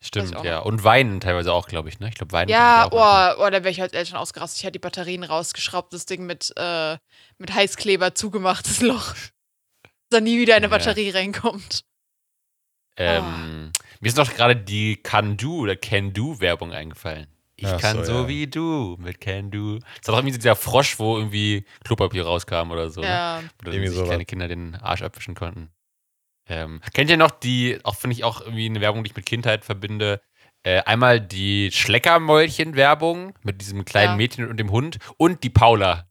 Stimmt, 0.00 0.44
ja. 0.44 0.60
Und 0.60 0.84
Weinen 0.84 1.18
teilweise 1.20 1.52
auch, 1.52 1.66
glaube 1.66 1.88
ich, 1.88 1.98
ne? 1.98 2.08
Ich 2.08 2.14
glaube, 2.14 2.30
Weinen. 2.32 2.48
Ja, 2.48 2.86
oh, 2.90 3.42
oh, 3.42 3.50
da 3.50 3.64
wäre 3.64 3.70
ich 3.70 3.82
als 3.82 3.92
Eltern 3.92 4.16
ausgerastet. 4.16 4.58
Ich 4.58 4.64
hätte 4.64 4.72
die 4.72 4.78
Batterien 4.78 5.24
rausgeschraubt, 5.24 5.92
das 5.92 6.06
Ding 6.06 6.24
mit, 6.24 6.52
äh, 6.56 6.96
mit 7.38 7.52
Heißkleber 7.52 8.14
zugemachtes 8.14 8.80
Loch. 8.80 9.14
Dass 9.82 9.92
da 10.10 10.20
nie 10.20 10.38
wieder 10.38 10.54
eine 10.54 10.66
Ja. 10.66 10.70
Batterie 10.70 11.10
reinkommt. 11.10 11.82
Ähm, 12.96 13.72
Mir 14.00 14.08
ist 14.08 14.16
noch 14.16 14.32
gerade 14.34 14.56
die 14.56 14.96
Can-Do 14.96 15.58
oder 15.58 15.76
Can-Do-Werbung 15.76 16.72
eingefallen. 16.72 17.26
Ich 17.56 17.66
Ach 17.66 17.80
kann 17.80 17.98
so, 17.98 18.04
so, 18.04 18.12
ja. 18.22 18.28
wie 18.28 18.46
du 18.46 18.96
mit 19.00 19.20
Can-Do. 19.20 19.78
Das 19.78 20.06
war 20.08 20.12
doch 20.14 20.18
irgendwie 20.18 20.36
dieser 20.36 20.54
Frosch, 20.56 20.98
wo 21.00 21.16
irgendwie 21.16 21.64
Klopapier 21.84 22.24
rauskam 22.24 22.70
oder 22.70 22.90
so. 22.90 23.00
Ne? 23.00 23.08
Ja. 23.08 23.42
Oder 23.62 23.72
Irgendwie 23.72 23.88
sich 23.88 23.96
sowas. 23.96 24.08
kleine 24.10 24.24
Kinder 24.26 24.46
den 24.46 24.76
Arsch 24.76 25.02
abwischen 25.02 25.34
konnten. 25.34 25.70
Ähm, 26.48 26.80
kennt 26.94 27.10
ihr 27.10 27.16
noch 27.16 27.30
die, 27.30 27.78
auch 27.84 27.94
finde 27.96 28.14
ich 28.16 28.24
auch 28.24 28.40
irgendwie 28.40 28.66
eine 28.66 28.80
Werbung, 28.80 29.04
die 29.04 29.10
ich 29.10 29.16
mit 29.16 29.26
Kindheit 29.26 29.64
verbinde, 29.64 30.20
äh, 30.62 30.80
einmal 30.82 31.20
die 31.20 31.70
Schleckermäulchen-Werbung 31.70 33.34
mit 33.42 33.60
diesem 33.60 33.84
kleinen 33.84 34.12
Ja. 34.12 34.16
Mädchen 34.16 34.48
und 34.48 34.56
dem 34.58 34.70
Hund 34.70 34.98
und 35.16 35.44
die 35.44 35.50
Paula. 35.50 36.08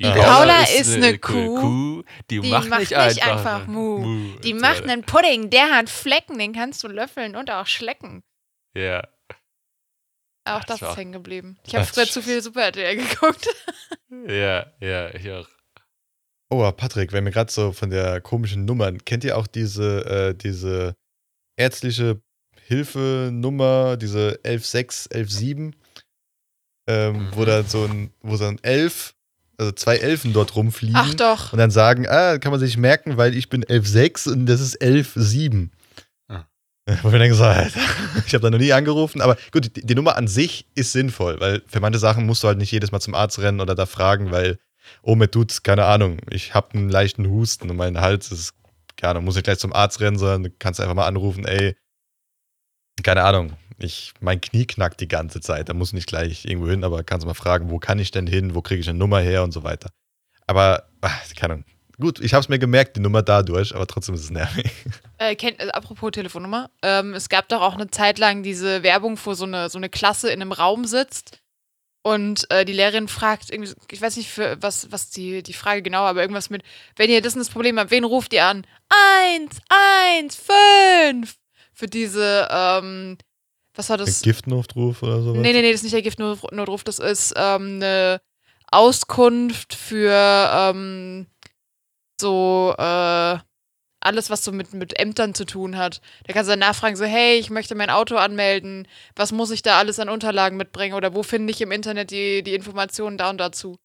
Die 0.00 0.04
Ah. 0.06 0.12
Paula 0.14 0.62
ist 0.64 0.92
eine 0.94 1.18
Kuh, 1.18 2.02
die, 2.30 2.40
Die 2.40 2.50
macht, 2.50 2.68
nicht 2.68 2.94
einfach, 2.94 3.66
Mu. 3.66 4.34
Die 4.44 4.52
und 4.52 4.58
so 4.60 4.66
macht 4.66 4.82
einen 4.82 5.02
Pudding, 5.04 5.48
der 5.50 5.70
hat 5.70 5.88
Flecken, 5.88 6.38
den 6.38 6.52
kannst 6.52 6.82
du 6.84 6.88
löffeln 6.88 7.34
und 7.36 7.50
auch 7.50 7.66
schlecken. 7.66 8.22
Ja. 8.74 9.02
Auch 10.44 10.62
Das 10.64 10.80
das 10.80 10.90
ist 10.90 10.96
hängen 10.96 11.12
geblieben. 11.12 11.58
Ich 11.66 11.74
habe 11.74 11.86
früher 11.86 12.06
zu 12.06 12.22
viel 12.22 12.40
Super 12.42 12.62
RTL 12.66 12.96
geguckt. 12.96 13.46
Ja, 14.28 14.66
ja, 14.80 15.12
ich 15.14 15.28
auch. 15.32 15.48
Oh, 16.48 16.70
Patrick, 16.72 17.12
wenn 17.12 17.24
wir 17.24 17.32
gerade 17.32 17.50
so 17.52 17.72
von 17.72 17.90
der 17.90 18.20
komischen 18.20 18.64
Nummern, 18.64 19.04
kennt 19.04 19.24
ihr 19.24 19.36
auch 19.36 19.46
diese, 19.46 20.04
äh, 20.06 20.34
diese 20.34 20.94
ärztliche 21.56 22.20
Hilfenummer, 22.66 23.96
diese 23.96 24.38
116, 24.44 25.10
117, 25.12 25.76
ähm, 26.88 27.28
wo 27.32 27.42
Mhm. 27.42 27.46
da 27.46 27.62
so 27.64 27.84
ein, 27.84 28.10
wo 28.22 28.36
so 28.36 28.46
ein 28.46 28.58
Elf, 28.62 29.14
also 29.58 29.72
zwei 29.72 29.96
Elfen 29.96 30.32
dort 30.32 30.54
rumfliegen 30.54 30.96
Ach 30.96 31.14
doch. 31.14 31.52
und 31.52 31.58
dann 31.58 31.70
sagen, 31.70 32.06
ah, 32.08 32.38
kann 32.38 32.52
man 32.52 32.60
sich 32.60 32.76
merken, 32.76 33.16
weil 33.16 33.34
ich 33.36 33.48
bin 33.48 33.64
116 33.68 34.32
und 34.32 34.46
das 34.46 34.60
ist 34.60 34.80
117. 34.80 35.72
Ah. 36.28 36.44
Wo 37.02 37.10
wir 37.10 37.18
dann 37.18 37.28
gesagt, 37.28 37.72
ich 38.26 38.34
habe 38.34 38.42
da 38.42 38.50
noch 38.50 38.58
nie 38.58 38.72
angerufen, 38.72 39.20
aber 39.20 39.36
gut, 39.50 39.74
die, 39.76 39.84
die 39.86 39.94
Nummer 39.96 40.16
an 40.16 40.28
sich 40.28 40.66
ist 40.76 40.92
sinnvoll, 40.92 41.40
weil 41.40 41.62
für 41.66 41.80
manche 41.80 41.98
Sachen 41.98 42.26
musst 42.26 42.42
du 42.44 42.48
halt 42.48 42.58
nicht 42.58 42.70
jedes 42.70 42.92
Mal 42.92 43.00
zum 43.00 43.14
Arzt 43.14 43.38
rennen 43.40 43.60
oder 43.60 43.74
da 43.74 43.86
fragen, 43.86 44.30
weil, 44.30 44.58
oh, 45.02 45.14
mir 45.14 45.30
tut's, 45.30 45.62
keine 45.62 45.84
Ahnung, 45.84 46.18
ich 46.30 46.54
habe 46.54 46.74
einen 46.74 46.88
leichten 46.88 47.28
Husten 47.28 47.70
und 47.70 47.76
mein 47.76 48.00
Hals 48.00 48.32
ist, 48.32 48.54
keine 48.96 49.12
Ahnung, 49.12 49.24
muss 49.24 49.34
nicht 49.34 49.44
gleich 49.44 49.58
zum 49.58 49.72
Arzt 49.72 50.00
rennen, 50.00 50.18
sondern 50.18 50.44
du 50.44 50.50
kannst 50.58 50.80
einfach 50.80 50.94
mal 50.94 51.06
anrufen, 51.06 51.44
ey, 51.44 51.76
keine 53.02 53.24
Ahnung, 53.24 53.52
ich, 53.78 54.14
mein 54.20 54.40
Knie 54.40 54.66
knackt 54.66 55.00
die 55.00 55.08
ganze 55.08 55.40
Zeit, 55.40 55.68
da 55.68 55.74
muss 55.74 55.92
nicht 55.92 56.06
gleich 56.06 56.44
irgendwo 56.44 56.68
hin, 56.68 56.84
aber 56.84 57.04
kannst 57.04 57.26
mal 57.26 57.34
fragen, 57.34 57.70
wo 57.70 57.78
kann 57.78 57.98
ich 57.98 58.10
denn 58.10 58.26
hin, 58.26 58.54
wo 58.54 58.62
kriege 58.62 58.80
ich 58.80 58.88
eine 58.88 58.98
Nummer 58.98 59.20
her 59.20 59.42
und 59.42 59.52
so 59.52 59.64
weiter. 59.64 59.90
Aber, 60.46 60.84
ach, 61.00 61.20
keine 61.34 61.54
Ahnung. 61.54 61.66
Gut, 61.98 62.20
ich 62.20 62.34
habe 62.34 62.42
es 62.42 62.48
mir 62.48 62.58
gemerkt, 62.58 62.96
die 62.96 63.00
Nummer 63.00 63.22
dadurch, 63.22 63.74
aber 63.74 63.86
trotzdem 63.86 64.14
ist 64.14 64.24
es 64.24 64.30
nervig. 64.30 64.70
Äh, 65.18 65.34
kennt, 65.34 65.58
äh, 65.60 65.68
apropos 65.68 66.10
Telefonnummer. 66.10 66.68
Ähm, 66.82 67.14
es 67.14 67.30
gab 67.30 67.48
doch 67.48 67.62
auch 67.62 67.72
eine 67.72 67.88
Zeit 67.88 68.18
lang 68.18 68.42
diese 68.42 68.82
Werbung, 68.82 69.18
wo 69.24 69.32
so 69.32 69.46
eine, 69.46 69.70
so 69.70 69.78
eine 69.78 69.88
Klasse 69.88 70.28
in 70.28 70.42
einem 70.42 70.52
Raum 70.52 70.84
sitzt 70.84 71.40
und 72.06 72.48
äh, 72.52 72.64
die 72.64 72.72
Lehrerin 72.72 73.08
fragt, 73.08 73.50
ich 73.50 74.00
weiß 74.00 74.16
nicht, 74.16 74.30
für 74.30 74.56
was, 74.62 74.92
was 74.92 75.10
die, 75.10 75.42
die 75.42 75.52
Frage 75.52 75.82
genau, 75.82 76.02
aber 76.02 76.20
irgendwas 76.20 76.50
mit, 76.50 76.62
wenn 76.94 77.10
ihr 77.10 77.20
das 77.20 77.34
und 77.34 77.40
das 77.40 77.50
Problem 77.50 77.80
habt, 77.80 77.90
wen 77.90 78.04
ruft 78.04 78.32
ihr 78.32 78.44
an? 78.44 78.64
Eins, 78.88 79.58
eins, 79.68 80.36
fünf. 80.36 81.36
Für 81.72 81.88
diese, 81.88 82.46
ähm, 82.48 83.18
was 83.74 83.90
war 83.90 83.96
das? 83.96 84.22
Giftnotruf 84.22 85.02
oder 85.02 85.20
sowas? 85.20 85.42
Nee, 85.42 85.52
nee, 85.52 85.62
nee, 85.62 85.72
das 85.72 85.80
ist 85.80 85.82
nicht 85.82 85.94
der 85.94 86.02
Giftnotruf, 86.02 86.84
das 86.84 87.00
ist 87.00 87.34
ähm, 87.36 87.80
eine 87.82 88.20
Auskunft 88.70 89.74
für 89.74 90.48
ähm, 90.54 91.26
so 92.20 92.72
äh, 92.78 93.38
alles, 94.06 94.30
was 94.30 94.44
so 94.44 94.52
mit, 94.52 94.72
mit 94.72 94.98
Ämtern 94.98 95.34
zu 95.34 95.44
tun 95.44 95.76
hat. 95.76 96.00
Da 96.24 96.32
kannst 96.32 96.48
du 96.48 96.52
dann 96.52 96.60
nachfragen, 96.60 96.96
so, 96.96 97.04
hey, 97.04 97.38
ich 97.38 97.50
möchte 97.50 97.74
mein 97.74 97.90
Auto 97.90 98.16
anmelden, 98.16 98.88
was 99.14 99.32
muss 99.32 99.50
ich 99.50 99.62
da 99.62 99.78
alles 99.78 99.98
an 99.98 100.08
Unterlagen 100.08 100.56
mitbringen 100.56 100.94
oder 100.94 101.14
wo 101.14 101.22
finde 101.22 101.50
ich 101.52 101.60
im 101.60 101.72
Internet 101.72 102.10
die, 102.10 102.42
die 102.42 102.54
Informationen 102.54 103.18
da 103.18 103.30
und 103.30 103.38
dazu. 103.38 103.78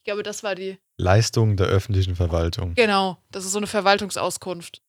Ich 0.00 0.04
glaube, 0.04 0.22
das 0.22 0.42
war 0.42 0.54
die. 0.54 0.78
Leistung 0.98 1.56
der 1.56 1.66
öffentlichen 1.66 2.16
Verwaltung. 2.16 2.74
Genau, 2.74 3.16
das 3.30 3.44
ist 3.44 3.52
so 3.52 3.58
eine 3.58 3.66
Verwaltungsauskunft. 3.66 4.82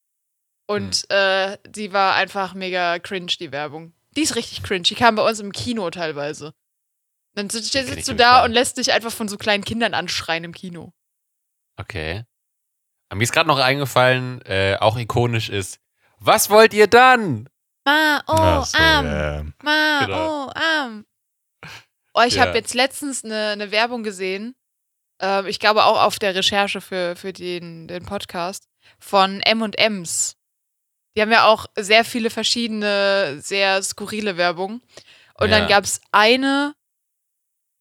Und 0.67 1.09
äh, 1.09 1.57
die 1.67 1.91
war 1.91 2.15
einfach 2.15 2.53
mega 2.53 2.99
cringe, 2.99 3.33
die 3.39 3.51
Werbung. 3.51 3.93
Die 4.15 4.21
ist 4.21 4.35
richtig 4.35 4.63
cringe. 4.63 4.83
Die 4.83 4.95
kam 4.95 5.15
bei 5.15 5.27
uns 5.27 5.39
im 5.39 5.51
Kino 5.51 5.89
teilweise. 5.89 6.53
Dann 7.33 7.49
sitzt, 7.49 7.71
sitzt 7.71 8.07
du 8.07 8.15
da 8.15 8.43
und 8.43 8.51
lässt 8.51 8.77
dich 8.77 8.91
einfach 8.91 9.11
von 9.11 9.27
so 9.27 9.37
kleinen 9.37 9.63
Kindern 9.63 9.93
anschreien 9.93 10.43
im 10.43 10.53
Kino. 10.53 10.93
Okay. 11.77 12.25
Aber 13.11 13.17
mir 13.17 13.23
ist 13.25 13.33
gerade 13.33 13.49
noch 13.49 13.59
eingefallen, 13.59 14.41
äh, 14.45 14.77
auch 14.79 14.97
ikonisch 14.97 15.49
ist, 15.49 15.81
was 16.19 16.49
wollt 16.49 16.73
ihr 16.73 16.87
dann? 16.87 17.49
Ma, 17.83 18.21
oh, 18.25 18.63
so, 18.63 18.77
am. 18.77 19.05
ja. 19.05 19.43
Ma, 19.61 20.05
Genau. 20.05 20.45
oh, 20.47 20.51
am. 20.55 21.05
Oh, 22.13 22.21
ich 22.25 22.35
Ja. 22.35 22.43
habe 22.45 22.57
jetzt 22.57 22.73
letztens 22.73 23.25
eine, 23.25 23.49
eine 23.49 23.71
Werbung 23.71 24.03
gesehen. 24.03 24.55
Ähm, 25.19 25.45
ich 25.47 25.59
glaube 25.59 25.83
auch 25.83 26.01
auf 26.01 26.19
der 26.19 26.35
Recherche 26.35 26.79
für, 26.79 27.17
für 27.17 27.33
den, 27.33 27.89
den 27.89 28.05
Podcast 28.05 28.69
von 28.97 29.41
M&M's. 29.41 30.37
Die 31.17 31.21
haben 31.21 31.31
ja 31.33 31.47
auch 31.47 31.65
sehr 31.77 32.05
viele 32.05 32.29
verschiedene, 32.29 33.41
sehr 33.41 33.83
skurrile 33.83 34.37
Werbungen. 34.37 34.81
Und 35.33 35.49
Ja. 35.49 35.59
dann 35.59 35.67
gab 35.67 35.83
es 35.83 35.99
eine, 36.13 36.75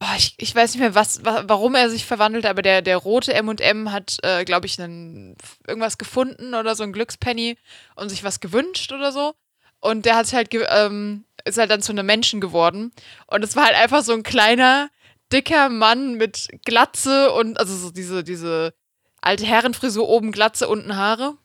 boah, 0.01 0.15
ich, 0.17 0.35
ich 0.39 0.55
weiß 0.55 0.73
nicht 0.75 0.81
mehr, 0.81 0.95
was, 0.97 1.25
wa- 1.25 1.45
warum 1.47 1.75
er 1.77 1.91
sich 1.91 2.05
verwandelt, 2.07 2.47
aber 2.47 2.63
der, 2.63 2.83
der 2.83 2.97
rote 2.97 3.33
M&M 3.35 3.93
hat, 3.93 4.17
äh, 4.23 4.45
glaube 4.45 4.67
ich, 4.67 4.81
einen, 4.81 5.37
irgendwas 5.69 5.99
gefunden 5.99 6.55
oder 6.55 6.75
so 6.75 6.83
ein 6.83 6.93
Glückspenny 6.93 7.57
und 7.97 8.09
sich 8.09 8.25
was 8.25 8.41
gewünscht 8.41 8.93
oder 8.93 9.13
so. 9.13 9.35
Und 9.79 10.07
der 10.07 10.17
hat 10.17 10.27
sich 10.27 10.35
halt, 10.35 10.49
ähm, 10.53 11.25
ist 11.45 11.59
halt 11.59 11.71
dann 11.71 11.83
zu 11.83 11.93
einem 11.93 12.07
Menschen 12.07 12.41
geworden. 12.41 12.93
Und 13.29 13.45
es 13.45 13.57
war 13.57 13.67
halt 13.67 13.77
einfach 13.77 14.03
so 14.03 14.13
ein 14.13 14.23
kleiner, 14.25 14.91
dicker 15.33 15.69
Mann 15.69 16.15
mit 16.15 16.49
Glatze 16.65 17.33
und, 17.33 17.59
also 17.61 17.77
so 17.77 17.91
diese, 17.91 18.25
diese 18.25 18.75
alte 19.21 19.45
Herrenfrisur 19.47 20.09
oben 20.09 20.33
Glatze, 20.33 20.67
unten 20.69 20.97
Haare. 20.97 21.37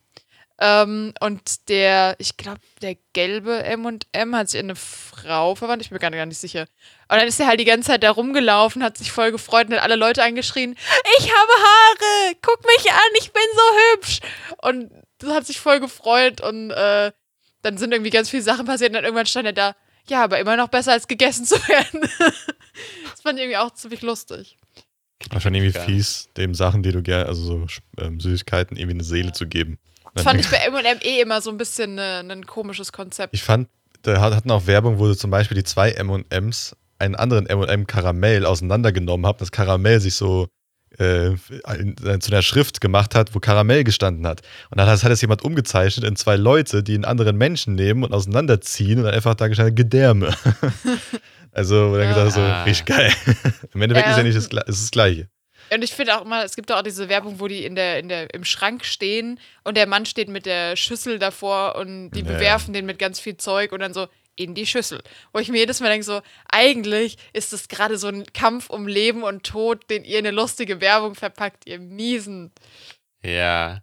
Ähm, 0.60 1.14
und 1.20 1.68
der, 1.68 2.16
ich 2.18 2.38
glaube, 2.38 2.62
der 2.82 2.96
gelbe 3.14 3.64
M&M 3.64 4.36
hat 4.36 4.50
sich 4.50 4.60
in 4.60 4.68
eine 4.68 4.76
Frau 4.76 5.56
verwandelt. 5.56 5.86
Ich 5.86 5.90
bin 5.90 5.98
mir 5.98 6.00
gar 6.00 6.12
gar 6.12 6.26
nicht 6.26 6.40
sicher. 6.40 6.62
Und 7.10 7.18
dann 7.18 7.28
ist 7.28 7.40
er 7.40 7.48
halt 7.48 7.60
die 7.60 7.66
ganze 7.66 7.88
Zeit 7.88 8.04
da 8.04 8.12
rumgelaufen, 8.12 8.84
hat 8.84 8.98
sich 8.98 9.12
voll 9.12 9.32
gefreut 9.32 9.68
und 9.68 9.76
hat 9.76 9.84
alle 9.84 9.96
Leute 9.96 10.24
angeschrien, 10.24 10.76
ich 11.20 11.26
habe 11.26 11.52
Haare, 11.52 12.36
guck 12.42 12.66
mich 12.66 12.92
an, 12.92 13.12
ich 13.20 13.34
bin 13.34 13.44
so 13.54 13.94
hübsch. 13.94 14.20
Und 14.62 14.92
das 15.18 15.32
hat 15.32 15.46
sich 15.46 15.60
voll 15.60 15.80
gefreut 15.80 16.42
und 16.42 16.72
äh, 16.72 17.12
dann 17.62 17.78
sind 17.78 17.92
irgendwie 17.92 18.12
ganz 18.12 18.30
viele 18.30 18.44
Sachen 18.44 18.66
passiert 18.66 18.92
und 18.92 18.96
dann 18.96 19.04
irgendwann 19.04 19.26
stand 19.26 19.48
er 19.48 19.54
da, 19.54 19.76
ja, 20.08 20.24
aber 20.24 20.40
immer 20.40 20.56
noch 20.56 20.70
besser 20.70 20.94
als 20.94 21.08
gegessen 21.08 21.46
zu 21.46 21.56
werden. 21.68 22.02
das 23.10 23.22
fand 23.22 23.40
ich 23.40 23.44
irgendwie 23.44 23.58
auch 23.58 23.74
ziemlich 23.74 24.02
lustig. 24.02 24.58
Wahrscheinlich 25.32 25.64
irgendwie 25.64 25.94
fies, 25.94 26.30
dem 26.38 26.54
Sachen, 26.54 26.84
die 26.84 26.92
du 26.92 27.02
gerne, 27.02 27.26
also 27.26 27.42
so 27.42 27.68
ähm, 27.98 28.20
Süßigkeiten, 28.20 28.78
irgendwie 28.78 28.96
eine 28.96 29.04
Seele 29.04 29.32
zu 29.32 29.48
geben. 29.48 29.80
Das 30.16 30.24
fand 30.24 30.40
ich 30.40 30.50
bei 30.50 30.58
M&M 30.58 30.98
eh 31.04 31.22
immer 31.22 31.42
so 31.42 31.50
ein 31.52 31.58
bisschen 31.58 31.98
äh, 32.00 32.24
ein 32.28 32.46
komisches 32.46 32.92
Konzept. 32.92 33.34
Ich 33.34 33.44
fand, 33.44 33.68
da 34.02 34.20
hat- 34.22 34.34
hatten 34.36 34.50
auch 34.52 34.66
Werbung, 34.66 34.98
wo 34.98 35.08
sie 35.12 35.18
zum 35.18 35.30
Beispiel 35.30 35.56
die 35.56 35.64
zwei 35.64 35.92
M&M's 35.92 36.76
einen 36.98 37.16
anderen 37.16 37.46
M&M 37.48 37.86
Karamell 37.86 38.46
auseinandergenommen 38.46 39.26
haben, 39.28 39.38
das 39.40 39.52
Karamell 39.52 40.00
sich 40.00 40.16
so 40.16 40.48
äh, 40.98 41.28
in, 41.78 41.96
äh, 42.06 42.20
zu 42.20 42.32
einer 42.32 42.42
Schrift 42.42 42.80
gemacht 42.80 43.16
hat, 43.16 43.36
wo 43.36 43.40
Karamell 43.40 43.84
gestanden 43.84 44.26
hat. 44.26 44.42
Und 44.72 44.78
dann 44.80 44.88
hat, 44.88 45.04
hat 45.04 45.12
das 45.12 45.20
jemand 45.20 45.44
umgezeichnet 45.44 46.06
in 46.06 46.16
zwei 46.16 46.38
Leute, 46.38 46.82
die 46.84 46.94
einen 46.96 47.04
anderen 47.04 47.36
Menschen 47.38 47.76
nehmen 47.76 48.06
und 48.06 48.14
auseinanderziehen 48.14 49.00
und 49.00 49.04
dann 49.04 49.14
einfach 49.14 49.36
da 49.36 49.50
gestanden 49.50 49.76
Gedärme. 49.76 50.34
also, 51.52 51.92
wo 51.92 51.98
dann 51.98 52.08
gedacht 52.10 52.32
so, 52.34 52.40
Ah. 52.40 52.64
richtig 52.64 52.86
geil. 52.86 53.12
Im 53.74 53.82
Endeffekt 53.82 54.08
Ja. 54.08 54.12
ist 54.14 54.18
ja 54.18 54.24
nicht 54.24 54.38
das, 54.38 54.46
ist 54.46 54.84
das 54.84 54.92
Gleiche. 54.92 55.28
Und 55.72 55.84
ich 55.84 55.94
finde 55.94 56.18
auch 56.18 56.26
immer, 56.26 56.44
es 56.44 56.56
gibt 56.56 56.72
auch 56.72 56.82
diese 56.82 57.10
Werbung, 57.10 57.40
wo 57.40 57.48
die 57.48 57.66
in 57.66 57.76
der, 57.76 58.00
in 58.00 58.10
der, 58.10 58.34
im 58.34 58.46
Schrank 58.46 58.86
stehen 58.86 59.40
und 59.64 59.78
der 59.78 59.88
Mann 59.88 60.06
steht 60.06 60.30
mit 60.30 60.46
der 60.46 60.76
Schüssel 60.76 61.20
davor 61.20 61.76
und 61.76 62.12
die 62.12 62.24
bewerfen 62.24 62.74
den 62.74 62.86
mit 62.86 63.00
ganz 63.00 63.20
viel 63.20 63.38
Zeug 63.38 63.72
und 63.72 63.80
dann 63.80 63.94
so 63.94 64.08
in 64.36 64.54
die 64.54 64.66
Schüssel. 64.66 65.02
Wo 65.34 65.40
ich 65.40 65.50
mir 65.50 65.60
jedes 65.60 65.80
Mal 65.80 65.90
denke, 65.90 66.06
so, 66.06 66.22
eigentlich 66.50 67.18
ist 67.34 67.54
das 67.54 67.68
gerade 67.68 67.98
so 67.98 68.08
ein 68.08 68.26
Kampf 68.34 68.70
um 68.70 68.88
Leben 68.88 69.24
und 69.24 69.44
Tod, 69.44 69.90
den 69.90 70.04
ihr 70.04 70.20
in 70.20 70.28
eine 70.28 70.36
lustige 70.36 70.82
Werbung 70.82 71.16
verpackt, 71.16 71.68
ihr 71.68 71.80
Miesen. 71.80 72.52
Ja. 73.24 73.82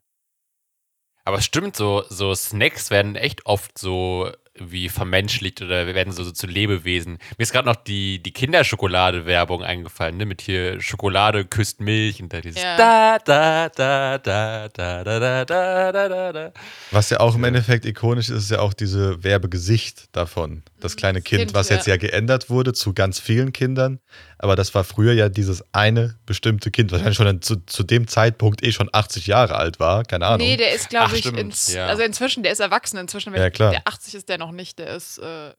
Aber 1.25 1.39
es 1.39 1.45
stimmt, 1.45 1.77
so, 1.77 2.05
so 2.09 2.35
Snacks 2.35 2.91
werden 2.91 3.17
echt 3.17 3.47
oft 3.47 3.79
so 3.79 4.31
wie 4.59 4.89
vermenschlicht 4.89 5.63
oder 5.63 5.87
werden 5.95 6.13
so, 6.13 6.25
so 6.25 6.31
zu 6.31 6.47
Lebewesen. 6.47 7.15
Mir 7.39 7.43
ist 7.43 7.53
gerade 7.53 7.67
noch 7.67 7.77
die, 7.77 8.23
die 8.23 8.33
Kinderschokolade-Werbung 8.33 9.63
eingefallen, 9.63 10.17
ne? 10.19 10.27
Mit 10.27 10.43
hier 10.43 10.81
Schokolade 10.81 11.45
küsst 11.45 11.81
Milch 11.81 12.23
und 12.23 12.33
da 12.33 12.41
dieses 12.41 12.63
Ja. 12.63 12.77
da, 12.77 13.19
da, 13.19 13.69
da, 13.71 14.19
da, 14.19 14.69
da, 14.69 15.03
da, 15.05 15.45
da, 15.45 15.45
da, 15.93 16.09
da, 16.09 16.33
da. 16.33 16.53
Was 16.91 17.11
ja 17.11 17.21
auch 17.21 17.35
im 17.35 17.45
Endeffekt 17.45 17.87
ikonisch 17.87 18.29
ist, 18.29 18.45
ist 18.45 18.51
ja 18.51 18.61
auch 18.61 18.75
diese 18.75 19.25
Werbegesicht 19.25 20.05
davon. 20.13 20.63
Das 20.83 20.97
kleine 20.97 21.21
Das 21.21 21.25
Kind, 21.25 21.41
Kind, 21.41 21.55
was 21.55 21.69
ja. 21.69 21.77
jetzt 21.77 21.87
ja 21.87 21.97
geändert 21.97 22.51
wurde 22.51 22.73
zu 22.73 22.93
ganz 22.93 23.21
vielen 23.21 23.53
Kindern. 23.53 24.01
Aber 24.39 24.57
das 24.57 24.75
war 24.75 24.85
früher 24.85 25.13
ja 25.13 25.29
dieses 25.29 25.65
eine 25.73 26.19
bestimmte 26.27 26.71
Kind, 26.71 26.93
wahrscheinlich 26.93 27.17
schon 27.17 27.43
zu, 27.43 27.57
zu 27.67 27.83
dem 27.83 28.09
Zeitpunkt 28.09 28.65
eh 28.65 28.73
schon 28.73 28.89
80 28.93 29.27
Jahre 29.27 29.57
alt 29.57 29.81
war. 29.81 30.05
Keine 30.05 30.27
Ahnung. 30.27 30.47
Nee, 30.47 30.57
der 30.57 30.75
ist, 30.75 30.91
glaube 30.91 31.17
ich, 31.17 31.27
ins, 31.27 31.73
ja. 31.73 31.87
also 31.87 32.03
inzwischen, 32.03 32.43
der 32.43 32.53
ist 32.53 32.61
erwachsen 32.61 32.99
inzwischen. 32.99 33.35
Ja, 33.35 33.51
klar. 33.51 33.71
Der 33.71 33.87
80 33.87 34.15
ist 34.15 34.29
der 34.29 34.39
noch 34.39 34.53
nicht, 34.53 34.79
der 34.79 34.95
ist 34.97 35.19
äh, 35.19 35.53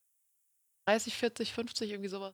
30, 0.87 1.15
40, 1.15 1.53
50, 1.53 1.91
irgendwie 1.91 2.09
sowas. 2.09 2.33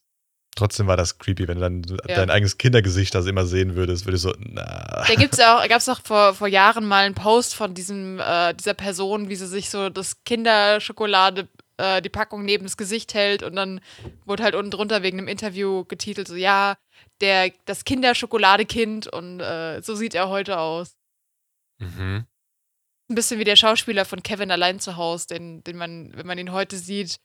Trotzdem 0.56 0.88
war 0.88 0.98
das 0.98 1.20
creepy, 1.20 1.48
wenn 1.48 1.56
du 1.56 1.62
dann 1.62 1.84
Ja. 2.08 2.16
dein 2.16 2.30
eigenes 2.30 2.58
Kindergesicht 2.58 3.14
das 3.14 3.28
immer 3.28 3.46
sehen 3.46 3.76
würdest, 3.76 4.06
würde 4.06 4.16
ich 4.16 4.22
so, 4.22 4.34
na. 4.40 5.06
Da 5.08 5.16
gibt's 5.16 5.38
ja 5.38 5.58
auch, 5.58 5.68
gab's 5.70 5.88
auch 5.88 6.02
vor, 6.04 6.34
vor 6.34 6.48
Jahren 6.48 6.86
mal 6.86 7.06
einen 7.06 7.16
Post 7.16 7.56
von 7.56 7.74
diesem, 7.74 8.20
äh, 8.20 8.54
dieser 8.56 8.74
Person, 8.74 9.30
wie 9.30 9.36
sie 9.36 9.48
sich 9.48 9.70
so 9.70 9.90
das 9.90 10.24
Kinderschokolade 10.26 11.48
äh, 11.80 12.02
die 12.02 12.10
Packung 12.10 12.44
neben 12.44 12.66
das 12.66 12.78
Gesicht 12.78 13.14
hält 13.14 13.42
und 13.42 13.56
dann 13.56 13.82
wurde 14.26 14.44
halt 14.44 14.56
unten 14.56 14.72
drunter 14.72 15.02
wegen 15.02 15.18
einem 15.18 15.28
Interview 15.28 15.86
getitelt, 15.86 16.28
so 16.28 16.36
ja, 16.36 16.78
der, 17.22 17.52
das 17.66 17.86
Kinderschokoladekind 17.86 19.08
und 19.08 19.40
äh, 19.40 19.82
so 19.82 19.96
sieht 19.96 20.14
er 20.14 20.30
heute 20.30 20.60
aus. 20.60 20.96
Mhm. 21.80 22.26
Ein 23.10 23.16
bisschen 23.16 23.40
wie 23.40 23.46
der 23.46 23.56
Schauspieler 23.56 24.06
von 24.06 24.22
Kevin 24.22 24.52
allein 24.52 24.80
zu 24.80 24.98
Hause, 24.98 25.28
den, 25.28 25.64
den 25.64 25.78
man, 25.78 26.12
wenn 26.16 26.28
man 26.28 26.38
ihn 26.38 26.52
heute 26.52 26.78
sieht, 26.78 27.18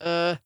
äh, 0.00 0.36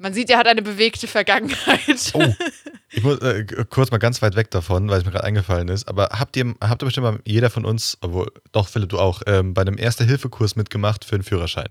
man 0.00 0.14
sieht, 0.14 0.30
er 0.30 0.38
hat 0.38 0.46
eine 0.46 0.62
bewegte 0.62 1.08
Vergangenheit. 1.08 2.12
Oh. 2.14 2.34
Ich 2.90 3.02
muss 3.02 3.18
äh, 3.20 3.44
kurz 3.68 3.90
mal 3.90 3.98
ganz 3.98 4.22
weit 4.22 4.34
weg 4.34 4.50
davon, 4.50 4.88
weil 4.88 4.98
es 4.98 5.04
mir 5.04 5.10
gerade 5.10 5.24
eingefallen 5.24 5.68
ist. 5.68 5.86
Aber 5.88 6.08
habt 6.10 6.38
ihr, 6.38 6.54
habt 6.62 6.82
ihr 6.82 6.86
bestimmt 6.86 7.04
mal 7.04 7.20
jeder 7.26 7.50
von 7.50 7.66
uns, 7.66 7.98
obwohl, 8.00 8.32
doch, 8.50 8.66
Philipp, 8.66 8.88
du 8.88 8.98
auch, 8.98 9.20
ähm, 9.26 9.52
bei 9.52 9.60
einem 9.60 9.76
Erste-Hilfe-Kurs 9.76 10.56
mitgemacht 10.56 11.04
für 11.04 11.16
einen 11.16 11.22
Führerschein? 11.22 11.68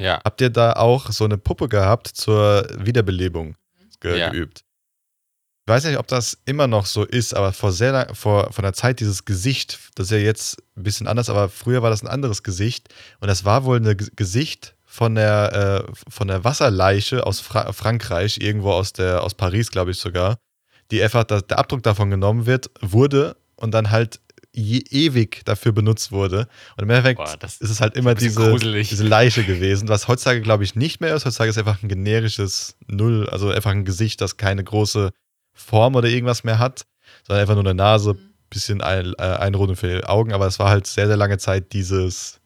Ja. 0.00 0.20
Habt 0.24 0.40
ihr 0.40 0.50
da 0.50 0.72
auch 0.72 1.10
so 1.12 1.24
eine 1.24 1.36
Puppe 1.38 1.68
gehabt 1.68 2.08
zur 2.08 2.66
Wiederbelebung 2.78 3.56
ge 4.00 4.18
Ja. 4.18 4.30
geübt? 4.30 4.64
Ich 5.66 5.72
weiß 5.72 5.84
nicht, 5.84 5.98
ob 5.98 6.08
das 6.08 6.38
immer 6.46 6.66
noch 6.66 6.86
so 6.86 7.04
ist, 7.04 7.34
aber 7.34 7.52
vor 7.52 7.70
sehr 7.70 7.92
lang, 7.92 8.14
vor, 8.14 8.50
vor 8.52 8.64
einer 8.64 8.72
Zeit 8.72 8.98
dieses 8.98 9.24
Gesicht, 9.24 9.78
das 9.94 10.06
ist 10.06 10.12
ja 10.12 10.18
jetzt 10.18 10.56
ein 10.76 10.82
bisschen 10.82 11.06
anders, 11.06 11.28
aber 11.28 11.48
früher 11.48 11.82
war 11.82 11.90
das 11.90 12.02
ein 12.02 12.08
anderes 12.08 12.42
Gesicht. 12.42 12.88
Und 13.20 13.28
das 13.28 13.44
war 13.44 13.64
wohl 13.64 13.76
ein 13.76 13.96
Gesicht 14.16 14.74
von 14.84 15.14
der, 15.14 15.86
äh, 15.86 15.92
von 16.08 16.26
der 16.26 16.42
Wasserleiche 16.42 17.24
aus 17.24 17.38
Fra 17.40 17.72
Frankreich, 17.72 18.38
irgendwo 18.40 18.72
aus, 18.72 18.92
der, 18.94 19.22
aus 19.22 19.34
Paris, 19.34 19.70
glaube 19.70 19.92
ich 19.92 19.98
sogar, 19.98 20.38
die 20.90 21.02
einfach, 21.02 21.24
der 21.24 21.58
Abdruck 21.58 21.82
davon 21.84 22.10
genommen 22.10 22.46
wird, 22.46 22.70
wurde 22.80 23.36
und 23.54 23.72
dann 23.72 23.90
halt 23.90 24.18
je, 24.54 24.82
ewig 24.90 25.42
dafür 25.44 25.72
benutzt 25.72 26.12
wurde. 26.12 26.48
Und 26.76 26.84
im 26.84 26.90
Endeffekt 26.90 27.18
Boah, 27.18 27.36
das 27.38 27.58
ist 27.58 27.70
es 27.70 27.80
halt 27.80 27.96
immer 27.96 28.14
diese, 28.14 28.56
diese 28.56 29.04
Leiche 29.04 29.44
gewesen, 29.44 29.88
was 29.88 30.08
heutzutage, 30.08 30.40
glaube 30.40 30.64
ich, 30.64 30.74
nicht 30.74 31.00
mehr 31.00 31.14
ist. 31.14 31.24
Heutzutage 31.24 31.50
ist 31.50 31.58
einfach 31.58 31.82
ein 31.82 31.88
generisches 31.88 32.76
Null, 32.86 33.28
also 33.28 33.50
einfach 33.50 33.70
ein 33.70 33.84
Gesicht, 33.84 34.20
das 34.20 34.36
keine 34.36 34.64
große 34.64 35.10
Form 35.52 35.94
oder 35.94 36.08
irgendwas 36.08 36.44
mehr 36.44 36.58
hat, 36.58 36.86
sondern 37.26 37.42
einfach 37.42 37.54
nur 37.54 37.64
eine 37.64 37.74
Nase, 37.74 38.16
bisschen 38.48 38.82
ein, 38.82 39.14
äh, 39.18 39.22
Einrundung 39.22 39.76
für 39.76 39.88
die 39.98 40.04
Augen. 40.04 40.32
Aber 40.32 40.46
es 40.46 40.58
war 40.58 40.70
halt 40.70 40.86
sehr, 40.86 41.06
sehr 41.06 41.16
lange 41.16 41.38
Zeit 41.38 41.72
dieses 41.72 42.40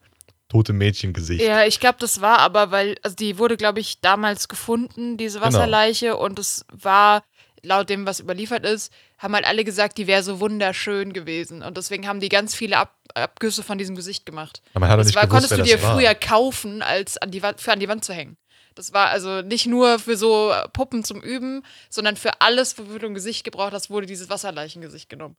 tote 0.49 0.73
Mädchengesicht. 0.73 1.43
Ja, 1.43 1.65
ich 1.65 1.81
glaube, 1.81 1.97
das 1.99 2.21
war 2.21 2.39
aber, 2.39 2.71
weil, 2.71 2.97
also 3.03 3.17
die 3.17 3.39
wurde, 3.39 3.57
glaube 3.57 3.81
ich, 3.81 4.01
damals 4.01 4.49
gefunden, 4.49 5.17
diese 5.17 5.39
Genau. 5.39 5.49
Wasserleiche, 5.49 6.17
und 6.17 6.39
es 6.39 6.65
war, 6.71 7.23
laut 7.65 7.89
dem, 7.91 8.07
was 8.07 8.21
überliefert 8.21 8.65
ist, 8.65 8.93
haben 9.19 9.35
halt 9.35 9.47
alle 9.47 9.65
gesagt, 9.65 9.99
die 9.99 10.07
wäre 10.07 10.23
so 10.23 10.41
wunderschön 10.41 11.13
gewesen. 11.13 11.63
Und 11.63 11.77
deswegen 11.77 12.07
haben 12.07 12.21
die 12.21 12.29
ganz 12.29 12.55
viele 12.55 12.77
Ab 12.79 12.95
Abgüsse 13.15 13.63
von 13.63 13.79
diesem 13.79 13.95
Gesicht 13.95 14.27
gemacht. 14.27 14.61
Aber 14.73 14.81
man 14.81 14.89
hat 14.91 14.95
doch 14.97 15.01
Das 15.03 15.07
nicht 15.09 15.17
war, 15.17 15.27
gewusst, 15.27 15.49
konntest 15.49 15.51
wer 15.53 15.59
du 15.59 15.65
dir 15.65 15.77
das 15.77 15.83
war. 15.85 15.95
früher 15.97 16.15
kaufen, 16.15 16.83
als 16.83 17.17
an 17.19 17.31
die 17.31 17.43
Wand, 17.43 17.61
für 17.61 17.73
an 17.73 17.79
die 17.79 17.89
Wand 17.89 18.05
zu 18.05 18.13
hängen. 18.13 18.37
Das 18.75 18.93
war 18.93 19.11
also 19.11 19.41
nicht 19.43 19.67
nur 19.67 20.01
für 20.01 20.17
so 20.17 20.53
Puppen 20.73 21.05
zum 21.05 21.21
Üben, 21.23 21.63
sondern 21.91 22.17
für 22.17 22.41
alles, 22.41 22.77
wofür 22.77 22.99
du 22.99 23.07
ein 23.07 23.15
Gesicht 23.15 23.45
gebraucht 23.45 23.73
hast, 23.73 23.89
wurde 23.89 24.07
dieses 24.07 24.29
Wasserleichengesicht 24.31 25.09
genommen. 25.09 25.37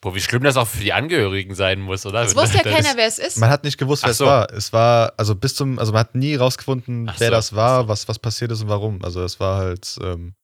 Boah, 0.00 0.16
wie 0.16 0.20
schlimm 0.20 0.42
das 0.42 0.56
auch 0.56 0.66
für 0.66 0.82
die 0.82 0.92
Angehörigen 0.92 1.54
sein 1.54 1.80
muss, 1.80 2.04
oder? 2.06 2.22
Es 2.22 2.34
wusste 2.34 2.56
ja 2.56 2.62
keiner, 2.64 2.96
wer 2.96 3.06
es 3.06 3.20
ist. 3.20 3.36
Man 3.38 3.50
hat 3.50 3.62
nicht 3.62 3.78
gewusst, 3.78 4.02
wer 4.02 4.08
Ach 4.08 4.12
es 4.12 4.18
so. 4.18 4.26
war. 4.26 4.50
Es 4.52 4.72
war, 4.72 5.12
also 5.16 5.36
bis 5.36 5.54
zum, 5.54 5.78
also 5.78 5.92
man 5.92 6.00
hat 6.00 6.16
nie 6.16 6.34
rausgefunden, 6.34 7.08
Ach 7.08 7.20
wer 7.20 7.28
so, 7.28 7.32
das 7.32 7.54
war, 7.54 7.82
so. 7.82 7.88
was, 7.88 8.08
was 8.08 8.18
passiert 8.18 8.50
ist 8.50 8.62
und 8.62 8.68
warum. 8.68 9.04
Also 9.04 9.22
es 9.22 9.38
war 9.38 9.58
halt 9.58 9.96
ähm, 10.02 10.34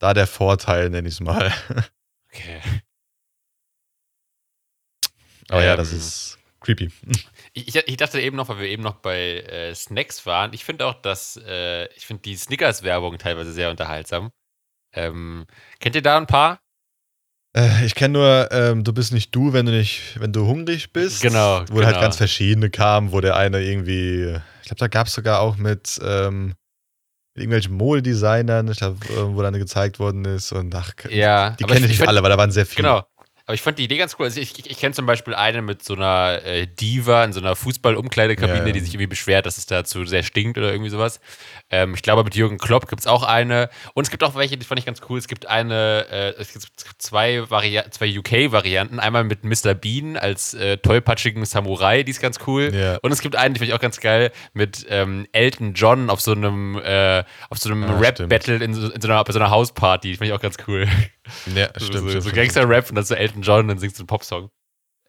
da 0.00 0.12
der 0.14 0.26
Vorteil, 0.26 0.90
nenne 0.90 1.06
ich 1.06 1.14
es 1.14 1.20
mal. 1.20 1.52
Okay. 2.32 2.60
Aber 5.48 5.64
ja, 5.64 5.72
Ähm, 5.72 5.76
das 5.78 5.92
ist 5.92 6.38
creepy. 6.60 6.90
Ich, 7.52 7.74
ich 7.74 7.96
dachte 7.96 8.20
eben 8.20 8.36
noch, 8.36 8.48
weil 8.48 8.60
wir 8.60 8.68
eben 8.68 8.84
noch 8.84 8.96
bei 8.96 9.40
äh, 9.40 9.74
Snacks 9.74 10.24
waren, 10.26 10.52
ich 10.52 10.64
finde 10.64 10.86
auch, 10.86 10.94
dass 10.94 11.36
äh, 11.44 11.86
ich 11.94 12.06
finde 12.06 12.22
die 12.22 12.36
Snickers-Werbung 12.36 13.18
teilweise 13.18 13.52
sehr 13.52 13.70
unterhaltsam. 13.70 14.30
Ähm, 14.92 15.46
kennt 15.80 15.96
ihr 15.96 16.02
da 16.02 16.16
ein 16.16 16.28
paar? 16.28 16.60
Äh, 17.56 17.84
ich 17.84 17.96
kenne 17.96 18.12
nur, 18.18 18.48
ähm, 18.52 18.84
du 18.84 18.92
bist 18.92 19.12
nicht 19.12 19.34
du, 19.34 19.52
wenn 19.52 19.66
du 19.66 19.72
nicht, 19.72 20.20
wenn 20.20 20.32
du 20.32 20.46
hungrig 20.46 20.92
bist. 20.92 21.20
Genau, 21.20 21.64
Wo 21.68 21.78
halt 21.78 21.88
genau. 21.88 22.00
ganz 22.00 22.16
verschiedene 22.16 22.70
kamen, 22.70 23.10
wo 23.10 23.20
der 23.20 23.34
eine 23.34 23.60
irgendwie, 23.60 24.38
ich 24.62 24.68
glaube, 24.68 24.78
da 24.78 24.86
gab 24.86 25.08
es 25.08 25.14
sogar 25.14 25.40
auch 25.40 25.56
mit, 25.56 25.98
ähm, 26.04 26.54
mit 27.34 27.42
irgendwelchen 27.42 27.74
Modedesignern, 27.74 28.68
ich 28.68 28.82
äh, 28.82 28.92
wo 29.34 29.40
dann 29.42 29.54
gezeigt 29.54 29.98
worden 29.98 30.24
ist 30.24 30.52
und 30.52 30.74
ach, 30.74 30.92
Ja, 31.08 31.50
die 31.50 31.64
kenne 31.64 31.86
ich 31.86 31.92
ich 31.92 31.98
nicht 32.00 32.08
alle, 32.08 32.22
weil 32.22 32.30
da 32.30 32.38
waren 32.38 32.50
sehr 32.50 32.66
viele. 32.66 32.88
Genau. 32.88 33.04
Aber 33.50 33.54
ich 33.56 33.62
fand 33.62 33.80
die 33.80 33.84
Idee 33.84 33.96
ganz 33.96 34.14
cool. 34.16 34.26
Also 34.26 34.40
ich, 34.40 34.56
ich, 34.60 34.70
ich 34.70 34.78
kenne 34.78 34.94
zum 34.94 35.06
Beispiel 35.06 35.34
eine 35.34 35.60
mit 35.60 35.82
so 35.82 35.94
einer 35.96 36.40
äh, 36.44 36.68
Diva 36.68 37.24
in 37.24 37.32
so 37.32 37.40
einer 37.40 37.56
Fußball-Umkleidekabine, 37.56 38.58
Ja, 38.60 38.64
ja. 38.66 38.72
die 38.72 38.78
sich 38.78 38.90
irgendwie 38.94 39.08
beschwert, 39.08 39.44
dass 39.44 39.58
es 39.58 39.66
dazu 39.66 40.04
sehr 40.04 40.22
stinkt 40.22 40.56
oder 40.56 40.70
irgendwie 40.70 40.90
sowas. 40.90 41.18
Ähm, 41.68 41.94
ich 41.94 42.02
glaube, 42.02 42.22
mit 42.22 42.36
Jürgen 42.36 42.58
Klopp 42.58 42.88
gibt 42.88 43.00
es 43.00 43.08
auch 43.08 43.24
eine. 43.24 43.68
Und 43.94 44.04
es 44.04 44.10
gibt 44.12 44.22
auch 44.22 44.36
welche, 44.36 44.56
die 44.56 44.64
fand 44.64 44.78
ich 44.78 44.86
ganz 44.86 45.00
cool. 45.08 45.18
Es 45.18 45.26
gibt 45.26 45.46
eine, 45.46 46.06
äh, 46.12 46.34
es 46.40 46.52
gibt 46.52 46.66
zwei, 46.98 47.50
Vari 47.50 47.80
zwei 47.90 48.16
UK-Varianten. 48.18 49.00
Einmal 49.00 49.24
mit 49.24 49.42
Mr. 49.42 49.74
Bean 49.74 50.16
als 50.16 50.54
äh, 50.54 50.76
tollpatschigen 50.76 51.44
Samurai, 51.44 52.04
die 52.04 52.10
ist 52.12 52.20
ganz 52.22 52.38
cool. 52.46 52.70
Ja. 52.72 52.98
Und 52.98 53.10
es 53.10 53.20
gibt 53.20 53.34
eine, 53.34 53.54
die 53.54 53.58
finde 53.58 53.72
ich 53.72 53.76
auch 53.76 53.82
ganz 53.82 53.98
geil, 53.98 54.30
mit 54.52 54.86
ähm, 54.88 55.26
Elton 55.32 55.74
John 55.74 56.08
auf 56.08 56.20
so 56.20 56.30
einem, 56.32 56.78
äh, 56.78 57.24
auf 57.48 57.58
so 57.58 57.68
einem 57.68 57.82
Ah, 57.82 57.98
Rap-Battle 57.98 58.62
in, 58.62 58.74
so, 58.74 58.90
in 58.92 59.00
so 59.00 59.08
einer, 59.08 59.24
bei 59.24 59.32
so 59.32 59.40
einer 59.40 59.50
Hausparty. 59.50 60.12
Die 60.12 60.16
finde 60.16 60.26
ich 60.26 60.32
auch 60.38 60.40
ganz 60.42 60.56
cool. 60.68 60.86
Ja, 61.54 61.68
So- 61.76 61.86
stimmt. 61.86 62.10
so, 62.10 62.10
so 62.10 62.20
stimmt. 62.20 62.34
Gangster-Rap 62.36 62.88
und 62.90 62.94
dann 62.96 63.04
so 63.04 63.14
Elton 63.14 63.39
John 63.42 63.60
und 63.60 63.68
dann 63.68 63.78
singst 63.78 63.98
du 63.98 64.02
einen 64.02 64.08
Popsong. 64.08 64.50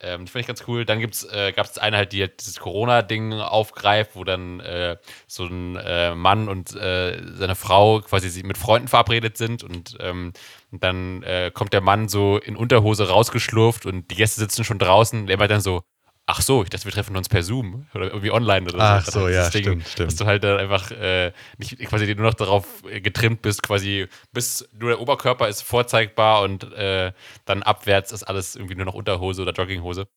Ähm, 0.01 0.25
das 0.25 0.31
finde 0.31 0.41
ich 0.41 0.47
ganz 0.47 0.63
cool. 0.67 0.85
Dann 0.85 0.99
äh, 0.99 1.51
gab 1.53 1.65
es 1.65 1.77
eine 1.77 1.97
halt, 1.97 2.11
die 2.13 2.21
halt 2.21 2.39
dieses 2.39 2.59
Corona-Ding 2.59 3.33
aufgreift, 3.33 4.15
wo 4.15 4.23
dann 4.23 4.59
äh, 4.59 4.97
so 5.27 5.45
ein 5.45 5.75
äh, 5.75 6.15
Mann 6.15 6.49
und 6.49 6.75
äh, 6.75 7.21
seine 7.35 7.55
Frau 7.55 8.01
quasi 8.01 8.43
mit 8.43 8.57
Freunden 8.57 8.87
verabredet 8.87 9.37
sind 9.37 9.63
und, 9.63 9.97
ähm, 9.99 10.33
und 10.71 10.83
dann 10.83 11.23
äh, 11.23 11.51
kommt 11.53 11.73
der 11.73 11.81
Mann 11.81 12.09
so 12.09 12.37
in 12.37 12.55
Unterhose 12.55 13.09
rausgeschlurft 13.09 13.85
und 13.85 14.09
die 14.09 14.15
Gäste 14.15 14.39
sitzen 14.39 14.63
schon 14.63 14.79
draußen 14.79 15.21
und 15.21 15.29
er 15.29 15.37
meint 15.37 15.51
dann 15.51 15.61
so, 15.61 15.83
ach 16.31 16.41
so, 16.41 16.63
ich 16.63 16.69
dachte, 16.69 16.85
wir 16.85 16.91
treffen 16.91 17.15
uns 17.17 17.27
per 17.27 17.43
Zoom 17.43 17.87
oder 17.93 18.05
irgendwie 18.05 18.31
online 18.31 18.63
oder 18.63 18.71
so. 18.71 18.79
Ach 18.79 19.05
Das 19.05 19.13
so, 19.13 19.27
ja, 19.27 19.49
Ding, 19.49 19.63
stimmt, 19.63 19.87
stimmt. 19.87 20.11
Dass 20.11 20.15
du 20.15 20.25
halt 20.25 20.43
dann 20.43 20.57
einfach 20.57 20.89
äh, 20.91 21.33
nicht 21.57 21.77
quasi 21.79 22.13
nur 22.15 22.25
noch 22.25 22.33
darauf 22.33 22.65
äh, 22.89 23.01
getrimmt 23.01 23.41
bist, 23.41 23.61
quasi 23.61 24.07
bis 24.31 24.67
nur 24.77 24.91
der 24.91 25.01
Oberkörper 25.01 25.49
ist 25.49 25.61
vorzeigbar 25.61 26.43
und 26.43 26.71
äh, 26.73 27.11
dann 27.45 27.63
abwärts 27.63 28.11
ist 28.11 28.23
alles 28.23 28.55
irgendwie 28.55 28.75
nur 28.75 28.85
noch 28.85 28.93
Unterhose 28.93 29.41
oder 29.41 29.51
Jogginghose. 29.51 30.07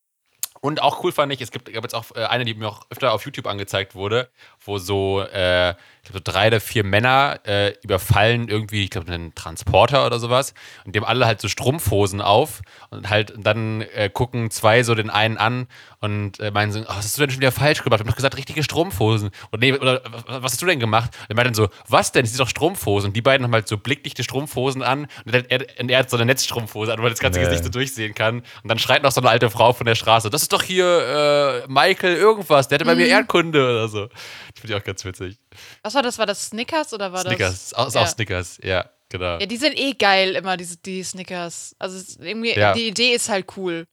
Und 0.60 0.80
auch 0.80 1.02
cool 1.04 1.12
fand 1.12 1.32
ich, 1.32 1.40
es 1.40 1.50
gibt, 1.50 1.70
gab 1.72 1.82
jetzt 1.82 1.94
auch 1.94 2.14
äh, 2.14 2.24
eine, 2.24 2.44
die 2.44 2.54
mir 2.54 2.68
auch 2.68 2.86
öfter 2.90 3.12
auf 3.12 3.24
YouTube 3.24 3.46
angezeigt 3.46 3.94
wurde, 3.94 4.30
wo 4.64 4.78
so, 4.78 5.20
äh, 5.20 5.74
ich 6.04 6.10
glaub, 6.10 6.24
so 6.24 6.32
drei 6.32 6.48
oder 6.48 6.60
vier 6.60 6.84
Männer 6.84 7.40
äh, 7.44 7.74
überfallen 7.82 8.48
irgendwie, 8.48 8.84
ich 8.84 8.90
glaube, 8.90 9.10
einen 9.10 9.34
Transporter 9.34 10.04
oder 10.04 10.18
sowas 10.18 10.52
und 10.84 10.94
dem 10.94 11.04
alle 11.04 11.26
halt 11.26 11.40
so 11.40 11.48
Strumpfhosen 11.48 12.20
auf 12.20 12.60
und 12.90 13.08
halt 13.08 13.30
und 13.30 13.46
dann 13.46 13.80
äh, 13.80 14.10
gucken 14.12 14.50
zwei 14.50 14.82
so 14.82 14.94
den 14.94 15.08
einen 15.08 15.38
an 15.38 15.66
und 16.00 16.40
äh, 16.40 16.50
meinen 16.50 16.72
so, 16.72 16.80
oh, 16.80 16.84
was 16.88 16.96
hast 16.98 17.16
du 17.16 17.22
denn 17.22 17.30
schon 17.30 17.40
wieder 17.40 17.52
falsch 17.52 17.82
gemacht? 17.82 18.00
Ich 18.00 18.06
hab 18.06 18.10
doch 18.10 18.16
gesagt, 18.16 18.36
richtige 18.36 18.62
Strumpfhosen. 18.62 19.30
Und 19.50 19.60
nee, 19.60 19.72
oder 19.72 20.02
was 20.26 20.52
hast 20.52 20.62
du 20.62 20.66
denn 20.66 20.78
gemacht? 20.78 21.10
Und 21.22 21.30
er 21.30 21.36
meint 21.36 21.46
dann 21.46 21.54
so, 21.54 21.68
was 21.88 22.12
denn? 22.12 22.22
Das 22.22 22.32
sind 22.32 22.40
doch 22.40 22.48
Strumpfhosen. 22.48 23.08
Und 23.08 23.16
die 23.16 23.22
beiden 23.22 23.44
haben 23.44 23.52
halt 23.52 23.66
so 23.66 23.78
blickdichte 23.78 24.22
Strumpfhosen 24.22 24.82
an 24.82 25.06
und 25.24 25.34
er, 25.34 25.50
er, 25.50 25.66
und 25.80 25.90
er 25.90 26.00
hat 26.00 26.10
so 26.10 26.16
eine 26.16 26.26
Netzstrumpfhose 26.26 26.92
an, 26.92 26.98
wo 26.98 27.02
man 27.02 27.12
das 27.12 27.20
ganze 27.20 27.40
Nee. 27.40 27.46
Gesicht 27.46 27.64
so 27.64 27.70
durchsehen 27.70 28.14
kann. 28.14 28.40
Und 28.62 28.68
dann 28.68 28.78
schreit 28.78 29.02
noch 29.02 29.12
so 29.12 29.20
eine 29.22 29.30
alte 29.30 29.48
Frau 29.48 29.72
von 29.72 29.86
der 29.86 29.94
Straße, 29.94 30.28
das 30.28 30.42
ist 30.42 30.52
doch 30.52 30.62
hier 30.62 31.64
äh, 31.64 31.72
Michael 31.72 32.16
irgendwas, 32.16 32.68
der 32.68 32.76
hatte 32.76 32.84
bei 32.84 32.94
mir 32.94 33.06
Erdkunde 33.06 33.62
oder 33.62 33.88
so. 33.88 34.06
Das 34.06 34.60
finde 34.60 34.74
ich 34.74 34.80
auch 34.80 34.84
ganz 34.84 35.04
witzig. 35.04 35.38
Was 35.82 35.94
war 35.94 36.02
das? 36.02 36.18
War 36.18 36.26
das 36.26 36.46
Snickers 36.46 36.92
oder 36.92 37.12
war 37.12 37.22
Snickers, 37.22 37.70
das? 37.70 37.74
auch, 37.74 37.88
ist 37.88 37.94
ja. 37.94 38.02
auch 38.02 38.06
Snickers, 38.08 38.58
ja, 38.62 38.90
genau. 39.08 39.38
Ja, 39.38 39.46
die 39.46 39.56
sind 39.56 39.78
eh 39.78 39.92
geil, 39.94 40.34
immer 40.36 40.56
diese 40.56 40.76
die 40.78 41.02
Snickers. 41.02 41.74
Also 41.78 42.22
irgendwie, 42.22 42.54
Ja. 42.56 42.72
die 42.74 42.88
Idee 42.88 43.12
ist 43.14 43.28
halt 43.28 43.46
cool. 43.56 43.84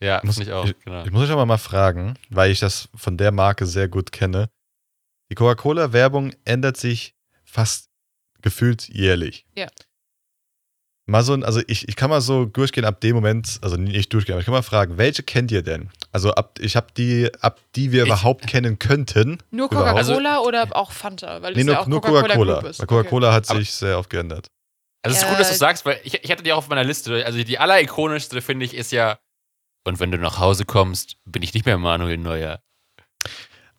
Ja, 0.00 0.20
muss- 0.22 0.36
finde 0.36 0.50
ich 0.50 0.54
auch, 0.54 0.64
ich- 0.66 0.78
genau. 0.84 1.04
Ich 1.04 1.10
muss 1.10 1.24
euch 1.24 1.30
aber 1.30 1.46
mal 1.46 1.58
fragen, 1.58 2.14
weil 2.30 2.50
ich 2.50 2.60
das 2.60 2.88
von 2.94 3.16
der 3.16 3.32
Marke 3.32 3.66
sehr 3.66 3.88
gut 3.88 4.12
kenne. 4.12 4.48
Die 5.30 5.34
Coca-Cola-Werbung 5.34 6.32
ändert 6.44 6.76
sich 6.76 7.14
fast 7.44 7.88
gefühlt 8.40 8.88
jährlich. 8.88 9.44
Ja. 9.56 9.66
Mal 11.10 11.22
so, 11.22 11.32
ein- 11.32 11.42
also 11.42 11.60
ich, 11.66 11.88
ich 11.88 11.96
kann 11.96 12.10
mal 12.10 12.20
so 12.20 12.44
durchgehen 12.44 12.84
ab 12.84 13.00
dem 13.00 13.14
Moment, 13.16 13.58
also 13.62 13.76
nicht 13.76 14.12
durchgehen, 14.12 14.34
aber 14.34 14.40
ich 14.40 14.44
kann 14.44 14.52
mal 14.52 14.62
fragen, 14.62 14.98
welche 14.98 15.22
kennt 15.22 15.50
ihr 15.50 15.62
denn? 15.62 15.88
Also 16.12 16.32
ab, 16.34 16.58
ich 16.60 16.76
habe 16.76 16.88
die, 16.96 17.30
ab 17.40 17.60
die 17.76 17.92
wir 17.92 18.02
Ich- 18.02 18.08
überhaupt 18.08 18.46
kennen 18.46 18.78
könnten. 18.78 19.38
Nur. 19.50 19.70
Coca-Cola 19.70 20.40
oder 20.40 20.68
auch 20.76 20.92
Fanta? 20.92 21.40
Weil 21.40 21.54
Nee, 21.54 21.60
es 21.60 21.66
nur, 21.66 21.74
ja 21.74 21.80
auch 21.80 21.86
nur 21.86 22.02
Coca-Cola 22.02 22.56
Coca-Cola. 22.60 22.86
Coca-Cola 22.86 23.32
hat 23.32 23.48
Aber- 23.48 23.58
sich 23.58 23.72
sehr 23.72 23.98
oft 23.98 24.10
geändert. 24.10 24.48
Also 25.02 25.16
es 25.16 25.22
ist 25.22 25.28
gut, 25.30 25.38
dass 25.40 25.48
du 25.48 25.54
Äh, 25.54 25.58
sagst, 25.58 25.86
weil 25.86 25.98
ich, 26.04 26.22
ich 26.22 26.30
hatte 26.30 26.42
die 26.42 26.52
auch 26.52 26.58
auf 26.58 26.68
meiner 26.68 26.84
Liste. 26.84 27.24
Also 27.24 27.42
die 27.42 27.58
allerikonischste, 27.58 28.42
finde 28.42 28.66
ich, 28.66 28.74
ist 28.74 28.92
ja, 28.92 29.18
und 29.84 30.00
wenn 30.00 30.10
du 30.10 30.18
nach 30.18 30.38
Hause 30.38 30.66
kommst, 30.66 31.16
bin 31.24 31.42
ich 31.42 31.54
nicht 31.54 31.64
mehr 31.64 31.78
Manuel 31.78 32.18
Neuer. 32.18 32.60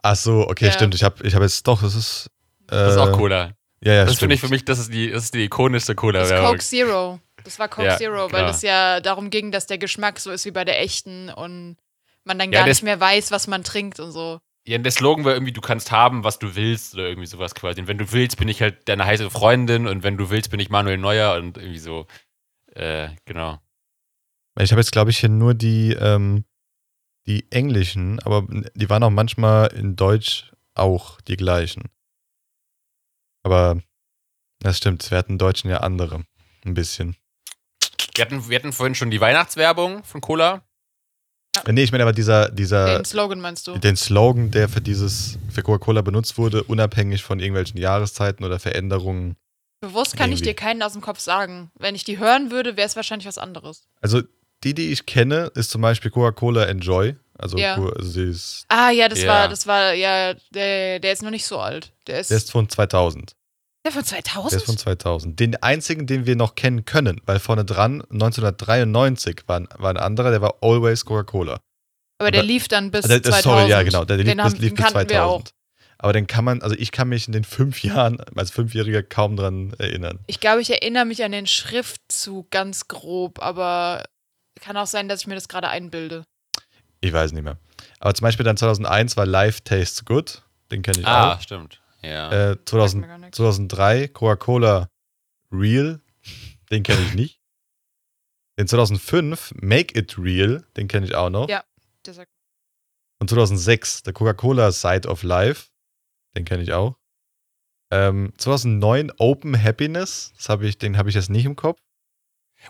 Ach 0.01 0.15
so, 0.15 0.47
okay, 0.47 0.65
Ja. 0.67 0.71
stimmt. 0.71 0.95
Ich 0.95 1.03
habe 1.03 1.27
ich 1.27 1.35
hab 1.35 1.41
jetzt 1.43 1.67
doch, 1.67 1.81
das 1.83 1.93
ist. 1.93 2.31
Äh, 2.67 2.75
Das 2.75 2.93
ist 2.93 2.97
auch 2.99 3.11
Cola. 3.11 3.51
Ja, 3.81 3.93
ja, 3.93 4.05
das 4.05 4.19
finde 4.19 4.35
ich 4.35 4.41
für 4.41 4.49
mich, 4.49 4.65
das 4.65 4.79
ist 4.79 4.93
die, 4.93 5.11
das 5.11 5.25
ist 5.25 5.33
die 5.33 5.45
ikonischste 5.45 5.93
Das 5.93 5.95
ist 5.95 5.99
Cola-Werbung. 6.01 6.51
Coke 6.51 6.59
Zero. 6.63 7.19
Das 7.43 7.59
war 7.59 7.69
Coke 7.69 7.87
Ja, 7.87 7.97
Zero, 7.97 8.31
weil 8.31 8.45
es 8.45 8.61
ja 8.61 8.99
darum 8.99 9.29
ging, 9.29 9.51
dass 9.51 9.67
der 9.67 9.77
Geschmack 9.77 10.19
so 10.19 10.31
ist 10.31 10.45
wie 10.45 10.51
bei 10.51 10.65
der 10.65 10.81
echten 10.81 11.29
und 11.29 11.77
man 12.25 12.37
dann 12.37 12.51
Ja, 12.51 12.59
gar 12.59 12.67
nicht 12.67 12.83
mehr 12.83 12.99
weiß, 12.99 13.31
was 13.31 13.47
man 13.47 13.63
trinkt 13.63 13.99
und 13.99 14.11
so. 14.11 14.39
Ja, 14.67 14.77
der 14.77 14.91
Slogan 14.91 15.23
war 15.23 15.33
irgendwie, 15.33 15.53
du 15.53 15.61
kannst 15.61 15.91
haben, 15.91 16.23
was 16.23 16.37
du 16.37 16.55
willst 16.55 16.93
oder 16.93 17.07
irgendwie 17.07 17.25
sowas 17.25 17.55
quasi. 17.55 17.81
Und 17.81 17.87
wenn 17.87 17.97
du 17.97 18.11
willst, 18.11 18.37
bin 18.37 18.49
ich 18.49 18.61
halt 18.61 18.87
deine 18.89 19.05
heiße 19.05 19.29
Freundin 19.29 19.87
und 19.87 20.03
wenn 20.03 20.17
du 20.17 20.29
willst, 20.29 20.51
bin 20.51 20.59
ich 20.59 20.69
Manuel 20.69 20.97
Neuer 20.97 21.35
und 21.35 21.57
irgendwie 21.57 21.79
so. 21.79 22.05
Äh, 22.75 23.09
genau. 23.25 23.59
Ich 24.59 24.71
habe 24.71 24.81
jetzt, 24.81 24.91
glaube 24.91 25.09
ich, 25.11 25.19
hier 25.19 25.29
nur 25.29 25.53
die, 25.53 25.93
ähm, 25.93 26.43
die 27.25 27.49
englischen, 27.51 28.19
aber 28.19 28.45
die 28.75 28.89
waren 28.89 29.03
auch 29.03 29.09
manchmal 29.09 29.67
in 29.73 29.95
Deutsch 29.95 30.51
auch 30.75 31.21
die 31.21 31.37
gleichen. 31.37 31.83
Aber 33.43 33.81
das 34.59 34.77
stimmt, 34.77 35.09
wir 35.11 35.17
hatten 35.17 35.33
in 35.33 35.37
Deutschen 35.37 35.69
ja 35.69 35.77
andere. 35.77 36.23
Ein 36.65 36.73
bisschen. 36.73 37.15
Wir 38.15 38.25
hatten, 38.25 38.49
wir 38.49 38.55
hatten 38.57 38.73
vorhin 38.73 38.95
schon 38.95 39.11
die 39.11 39.21
Weihnachtswerbung 39.21 40.03
von 40.03 40.21
Cola. 40.21 40.55
Äh, 41.65 41.71
Nee, 41.71 41.83
ich 41.83 41.91
meine 41.91 42.03
aber 42.03 42.13
dieser, 42.13 42.49
dieser, 42.51 42.97
Den 42.97 43.05
Slogan 43.05 43.39
meinst 43.41 43.67
du? 43.67 43.77
den 43.77 43.95
Slogan, 43.95 44.51
der 44.51 44.69
für 44.69 44.81
dieses, 44.81 45.37
für 45.49 45.61
Coca-Cola 45.63 46.01
benutzt 46.01 46.37
wurde, 46.37 46.63
unabhängig 46.63 47.23
von 47.23 47.39
irgendwelchen 47.39 47.79
Jahreszeiten 47.79 48.43
oder 48.45 48.59
Veränderungen. 48.59 49.35
Bewusst 49.81 50.15
kann 50.17 50.31
ich 50.31 50.39
irgendwie. 50.41 50.49
dir 50.51 50.55
keinen 50.55 50.83
aus 50.83 50.93
dem 50.93 51.01
Kopf 51.01 51.19
sagen. 51.19 51.71
Wenn 51.79 51.95
ich 51.95 52.03
die 52.03 52.19
hören 52.19 52.51
würde, 52.51 52.75
wäre 52.77 52.85
es 52.87 52.95
wahrscheinlich 52.95 53.27
was 53.27 53.37
anderes. 53.37 53.87
Also 54.01 54.21
die, 54.63 54.73
die 54.73 54.91
ich 54.91 55.05
kenne, 55.05 55.51
ist 55.55 55.71
zum 55.71 55.81
Beispiel 55.81 56.11
Coca-Cola 56.11 56.65
Enjoy. 56.65 57.15
Also, 57.39 57.57
Ja. 57.57 57.75
Co- 57.75 57.89
also 57.89 58.09
sie 58.09 58.23
ist, 58.23 58.65
Ah, 58.69 58.89
ja, 58.91 59.07
das 59.09 59.21
Ja. 59.21 59.27
war, 59.27 59.47
das 59.49 59.65
war, 59.67 59.93
ja, 59.93 60.33
der, 60.51 60.99
der 60.99 61.11
ist 61.13 61.23
noch 61.23 61.31
nicht 61.31 61.45
so 61.45 61.59
alt. 61.59 61.93
Der 62.07 62.19
ist, 62.19 62.29
der 62.29 62.37
ist 62.37 62.51
von 62.51 62.67
2000. 62.69 63.35
der 63.85 63.91
von 63.93 64.03
Der 64.03 64.17
ist 64.19 64.25
2000? 64.25 64.63
von 64.63 64.77
2000. 64.77 65.39
Den 65.39 65.55
einzigen, 65.63 66.05
den 66.05 66.25
wir 66.25 66.35
noch 66.35 66.55
kennen 66.55 66.85
können, 66.85 67.21
weil 67.25 67.39
vorne 67.39 67.63
dran 67.65 68.03
1993 68.09 69.43
war, 69.47 69.61
ein- 69.61 69.67
war 69.77 69.89
ein 69.91 69.97
anderer, 69.97 70.31
der 70.31 70.41
war 70.41 70.55
Always 70.61 71.05
Coca-Cola. 71.05 71.59
Aber 72.21 72.31
der 72.31 72.41
da- 72.41 72.47
lief 72.47 72.67
dann 72.67 72.91
bis 72.91 73.05
Also, 73.05 73.15
äh, 73.15 73.21
2000. 73.21 73.43
Sorry, 73.43 73.69
ja, 73.69 73.83
genau. 73.83 74.03
Der 74.05 74.17
lief, 74.17 74.25
den 74.25 74.37
das 74.37 74.45
haben, 74.53 74.59
lief 74.59 74.75
bis 74.75 74.83
kannten 74.85 75.09
wir 75.09 75.23
auch. 75.25 75.37
2000. 75.43 75.51
Aber 76.01 76.13
den 76.13 76.27
kann 76.27 76.45
man, 76.45 76.61
also 76.61 76.75
ich 76.77 76.91
kann 76.91 77.09
mich 77.09 77.27
in 77.27 77.33
den 77.33 77.43
fünf 77.43 77.83
Jahren 77.83 78.19
als 78.35 78.51
Fünfjähriger 78.51 79.03
kaum 79.03 79.35
dran 79.35 79.73
erinnern. 79.79 80.19
Ich 80.27 80.39
glaube, 80.39 80.61
ich 80.61 80.69
erinnere 80.69 81.05
mich 81.05 81.23
an 81.23 81.31
den 81.33 81.45
Schriftzug 81.47 82.51
ganz 82.51 82.87
grob, 82.87 83.41
aber 83.41 84.03
kann 84.61 84.77
auch 84.77 84.87
sein, 84.87 85.07
dass 85.09 85.21
ich 85.21 85.27
mir 85.27 85.35
das 85.35 85.47
gerade 85.49 85.67
einbilde. 85.69 86.23
Ich 87.01 87.13
weiß 87.13 87.31
nicht 87.31 87.43
mehr. 87.43 87.57
Aber 87.99 88.13
zum 88.13 88.23
Beispiel 88.25 88.43
dann 88.43 88.57
2001 88.57 89.15
war 89.17 89.25
Life 89.25 89.63
Tastes 89.63 90.05
Good. 90.05 90.43
Den 90.71 90.81
kenne 90.81 90.99
ich 90.99 91.07
Ah, 91.07 91.33
auch. 91.35 91.41
stimmt. 91.41 91.81
Ja. 92.01 92.51
Äh, 92.51 92.57
2000, 92.65 92.91
Sagt 92.91 93.01
mir 93.01 93.07
gar 93.07 93.17
nichts. 93.17 93.37
2003 93.37 94.07
Coca-Cola 94.09 94.89
Real. 95.51 96.01
Den 96.71 96.83
kenne 96.83 97.01
ich 97.01 97.13
nicht. 97.13 97.41
Den 98.59 98.67
2005 98.67 99.53
Make 99.61 99.97
It 99.97 100.17
Real. 100.17 100.65
Den 100.77 100.87
kenne 100.87 101.05
ich 101.05 101.15
auch 101.15 101.29
noch. 101.29 101.49
Ja. 101.49 101.63
Der 102.05 102.13
sagt, 102.13 102.31
Und 103.19 103.29
2006 103.29 104.03
der 104.03 104.13
Coca-Cola 104.13 104.71
Side 104.71 105.07
of 105.07 105.23
Life. 105.23 105.69
Den 106.35 106.45
kenne 106.45 106.63
ich 106.63 106.73
auch. 106.73 106.95
Ähm, 107.91 108.33
2009 108.37 109.11
Open 109.17 109.61
Happiness. 109.61 110.31
Das 110.37 110.49
hab 110.49 110.61
ich, 110.61 110.77
den 110.77 110.97
habe 110.97 111.09
ich 111.09 111.15
jetzt 111.15 111.29
nicht 111.29 111.45
im 111.45 111.55
Kopf. 111.55 111.79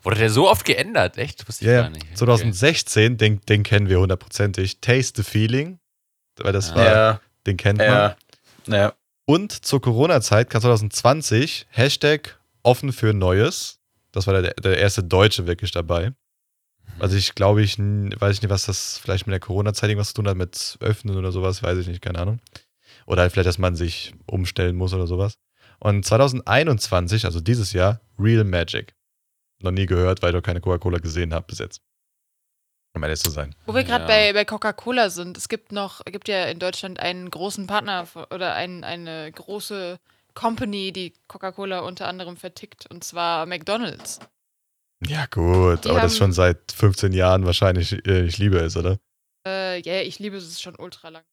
Wurde 0.04 0.18
der 0.18 0.30
so 0.30 0.50
oft 0.50 0.66
geändert? 0.66 1.18
Echt? 1.18 1.48
Wusste 1.48 1.66
ich 1.66 1.70
Ja, 1.72 1.78
gar 1.78 1.84
ja. 1.86 1.90
nicht. 1.92 2.04
Okay. 2.06 2.16
2016, 2.16 3.18
den, 3.18 3.42
den 3.42 3.64
kennen 3.64 3.90
wir 3.90 4.00
hundertprozentig. 4.00 4.80
Taste 4.82 5.22
the 5.24 5.30
Feeling. 5.30 5.80
Weil 6.38 6.54
das 6.54 6.72
Ah. 6.72 6.76
war, 6.76 6.86
Ja, 6.86 7.22
den 7.48 7.58
kennt 7.58 7.80
man. 7.80 7.88
ja, 7.88 8.18
ja. 8.68 8.94
Und 9.26 9.52
zur 9.66 9.82
Corona-Zeit 9.82 10.50
kam 10.50 10.62
2020 10.62 11.68
Hashtag 11.70 12.40
offen 12.64 12.94
für 12.94 13.14
Neues. 13.14 13.80
Das 14.12 14.26
war 14.26 14.42
der, 14.42 14.54
der 14.56 14.78
erste 14.80 15.04
Deutsche 15.04 15.46
wirklich 15.48 15.72
dabei. 15.72 16.14
Also 16.98 17.16
ich 17.16 17.36
glaube, 17.36 17.62
ich 17.62 17.78
weiß 17.78 18.36
ich 18.36 18.42
nicht, 18.42 18.50
was 18.50 18.66
das 18.66 18.98
vielleicht 18.98 19.28
mit 19.28 19.34
der 19.34 19.40
Corona-Zeit 19.40 19.90
irgendwas 19.90 20.10
zu 20.10 20.16
tun 20.16 20.28
hat, 20.28 20.36
mit 20.38 20.78
Öffnen 20.82 21.16
oder 21.18 21.32
sowas, 21.32 21.62
weiß 21.62 21.78
ich 21.78 21.88
nicht, 21.88 22.02
keine 22.02 22.20
Ahnung. 22.20 22.40
Oder 23.06 23.22
halt 23.22 23.32
vielleicht, 23.32 23.48
dass 23.48 23.58
man 23.60 23.76
sich 23.76 24.14
umstellen 24.26 24.76
muss 24.76 24.94
oder 24.94 25.08
sowas. 25.08 25.36
Und 25.80 26.04
2021, 26.06 27.26
also 27.26 27.40
dieses 27.40 27.74
Jahr, 27.74 28.02
Real 28.18 28.44
Magic. 28.44 28.96
Noch 29.62 29.72
nie 29.72 29.86
gehört, 29.86 30.22
weil 30.22 30.30
ich 30.30 30.36
noch 30.36 30.42
keine 30.44 30.62
Coca-Cola 30.62 31.00
gesehen 31.00 31.34
habe 31.34 31.46
bis 31.48 31.60
jetzt. 31.60 31.82
Um 32.96 33.04
ehrlich 33.04 33.20
zu 33.20 33.30
sein. 33.30 33.54
Wo 33.66 33.76
wir 33.76 33.84
gerade 33.84 34.04
Ja. 34.04 34.08
bei, 34.08 34.34
bei 34.34 34.46
Coca-Cola 34.46 35.10
sind, 35.10 35.38
es 35.38 35.48
gibt 35.50 35.72
noch, 35.72 36.04
gibt 36.06 36.28
ja 36.28 36.46
in 36.46 36.60
Deutschland 36.60 37.00
einen 37.00 37.30
großen 37.30 37.68
Partner 37.68 38.08
oder 38.32 38.56
ein, 38.56 38.84
eine 38.84 39.32
große 39.32 40.00
Company, 40.34 40.92
die 40.92 41.14
Coca-Cola 41.28 41.80
unter 41.80 42.08
anderem 42.08 42.38
vertickt, 42.38 42.88
und 42.90 43.04
zwar 43.04 43.46
McDonalds. 43.46 44.20
Ja, 45.06 45.28
gut, 45.28 45.86
Die 45.86 45.90
aber 45.90 46.02
das 46.02 46.18
schon 46.18 46.34
seit 46.34 46.72
15 46.72 47.14
Jahren 47.14 47.46
wahrscheinlich, 47.46 47.94
äh, 48.08 48.26
ich 48.26 48.38
liebe 48.38 48.58
es, 48.58 48.76
oder? 48.76 48.98
Äh, 49.48 49.82
ja, 49.82 50.02
ich 50.02 50.20
liebe 50.20 50.38
es, 50.38 50.44
es 50.44 50.50
ist 50.52 50.62
schon 50.62 50.76
ultra 50.78 51.10
lang. 51.10 51.24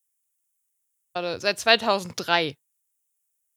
Warte, 1.14 1.40
seit 1.40 1.58
2003. 1.58 2.56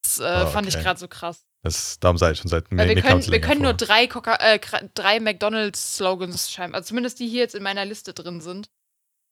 Das 0.03 0.19
äh, 0.19 0.23
Ah, 0.23 0.45
fand 0.47 0.67
ich 0.67 0.75
okay. 0.75 0.83
gerade 0.83 0.99
so 0.99 1.07
krass. 1.07 1.45
Das, 1.61 1.99
darum 1.99 2.17
sage 2.17 2.33
ich 2.33 2.39
schon 2.39 2.49
seit 2.49 2.65
Weil 2.71 2.95
wir 2.95 3.01
können, 3.01 3.25
wir 3.25 3.41
können 3.41 3.61
nur 3.61 3.73
drei, 3.73 4.07
Coca 4.07 4.35
äh, 4.35 4.59
drei 4.93 5.19
McDonalds-Slogans 5.19 6.51
schreiben. 6.51 6.73
Also 6.73 6.87
zumindest 6.89 7.19
die 7.19 7.27
hier 7.27 7.41
jetzt 7.41 7.55
in 7.55 7.63
meiner 7.63 7.83
Liste 7.85 8.13
drin 8.13 8.39
sind. 8.41 8.69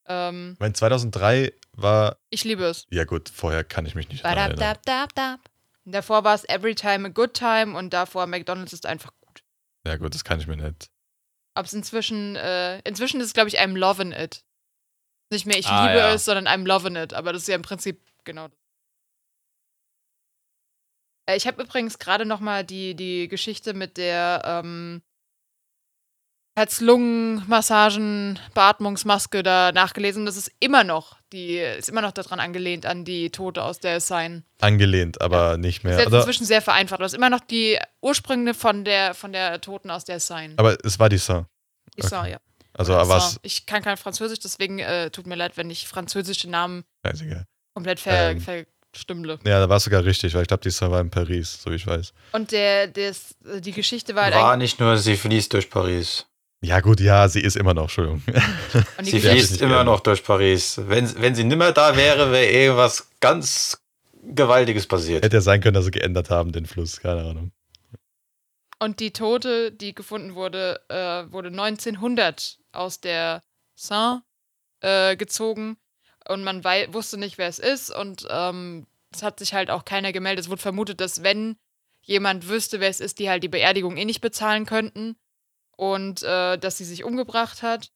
Ähm, 0.07 0.51
Ich 0.55 0.59
meine, 0.59 0.73
2003 0.73 1.53
war, 1.73 2.17
ich 2.29 2.43
liebe 2.43 2.65
es. 2.65 2.85
ja 2.89 3.05
gut, 3.05 3.29
vorher 3.29 3.63
kann 3.63 3.85
ich 3.85 3.95
mich 3.95 4.09
nicht 4.09 4.23
erinnern. 4.25 4.55
Badabdabdabdab. 4.57 5.39
Davor 5.85 6.23
war 6.25 6.35
es 6.35 6.43
Every 6.49 6.75
Time 6.75 7.07
a 7.07 7.11
Good 7.11 7.33
Time 7.33 7.77
und 7.77 7.91
davor 7.93 8.27
McDonalds 8.27 8.73
ist 8.73 8.85
einfach 8.85 9.11
gut. 9.21 9.43
Ja 9.85 9.95
gut, 9.95 10.13
das 10.13 10.25
kann 10.25 10.39
ich 10.41 10.47
mir 10.47 10.57
nicht. 10.57 10.89
Ob 11.55 11.65
es 11.65 11.73
inzwischen, 11.73 12.35
äh, 12.35 12.79
inzwischen 12.79 13.21
ist 13.21 13.27
es, 13.27 13.33
glaube 13.33 13.47
ich, 13.47 13.59
I'm 13.59 13.77
loving 13.77 14.11
it. 14.11 14.43
Nicht 15.31 15.45
mehr 15.45 15.57
ich 15.57 15.67
Ah, 15.67 15.87
liebe 15.87 15.99
ja. 15.99 16.13
es, 16.13 16.25
sondern 16.25 16.45
I'm 16.47 16.67
loving 16.67 16.95
it. 16.97 17.13
Aber 17.13 17.31
das 17.31 17.43
ist 17.43 17.47
ja 17.47 17.55
im 17.55 17.61
Prinzip 17.61 18.01
genau 18.25 18.49
das. 18.49 18.56
Äh, 21.27 21.35
Ich 21.37 21.45
habe 21.47 21.61
übrigens 21.61 21.99
gerade 21.99 22.25
noch 22.25 22.39
mal 22.39 22.63
die, 22.63 22.95
die 22.95 23.27
Geschichte 23.27 23.73
mit 23.73 23.97
der 23.97 24.41
ähm, 24.45 25.01
Herz-Lungen-Massagen, 26.57 28.39
Beatmungsmaske 28.55 29.43
da 29.43 29.71
nachgelesen. 29.71 30.25
Das 30.25 30.37
ist 30.37 30.51
immer 30.59 30.83
noch, 30.83 31.17
die 31.31 31.57
ist 31.57 31.87
immer 31.89 32.01
noch 32.01 32.11
daran 32.11 32.39
angelehnt 32.39 32.85
an 32.87 33.05
die 33.05 33.29
Tote 33.29 33.63
aus 33.63 33.79
der 33.79 33.99
Sign. 33.99 34.43
Angelehnt, 34.59 35.21
aber 35.21 35.57
nicht 35.57 35.77
Ist 35.77 35.83
mehr. 35.83 35.97
jetzt 35.99 36.07
Oder, 36.07 36.17
inzwischen 36.19 36.45
sehr 36.45 36.61
vereinfacht. 36.63 36.99
aber 36.99 37.05
es 37.05 37.13
ist 37.13 37.17
immer 37.17 37.29
noch 37.29 37.41
die 37.41 37.77
Ursprünge 38.01 38.53
von 38.55 38.83
der, 38.85 39.13
von 39.13 39.31
der 39.33 39.61
Toten 39.61 39.91
aus 39.91 40.03
der 40.05 40.19
Sign. 40.19 40.53
aber 40.57 40.77
es 40.83 40.97
war 40.97 41.09
die 41.09 41.17
Saint. 41.19 41.45
Ich 41.95 42.05
sag 42.05 42.27
ja. 42.27 42.37
Also 42.73 42.93
was. 42.93 43.39
Ich 43.41 43.65
kann 43.65 43.81
kein 43.81 43.97
Französisch, 43.97 44.39
deswegen 44.39 44.79
äh, 44.79 45.09
tut 45.09 45.25
mir 45.25 45.35
leid, 45.35 45.57
wenn 45.57 45.69
ich 45.69 45.87
französische 45.87 46.49
Namen 46.49 46.85
komplett 47.73 47.99
ver 47.99 48.31
Ähm. 48.31 48.65
Verstümmle. 48.97 49.39
Ja, 49.45 49.59
da 49.59 49.69
war 49.69 49.77
es 49.77 49.83
sogar 49.83 50.03
richtig, 50.03 50.33
weil 50.33 50.41
ich 50.41 50.47
glaube, 50.47 50.63
die 50.63 50.69
Saint 50.71 50.91
war 50.91 50.99
in 51.01 51.09
Paris, 51.09 51.61
so 51.63 51.71
wie 51.71 51.75
ich 51.75 51.87
weiß. 51.87 52.13
Und 52.33 52.51
der, 52.51 52.87
des, 52.87 53.35
äh, 53.45 53.61
die 53.61 53.71
Geschichte 53.71 54.15
war 54.15 54.25
halt 54.25 54.33
War 54.35 54.57
nicht 54.57 54.79
nur, 54.79 54.97
sie 54.97 55.15
fließt 55.15 55.53
durch 55.53 55.69
Paris. 55.69 56.25
Ja 56.61 56.79
gut, 56.79 56.99
ja, 56.99 57.27
sie 57.29 57.41
ist 57.41 57.55
immer 57.55 57.73
noch, 57.75 57.83
Entschuldigung. 57.83 58.23
Sie 59.03 59.19
fließt 59.19 59.61
immer 59.61 59.83
noch 59.83 59.99
durch 59.99 60.23
Paris. 60.23 60.81
Wenn, 60.87 61.21
wenn 61.21 61.35
sie 61.35 61.43
nimmer 61.43 61.71
da 61.71 61.95
wäre, 61.95 62.31
wäre 62.31 62.47
irgendwas 62.51 63.07
ganz 63.19 63.77
Gewaltiges 64.23 64.87
passiert. 64.87 65.23
Hätte 65.23 65.37
ja 65.37 65.41
sein 65.41 65.61
können, 65.61 65.75
dass 65.75 65.85
sie 65.85 65.91
geändert 65.91 66.29
haben, 66.31 66.51
den 66.51 66.65
Fluss, 66.65 66.99
keine 66.99 67.21
Ahnung. 67.21 67.51
und 68.79 68.99
die 68.99 69.11
Tote, 69.11 69.71
die 69.71 69.93
gefunden 69.95 70.35
wurde, 70.35 70.81
äh, 70.89 71.31
wurde 71.31 71.49
1900 71.49 72.57
aus 72.71 72.99
der 73.01 73.43
Saint 73.75 74.23
äh, 74.81 75.15
gezogen. 75.15 75.77
Und 76.27 76.43
man 76.43 76.63
wusste 76.63 77.17
nicht, 77.17 77.37
wer 77.37 77.47
es 77.47 77.59
ist. 77.59 77.89
Und 77.89 78.27
ähm, 78.29 78.87
es 79.13 79.23
hat 79.23 79.39
sich 79.39 79.53
halt 79.53 79.69
auch 79.69 79.85
keiner 79.85 80.11
gemeldet. 80.11 80.45
Es 80.45 80.49
wurde 80.49 80.61
vermutet, 80.61 81.01
dass 81.01 81.23
wenn 81.23 81.57
jemand 82.01 82.47
wüsste, 82.47 82.79
wer 82.79 82.89
es 82.89 82.99
ist, 82.99 83.19
die 83.19 83.29
halt 83.29 83.43
die 83.43 83.49
Beerdigung 83.49 83.97
eh 83.97 84.05
nicht 84.05 84.21
bezahlen 84.21 84.65
könnten. 84.65 85.15
Und 85.75 86.23
äh, 86.23 86.57
dass 86.57 86.77
sie 86.77 86.85
sich 86.85 87.03
umgebracht 87.03 87.61
hat. 87.61 87.91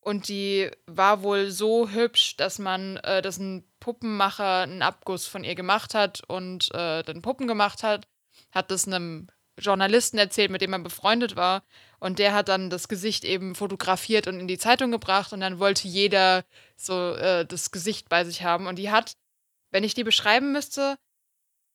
Und 0.00 0.28
die 0.28 0.70
war 0.86 1.22
wohl 1.22 1.50
so 1.50 1.90
hübsch, 1.90 2.36
dass 2.36 2.58
man, 2.58 2.96
äh, 2.98 3.20
dass 3.20 3.38
ein 3.38 3.64
Puppenmacher 3.80 4.62
einen 4.62 4.82
Abguss 4.82 5.26
von 5.26 5.44
ihr 5.44 5.54
gemacht 5.54 5.94
hat 5.94 6.22
und 6.28 6.72
äh, 6.74 7.02
dann 7.02 7.22
Puppen 7.22 7.46
gemacht 7.46 7.82
hat. 7.82 8.08
Hat 8.50 8.70
das 8.70 8.86
einem 8.86 9.28
Journalisten 9.58 10.18
erzählt, 10.18 10.50
mit 10.50 10.60
dem 10.62 10.72
er 10.72 10.78
befreundet 10.78 11.36
war. 11.36 11.62
Und 12.00 12.18
der 12.18 12.32
hat 12.34 12.48
dann 12.48 12.70
das 12.70 12.88
Gesicht 12.88 13.24
eben 13.24 13.54
fotografiert 13.54 14.26
und 14.26 14.38
in 14.40 14.48
die 14.48 14.58
Zeitung 14.58 14.90
gebracht. 14.90 15.32
Und 15.32 15.40
dann 15.40 15.58
wollte 15.58 15.88
jeder 15.88 16.44
so 16.76 17.14
äh, 17.14 17.44
das 17.44 17.70
Gesicht 17.70 18.08
bei 18.08 18.24
sich 18.24 18.42
haben. 18.42 18.66
Und 18.66 18.76
die 18.76 18.90
hat, 18.90 19.14
wenn 19.70 19.84
ich 19.84 19.94
die 19.94 20.04
beschreiben 20.04 20.52
müsste, 20.52 20.96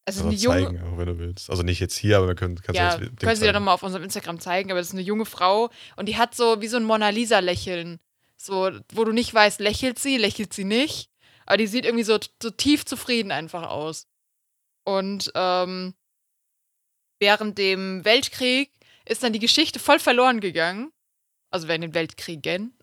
also 0.06 0.20
Also 0.20 0.30
eine 0.30 0.38
junge, 0.38 0.66
zeigen, 0.66 0.84
auch 0.94 0.98
wenn 0.98 1.06
du 1.08 1.18
willst. 1.18 1.50
Also 1.50 1.64
nicht 1.64 1.80
jetzt 1.80 1.96
hier, 1.96 2.18
aber 2.18 2.28
wir 2.28 2.36
können, 2.36 2.56
kannst 2.62 2.78
ja, 2.78 2.98
du 2.98 3.06
das 3.06 3.16
können 3.20 3.36
Sie 3.38 3.46
ja 3.46 3.52
zeigen. 3.52 3.54
nochmal 3.54 3.74
auf 3.76 3.84
unserem 3.84 4.04
Instagram 4.04 4.40
zeigen, 4.42 4.70
aber 4.70 4.82
das 4.82 4.88
ist 4.88 4.94
eine 4.94 5.02
junge 5.02 5.26
Frau 5.26 5.70
und 5.96 6.08
die 6.10 6.18
hat 6.18 6.36
so 6.36 6.62
wie 6.62 6.68
so 6.68 6.76
ein 6.76 6.84
Mona 6.84 7.08
Lisa-Lächeln. 7.10 8.00
So, 8.36 8.70
wo 8.92 9.06
du 9.06 9.14
nicht 9.14 9.34
weißt, 9.34 9.62
lächelt 9.62 10.00
sie, 10.00 10.18
lächelt 10.18 10.52
sie 10.54 10.66
nicht. 10.66 11.10
Aber 11.46 11.56
die 11.56 11.68
sieht 11.68 11.86
irgendwie 11.86 12.04
so, 12.04 12.20
so 12.42 12.50
tief 12.50 12.84
zufrieden 12.86 13.32
einfach 13.32 13.70
aus. 13.70 14.08
Und 14.84 15.32
ähm, 15.36 15.94
während 17.24 17.58
dem 17.58 18.04
Weltkrieg 18.04 18.70
ist 19.08 19.24
dann 19.24 19.32
die 19.32 19.40
Geschichte 19.40 19.80
voll 19.80 20.00
verloren 20.00 20.42
gegangen. 20.42 20.92
Also 21.52 21.70
während 21.70 21.86
den 21.86 21.94
Weltkriegen. 21.94 22.78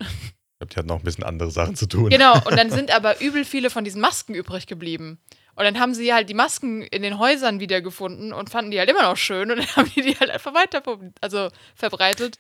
glaube, 0.59 0.73
die 0.73 0.77
hatten 0.77 0.89
noch 0.89 1.01
ein 1.01 1.05
bisschen 1.05 1.25
andere 1.25 1.51
Sachen 1.51 1.77
zu 1.77 1.87
tun. 1.87 2.09
Genau, 2.09 2.33
und 2.35 2.57
dann 2.57 2.71
sind 2.79 2.91
aber 2.91 3.21
übel 3.21 3.45
viele 3.45 3.69
von 3.69 3.85
diesen 3.85 4.01
Masken 4.01 4.35
übrig 4.35 4.67
geblieben. 4.67 5.21
Und 5.57 5.65
dann 5.65 5.79
haben 5.79 5.93
sie 5.93 6.15
halt 6.15 6.31
die 6.31 6.35
Masken 6.35 6.81
in 6.81 7.03
den 7.03 7.19
Häusern 7.19 7.61
wiedergefunden 7.61 8.33
und 8.33 8.49
fanden 8.49 8.71
die 8.71 8.79
halt 8.79 8.89
immer 8.89 9.03
noch 9.03 9.19
schön 9.19 9.51
und 9.51 9.59
dann 9.59 9.77
haben 9.77 9.93
die 9.95 10.01
die 10.01 10.19
halt 10.19 10.31
einfach 10.31 10.55
weiter 10.55 10.83
also 11.21 11.51
verbreitet. 11.75 12.39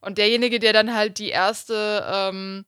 Und 0.00 0.16
derjenige, 0.16 0.58
der 0.58 0.72
dann 0.72 0.94
halt 0.94 1.18
die 1.18 1.28
erste 1.28 2.06
ähm, 2.10 2.64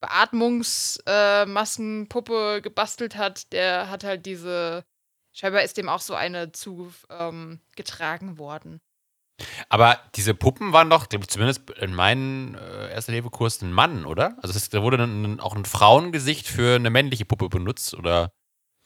Beatmungsmaskenpuppe 0.00 2.60
gebastelt 2.62 3.16
hat, 3.16 3.50
der 3.52 3.88
hat 3.88 4.04
halt 4.04 4.26
diese. 4.26 4.84
Scheinbar 5.34 5.62
ist 5.62 5.76
dem 5.76 5.88
auch 5.88 6.00
so 6.00 6.14
eine 6.14 6.52
zu 6.52 6.92
ähm, 7.10 7.60
getragen 7.74 8.38
worden. 8.38 8.80
Aber 9.68 9.98
diese 10.14 10.32
Puppen 10.32 10.72
waren 10.72 10.88
doch, 10.88 11.08
ich, 11.10 11.28
zumindest 11.28 11.68
in 11.70 11.92
meinem 11.92 12.54
äh, 12.54 12.92
erster 12.92 13.10
Lehrkurs 13.12 13.60
ein 13.62 13.72
Mann, 13.72 14.06
oder? 14.06 14.36
Also 14.40 14.56
es, 14.56 14.68
da 14.70 14.82
wurde 14.82 14.96
dann 14.96 15.40
auch 15.40 15.56
ein 15.56 15.64
Frauengesicht 15.64 16.46
für 16.46 16.76
eine 16.76 16.88
männliche 16.90 17.24
Puppe 17.24 17.48
benutzt, 17.48 17.94
oder? 17.94 18.30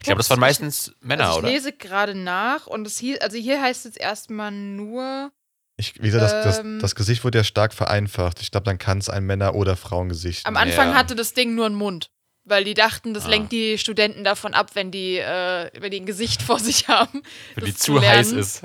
Ich 0.01 0.07
glaube, 0.07 0.19
das 0.19 0.31
waren 0.31 0.41
meistens 0.41 0.95
Männer, 1.01 1.27
also 1.27 1.39
ich 1.41 1.45
oder? 1.45 1.53
lese 1.53 1.73
gerade 1.73 2.15
nach 2.15 2.67
und 2.67 2.87
es 2.87 2.99
hieß, 2.99 3.21
also 3.21 3.37
hier 3.37 3.61
heißt 3.61 3.85
es 3.85 3.97
erstmal 3.97 4.53
nur. 4.53 5.33
Ich, 5.77 6.01
wie 6.01 6.11
gesagt, 6.11 6.47
das, 6.47 6.61
Ähm. 6.61 6.75
das, 6.77 6.93
das 6.93 6.95
Gesicht 6.95 7.25
wurde 7.25 7.39
ja 7.39 7.45
stark 7.45 7.75
vereinfacht. 7.75 8.41
Ich 8.41 8.51
glaube, 8.51 8.65
dann 8.65 8.79
kann 8.79 8.99
es 8.99 9.11
ein 9.11 9.25
Männer- 9.27 9.55
oder 9.55 9.77
Frauengesicht. 9.77 10.47
Am 10.47 10.57
Anfang 10.57 10.91
Ja. 10.91 10.95
hatte 10.95 11.15
das 11.15 11.35
Ding 11.35 11.55
nur 11.55 11.67
einen 11.67 11.75
Mund. 11.75 12.11
Weil 12.49 12.65
die 12.65 12.75
dachten, 12.75 13.13
das 13.15 13.27
Ah. 13.27 13.29
lenkt 13.29 13.53
die 13.53 13.77
Studenten 13.79 14.25
davon 14.25 14.55
ab, 14.55 14.75
wenn 14.75 14.91
die, 14.91 15.19
äh, 15.19 15.71
wenn 15.81 15.91
die 15.91 16.01
ein 16.01 16.07
Gesicht 16.07 16.43
vor 16.49 16.59
sich 16.59 16.89
haben. 16.89 17.23
Wenn 17.55 17.65
die 17.67 17.75
zu 17.75 17.95
zu 17.95 18.01
heiß 18.01 18.33
ist. 18.33 18.63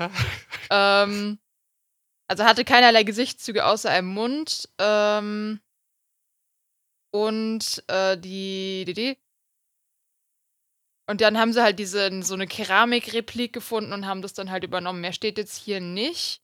Ähm, 0.70 1.38
also 2.28 2.44
hatte 2.44 2.64
keinerlei 2.64 3.02
Gesichtszüge 3.02 3.66
außer 3.66 3.90
einem 3.90 4.08
Mund. 4.08 4.68
Ähm, 4.78 5.60
und 7.12 7.84
äh, 7.88 8.16
die, 8.18 8.84
die, 8.86 8.94
die. 8.94 9.18
Und 11.06 11.20
dann 11.20 11.38
haben 11.38 11.52
sie 11.52 11.62
halt 11.62 11.78
diese, 11.78 12.22
so 12.22 12.32
eine 12.34 12.46
Keramikreplik 12.46 13.52
gefunden 13.52 13.92
und 13.92 14.06
haben 14.06 14.22
das 14.22 14.32
dann 14.32 14.50
halt 14.50 14.64
übernommen. 14.64 15.02
Mehr 15.02 15.12
steht 15.12 15.36
jetzt 15.36 15.56
hier 15.58 15.80
nicht. 15.80 16.40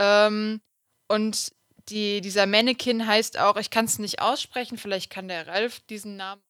Ähm, 0.00 0.60
und 1.08 1.52
die, 1.88 2.20
dieser 2.20 2.46
Mannequin 2.46 3.06
heißt 3.06 3.38
auch, 3.38 3.56
ich 3.56 3.70
kann 3.70 3.84
es 3.86 3.98
nicht 3.98 4.20
aussprechen, 4.20 4.76
vielleicht 4.76 5.10
kann 5.10 5.28
der 5.28 5.46
Ralf 5.46 5.80
diesen 5.80 6.16
Namen. 6.16 6.42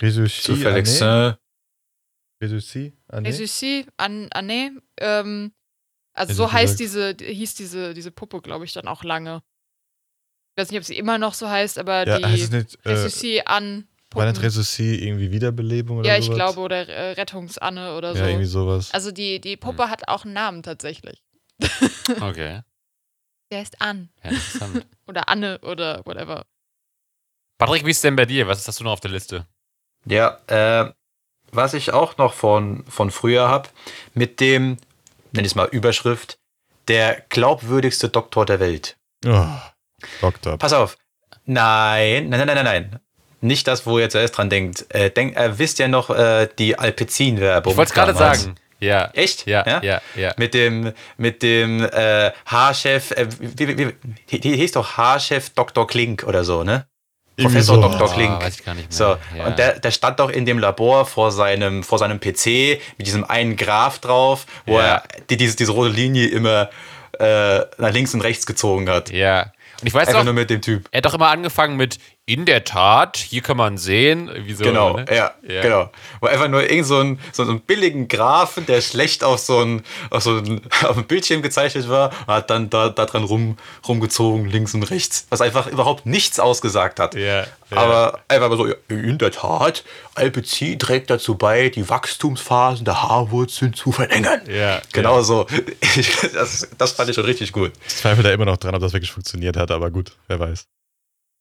Resusci, 0.00 0.42
Zufällig. 0.42 1.02
Anne? 1.02 1.38
Äh, 2.40 2.44
Resusci, 2.44 2.92
Anne? 3.08 3.28
Resusci, 3.28 3.86
an, 3.96 4.28
Anne. 4.32 4.80
Ähm, 4.98 5.52
also 6.14 6.30
Hätte 6.30 6.34
so 6.34 6.52
heißt 6.52 6.78
gesagt. 6.78 7.20
diese, 7.20 7.32
hieß 7.34 7.54
diese, 7.54 7.94
diese 7.94 8.10
Puppe, 8.10 8.40
glaube 8.40 8.64
ich, 8.64 8.72
dann 8.72 8.88
auch 8.88 9.04
lange. 9.04 9.42
Ich 10.54 10.62
weiß 10.62 10.70
nicht, 10.70 10.78
ob 10.78 10.84
sie 10.84 10.98
immer 10.98 11.18
noch 11.18 11.34
so 11.34 11.48
heißt, 11.48 11.78
aber 11.78 12.06
Ja, 12.06 12.18
die 12.18 12.24
heißt 12.24 12.42
es 12.44 12.50
nicht, 12.50 12.78
äh, 12.84 12.90
Resusci 12.90 13.42
an 13.44 13.86
war 14.12 14.24
nicht 14.24 14.34
Puppen. 14.34 14.44
Resusci 14.44 14.96
irgendwie 15.06 15.30
Wiederbelebung 15.30 15.98
oder 15.98 16.08
Ja, 16.08 16.16
ich 16.16 16.24
sowas? 16.24 16.36
glaube, 16.36 16.60
oder 16.60 16.88
äh, 16.88 17.12
Rettungsanne 17.12 17.96
oder 17.96 18.14
so. 18.14 18.20
Ja, 18.22 18.28
irgendwie 18.28 18.46
sowas. 18.46 18.92
Also 18.92 19.12
die, 19.12 19.40
die 19.40 19.56
Puppe 19.56 19.90
hat 19.90 20.08
auch 20.08 20.24
einen 20.24 20.34
Namen 20.34 20.62
tatsächlich. 20.62 21.22
Okay. 22.20 22.62
Der 23.50 23.60
heißt 23.60 23.80
An. 23.80 24.10
Ja, 24.24 24.30
interessant. 24.30 24.86
Oder 25.06 25.28
Anne 25.28 25.58
oder 25.60 26.04
whatever. 26.04 26.44
Patrick, 27.58 27.84
wie 27.86 27.90
ist 27.90 28.04
denn 28.04 28.16
bei 28.16 28.26
dir? 28.26 28.46
Was 28.46 28.66
hast 28.68 28.80
du 28.80 28.84
noch 28.84 28.92
auf 28.92 29.00
der 29.00 29.10
Liste? 29.10 29.46
Ja, 30.08 30.38
äh, 30.46 30.90
was 31.52 31.74
ich 31.74 31.92
auch 31.92 32.16
noch 32.18 32.34
von, 32.34 32.84
von 32.88 33.10
früher 33.10 33.48
habe, 33.48 33.68
mit 34.14 34.40
dem, 34.40 34.78
nenn 35.32 35.44
ich 35.44 35.52
es 35.52 35.54
mal 35.54 35.68
Überschrift, 35.70 36.38
der 36.88 37.22
glaubwürdigste 37.28 38.08
Doktor 38.08 38.46
der 38.46 38.60
Welt. 38.60 38.96
oh, 39.26 39.46
Doktor. 40.20 40.58
Pass 40.58 40.72
auf. 40.72 40.96
Nein, 41.44 42.28
nein, 42.28 42.40
nein, 42.40 42.46
nein, 42.46 42.56
nein, 42.56 42.64
nein. 42.64 43.00
Nicht 43.40 43.68
das, 43.68 43.86
wo 43.86 43.98
ihr 43.98 44.10
zuerst 44.10 44.36
dran 44.36 44.50
denkt. 44.50 44.86
Äh, 44.88 45.10
denk, 45.10 45.36
äh, 45.36 45.58
wisst 45.58 45.78
ihr 45.78 45.88
noch 45.88 46.10
äh, 46.10 46.48
die 46.58 46.78
Alpecin-Werbung? 46.78 47.72
Ich 47.72 47.76
wollte 47.76 47.90
es 47.90 47.94
gerade 47.94 48.14
sagen. 48.14 48.56
Ja. 48.80 49.10
Echt? 49.12 49.46
Ja, 49.46 49.80
ja, 49.82 50.00
ja. 50.14 50.34
Mit 50.36 50.54
dem, 50.54 50.92
mit 51.16 51.42
dem 51.42 51.84
äh, 51.84 52.32
Haarchef, 52.46 53.10
äh, 53.12 53.26
wie, 53.40 53.78
wie, 53.78 53.94
wie, 54.28 54.56
hieß 54.56 54.72
doch 54.72 54.96
Haarchef 54.96 55.50
Dr. 55.50 55.86
Klink 55.86 56.24
oder 56.24 56.44
so, 56.44 56.64
ne? 56.64 56.86
Professor 57.44 57.76
so. 57.76 57.82
Dr. 57.82 58.08
Oh, 58.08 58.12
Klink. 58.12 58.40
weiß 58.40 58.58
ich 58.58 58.64
gar 58.64 58.74
nicht 58.74 58.90
mehr. 58.90 58.96
So, 58.96 59.16
ja. 59.36 59.46
und 59.46 59.58
der, 59.58 59.78
der 59.78 59.90
stand 59.90 60.18
doch 60.20 60.30
in 60.30 60.44
dem 60.46 60.58
Labor 60.58 61.06
vor 61.06 61.30
seinem, 61.32 61.82
vor 61.82 61.98
seinem 61.98 62.18
PC 62.20 62.80
mit 62.98 63.06
diesem 63.06 63.24
einen 63.24 63.56
Graph 63.56 63.98
drauf, 64.00 64.46
wo 64.66 64.78
Ja. 64.78 64.84
er 64.86 65.02
die, 65.30 65.36
diese, 65.36 65.56
diese 65.56 65.72
rote 65.72 65.90
Linie 65.90 66.26
immer 66.28 66.70
äh, 67.18 67.60
nach 67.78 67.92
links 67.92 68.14
und 68.14 68.20
rechts 68.20 68.46
gezogen 68.46 68.88
hat. 68.88 69.10
Ja. 69.10 69.52
Und 69.80 69.86
ich 69.86 69.94
weiß 69.94 70.08
Einfach 70.08 70.20
auch, 70.20 70.24
nur 70.24 70.34
mit 70.34 70.50
dem 70.50 70.60
Typ. 70.60 70.88
er 70.90 70.98
hat 70.98 71.06
doch 71.06 71.14
immer 71.14 71.28
angefangen 71.28 71.76
mit, 71.76 71.98
in 72.28 72.44
der 72.44 72.64
Tat, 72.64 73.16
hier 73.16 73.40
kann 73.40 73.56
man 73.56 73.78
sehen, 73.78 74.30
wie 74.44 74.52
so. 74.52 74.62
genau, 74.62 74.98
ne? 74.98 75.06
ja, 75.08 75.32
Ja. 75.48 75.62
genau. 75.62 75.90
Wo 76.20 76.26
einfach 76.26 76.48
nur 76.48 76.68
irgend 76.68 76.86
so 76.86 76.98
ein, 76.98 77.18
so 77.32 77.42
einen 77.42 77.60
billigen 77.60 78.06
Graphen, 78.06 78.66
der 78.66 78.82
schlecht 78.82 79.24
auf 79.24 79.38
so 79.38 79.60
ein, 79.60 79.82
auf 80.10 80.24
so 80.24 80.36
ein, 80.36 80.60
auf 80.82 80.98
ein 80.98 81.04
Bildschirm 81.06 81.40
gezeichnet 81.40 81.88
war, 81.88 82.10
und 82.26 82.34
hat 82.34 82.50
dann 82.50 82.68
da, 82.68 82.90
da 82.90 83.06
dran 83.06 83.24
rum, 83.24 83.56
rumgezogen, 83.88 84.44
links 84.44 84.74
und 84.74 84.82
rechts, 84.82 85.26
was 85.30 85.40
einfach 85.40 85.68
überhaupt 85.68 86.04
nichts 86.04 86.38
ausgesagt 86.38 87.00
hat. 87.00 87.14
Ja, 87.14 87.44
ja. 87.44 87.46
Aber 87.70 88.20
einfach 88.28 88.54
so, 88.58 88.66
ja, 88.66 88.74
in 88.88 89.16
der 89.16 89.30
Tat, 89.30 89.82
Alpecin 90.14 90.78
trägt 90.78 91.08
dazu 91.08 91.34
bei, 91.34 91.70
die 91.70 91.88
Wachstumsphasen 91.88 92.84
der 92.84 93.02
Haarwurzeln 93.04 93.72
zu 93.72 93.90
verlängern. 93.90 94.42
Ja, 94.50 94.82
Genau 94.92 95.16
ja. 95.16 95.22
so. 95.22 95.46
Ich, 95.96 96.14
das, 96.34 96.68
das 96.76 96.92
fand 96.92 97.08
ich 97.08 97.14
schon 97.14 97.24
richtig 97.24 97.52
gut. 97.52 97.72
Ich 97.86 97.96
zweifle 97.96 98.22
da 98.22 98.30
immer 98.32 98.44
noch 98.44 98.58
dran, 98.58 98.74
ob 98.74 98.82
das 98.82 98.92
wirklich 98.92 99.12
funktioniert 99.12 99.56
hat, 99.56 99.70
aber 99.70 99.90
gut, 99.90 100.12
wer 100.26 100.38
weiß. 100.38 100.66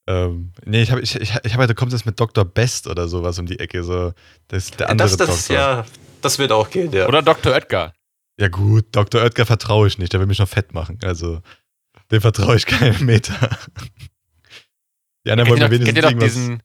Ähm, 0.08 0.54
nee, 0.66 0.82
ich 0.82 0.92
habe 0.92 1.02
ich, 1.02 1.16
ich, 1.16 1.34
ich 1.44 1.54
hab, 1.54 1.68
da 1.68 1.74
kommt 1.74 1.92
das 1.92 2.06
mit 2.06 2.20
Dr. 2.20 2.46
Best 2.46 2.88
oder 2.88 3.10
sowas 3.10 3.38
um 3.40 3.46
die 3.46 3.60
Ecke, 3.60 3.84
so 3.84 4.14
das 4.48 4.66
ist 4.66 4.80
der 4.80 4.90
andere 4.90 5.10
Das, 5.10 5.18
das, 5.18 5.48
Doktor. 5.48 5.56
ja, 5.56 5.86
das 6.22 6.40
wird 6.40 6.52
auch 6.54 6.70
gehen, 6.70 6.92
ja. 6.94 7.08
Oder 7.08 7.22
Dr. 7.22 7.54
Oetker. 7.54 7.94
Ja 8.40 8.48
gut, 8.48 8.86
Dr. 8.94 9.22
Oetker 9.22 9.46
vertraue 9.46 9.88
ich 9.88 9.98
nicht, 9.98 10.14
der 10.14 10.22
will 10.22 10.28
mich 10.28 10.40
noch 10.40 10.48
fett 10.48 10.74
machen. 10.74 10.98
Also, 11.04 11.42
dem 12.10 12.22
vertraue 12.22 12.56
ich 12.56 12.66
keinen 12.66 13.06
Meter. 13.06 13.36
Die 15.26 15.32
anderen 15.32 15.50
wollen 15.50 15.60
mir 15.60 15.72
wenigstens 15.72 15.94
kennt 15.94 15.98
ihr 15.98 16.12
noch 16.12 16.24
diesen, 16.24 16.64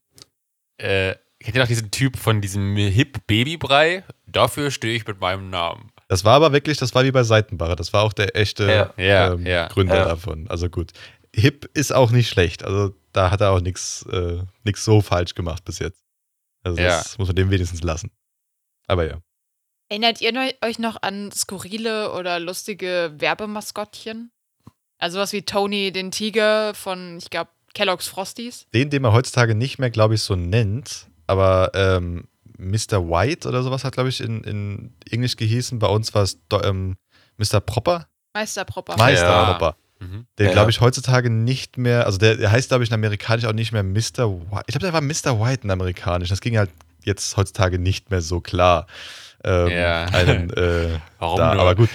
äh, 0.76 1.16
kennt 1.40 1.56
ihr 1.56 1.62
noch 1.62 1.68
diesen 1.68 1.90
Typ 1.90 2.16
von 2.16 2.40
diesem 2.40 2.76
Hip-Babybrei? 2.76 4.04
Dafür 4.26 4.70
stehe 4.70 4.94
ich 4.94 5.04
mit 5.04 5.20
meinem 5.20 5.50
Namen. 5.50 5.90
Das 6.06 6.24
war 6.24 6.34
aber 6.34 6.52
wirklich, 6.52 6.78
das 6.78 6.94
war 6.94 7.02
wie 7.02 7.10
bei 7.10 7.24
Seitenbacher. 7.24 7.74
Das 7.74 7.92
war 7.92 8.04
auch 8.04 8.12
der 8.12 8.36
echte 8.36 8.92
ja, 8.96 9.32
ähm, 9.32 9.44
ja, 9.44 9.66
Gründer 9.66 9.96
ja. 9.96 10.04
davon. 10.04 10.46
Also 10.48 10.68
gut. 10.68 10.92
Hip 11.34 11.68
ist 11.74 11.92
auch 11.92 12.12
nicht 12.12 12.28
schlecht. 12.28 12.62
Also 12.62 12.94
da 13.12 13.30
hat 13.30 13.40
er 13.40 13.50
auch 13.50 13.60
nichts 13.60 14.04
äh, 14.10 14.42
nix 14.64 14.84
so 14.84 15.00
falsch 15.00 15.34
gemacht 15.34 15.64
bis 15.64 15.78
jetzt. 15.78 16.02
Also 16.64 16.80
Ja. 16.80 16.98
das 16.98 17.18
muss 17.18 17.28
man 17.28 17.36
dem 17.36 17.50
wenigstens 17.50 17.82
lassen. 17.82 18.10
Aber 18.86 19.06
ja. 19.06 19.18
Erinnert 19.88 20.20
ihr 20.20 20.32
euch 20.64 20.78
noch 20.78 20.96
an 21.02 21.30
skurrile 21.32 22.12
oder 22.12 22.40
lustige 22.40 23.12
Werbemaskottchen? 23.18 24.30
Also 24.98 25.18
was 25.18 25.32
wie 25.32 25.42
Tony 25.42 25.92
den 25.92 26.10
Tiger 26.10 26.74
von, 26.74 27.18
ich 27.18 27.28
glaube, 27.28 27.50
Kellogg's 27.74 28.06
Frosties? 28.08 28.66
Den, 28.72 28.90
den 28.90 29.02
man 29.02 29.12
heutzutage 29.12 29.54
nicht 29.54 29.78
mehr, 29.78 29.90
glaube 29.90 30.14
ich, 30.14 30.22
so 30.22 30.36
nennt, 30.36 31.08
aber 31.26 31.72
ähm, 31.74 32.28
Mr. 32.58 33.08
White 33.08 33.48
oder 33.48 33.62
sowas 33.62 33.82
hat, 33.84 33.94
glaube 33.94 34.08
ich, 34.08 34.20
in, 34.20 34.44
in 34.44 34.94
Englisch 35.10 35.36
gehießen. 35.36 35.78
Bei 35.78 35.88
uns 35.88 36.14
war 36.14 36.22
es 36.22 36.38
ähm, 36.62 36.96
Mr. 37.36 37.60
Proper. 37.60 38.06
Meister 38.34 38.64
Propper. 38.64 38.96
Meister 38.96 39.26
Ja. 39.26 39.52
Proper. 39.52 39.76
Mhm. 40.02 40.26
Den 40.38 40.46
Ja. 40.46 40.52
glaube 40.52 40.70
ich 40.70 40.80
heutzutage 40.80 41.30
nicht 41.30 41.78
mehr, 41.78 42.06
also 42.06 42.18
der, 42.18 42.36
der 42.36 42.50
heißt, 42.50 42.68
glaube 42.68 42.84
ich, 42.84 42.90
in 42.90 42.94
Amerikanisch 42.94 43.44
auch 43.44 43.52
nicht 43.52 43.72
mehr 43.72 43.82
Mr. 43.82 44.28
White. 44.28 44.64
Ich 44.66 44.72
glaube, 44.78 44.86
der 44.86 44.92
war 44.92 45.00
Mr. 45.00 45.40
White 45.40 45.64
in 45.64 45.70
Amerikanisch. 45.70 46.28
Das 46.28 46.40
ging 46.40 46.58
halt 46.58 46.70
jetzt 47.04 47.36
heutzutage 47.36 47.78
nicht 47.78 48.10
mehr 48.10 48.20
so 48.20 48.40
klar. 48.40 48.86
Ähm, 49.44 49.68
Ja. 49.68 50.04
Einen, 50.06 50.50
äh, 50.56 50.98
Warum 51.18 51.38
da, 51.38 51.54
nur? 51.54 51.62
aber 51.62 51.74
gut. 51.74 51.90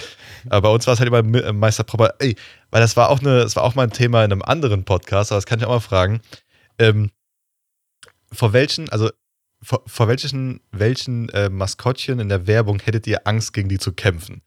Aber 0.50 0.68
bei 0.68 0.74
uns 0.74 0.86
war 0.86 0.94
es 0.94 1.00
halt 1.00 1.08
immer 1.08 1.18
äh, 1.44 1.52
Meister 1.52 1.84
Proper. 1.84 2.14
Ey, 2.18 2.36
weil 2.70 2.80
das 2.80 2.96
war 2.96 3.10
auch 3.10 3.20
eine, 3.20 3.40
das 3.40 3.56
war 3.56 3.64
auch 3.64 3.74
mal 3.74 3.82
ein 3.82 3.90
Thema 3.92 4.24
in 4.24 4.32
einem 4.32 4.42
anderen 4.42 4.84
Podcast, 4.84 5.32
aber 5.32 5.38
das 5.38 5.46
kann 5.46 5.58
ich 5.58 5.64
auch 5.66 5.70
mal 5.70 5.80
fragen. 5.80 6.20
Ähm, 6.78 7.10
vor 8.32 8.52
welchen, 8.52 8.88
also 8.90 9.10
vor, 9.62 9.82
vor 9.86 10.06
welchen, 10.08 10.60
welchen 10.70 11.28
äh, 11.30 11.48
Maskottchen 11.48 12.20
in 12.20 12.28
der 12.28 12.46
Werbung 12.46 12.78
hättet 12.80 13.06
ihr 13.06 13.26
Angst, 13.26 13.52
gegen 13.52 13.68
die 13.68 13.78
zu 13.78 13.92
kämpfen? 13.92 14.42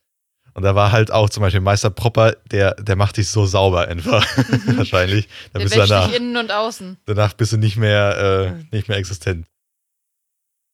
Und 0.54 0.64
da 0.64 0.76
war 0.76 0.92
halt 0.92 1.12
auch 1.12 1.30
zum 1.30 1.42
Beispiel 1.42 1.62
Meister 1.62 1.90
Propper, 1.90 2.34
der, 2.52 2.74
der 2.76 2.96
macht 2.96 3.18
dich 3.18 3.30
so 3.30 3.46
sauber 3.46 3.88
einfach. 3.88 4.26
Wahrscheinlich. 4.78 5.28
Da 5.54 5.60
Der 5.60 5.66
bist 5.66 5.78
wäscht 5.78 5.90
danach, 5.92 6.08
dich 6.08 6.18
innen 6.18 6.36
und 6.38 6.52
außen. 6.52 6.98
danach 7.06 7.34
bist 7.34 7.54
du 7.54 7.58
nicht 7.58 7.78
mehr, 7.78 8.54
äh, 8.72 8.76
nicht 8.76 8.88
mehr 8.90 8.98
existent. 8.98 9.48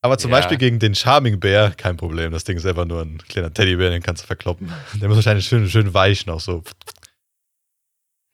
Aber 0.01 0.17
zum 0.17 0.31
Ja. 0.31 0.37
Beispiel 0.37 0.57
gegen 0.57 0.79
den 0.79 0.95
Charming 0.95 1.39
Bär, 1.39 1.71
kein 1.71 1.97
Problem. 1.97 2.31
Das 2.31 2.43
Ding 2.43 2.55
ist 2.57 2.65
einfach 2.65 2.85
nur 2.85 3.01
ein 3.01 3.17
kleiner 3.29 3.53
Teddybär, 3.53 3.89
den 3.89 4.01
kannst 4.01 4.23
du 4.23 4.27
verkloppen. 4.27 4.71
Der 5.01 5.07
muss 5.09 5.17
wahrscheinlich 5.17 5.45
schön, 5.47 5.69
schön 5.69 5.93
weich 5.93 6.25
noch 6.25 6.39
so. 6.39 6.63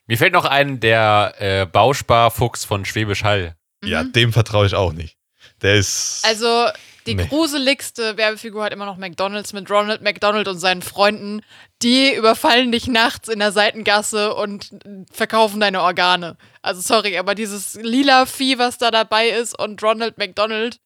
Mir 0.07 0.17
fällt 0.17 0.33
noch 0.33 0.45
ein, 0.45 0.79
der 0.81 1.33
äh, 1.39 1.65
Bausparfuchs 1.65 2.65
von 2.65 2.83
Schwäbisch 2.85 3.23
Hall. 3.23 3.55
Ja, 3.83 4.03
Mhm. 4.03 4.11
dem 4.13 4.33
vertraue 4.33 4.65
ich 4.65 4.75
auch 4.75 4.91
nicht. 4.93 5.17
Der 5.61 5.75
ist. 5.75 6.21
Also, 6.25 6.67
Die 7.05 7.15
Nee. 7.15 7.25
gruseligste 7.27 8.15
Werbefigur 8.17 8.63
hat 8.63 8.71
immer 8.73 8.85
noch 8.85 8.97
McDonalds 8.97 9.51
mit 9.53 9.69
Ronald 9.69 10.01
McDonald 10.01 10.47
und 10.47 10.59
seinen 10.59 10.81
Freunden. 10.81 11.41
Die 11.81 12.13
überfallen 12.15 12.71
dich 12.71 12.87
nachts 12.87 13.27
in 13.27 13.39
der 13.39 13.51
Seitengasse 13.51 14.33
und 14.35 14.69
verkaufen 15.11 15.59
deine 15.59 15.81
Organe. 15.81 16.37
Also 16.61 16.81
sorry, 16.81 17.17
aber 17.17 17.35
dieses 17.35 17.75
lila 17.75 18.25
Vieh, 18.25 18.57
was 18.57 18.77
da 18.77 18.89
dabei 18.91 19.29
ist 19.29 19.57
und 19.59 19.83
Ronald 19.83 20.17
McDonald, 20.17 20.77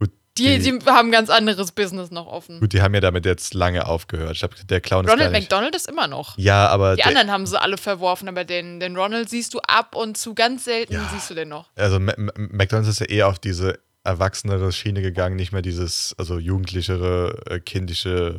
Gut, 0.00 0.10
die, 0.38 0.58
die 0.58 0.78
haben 0.86 1.12
ganz 1.12 1.30
anderes 1.30 1.70
Business 1.72 2.10
noch 2.10 2.26
offen. 2.26 2.58
Gut, 2.60 2.72
die 2.72 2.82
haben 2.82 2.94
ja 2.94 3.00
damit 3.00 3.24
jetzt 3.26 3.54
lange 3.54 3.86
aufgehört. 3.86 4.32
Ich 4.32 4.38
glaube, 4.40 4.54
der 4.64 4.80
Clown 4.80 5.04
ist 5.04 5.10
Ronald 5.12 5.30
gar 5.32 5.38
nicht. 5.38 5.50
McDonald 5.50 5.76
ist 5.76 5.88
immer 5.88 6.08
noch. 6.08 6.36
Ja, 6.38 6.66
aber 6.68 6.92
Die 6.92 7.02
der, 7.02 7.06
anderen 7.08 7.30
haben 7.30 7.46
sie 7.46 7.60
alle 7.60 7.76
verworfen, 7.76 8.28
aber 8.28 8.44
den, 8.44 8.80
den 8.80 8.96
Ronald 8.96 9.28
siehst 9.28 9.54
du 9.54 9.60
ab 9.60 9.94
und 9.94 10.16
zu 10.18 10.34
ganz 10.34 10.64
selten 10.64 10.94
Ja. 10.94 11.08
siehst 11.12 11.30
du 11.30 11.34
den 11.34 11.48
noch. 11.50 11.68
also 11.76 12.00
Ma- 12.00 12.14
Ma- 12.16 12.32
McDonalds 12.36 12.88
ist 12.88 13.00
ja 13.00 13.06
eher 13.06 13.28
auf 13.28 13.38
diese 13.38 13.78
erwachsenere 14.04 14.72
Schiene 14.72 15.02
gegangen, 15.02 15.36
nicht 15.36 15.52
mehr 15.52 15.62
dieses, 15.62 16.14
also 16.18 16.38
jugendlichere, 16.38 17.42
äh, 17.46 17.60
kindische 17.60 18.38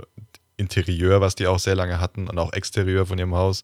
Interieur, 0.58 1.22
was 1.22 1.36
die 1.36 1.48
auch 1.48 1.60
sehr 1.60 1.76
lange 1.76 2.00
hatten 2.00 2.28
und 2.28 2.38
auch 2.38 2.54
Exterieur 2.54 3.06
von 3.06 3.18
ihrem 3.18 3.36
Haus. 3.36 3.64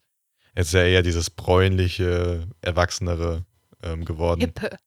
Jetzt 0.55 0.67
ist 0.67 0.73
ja 0.73 0.83
eher 0.83 1.03
dieses 1.03 1.29
bräunliche, 1.29 2.47
erwachsenere 2.61 3.45
ähm, 3.83 4.05
geworden. 4.05 4.41
Hippe. 4.41 4.77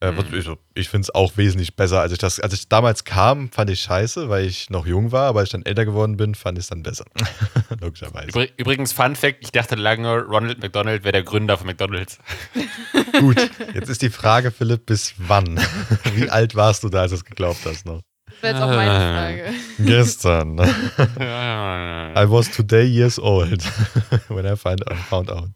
Äh, 0.00 0.12
was, 0.16 0.28
Mhm. 0.28 0.34
ich 0.38 0.48
ich 0.74 0.88
finde 0.88 1.06
es 1.06 1.14
auch 1.14 1.36
wesentlich 1.36 1.76
besser. 1.76 2.00
Als 2.00 2.12
ich 2.12 2.18
das, 2.18 2.40
als 2.40 2.52
ich 2.52 2.68
damals 2.68 3.04
kam, 3.04 3.50
fand 3.50 3.70
ich 3.70 3.80
scheiße, 3.80 4.28
weil 4.28 4.44
ich 4.44 4.68
noch 4.68 4.86
jung 4.86 5.12
war, 5.12 5.28
aber 5.28 5.40
als 5.40 5.48
ich 5.48 5.52
dann 5.52 5.64
älter 5.64 5.84
geworden 5.84 6.16
bin, 6.16 6.34
fand 6.34 6.58
ich 6.58 6.64
es 6.64 6.68
dann 6.68 6.82
besser. 6.82 7.04
Logischerweise. 7.80 8.28
Übr- 8.28 8.50
Übrigens, 8.56 8.92
Fun 8.92 9.16
Fact: 9.16 9.38
Ich 9.40 9.52
dachte 9.52 9.76
lange, 9.76 10.22
Ronald 10.22 10.60
McDonald 10.60 11.04
wäre 11.04 11.12
der 11.12 11.22
Gründer 11.22 11.56
von 11.56 11.66
McDonalds. 11.68 12.18
Gut, 13.20 13.36
jetzt 13.72 13.88
ist 13.88 14.02
die 14.02 14.10
Frage, 14.10 14.50
Philipp, 14.50 14.84
bis 14.86 15.14
wann? 15.18 15.58
Wie 16.14 16.28
alt 16.28 16.54
warst 16.54 16.82
du 16.82 16.88
da, 16.88 17.02
als 17.02 17.10
du 17.12 17.16
es 17.16 17.24
geglaubt 17.24 17.60
hast 17.64 17.86
noch? 17.86 18.00
Das 18.26 18.42
wäre 18.42 18.54
jetzt 18.54 18.62
auch 18.62 18.68
meine 18.68 18.90
Ah. 18.90 19.14
Frage. 19.14 19.44
Gestern. 19.78 20.58
I 20.58 22.28
was 22.30 22.50
today 22.50 22.84
years 22.84 23.18
old 23.18 23.62
when 24.28 24.44
I 24.44 24.56
find, 24.56 24.82
found 25.08 25.30
out. 25.30 25.50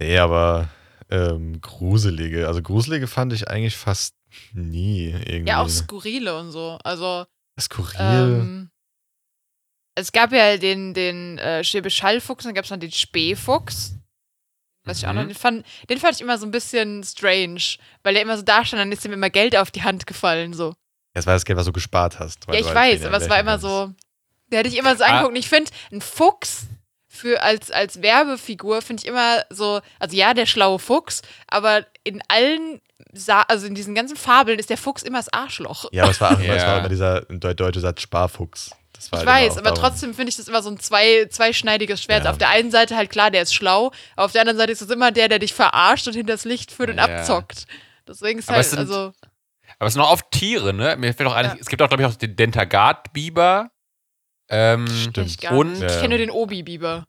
Nee, 0.00 0.18
aber 0.18 0.68
ähm, 1.12 1.60
gruselige. 1.60 2.46
Also 2.48 2.62
gruselige 2.62 3.06
fand 3.06 3.32
ich 3.32 3.48
eigentlich 3.48 3.76
fast 3.76 4.14
nie 4.52 5.10
irgendwie. 5.10 5.48
Ja, 5.50 5.60
auch 5.62 5.68
skurrile 5.68 6.38
und 6.38 6.50
so. 6.52 6.78
Also, 6.82 7.26
Skurril. 7.60 8.00
ähm, 8.00 8.70
es 9.94 10.10
gab 10.12 10.32
ja 10.32 10.56
den, 10.56 10.94
den 10.94 11.38
äh, 11.38 11.62
Schwäbisch 11.64 11.96
Schallfuchs, 11.96 12.44
dann 12.44 12.54
gab 12.54 12.64
es 12.64 12.70
noch 12.70 12.78
den 12.78 12.92
Spähfuchs. 12.92 13.94
Was 14.84 14.98
ich 14.98 15.06
auch 15.06 15.12
noch, 15.12 15.22
Mhm. 15.22 15.28
den 15.28 15.36
fand, 15.36 15.66
den 15.90 15.98
fand 15.98 16.14
ich 16.16 16.22
immer 16.22 16.38
so 16.38 16.46
ein 16.46 16.50
bisschen 16.50 17.04
strange, 17.04 17.62
weil 18.02 18.14
der 18.14 18.22
immer 18.22 18.36
so 18.36 18.42
da 18.42 18.64
stand, 18.64 18.80
dann 18.80 18.90
ist 18.90 19.04
ihm 19.04 19.12
immer 19.12 19.30
Geld 19.30 19.54
auf 19.56 19.70
die 19.70 19.82
Hand 19.82 20.06
gefallen, 20.06 20.54
so. 20.54 20.74
das 21.14 21.26
war 21.26 21.34
das 21.34 21.44
Geld, 21.44 21.56
was 21.58 21.66
du 21.66 21.72
gespart 21.72 22.18
hast. 22.18 22.46
Ja, 22.48 22.54
ich 22.54 22.64
halt 22.66 22.74
weiß, 22.74 23.04
aber 23.04 23.18
es 23.18 23.28
war 23.28 23.38
immer 23.38 23.58
so, 23.60 23.92
der 24.50 24.60
hätte 24.60 24.70
ich 24.70 24.78
immer 24.78 24.96
so 24.96 25.04
Ah. 25.04 25.08
angeguckt. 25.08 25.30
Und 25.32 25.36
ich 25.38 25.48
finde, 25.48 25.70
ein 25.92 26.00
Fuchs 26.00 26.66
für 27.22 27.40
als, 27.42 27.70
als 27.70 28.02
Werbefigur 28.02 28.82
finde 28.82 29.02
ich 29.02 29.08
immer 29.08 29.42
so, 29.48 29.80
also 30.00 30.16
ja, 30.16 30.34
der 30.34 30.46
schlaue 30.46 30.78
Fuchs, 30.80 31.22
aber 31.46 31.86
in 32.04 32.20
allen, 32.28 32.80
Sa 33.14 33.42
also 33.42 33.66
in 33.66 33.74
diesen 33.74 33.94
ganzen 33.94 34.16
Fabeln 34.16 34.58
ist 34.58 34.70
der 34.70 34.76
Fuchs 34.78 35.02
immer 35.02 35.18
das 35.18 35.32
Arschloch. 35.32 35.84
Ja, 35.92 36.02
aber 36.04 36.12
es 36.12 36.20
war, 36.20 36.32
immer, 36.40 36.54
es 36.54 36.62
Ja. 36.62 36.68
war 36.68 36.78
immer 36.78 36.88
dieser 36.88 37.18
deu- 37.28 37.54
deutsche 37.54 37.80
Satz 37.80 38.00
Sparfuchs. 38.02 38.70
Das 38.94 39.12
war 39.12 39.20
Ich 39.22 39.26
halt 39.28 39.38
immer 39.42 39.50
weiß, 39.50 39.58
aber 39.58 39.70
darum. 39.70 39.80
trotzdem 39.90 40.14
finde 40.14 40.30
ich 40.30 40.36
das 40.36 40.48
immer 40.48 40.62
so 40.62 40.70
ein 40.70 40.78
zwei, 40.80 41.26
zweischneidiges 41.26 42.02
Schwert. 42.02 42.24
Ja. 42.24 42.30
Auf 42.30 42.38
der 42.38 42.48
einen 42.48 42.70
Seite 42.70 42.96
halt 42.96 43.10
klar, 43.10 43.30
der 43.30 43.42
ist 43.42 43.54
schlau, 43.54 43.92
aber 44.16 44.24
auf 44.26 44.32
der 44.32 44.40
anderen 44.42 44.56
Seite 44.58 44.72
ist 44.72 44.80
es 44.82 44.90
immer 44.90 45.12
der, 45.12 45.28
der 45.28 45.38
dich 45.38 45.52
verarscht 45.54 46.06
und 46.08 46.14
hinters 46.14 46.44
Licht 46.44 46.72
führt 46.72 46.90
und 46.90 46.96
Ja. 46.98 47.04
abzockt. 47.04 47.66
Deswegen 48.08 48.38
ist 48.38 48.48
Aber 48.48 48.56
halt, 48.56 48.64
es 48.64 48.70
sind- 48.70 48.78
also, 48.80 49.12
Aber 49.78 49.86
es 49.88 49.92
sind 49.92 50.02
auch 50.02 50.10
oft 50.12 50.30
Tiere, 50.30 50.72
ne? 50.72 50.96
Mir 50.96 51.12
fällt 51.14 51.28
auch 51.28 51.34
ein, 51.34 51.44
Ja. 51.46 51.56
es 51.60 51.66
gibt 51.68 51.82
auch, 51.82 51.88
glaube 51.88 52.02
ich, 52.02 52.08
auch 52.08 52.14
den 52.16 52.34
Dentagard-Biber. 52.36 53.70
Ähm, 54.48 54.86
Stimmt. 54.88 55.18
ich 55.40 55.50
Und-. 55.50 55.78
Ja, 55.80 55.86
Ich 55.86 55.92
ja. 55.94 56.00
kenne 56.00 56.08
nur 56.10 56.18
den 56.18 56.30
Obi-Biber. 56.30 57.04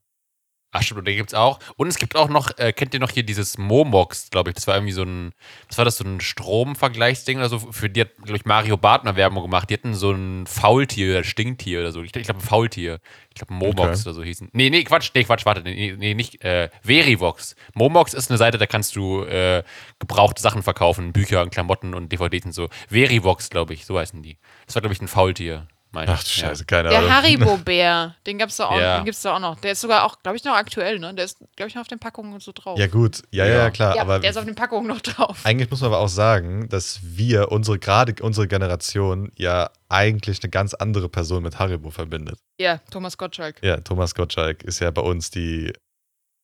Ach 0.75 0.81
stimmt, 0.81 1.07
den 1.07 1.15
gibt's 1.15 1.35
auch. 1.35 1.59
Und 1.77 1.87
es 1.87 1.97
gibt 1.97 2.15
auch 2.15 2.29
noch, 2.29 2.57
äh, 2.57 2.73
kennt 2.73 2.95
ihr 2.95 2.99
noch 2.99 3.11
hier 3.11 3.21
dieses 3.21 3.59
Momox, 3.59 4.31
glaube 4.31 4.49
ich. 4.49 4.55
Das 4.55 4.65
war 4.65 4.75
irgendwie 4.75 4.91
so 4.93 5.03
ein, 5.03 5.31
was 5.67 5.77
war 5.77 5.85
das, 5.85 5.97
so 5.97 6.03
ein 6.03 6.19
Stromvergleichsding 6.19 7.37
oder 7.37 7.47
so. 7.49 7.59
Für 7.59 7.91
die 7.91 8.01
hat, 8.01 8.15
glaube 8.17 8.37
ich, 8.37 8.45
Mario 8.45 8.75
Barth 8.75 9.03
mal 9.03 9.15
Werbung 9.15 9.43
gemacht. 9.43 9.69
Die 9.69 9.75
hatten 9.75 9.93
so 9.93 10.11
ein 10.11 10.47
Faultier 10.47 11.11
oder 11.11 11.23
Stinktier 11.23 11.79
oder 11.81 11.91
so. 11.91 12.01
Ich, 12.01 12.15
ich 12.15 12.23
glaube, 12.23 12.39
ein 12.39 12.41
Faultier. 12.41 12.99
Ich 13.29 13.35
glaube, 13.35 13.53
Momox 13.53 13.99
Okay. 13.99 14.09
oder 14.09 14.13
so 14.13 14.23
hießen. 14.23 14.49
Nee, 14.53 14.69
nee, 14.71 14.83
Quatsch, 14.83 15.11
nee, 15.13 15.23
Quatsch, 15.23 15.45
warte, 15.45 15.61
nee, 15.61 15.95
nee 15.97 16.13
nicht, 16.15 16.43
äh, 16.43 16.69
Verivox. 16.81 17.55
Momox 17.75 18.13
ist 18.13 18.31
eine 18.31 18.37
Seite, 18.37 18.57
da 18.57 18.65
kannst 18.65 18.95
du 18.95 19.23
äh, 19.23 19.63
gebrauchte 19.99 20.41
Sachen 20.41 20.63
verkaufen, 20.63 21.13
Bücher 21.13 21.41
und 21.43 21.51
Klamotten 21.51 21.93
und 21.93 22.11
DVDs 22.11 22.45
und 22.45 22.51
so. 22.51 22.69
Verivox, 22.89 23.49
glaube 23.49 23.73
ich, 23.73 23.85
so 23.85 23.99
heißen 23.99 24.21
die. 24.23 24.37
Das 24.65 24.75
war, 24.75 24.81
glaube 24.81 24.93
ich, 24.93 25.01
ein 25.01 25.07
Faultier. 25.07 25.67
Meine 25.93 26.11
Ach 26.11 26.21
du 26.23 26.27
ich. 26.27 26.37
Ja. 26.37 26.47
Scheiße, 26.49 26.65
keine 26.65 26.89
Der 26.89 26.99
Ahnung. 26.99 27.11
Haribo-Bär, 27.11 28.15
den 28.27 28.37
gab's 28.37 28.57
da 28.57 28.65
auch, 28.67 28.79
Ja. 28.79 28.97
den 28.97 29.05
gibt's 29.05 29.21
da 29.21 29.35
auch 29.35 29.39
noch. 29.39 29.59
Der 29.59 29.71
ist 29.73 29.81
sogar 29.81 30.03
auch, 30.05 30.19
glaube 30.21 30.35
ich, 30.37 30.43
noch 30.43 30.53
aktuell, 30.55 30.99
ne? 30.99 31.13
Der 31.13 31.25
ist, 31.25 31.37
glaube 31.55 31.69
ich, 31.69 31.75
noch 31.75 31.81
auf 31.81 31.87
den 31.87 31.99
Packungen 31.99 32.39
so 32.39 32.51
drauf. 32.53 32.77
Ja, 32.79 32.87
gut. 32.87 33.21
Ja, 33.31 33.45
ja, 33.45 33.53
Ja. 33.55 33.69
klar. 33.71 33.95
Ja, 33.95 34.01
aber 34.01 34.19
der 34.19 34.31
ist 34.31 34.37
auf 34.37 34.45
den 34.45 34.55
Packungen 34.55 34.87
noch 34.87 35.01
drauf. 35.01 35.39
eigentlich 35.43 35.69
muss 35.69 35.81
man 35.81 35.91
aber 35.93 35.99
auch 35.99 36.07
sagen, 36.09 36.67
dass 36.69 36.99
wir, 37.03 37.51
unsere, 37.51 37.79
gerade 37.79 38.15
unsere 38.21 38.47
Generation, 38.47 39.31
ja 39.37 39.69
eigentlich 39.89 40.41
eine 40.43 40.49
ganz 40.49 40.73
andere 40.73 41.07
Person 41.09 41.43
mit 41.43 41.59
Haribo 41.59 41.89
verbindet. 41.91 42.39
Ja, 42.59 42.79
Thomas 42.91 43.17
Gottschalk. 43.17 43.57
Ja, 43.63 43.77
Thomas 43.77 44.15
Gottschalk 44.15 44.63
ist 44.63 44.79
ja 44.79 44.89
bei 44.91 45.01
uns 45.01 45.29
die, 45.29 45.71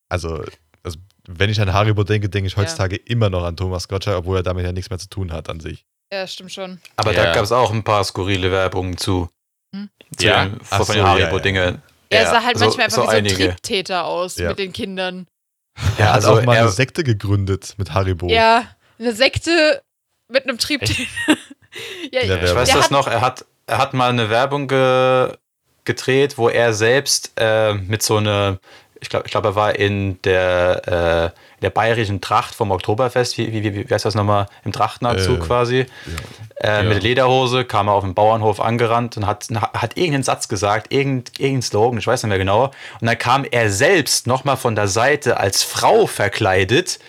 also, 0.10 0.44
also 0.84 0.98
wenn 1.28 1.50
ich 1.50 1.60
an 1.62 1.74
Haribo 1.74 2.04
denke, 2.04 2.30
denke 2.30 2.48
ich 2.48 2.54
Ja. 2.54 2.60
heutzutage 2.60 2.96
immer 2.96 3.30
noch 3.30 3.44
an 3.44 3.56
Thomas 3.58 3.88
Gottschalk, 3.88 4.18
obwohl 4.20 4.38
er 4.38 4.44
damit 4.44 4.66
ja 4.66 4.72
nichts 4.72 4.90
mehr 4.90 5.00
zu 5.00 5.10
tun 5.10 5.32
hat 5.32 5.50
an 5.50 5.60
sich. 5.60 5.86
Ja, 6.12 6.26
stimmt 6.26 6.52
schon. 6.52 6.80
Aber 6.96 7.14
Ja. 7.14 7.24
da 7.26 7.34
gab 7.36 7.44
es 7.44 7.52
auch 7.52 7.72
ein 7.72 7.84
paar 7.84 8.04
skurrile 8.04 8.52
Werbungen 8.52 8.98
zu. 8.98 9.30
Hm? 9.76 9.90
zu 10.18 10.26
Ja. 10.26 10.46
den, 10.46 10.60
von 10.62 10.86
so, 10.86 10.94
den 10.94 11.02
ja, 11.02 11.08
Haribo-Dingen. 11.10 11.82
Er 12.10 12.26
sah 12.26 12.44
halt 12.44 12.58
so- 12.58 12.66
manchmal 12.66 12.86
einfach 12.86 12.96
so 12.98 13.02
wie 13.04 13.06
so 13.06 13.12
ein 13.12 13.18
einige. 13.18 13.36
Triebtäter 13.36 14.06
aus 14.06 14.38
Ja. 14.38 14.50
mit 14.50 14.60
den 14.60 14.74
Kindern. 14.74 15.28
Ja, 15.78 16.06
Er 16.06 16.08
hat 16.10 16.16
also 16.16 16.32
auch 16.40 16.44
mal 16.44 16.56
er, 16.56 16.62
eine 16.64 16.72
Sekte 16.72 17.04
gegründet 17.04 17.76
mit 17.78 17.94
Haribo. 17.94 18.28
Ja, 18.28 18.66
eine 19.00 19.14
Sekte 19.14 19.82
mit 20.28 20.44
einem 20.44 20.58
Triebtäter. 20.58 21.04
ja, 22.12 22.22
Ich 22.22 22.30
weiß 22.30 22.70
das 22.70 22.84
hat- 22.86 22.92
noch, 22.92 23.08
er 23.08 23.22
hat, 23.22 23.46
er 23.68 23.78
hat 23.78 23.94
mal 23.94 24.10
eine 24.10 24.30
Werbung 24.30 24.68
ge, 24.68 25.32
gedreht, 25.86 26.38
wo 26.38 26.50
er 26.50 26.74
selbst 26.74 27.32
äh, 27.38 27.74
mit 27.76 28.02
so 28.04 28.18
einer, 28.18 28.60
ich 29.02 29.10
glaube, 29.10 29.26
ich 29.26 29.32
glaub, 29.32 29.46
er 29.46 29.56
war 29.56 29.76
in 29.76 30.22
der, 30.24 31.34
äh, 31.34 31.62
der 31.62 31.70
bayerischen 31.70 32.22
Tracht 32.22 32.56
vom 32.56 32.72
Oktoberfest, 32.72 33.38
wie, 33.38 33.52
wie, 33.52 33.90
wie, 33.90 33.94
heißt 33.94 34.06
das 34.06 34.16
nochmal, 34.16 34.48
im 34.66 34.72
Trachtenanzug 34.72 35.40
Äh, 35.40 35.46
quasi, 35.46 35.86
äh, 36.62 36.84
mit 36.84 36.94
der 36.94 37.02
Lederhose, 37.02 37.66
kam 37.66 37.88
er 37.88 37.94
auf 37.94 38.04
den 38.04 38.14
Bauernhof 38.14 38.60
angerannt 38.60 39.18
und 39.18 39.26
hat, 39.26 39.48
hat 39.52 39.98
irgendeinen 39.98 40.24
Satz 40.24 40.48
gesagt, 40.48 40.94
irgendein, 40.94 41.34
irgendein 41.38 41.62
Slogan, 41.62 42.00
ich 42.00 42.08
weiß 42.08 42.24
nicht 42.24 42.30
mehr 42.30 42.38
genau. 42.38 42.72
Und 43.00 43.08
dann 43.08 43.18
kam 43.18 43.46
er 43.50 43.70
selbst 43.70 44.28
nochmal 44.28 44.58
von 44.58 44.76
der 44.76 44.88
Seite 44.88 45.38
als 45.38 45.64
Frau 45.64 46.08
verkleidet, 46.08 47.00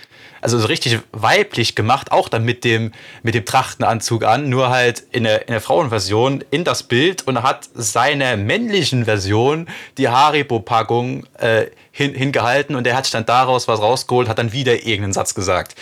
also 0.40 0.58
so 0.58 0.66
richtig 0.66 0.98
weiblich 1.12 1.74
gemacht, 1.74 2.12
auch 2.12 2.28
dann 2.28 2.44
mit 2.44 2.64
dem, 2.64 2.92
mit 3.22 3.34
dem 3.34 3.44
Trachtenanzug 3.44 4.24
an, 4.24 4.48
nur 4.48 4.70
halt 4.70 5.00
in 5.10 5.24
der, 5.24 5.48
in 5.48 5.52
der 5.52 5.60
Frauenversion 5.60 6.44
in 6.50 6.64
das 6.64 6.82
Bild 6.82 7.26
und 7.26 7.42
hat 7.42 7.68
seiner 7.74 8.36
männlichen 8.36 9.04
Version 9.04 9.68
die 9.98 10.08
Haribo-Packung 10.08 11.26
äh, 11.38 11.66
hin, 11.92 12.14
hingehalten 12.14 12.76
und 12.76 12.84
der 12.84 12.96
hat 12.96 13.04
sich 13.04 13.12
dann 13.12 13.26
daraus 13.26 13.68
was 13.68 13.80
rausgeholt, 13.80 14.28
hat 14.28 14.38
dann 14.38 14.52
wieder 14.52 14.74
irgendeinen 14.74 15.12
Satz 15.12 15.34
gesagt. 15.34 15.74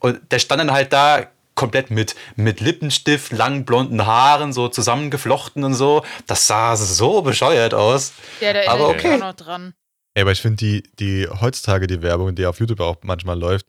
Und 0.00 0.20
der 0.30 0.38
stand 0.38 0.60
dann 0.60 0.72
halt 0.72 0.92
da 0.92 1.26
komplett 1.54 1.90
mit, 1.90 2.14
mit 2.36 2.60
Lippenstift, 2.60 3.32
langen 3.32 3.64
blonden 3.64 4.06
Haaren, 4.06 4.52
so 4.52 4.68
zusammengeflochten 4.68 5.64
und 5.64 5.74
so. 5.74 6.04
Das 6.28 6.46
sah 6.46 6.76
so 6.76 7.22
bescheuert 7.22 7.74
aus. 7.74 8.12
ja, 8.40 8.52
da 8.52 8.70
aber 8.70 8.90
okay. 8.90 9.14
auch 9.14 9.18
noch 9.18 9.34
dran. 9.34 9.74
Ey, 10.14 10.22
aber 10.22 10.32
ich 10.32 10.40
finde 10.40 10.56
die, 10.56 10.82
die 11.00 11.28
heutzutage 11.28 11.88
die 11.88 12.00
Werbung, 12.00 12.34
die 12.34 12.46
auf 12.46 12.60
YouTube 12.60 12.80
auch 12.80 12.96
manchmal 13.02 13.38
läuft, 13.38 13.66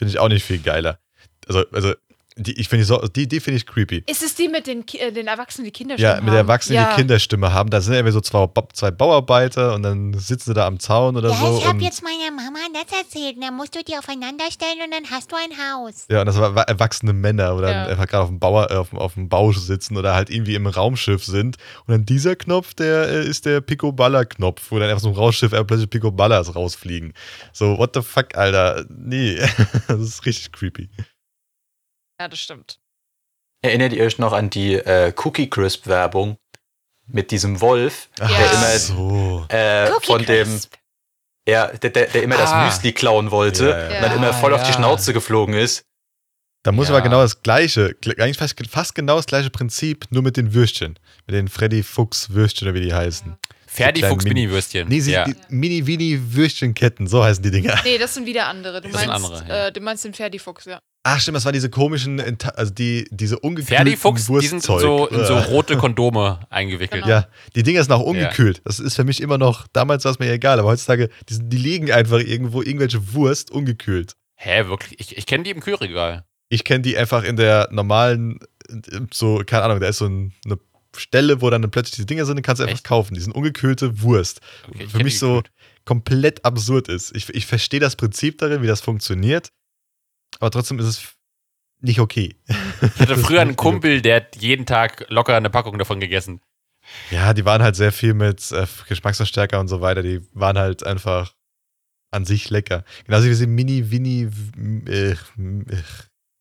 finde 0.00 0.12
ich 0.12 0.18
auch 0.18 0.30
nicht 0.30 0.44
viel 0.44 0.60
geiler. 0.60 0.98
Also, 1.46 1.66
also 1.72 1.92
die, 2.42 2.58
ich 2.58 2.68
finde 2.68 2.84
die, 2.84 2.86
so, 2.88 2.98
die, 3.06 3.28
die 3.28 3.40
finde 3.40 3.58
ich 3.58 3.66
creepy. 3.66 4.02
Ist 4.06 4.22
es 4.22 4.34
die 4.34 4.48
mit 4.48 4.66
den, 4.66 4.84
äh, 4.98 5.12
den 5.12 5.26
Erwachsenen, 5.26 5.66
die 5.66 5.70
Kinder 5.72 5.98
Ja, 5.98 6.20
mit 6.20 6.28
der 6.32 6.38
Erwachsenen, 6.40 6.76
ja. 6.82 6.90
die 6.90 6.96
Kinderstimme 6.96 7.52
haben. 7.52 7.70
Da 7.70 7.80
sind 7.80 7.94
irgendwie 7.94 8.12
so 8.12 8.20
zwei, 8.20 8.46
zwei 8.72 8.90
Bauarbeiter 8.90 9.74
und 9.74 9.82
dann 9.82 10.14
sitzen 10.14 10.50
sie 10.50 10.54
da 10.54 10.66
am 10.66 10.78
Zaun 10.80 11.16
oder 11.16 11.30
Ja, 11.30 11.36
so. 11.36 11.58
ich 11.58 11.66
habe 11.66 11.80
jetzt 11.82 12.02
meiner 12.02 12.30
Mama 12.34 12.58
das 12.72 12.98
erzählt. 12.98 13.36
Und 13.36 13.42
dann 13.42 13.54
musst 13.56 13.74
du 13.74 13.82
die 13.84 13.96
aufeinander 13.96 14.44
stellen 14.50 14.78
und 14.84 14.90
dann 14.92 15.10
hast 15.10 15.30
du 15.32 15.36
ein 15.36 15.50
Haus. 15.58 16.06
ja, 16.10 16.20
und 16.20 16.26
das 16.26 16.38
waren 16.38 16.56
erwachsene 16.56 17.12
Männer 17.12 17.54
oder 17.56 17.70
Ja. 17.70 17.86
einfach 17.86 18.06
gerade 18.06 18.22
auf 18.24 18.28
dem, 18.28 18.38
Bauer, 18.38 18.70
äh, 18.70 18.74
auf, 18.74 18.90
dem- 18.90 18.98
auf 18.98 19.14
dem 19.14 19.28
Bau 19.28 19.52
sitzen 19.52 19.96
oder 19.96 20.14
halt 20.14 20.30
irgendwie 20.30 20.54
im 20.54 20.66
Raumschiff 20.66 21.24
sind. 21.24 21.56
Und 21.86 21.92
dann 21.92 22.04
dieser 22.06 22.36
Knopf, 22.36 22.74
der 22.74 23.08
äh, 23.08 23.26
ist 23.28 23.46
der 23.46 23.60
Picoballa-Knopf, 23.60 24.70
wo 24.70 24.78
dann 24.78 24.88
einfach 24.88 25.02
so 25.02 25.08
ein 25.08 25.14
Raumschiff 25.14 25.52
äh, 25.52 25.64
plötzlich 25.64 25.90
Picoballas 25.90 26.54
rausfliegen. 26.54 27.12
So, 27.52 27.76
what 27.78 27.90
the 27.94 28.02
fuck, 28.02 28.34
Alter? 28.36 28.84
Nee, 28.88 29.38
das 29.88 30.00
ist 30.00 30.26
richtig 30.26 30.52
creepy. 30.52 30.88
Ja, 32.20 32.28
das 32.28 32.38
stimmt. 32.38 32.78
Erinnert 33.62 33.94
ihr 33.94 34.04
euch 34.04 34.18
noch 34.18 34.32
an 34.34 34.50
die 34.50 34.74
äh, 34.74 35.12
Cookie 35.24 35.48
Crisp 35.48 35.86
Werbung 35.86 36.36
mit 37.06 37.30
diesem 37.30 37.60
Wolf, 37.62 38.10
Ja. 38.18 38.28
der 38.28 38.52
immer 38.52 38.78
so. 38.78 39.46
äh, 39.48 39.90
von 40.02 40.24
dem, 40.26 40.60
ja, 41.48 41.68
der, 41.68 41.90
der, 41.90 42.06
der 42.08 42.22
immer 42.22 42.36
das 42.36 42.50
Ah. 42.52 42.66
Müsli 42.66 42.92
klauen 42.92 43.30
wollte 43.30 43.70
Ja, 43.70 43.78
ja. 43.90 43.96
und 43.96 44.02
dann 44.02 44.16
immer 44.16 44.34
voll 44.34 44.52
auf 44.52 44.62
die. 44.64 44.72
Schnauze 44.74 45.14
geflogen 45.14 45.54
ist. 45.54 45.84
Da 46.62 46.72
muss 46.72 46.88
Ja. 46.88 46.94
aber 46.94 47.02
genau 47.02 47.22
das 47.22 47.40
gleiche, 47.42 47.96
gl- 48.02 48.20
eigentlich 48.20 48.36
fast, 48.36 48.54
fast 48.68 48.94
genau 48.94 49.16
das 49.16 49.24
gleiche 49.24 49.48
Prinzip, 49.48 50.04
nur 50.10 50.22
mit 50.22 50.36
den 50.36 50.52
Würstchen. 50.52 50.98
Mit 51.26 51.34
den 51.34 51.48
Freddy 51.48 51.82
Fuchs 51.82 52.28
Würstchen 52.30 52.68
oder 52.68 52.74
wie 52.74 52.82
die 52.82 52.92
heißen. 52.92 53.34
Ferdi 53.66 54.02
Fuchs 54.02 54.24
Mini- 54.24 54.42
Mini-Würstchen. 54.42 54.88
Nee, 54.88 55.00
sie, 55.00 55.12
ja. 55.12 55.24
die 55.24 55.34
Mini-Wini-Würstchenketten, 55.48 57.06
so 57.06 57.24
heißen 57.24 57.42
die 57.42 57.50
Dinger. 57.50 57.80
Nee, 57.84 57.96
das 57.98 58.12
sind 58.12 58.26
wieder 58.26 58.46
andere. 58.46 58.82
Du 58.82 58.88
Das 58.90 59.00
sind 59.00 59.08
meinst, 59.08 59.24
andere, 59.26 59.48
ja. 59.48 59.66
äh, 59.68 59.72
du 59.72 59.80
meinst 59.80 60.04
den 60.04 60.12
Ferdi-Fuchs, 60.12 60.66
ja. 60.66 60.80
Ach 61.02 61.18
stimmt, 61.18 61.36
das 61.36 61.46
waren 61.46 61.54
diese 61.54 61.70
komischen, 61.70 62.20
Enta- 62.20 62.50
also 62.50 62.72
die, 62.74 63.06
diese 63.10 63.38
ungekühlten 63.38 63.74
Ferdi 63.74 63.96
Fuchs, 63.96 64.26
die 64.26 64.46
sind 64.46 64.56
in 64.58 64.60
so, 64.60 64.72
Wurstzeug. 64.98 65.18
in 65.18 65.24
so 65.26 65.32
Uah. 65.34 65.40
rote 65.44 65.76
Kondome 65.78 66.40
eingewickelt. 66.50 67.04
Genau. 67.04 67.14
Ja, 67.14 67.28
die 67.56 67.62
Dinger 67.62 67.82
sind 67.82 67.92
auch 67.92 68.02
ungekühlt. 68.02 68.60
Das 68.66 68.78
ist 68.78 68.96
für 68.96 69.04
mich 69.04 69.22
immer 69.22 69.38
noch, 69.38 69.66
damals 69.72 70.04
war 70.04 70.12
es 70.12 70.18
mir 70.18 70.26
ja 70.26 70.34
egal, 70.34 70.58
aber 70.58 70.68
heutzutage, 70.68 71.08
die, 71.28 71.34
sind- 71.34 71.50
die 71.50 71.56
liegen 71.56 71.90
einfach 71.90 72.18
irgendwo, 72.18 72.60
irgendwelche 72.60 73.14
Wurst 73.14 73.50
ungekühlt. 73.50 74.14
Hä, 74.34 74.66
wirklich? 74.66 75.00
Ich, 75.00 75.16
ich 75.16 75.24
kenne 75.26 75.44
die 75.44 75.50
im 75.50 75.60
Kühlregal. 75.60 76.24
Ich 76.50 76.64
kenne 76.64 76.82
die 76.82 76.96
einfach 76.98 77.24
in 77.24 77.36
der 77.36 77.68
normalen, 77.70 78.38
so, 79.12 79.42
keine 79.46 79.62
Ahnung, 79.64 79.80
da 79.80 79.88
ist 79.88 79.98
so 79.98 80.06
ein, 80.06 80.34
eine 80.44 80.58
Stelle, 80.96 81.40
wo 81.40 81.48
dann 81.48 81.62
plötzlich 81.70 81.94
diese 81.96 82.06
Dinger 82.06 82.26
sind, 82.26 82.36
die 82.36 82.42
kannst 82.42 82.60
du 82.60 82.64
einfach 82.64 82.74
Echt? 82.74 82.84
kaufen. 82.84 83.14
Die 83.14 83.20
sind 83.20 83.32
ungekühlte 83.34 84.02
Wurst. 84.02 84.40
Okay, 84.68 84.86
für 84.86 85.02
mich 85.02 85.18
so 85.18 85.42
komplett 85.84 86.44
absurd 86.44 86.88
ist. 86.88 87.14
Ich, 87.16 87.28
ich 87.30 87.46
verstehe 87.46 87.80
das 87.80 87.96
Prinzip 87.96 88.38
darin, 88.38 88.60
wie 88.62 88.66
das 88.66 88.80
funktioniert, 88.80 89.50
aber 90.40 90.50
trotzdem 90.50 90.78
ist 90.78 90.86
es 90.86 91.14
nicht 91.80 92.00
okay. 92.00 92.36
Ich 92.48 93.00
hatte 93.00 93.16
früher 93.18 93.40
einen 93.40 93.56
Kumpel, 93.56 94.02
der 94.02 94.16
hat 94.16 94.36
jeden 94.36 94.66
Tag 94.66 95.06
locker 95.08 95.36
eine 95.36 95.50
Packung 95.50 95.78
davon 95.78 96.00
gegessen. 96.00 96.40
Ja, 97.10 97.32
die 97.34 97.44
waren 97.44 97.62
halt 97.62 97.76
sehr 97.76 97.92
viel 97.92 98.14
mit 98.14 98.50
äh, 98.52 98.66
Geschmacksverstärker 98.88 99.60
und 99.60 99.68
so 99.68 99.80
weiter. 99.80 100.02
Die 100.02 100.20
waren 100.32 100.58
halt 100.58 100.84
einfach 100.84 101.34
an 102.10 102.24
sich 102.24 102.50
lecker. 102.50 102.84
Genauso 103.04 103.26
wie 103.26 103.28
diese 103.30 103.46
Mini-Winnie, 103.46 104.30
äh, 104.88 105.10
äh, 105.12 105.16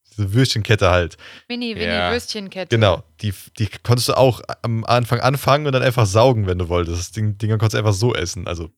diese 0.09 0.34
Würstchenkette 0.34 0.89
halt. 0.89 1.17
Mini, 1.47 1.76
Winnie, 1.76 1.85
Ja. 1.85 2.11
Würstchenkette. 2.11 2.76
Genau. 2.76 3.03
Die, 3.21 3.34
die 3.59 3.67
konntest 3.84 4.09
du 4.09 4.13
auch 4.17 4.41
am 4.63 4.84
Anfang 4.85 5.19
anfangen 5.19 5.67
und 5.67 5.73
dann 5.73 5.84
einfach 5.84 6.05
saugen, 6.05 6.47
wenn 6.47 6.57
du 6.57 6.69
wolltest. 6.69 6.99
Das 6.99 7.11
Ding, 7.11 7.38
Dinger 7.38 7.57
konntest 7.57 7.76
du 7.76 7.77
einfach 7.77 7.93
so 7.93 8.15
essen. 8.15 8.47
Also, 8.47 8.71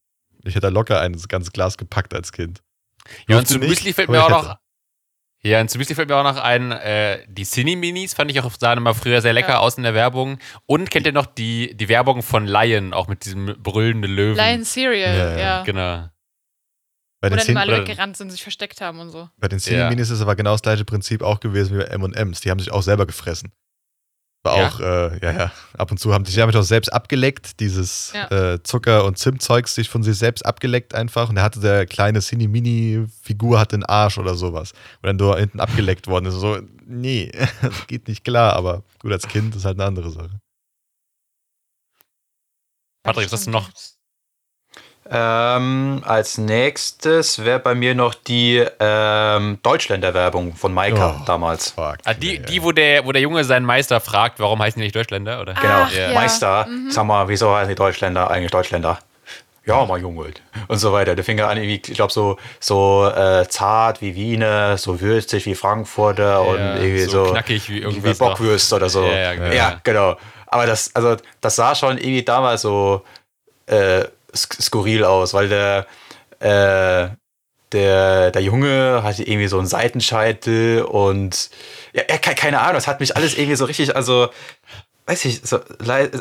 ich 0.43 0.55
hätte 0.55 0.61
da 0.61 0.69
locker 0.69 0.99
ein 0.99 1.13
ganzes 1.29 1.53
Glas 1.53 1.77
gepackt 1.77 2.13
als 2.13 2.31
Kind. 2.31 2.61
Ja, 3.27 3.37
und 3.37 3.47
zu 3.47 3.57
Müsli 3.59 3.93
fällt 3.93 4.09
mir 4.09 4.23
auch 4.23 4.29
noch. 4.29 4.57
Ja, 5.43 5.59
und 5.59 5.75
Müsli 5.75 5.95
fällt 5.95 6.07
mir 6.09 6.15
auch 6.17 6.23
noch 6.23 6.37
ein, 6.37 6.71
äh, 6.71 7.25
die 7.27 7.45
Cine-Minis 7.45 8.13
fand 8.13 8.29
ich 8.29 8.39
auch 8.39 8.51
sahen 8.59 8.77
immer 8.77 8.93
früher 8.93 9.21
sehr 9.21 9.33
lecker 9.33 9.53
Ja. 9.53 9.59
aus 9.59 9.75
in 9.75 9.83
der 9.83 9.95
Werbung. 9.95 10.37
Und 10.67 10.91
kennt 10.91 11.07
ihr 11.07 11.13
noch 11.13 11.25
die, 11.25 11.75
die 11.75 11.89
Werbung 11.89 12.21
von 12.21 12.45
Lion, 12.45 12.93
auch 12.93 13.07
mit 13.07 13.25
diesem 13.25 13.55
brüllenden 13.61 14.11
Löwen? 14.11 14.35
Lion 14.37 14.63
Cereal, 14.63 15.17
Ja, 15.17 15.31
ja. 15.31 15.39
ja. 15.39 15.63
Genau. 15.63 16.07
Bei 17.21 17.31
Wo 17.31 17.35
den, 17.35 17.47
dann 17.47 17.57
alle 17.57 17.81
weggerannt 17.81 18.17
sind, 18.17 18.31
sich 18.31 18.41
versteckt 18.43 18.81
haben 18.81 18.99
und 18.99 19.09
so. 19.09 19.29
bei 19.37 19.47
den 19.47 19.59
Cine-Minis 19.59 20.09
ist 20.11 20.21
aber 20.21 20.35
genau 20.35 20.51
das 20.51 20.61
gleiche 20.61 20.85
Prinzip 20.85 21.21
auch 21.23 21.39
gewesen 21.39 21.75
wie 21.77 21.83
bei 21.83 21.89
M&M's. 21.89 22.41
Die 22.41 22.49
haben 22.51 22.59
sich 22.59 22.71
auch 22.71 22.81
selber 22.83 23.05
gefressen. 23.07 23.51
War 24.43 24.57
Ja. 24.57 24.67
auch, 24.69 24.79
äh, 24.79 25.19
ja, 25.23 25.31
ja, 25.31 25.51
ab 25.77 25.91
und 25.91 25.97
zu 25.99 26.13
haben 26.13 26.23
die 26.23 26.31
sich 26.31 26.39
damit 26.39 26.55
auch 26.55 26.63
selbst 26.63 26.91
abgeleckt, 26.91 27.59
dieses 27.59 28.11
Ja. 28.13 28.53
äh, 28.53 28.63
Zucker- 28.63 29.05
und 29.05 29.17
Zimtzeugs 29.19 29.75
sich 29.75 29.87
von 29.87 30.01
sich 30.01 30.17
selbst 30.17 30.43
abgeleckt 30.45 30.95
einfach. 30.95 31.29
Und 31.29 31.35
da 31.35 31.43
hatte 31.43 31.59
der 31.59 31.85
kleine 31.85 32.21
Cine-Mini-Figur 32.21 33.59
hatte 33.59 33.75
einen 33.75 33.85
Arsch 33.85 34.17
oder 34.17 34.33
sowas. 34.33 34.71
Und 35.03 35.07
dann 35.07 35.17
da 35.19 35.37
hinten 35.37 35.59
abgeleckt 35.59 36.07
worden 36.07 36.25
ist. 36.25 36.35
So, 36.35 36.59
nee, 36.87 37.31
das 37.61 37.85
geht 37.85 38.07
nicht 38.07 38.23
klar, 38.23 38.53
aber 38.53 38.83
gut, 38.99 39.11
als 39.11 39.27
Kind 39.27 39.55
ist 39.55 39.63
halt 39.65 39.77
eine 39.79 39.85
andere 39.87 40.09
Sache. 40.09 40.39
Patrick, 43.03 43.25
was 43.25 43.33
hast 43.33 43.47
du 43.47 43.51
noch? 43.51 43.69
Ähm, 45.13 46.01
als 46.05 46.37
nächstes 46.37 47.43
wäre 47.43 47.59
bei 47.59 47.75
mir 47.75 47.93
noch 47.95 48.13
die 48.13 48.65
ähm, 48.79 49.59
Deutschländer-Werbung 49.61 50.55
von 50.55 50.73
Maika 50.73 51.17
Oh. 51.19 51.23
damals. 51.25 51.71
Fuck. 51.71 51.97
Ah, 52.05 52.13
die, 52.13 52.39
nee, 52.39 52.45
die 52.47 52.63
wo, 52.63 52.71
der, 52.71 53.05
wo 53.05 53.11
der 53.11 53.21
Junge 53.21 53.43
seinen 53.43 53.65
Meister 53.65 53.99
fragt, 53.99 54.39
warum 54.39 54.61
heißen 54.61 54.79
die 54.79 54.85
nicht 54.85 54.95
Deutschländer? 54.95 55.41
Oder? 55.41 55.53
Genau, 55.55 55.81
Ach, 55.85 55.91
ja. 55.91 56.13
Meister. 56.13 56.65
Mhm. 56.67 56.91
Sag 56.91 57.03
mal, 57.05 57.27
wieso 57.27 57.53
heißen 57.53 57.67
die 57.69 57.75
Deutschländer 57.75 58.31
eigentlich 58.31 58.51
Deutschländer? 58.51 58.99
Ja, 59.65 59.85
mal 59.85 59.99
Junge. 59.99 60.31
Und 60.69 60.77
so 60.79 60.91
weiter. 60.93 61.13
Der 61.15 61.23
fing 61.23 61.37
ja 61.37 61.47
an, 61.49 61.57
irgendwie, 61.57 61.81
ich 61.91 61.93
glaube, 61.95 62.11
so, 62.13 62.37
so 62.59 63.05
äh, 63.13 63.47
zart 63.49 64.01
wie 64.01 64.15
Wiener, 64.15 64.77
so 64.77 65.01
würzig 65.01 65.45
wie 65.45 65.55
Frankfurter 65.55 66.41
und 66.41 66.57
Ja, 66.57 66.75
irgendwie 66.77 67.03
so, 67.03 67.25
knackig 67.25 67.69
wie 67.69 68.03
wie. 68.03 68.13
Bockwürste 68.13 68.75
oder 68.77 68.89
so. 68.89 69.03
Ja, 69.05 69.11
ja, 69.11 69.33
genau. 69.35 69.53
Ja, 69.53 69.79
genau. 69.83 70.17
Aber 70.47 70.65
das, 70.65 70.95
also, 70.95 71.17
das 71.41 71.55
sah 71.57 71.75
schon 71.75 71.97
irgendwie 71.97 72.23
damals 72.23 72.61
so 72.63 73.03
äh, 73.67 74.03
skurril 74.35 75.03
aus, 75.03 75.33
weil 75.33 75.49
der, 75.49 75.85
äh, 76.39 77.09
der, 77.71 78.31
der 78.31 78.41
Junge 78.41 79.01
hatte 79.03 79.23
irgendwie 79.23 79.47
so 79.47 79.57
einen 79.57 79.67
Seitenscheitel 79.67 80.81
und 80.83 81.49
ja, 81.93 82.03
ja, 82.09 82.17
ke- 82.17 82.35
keine 82.35 82.59
Ahnung, 82.59 82.73
das 82.75 82.87
hat 82.87 82.99
mich 82.99 83.15
alles 83.15 83.35
irgendwie 83.37 83.55
so 83.55 83.65
richtig, 83.65 83.95
also 83.95 84.29
weiß 85.05 85.25
ich, 85.25 85.41
so, 85.43 85.59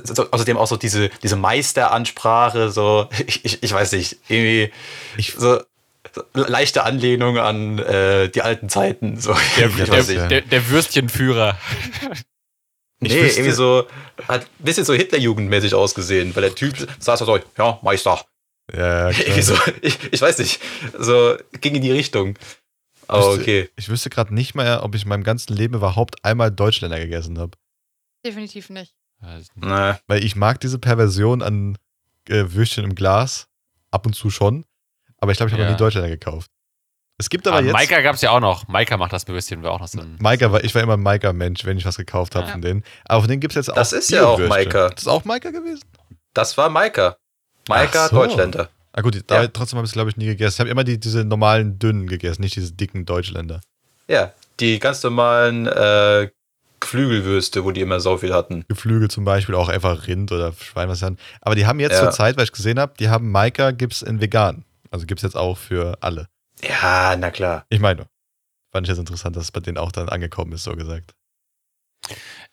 so, 0.04 0.30
außerdem 0.30 0.56
auch 0.56 0.66
so 0.66 0.76
diese, 0.76 1.10
diese 1.22 1.36
Meisteransprache, 1.36 2.70
so, 2.70 3.08
ich, 3.26 3.44
ich, 3.44 3.62
ich 3.62 3.72
weiß 3.72 3.92
nicht, 3.92 4.18
irgendwie 4.28 4.72
Ich- 5.16 5.34
so, 5.36 5.60
so 6.14 6.22
leichte 6.34 6.82
Anlehnung 6.84 7.38
an 7.38 7.78
äh, 7.78 8.28
die 8.28 8.42
alten 8.42 8.68
Zeiten. 8.68 9.20
So, 9.20 9.32
Der, 9.58 9.68
der, 9.68 10.04
der, 10.28 10.40
der 10.40 10.68
Würstchenführer. 10.70 11.56
Ich 13.02 13.12
nee, 13.12 13.22
wüsste- 13.22 13.40
irgendwie 13.40 13.56
so, 13.56 13.86
hat 14.28 14.42
ein 14.42 14.64
bisschen 14.64 14.84
so 14.84 14.92
Hitlerjugendmäßig 14.94 15.74
ausgesehen, 15.74 16.34
weil 16.36 16.42
der 16.42 16.54
Typ 16.54 16.76
saß 16.98 17.18
da 17.20 17.24
so, 17.24 17.38
ja, 17.58 17.78
Meister. 17.82 18.24
Ja, 18.72 19.10
ja, 19.10 19.42
so, 19.42 19.54
ich, 19.82 19.98
ich 20.12 20.20
weiß 20.20 20.38
nicht, 20.38 20.60
so 20.98 21.36
ging 21.60 21.74
in 21.76 21.82
die 21.82 21.90
Richtung. 21.92 22.36
Aber 23.08 23.30
Wüsste- 23.32 23.40
okay. 23.40 23.70
Ich 23.76 23.88
wüsste 23.88 24.10
gerade 24.10 24.34
nicht 24.34 24.54
mehr, 24.54 24.84
ob 24.84 24.94
ich 24.94 25.02
in 25.04 25.08
meinem 25.08 25.24
ganzen 25.24 25.54
Leben 25.56 25.74
überhaupt 25.74 26.24
einmal 26.24 26.50
Deutschländer 26.52 26.98
gegessen 27.00 27.38
habe. 27.38 27.56
Definitiv 28.24 28.68
nicht. 28.70 28.94
Nee. 29.56 29.94
Weil 30.06 30.24
ich 30.24 30.36
mag 30.36 30.60
diese 30.60 30.78
Perversion 30.78 31.42
an 31.42 31.76
äh, 32.28 32.44
Würstchen 32.48 32.84
im 32.84 32.94
Glas 32.94 33.48
ab 33.90 34.06
und 34.06 34.12
zu 34.14 34.30
schon. 34.30 34.64
Aber 35.18 35.32
ich 35.32 35.38
glaube, 35.38 35.48
ich 35.48 35.52
habe 35.54 35.62
Ja. 35.62 35.68
noch 35.70 35.74
nie 35.76 35.78
Deutschländer 35.78 36.08
gekauft. 36.10 36.50
Es 37.20 37.28
gibt 37.28 37.46
aber 37.46 37.58
Aber 37.58 37.66
jetzt. 37.66 37.74
Maika 37.74 38.00
gab 38.00 38.14
es 38.14 38.22
ja 38.22 38.30
auch 38.30 38.40
noch. 38.40 38.66
Maika 38.66 38.96
macht 38.96 39.12
das 39.12 39.28
Würstchen, 39.28 39.62
war 39.62 39.72
auch 39.72 39.80
noch 39.80 39.88
so 39.88 40.00
ein. 40.00 40.16
Maika 40.20 40.50
war, 40.52 40.64
ich 40.64 40.74
war 40.74 40.82
immer 40.82 40.94
ein 40.94 41.02
Maika-Mensch, 41.02 41.66
wenn 41.66 41.76
ich 41.76 41.84
was 41.84 41.98
gekauft 41.98 42.34
habe 42.34 42.46
Ja. 42.46 42.52
von 42.52 42.62
denen. 42.62 42.82
Aber 43.04 43.20
von 43.20 43.28
denen 43.28 43.40
gibt 43.40 43.52
es 43.52 43.56
jetzt 43.56 43.70
auch. 43.70 43.74
Das 43.74 43.92
ist 43.92 44.10
ja 44.10 44.24
auch. 44.24 44.38
Maika. 44.38 44.88
Das 44.88 45.02
ist 45.02 45.06
auch 45.08 45.24
Maika 45.26 45.50
gewesen? 45.50 45.82
Das 46.32 46.56
war 46.56 46.70
Maika. 46.70 47.16
Maika, 47.68 48.08
so. 48.08 48.16
Deutschländer. 48.16 48.70
Ah, 48.92 49.02
gut, 49.02 49.22
da 49.26 49.42
Ja. 49.42 49.48
trotzdem 49.48 49.76
habe 49.76 49.84
ich 49.84 49.90
es, 49.90 49.92
glaube 49.92 50.08
ich, 50.10 50.16
nie 50.16 50.26
gegessen. 50.26 50.54
Ich 50.56 50.60
habe 50.60 50.70
immer 50.70 50.82
die, 50.82 50.98
diese 50.98 51.24
normalen 51.24 51.78
dünnen 51.78 52.06
gegessen, 52.06 52.40
nicht 52.40 52.56
diese 52.56 52.72
dicken 52.72 53.04
Deutschländer. 53.04 53.60
Ja, 54.08 54.32
die 54.58 54.78
ganz 54.78 55.02
normalen 55.02 55.66
äh, 55.66 56.28
Geflügelwürste, 56.80 57.64
wo 57.64 57.70
die 57.70 57.82
immer 57.82 58.00
so 58.00 58.16
viel 58.16 58.32
hatten. 58.32 58.64
Geflügel 58.68 59.08
zum 59.10 59.24
Beispiel, 59.24 59.54
auch 59.54 59.68
einfach 59.68 60.06
Rind 60.06 60.32
oder 60.32 60.52
Schwein, 60.54 60.88
was 60.88 61.00
sie 61.00 61.04
haben. 61.04 61.18
Aber 61.42 61.54
die 61.54 61.66
haben 61.66 61.78
jetzt 61.80 61.92
Ja. 61.92 62.00
zur 62.04 62.10
Zeit, 62.10 62.36
weil 62.38 62.44
ich 62.44 62.52
gesehen 62.52 62.80
habe, 62.80 62.94
die 62.98 63.10
haben 63.10 63.30
Maika, 63.30 63.70
gibt 63.72 63.92
es 63.92 64.02
in 64.02 64.20
vegan. 64.20 64.64
Also 64.90 65.06
gibt 65.06 65.18
es 65.20 65.22
jetzt 65.22 65.36
auch 65.36 65.56
für 65.58 65.98
alle. 66.00 66.26
Ja, 66.62 67.16
na 67.16 67.30
klar. 67.30 67.66
Ich 67.68 67.80
meine, 67.80 68.06
fand 68.70 68.86
ich 68.86 68.90
jetzt 68.90 68.98
interessant, 68.98 69.36
dass 69.36 69.44
es 69.44 69.52
bei 69.52 69.60
denen 69.60 69.78
auch 69.78 69.92
dann 69.92 70.08
angekommen 70.08 70.52
ist, 70.52 70.64
so 70.64 70.74
gesagt. 70.74 71.14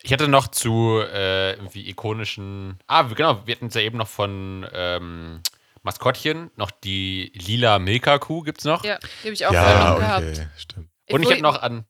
Ich 0.04 0.14
hatte 0.14 0.28
noch 0.28 0.48
zu 0.48 1.02
äh, 1.02 1.54
irgendwie 1.54 1.90
ikonischen. 1.90 2.78
Ah, 2.88 3.04
genau, 3.04 3.46
wir 3.46 3.56
hatten 3.56 3.68
es 3.68 3.74
ja 3.74 3.82
eben 3.82 3.98
noch 3.98 4.08
von 4.08 4.68
ähm, 4.72 5.42
Maskottchen, 5.84 6.52
noch 6.56 6.72
die 6.72 7.32
lila 7.34 7.80
Milka-Kuh 7.80 8.42
gibt's 8.42 8.66
noch. 8.66 8.84
Ja, 8.84 9.00
die 9.24 9.28
habe 9.28 9.34
ich 9.34 9.46
auch 9.46 9.54
vorhin 9.54 9.88
noch 9.88 10.00
gehabt. 10.00 10.48
stimmt. 10.58 10.90
Und 11.10 11.22
ich 11.22 11.28
Wo 11.28 11.32
habe 11.32 11.42
noch 11.42 11.62
an. 11.62 11.86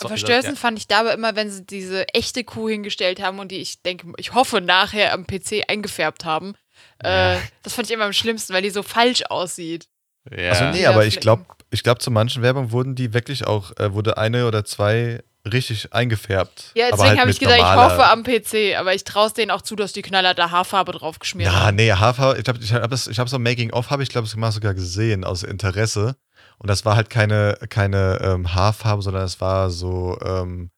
Am 0.00 0.08
verstörendsten 0.08 0.56
fand 0.56 0.78
ich 0.78 0.88
dabei 0.88 1.12
immer, 1.12 1.36
wenn 1.36 1.50
sie 1.50 1.64
diese 1.64 2.08
echte 2.08 2.42
Kuh 2.42 2.68
hingestellt 2.68 3.22
haben 3.22 3.38
und 3.38 3.52
die, 3.52 3.58
ich 3.58 3.82
denke, 3.82 4.12
ich 4.16 4.34
hoffe, 4.34 4.60
nachher 4.60 5.12
am 5.12 5.24
PC 5.24 5.64
eingefärbt 5.68 6.24
haben. 6.24 6.56
Äh, 6.98 7.38
das 7.62 7.74
fand 7.74 7.88
ich 7.88 7.94
immer 7.94 8.06
am 8.06 8.12
schlimmsten, 8.12 8.52
weil 8.54 8.62
die 8.62 8.70
so 8.70 8.82
falsch 8.82 9.22
aussieht. 9.28 9.88
Ja. 10.30 10.40
ja. 10.40 10.50
Also 10.50 10.64
nee, 10.70 10.82
Ja, 10.82 10.90
aber 10.90 11.06
ich 11.06 11.20
glaube, 11.20 11.44
ich 11.70 11.82
glaube, 11.82 11.98
zu 11.98 12.10
manchen 12.10 12.42
Werbungen 12.42 12.72
wurden 12.72 12.94
die 12.94 13.12
wirklich 13.12 13.46
auch, 13.46 13.76
äh, 13.78 13.92
wurde 13.92 14.16
eine 14.18 14.46
oder 14.46 14.64
zwei 14.64 15.22
richtig 15.50 15.92
eingefärbt. 15.92 16.72
Ja, 16.74 16.86
deswegen 16.90 17.10
halt 17.10 17.20
habe 17.20 17.30
ich 17.30 17.38
gesagt, 17.38 17.58
ich 17.58 17.64
hoffe 17.64 18.06
am 18.06 18.22
PC, 18.22 18.78
aber 18.78 18.94
ich 18.94 19.04
traue 19.04 19.26
es 19.26 19.34
denen 19.34 19.50
auch 19.50 19.60
zu, 19.62 19.76
dass 19.76 19.92
die 19.92 20.02
Knaller 20.02 20.32
da 20.34 20.50
Haarfarbe 20.50 20.92
drauf 20.92 21.18
geschmiert 21.18 21.52
Ja, 21.52 21.60
haben. 21.60 21.76
nee, 21.76 21.92
Hafer, 21.92 22.38
ich 22.38 22.44
glaube, 22.44 22.60
ich 22.62 22.72
habe 22.72 22.94
ich 22.94 23.30
so 23.30 23.36
ein 23.36 23.42
Making-of, 23.42 23.90
habe 23.90 24.02
ich 24.02 24.08
glaube 24.08 24.26
ich 24.26 24.36
mal 24.36 24.52
sogar 24.52 24.74
gesehen 24.74 25.24
aus 25.24 25.42
Interesse. 25.42 26.16
Und 26.58 26.70
das 26.70 26.84
war 26.84 26.96
halt 26.96 27.10
keine, 27.10 27.58
keine 27.68 28.20
ähm, 28.22 28.54
Haarfarbe, 28.54 29.02
sondern 29.02 29.24
es 29.24 29.40
war 29.40 29.70
so 29.70 30.18
ähm, 30.24 30.70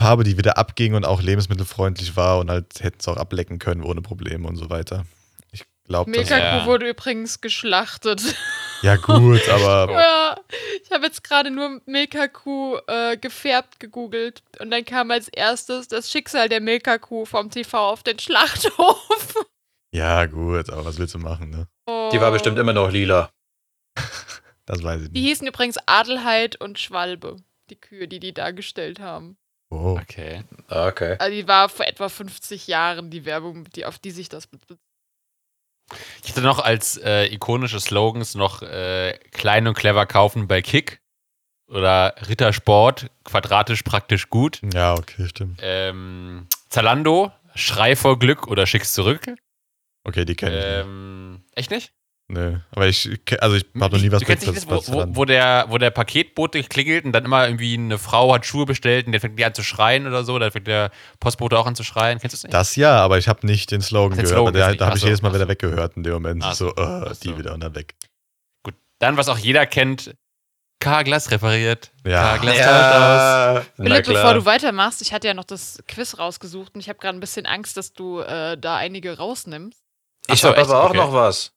Farbe, 0.00 0.24
die 0.24 0.36
wieder 0.36 0.58
abging 0.58 0.94
und 0.94 1.06
auch 1.06 1.22
lebensmittelfreundlich 1.22 2.16
war 2.16 2.38
und 2.38 2.50
halt 2.50 2.80
hätten 2.80 2.98
es 3.00 3.08
auch 3.08 3.16
ablecken 3.16 3.58
können 3.58 3.82
ohne 3.82 4.02
Probleme 4.02 4.46
und 4.46 4.56
so 4.56 4.68
weiter. 4.68 5.06
Glaube. 5.88 6.10
Milka-Kuh 6.10 6.40
Ja. 6.58 6.66
wurde 6.66 6.88
übrigens 6.88 7.40
geschlachtet. 7.40 8.22
Ja, 8.80 8.94
gut, 8.94 9.48
aber 9.48 9.90
ja, 10.00 10.36
ich 10.84 10.92
habe 10.92 11.04
jetzt 11.06 11.24
gerade 11.24 11.50
nur 11.50 11.80
Milka-Kuh 11.86 12.78
äh, 12.86 13.16
gefärbt 13.16 13.80
gegoogelt 13.80 14.44
und 14.60 14.70
dann 14.70 14.84
kam 14.84 15.10
als 15.10 15.26
erstes 15.26 15.88
das 15.88 16.08
Schicksal 16.12 16.48
der 16.48 16.60
Milka-Kuh 16.60 17.24
vom 17.24 17.50
TV 17.50 17.76
auf 17.76 18.04
den 18.04 18.20
Schlachthof. 18.20 19.34
ja, 19.92 20.26
gut, 20.26 20.70
aber 20.70 20.84
was 20.84 20.96
willst 21.00 21.14
du 21.14 21.18
machen, 21.18 21.50
ne? 21.50 21.66
Die 22.12 22.20
war 22.20 22.30
bestimmt 22.30 22.56
immer 22.56 22.72
noch 22.72 22.88
lila. 22.92 23.30
Das 24.66 24.82
weiß 24.84 25.02
ich 25.02 25.08
Die 25.08 25.20
nicht. 25.22 25.28
hießen 25.28 25.48
übrigens 25.48 25.78
Adelheid 25.86 26.54
und 26.60 26.78
Schwalbe. 26.78 27.34
die 27.70 27.80
Kühe, 27.80 28.06
die 28.06 28.20
die 28.20 28.32
dargestellt 28.32 29.00
haben. 29.00 29.36
Oh. 29.70 29.98
Okay. 30.00 30.44
Okay. 30.68 31.16
Also 31.18 31.34
die 31.34 31.48
war 31.48 31.68
vor 31.68 31.86
etwa 31.86 32.08
50 32.08 32.68
Jahren 32.68 33.10
die 33.10 33.24
Werbung, 33.24 33.64
die, 33.74 33.84
auf 33.86 33.98
die 33.98 34.12
sich 34.12 34.28
das 34.28 34.46
bezieht. 34.46 34.78
Ich 36.22 36.30
hatte 36.30 36.42
noch 36.42 36.58
als 36.58 36.96
äh, 36.98 37.26
ikonische 37.32 37.80
Slogans 37.80 38.34
noch 38.34 38.62
äh, 38.62 39.18
klein 39.32 39.66
und 39.66 39.74
clever 39.74 40.06
kaufen 40.06 40.48
bei 40.48 40.62
Kick 40.62 41.00
oder 41.68 42.14
Rittersport, 42.28 43.10
quadratisch 43.24 43.82
praktisch 43.82 44.30
gut. 44.30 44.60
Ja, 44.74 44.94
okay, 44.94 45.28
stimmt. 45.28 45.60
Ähm, 45.62 46.46
Zalando, 46.68 47.32
Schrei 47.54 47.96
vor 47.96 48.18
Glück 48.18 48.46
oder 48.46 48.66
schick's 48.66 48.92
zurück. 48.92 49.26
Okay, 50.04 50.24
die 50.24 50.36
kenne 50.36 50.58
ich. 50.58 50.64
Ähm, 50.64 51.44
echt 51.54 51.70
nicht? 51.70 51.92
Nee, 52.30 52.58
aber 52.72 52.86
ich, 52.86 53.08
also 53.40 53.56
ich 53.56 53.64
habe 53.80 53.96
noch 53.96 54.02
nie 54.02 54.12
was 54.12 54.20
du 54.20 54.26
kennst 54.26 54.46
nicht 54.46 54.70
das, 54.70 54.92
wo, 54.92 55.04
wo, 55.08 55.24
der, 55.24 55.64
wo 55.68 55.78
der 55.78 55.90
Paketbote 55.90 56.62
klingelt 56.62 57.06
und 57.06 57.12
dann 57.12 57.24
immer 57.24 57.46
irgendwie 57.46 57.72
eine 57.72 57.96
Frau 57.96 58.34
hat 58.34 58.44
Schuhe 58.44 58.66
bestellt 58.66 59.06
und 59.06 59.12
der 59.12 59.22
fängt 59.22 59.38
die 59.38 59.46
an 59.46 59.54
zu 59.54 59.62
schreien 59.62 60.06
oder 60.06 60.24
so, 60.24 60.38
dann 60.38 60.50
fängt 60.50 60.66
der 60.66 60.90
Postbote 61.20 61.58
auch 61.58 61.66
an 61.66 61.74
zu 61.74 61.84
schreien. 61.84 62.18
Kennst 62.18 62.34
du 62.34 62.36
das 62.36 62.42
nicht? 62.44 62.52
Das 62.52 62.76
ja, 62.76 62.98
aber 62.98 63.16
ich 63.16 63.28
habe 63.28 63.46
nicht 63.46 63.70
den 63.70 63.80
Slogan 63.80 64.12
Ach, 64.12 64.16
den 64.16 64.24
gehört. 64.24 64.36
Slogan 64.36 64.62
aber 64.62 64.72
der, 64.72 64.76
da 64.76 64.86
habe 64.88 64.98
ich 64.98 65.04
jedes 65.04 65.22
Mal 65.22 65.32
wieder 65.32 65.48
weggehört 65.48 65.96
in 65.96 66.02
dem 66.02 66.12
Moment. 66.12 66.42
Ach 66.44 66.54
so, 66.54 66.74
äh, 66.74 67.14
die 67.22 67.38
wieder 67.38 67.54
und 67.54 67.60
dann 67.60 67.74
weg. 67.74 67.94
Gut. 68.62 68.74
Dann, 68.98 69.16
was 69.16 69.30
auch 69.30 69.38
jeder 69.38 69.64
kennt, 69.64 70.14
K-Glas 70.80 71.30
repariert. 71.30 71.92
Ja. 72.06 72.36
K-Glas 72.36 72.58
tauscht 72.58 73.66
aus. 73.66 73.74
Philipp, 73.76 74.06
bevor 74.06 74.34
du 74.34 74.44
weitermachst, 74.44 75.00
ich 75.00 75.14
hatte 75.14 75.28
ja 75.28 75.34
noch 75.34 75.44
das 75.44 75.82
Quiz 75.88 76.18
rausgesucht 76.18 76.74
und 76.74 76.82
ich 76.82 76.90
habe 76.90 76.98
gerade 76.98 77.16
ein 77.16 77.20
bisschen 77.20 77.46
Angst, 77.46 77.78
dass 77.78 77.94
du 77.94 78.20
äh, 78.20 78.58
da 78.58 78.76
einige 78.76 79.16
rausnimmst. 79.16 79.80
Ich 80.30 80.44
habe 80.44 80.58
aber 80.58 80.84
auch 80.84 80.90
Okay. 80.90 80.98
noch 80.98 81.14
was. 81.14 81.52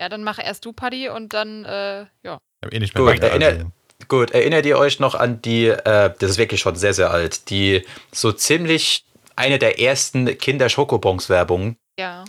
Ja, 0.00 0.08
dann 0.08 0.24
mach 0.24 0.38
erst 0.38 0.64
du, 0.64 0.72
Paddy, 0.72 1.08
und 1.08 1.32
dann, 1.34 1.64
äh, 1.64 2.06
ja. 2.22 2.38
Eh 2.70 2.78
nicht 2.78 2.94
mehr 2.94 3.04
Gut, 3.14 3.22
erinnert- 3.22 3.52
also. 3.54 3.70
Gut, 4.08 4.32
erinnert 4.32 4.66
ihr 4.66 4.76
euch 4.78 4.98
noch 5.00 5.14
an 5.14 5.40
die, 5.42 5.66
äh, 5.68 6.12
das 6.18 6.30
ist 6.30 6.38
wirklich 6.38 6.60
schon 6.60 6.74
sehr, 6.76 6.92
sehr 6.94 7.10
alt, 7.10 7.48
die 7.48 7.84
so 8.12 8.32
ziemlich 8.32 9.04
eine 9.36 9.58
der 9.58 9.80
ersten 9.80 10.36
Kinder-Schokobons-Werbungen 10.36 11.76
Ja. 11.98 12.24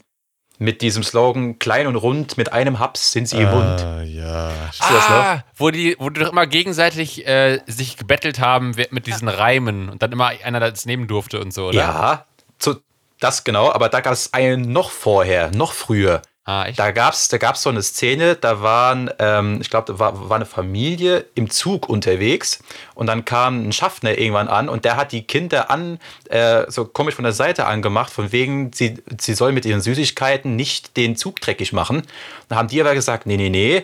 mit 0.58 0.82
diesem 0.82 1.04
Slogan: 1.04 1.60
klein 1.60 1.88
und 1.88 1.96
rund, 1.96 2.38
mit 2.38 2.54
einem 2.54 2.80
Haps 2.80 3.12
sind 3.12 3.28
sie 3.28 3.38
im 3.42 3.50
Mund. 3.50 3.82
Ah, 3.82 4.02
ja. 4.04 4.52
Ah, 4.80 5.44
wo 5.56 5.70
die, 5.72 5.96
wo 6.00 6.10
die 6.10 6.22
doch 6.22 6.32
immer 6.32 6.48
gegenseitig 6.48 7.28
äh, 7.28 7.60
sich 7.66 7.98
gebettelt 7.98 8.40
haben 8.40 8.76
mit 8.92 9.08
diesen 9.08 9.28
Reimen 9.28 9.90
und 9.90 10.02
dann 10.02 10.12
immer 10.12 10.28
einer 10.28 10.60
das 10.60 10.86
nehmen 10.86 11.08
durfte 11.08 11.40
und 11.42 11.52
so, 11.54 11.68
oder? 11.70 11.78
Ja, 11.78 12.26
zu, 12.60 12.80
das 13.20 13.44
genau, 13.44 13.72
aber 13.72 13.90
da 13.90 14.02
gab 14.02 14.14
es 14.14 14.34
einen 14.34 14.72
noch 14.72 14.92
vorher, 14.92 15.52
noch 15.52 15.74
früher. 15.74 16.22
Ah, 16.48 16.66
echt? 16.68 16.78
Da 16.78 16.92
gab 16.92 17.16
es 17.16 17.28
da 17.28 17.40
gab's 17.40 17.64
so 17.64 17.72
eine 17.72 17.82
Szene, 17.82 18.36
da 18.36 18.62
waren, 18.62 19.10
ähm, 19.18 19.58
ich 19.62 19.72
glaube, 19.72 19.92
da 19.92 19.98
war, 19.98 20.30
war 20.30 20.36
eine 20.36 20.46
Familie 20.46 21.26
im 21.34 21.50
Zug 21.50 21.90
unterwegs 21.90 22.64
und 22.94 23.08
dann 23.08 23.26
kam 23.26 23.68
ein 23.68 23.74
Schaffner 23.74 24.16
irgendwann 24.16 24.48
an 24.48 24.70
und 24.70 24.86
der 24.86 24.96
hat 24.96 25.12
die 25.12 25.24
Kinder 25.24 25.72
an, 25.72 26.00
äh, 26.30 26.70
so 26.70 26.86
komisch 26.86 27.16
von 27.16 27.24
der 27.24 27.34
Seite 27.34 27.66
angemacht, 27.66 28.14
von 28.14 28.32
wegen, 28.32 28.72
sie, 28.72 29.02
sie 29.20 29.34
sollen 29.34 29.56
mit 29.56 29.66
ihren 29.66 29.82
Süßigkeiten 29.82 30.56
nicht 30.56 30.98
den 30.98 31.16
Zug 31.16 31.42
dreckig 31.42 31.74
machen. 31.74 32.04
Dann 32.48 32.60
haben 32.60 32.68
die 32.68 32.80
aber 32.80 32.94
gesagt, 32.94 33.26
nee, 33.26 33.38
nee, 33.38 33.50
nee, 33.50 33.84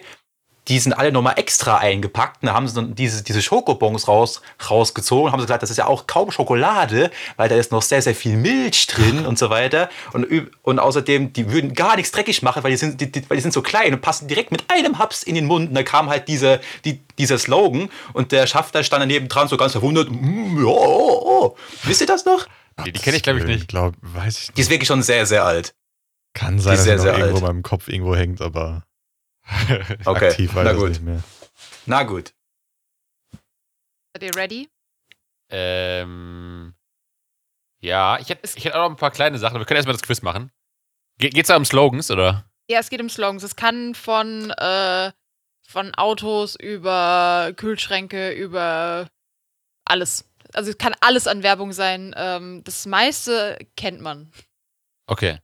die 0.68 0.80
sind 0.80 0.94
alle 0.94 1.12
nochmal 1.12 1.34
extra 1.38 1.78
eingepackt. 1.78 2.44
Und 2.44 2.48
da 2.48 2.54
haben 2.54 2.68
sie 2.68 2.76
dann 2.76 2.94
diese, 2.94 3.24
diese 3.24 3.42
Schokobons 3.42 4.08
raus, 4.08 4.42
rausgezogen, 4.70 5.32
haben 5.32 5.40
sie 5.40 5.46
gesagt, 5.46 5.64
das 5.64 5.72
ist 5.72 5.78
ja 5.78 5.88
auch 5.88 6.06
kaum 6.08 6.32
Schokolade, 6.32 7.10
weil 7.36 7.50
da 7.50 7.56
ist 7.56 7.72
noch 7.72 7.82
sehr, 7.82 8.02
sehr 8.02 8.14
viel 8.16 8.38
Milch 8.38 8.88
drin 8.88 9.26
und 9.26 9.40
so 9.40 9.50
weiter. 9.50 9.90
Und, 10.14 10.28
und 10.62 10.80
außerdem, 10.80 11.34
die 11.34 11.52
würden 11.52 11.74
gar 11.74 11.96
nichts 11.96 12.12
dreckig 12.12 12.44
machen, 12.44 12.64
weil 12.64 12.72
die 12.72 12.78
sind, 12.78 13.02
die, 13.02 13.12
die, 13.12 13.28
weil 13.30 13.38
die 13.38 13.42
sind 13.42 13.54
so 13.54 13.62
klein 13.62 13.94
und 13.94 14.02
passen 14.02 14.28
direkt 14.28 14.52
mit 14.52 14.66
einem 14.72 15.00
Haps 15.00 15.24
in 15.24 15.36
den 15.36 15.46
Mund. 15.46 15.70
Und 15.70 15.76
da 15.76 15.84
kam 15.84 16.10
halt 16.10 16.28
diese, 16.28 16.62
die, 16.86 17.02
dieser 17.18 17.40
Slogan 17.40 17.90
und 18.14 18.32
der 18.32 18.46
Schaffner 18.46 18.84
stand 18.84 19.02
daneben 19.02 19.28
dran, 19.28 19.48
so 19.48 19.58
ganz 19.58 19.72
verwundert. 19.72 20.10
Mm, 20.12 20.60
ja, 20.60 20.66
oh, 20.66 21.22
oh. 21.26 21.56
Wisst 21.84 22.02
ihr 22.02 22.08
das 22.08 22.26
noch? 22.26 22.48
die 22.86 22.92
die 22.94 23.00
kenne 23.00 23.18
ich, 23.18 23.24
glaube 23.24 23.40
ich, 23.40 23.46
nicht. 23.46 23.68
Glaub, 23.68 23.94
weiß 24.02 24.38
ich 24.38 24.46
Die 24.46 24.52
nicht. 24.52 24.60
ist 24.60 24.70
wirklich 24.70 24.88
schon 24.88 25.04
sehr, 25.04 25.26
sehr 25.26 25.44
alt. 25.46 25.74
Kann 26.34 26.60
sein, 26.60 26.74
die 26.74 26.80
ist 26.80 26.80
dass 26.80 26.84
sehr, 26.86 27.00
sie 27.00 27.06
noch 27.08 27.16
sehr 27.16 27.26
irgendwo 27.26 27.46
alt. 27.46 27.52
in 27.52 27.56
meinem 27.56 27.64
Kopf 27.64 27.88
irgendwo 27.90 28.16
hängt, 28.16 28.42
aber 28.42 28.84
Okay, 30.06 30.30
aktiv 30.30 30.52
na 30.56 30.74
gut. 30.74 30.90
nicht 30.90 31.02
mehr. 31.02 31.24
Na 31.86 32.04
gut. 32.04 32.34
Seid 34.14 34.24
ihr 34.24 34.36
ready? 34.36 34.70
Ähm, 35.50 36.74
ja, 37.80 38.20
ich 38.20 38.30
hätte 38.30 38.50
ich 38.56 38.64
hätt 38.66 38.74
auch 38.74 38.84
noch 38.84 38.90
ein 38.92 38.96
paar 38.96 39.12
kleine 39.12 39.38
Sachen. 39.38 39.60
Wir 39.60 39.66
können 39.66 39.78
erstmal 39.78 39.96
das 39.96 40.04
Quiz 40.04 40.22
machen. 40.22 40.52
Ge 41.18 41.30
geht's 41.30 41.48
da 41.48 41.58
um 41.58 41.66
Slogans, 41.66 42.10
oder? 42.12 42.46
Ja, 42.70 42.80
es 42.80 42.90
geht 42.90 43.02
um 43.02 43.10
Slogans. 43.10 43.44
Es 43.44 43.56
kann 43.56 43.96
von, 43.96 44.52
äh, 44.52 45.12
von 45.68 45.94
Autos 45.96 46.56
über 46.56 47.52
Kühlschränke, 47.56 48.32
über 48.32 49.10
alles. 49.86 50.26
Also 50.54 50.72
es 50.72 50.78
kann 50.78 50.96
alles 51.02 51.28
an 51.28 51.44
Werbung 51.44 51.74
sein. 51.74 52.14
Ähm, 52.16 52.64
das 52.64 52.86
meiste 52.86 53.58
kennt 53.76 54.02
man. 54.02 54.32
Okay. 55.08 55.40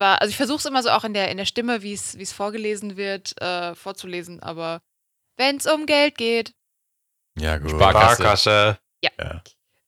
War, 0.00 0.20
also 0.22 0.30
ich 0.30 0.36
versuche 0.36 0.58
es 0.58 0.64
immer 0.64 0.82
so 0.82 0.90
auch 0.90 1.04
in 1.04 1.12
der, 1.14 1.30
in 1.30 1.36
der 1.36 1.44
Stimme, 1.44 1.82
wie 1.82 1.92
es 1.92 2.16
wie 2.16 2.22
es 2.22 2.32
vorgelesen 2.32 2.96
wird, 2.96 3.40
äh, 3.40 3.74
vorzulesen, 3.74 4.40
aber 4.42 4.80
wenn 5.36 5.58
es 5.58 5.66
um 5.66 5.84
Geld 5.86 6.16
geht. 6.16 6.54
Ja, 7.38 7.58
gut. 7.58 7.70
Sparkasse. 7.70 8.22
Sparkasse. 8.22 8.78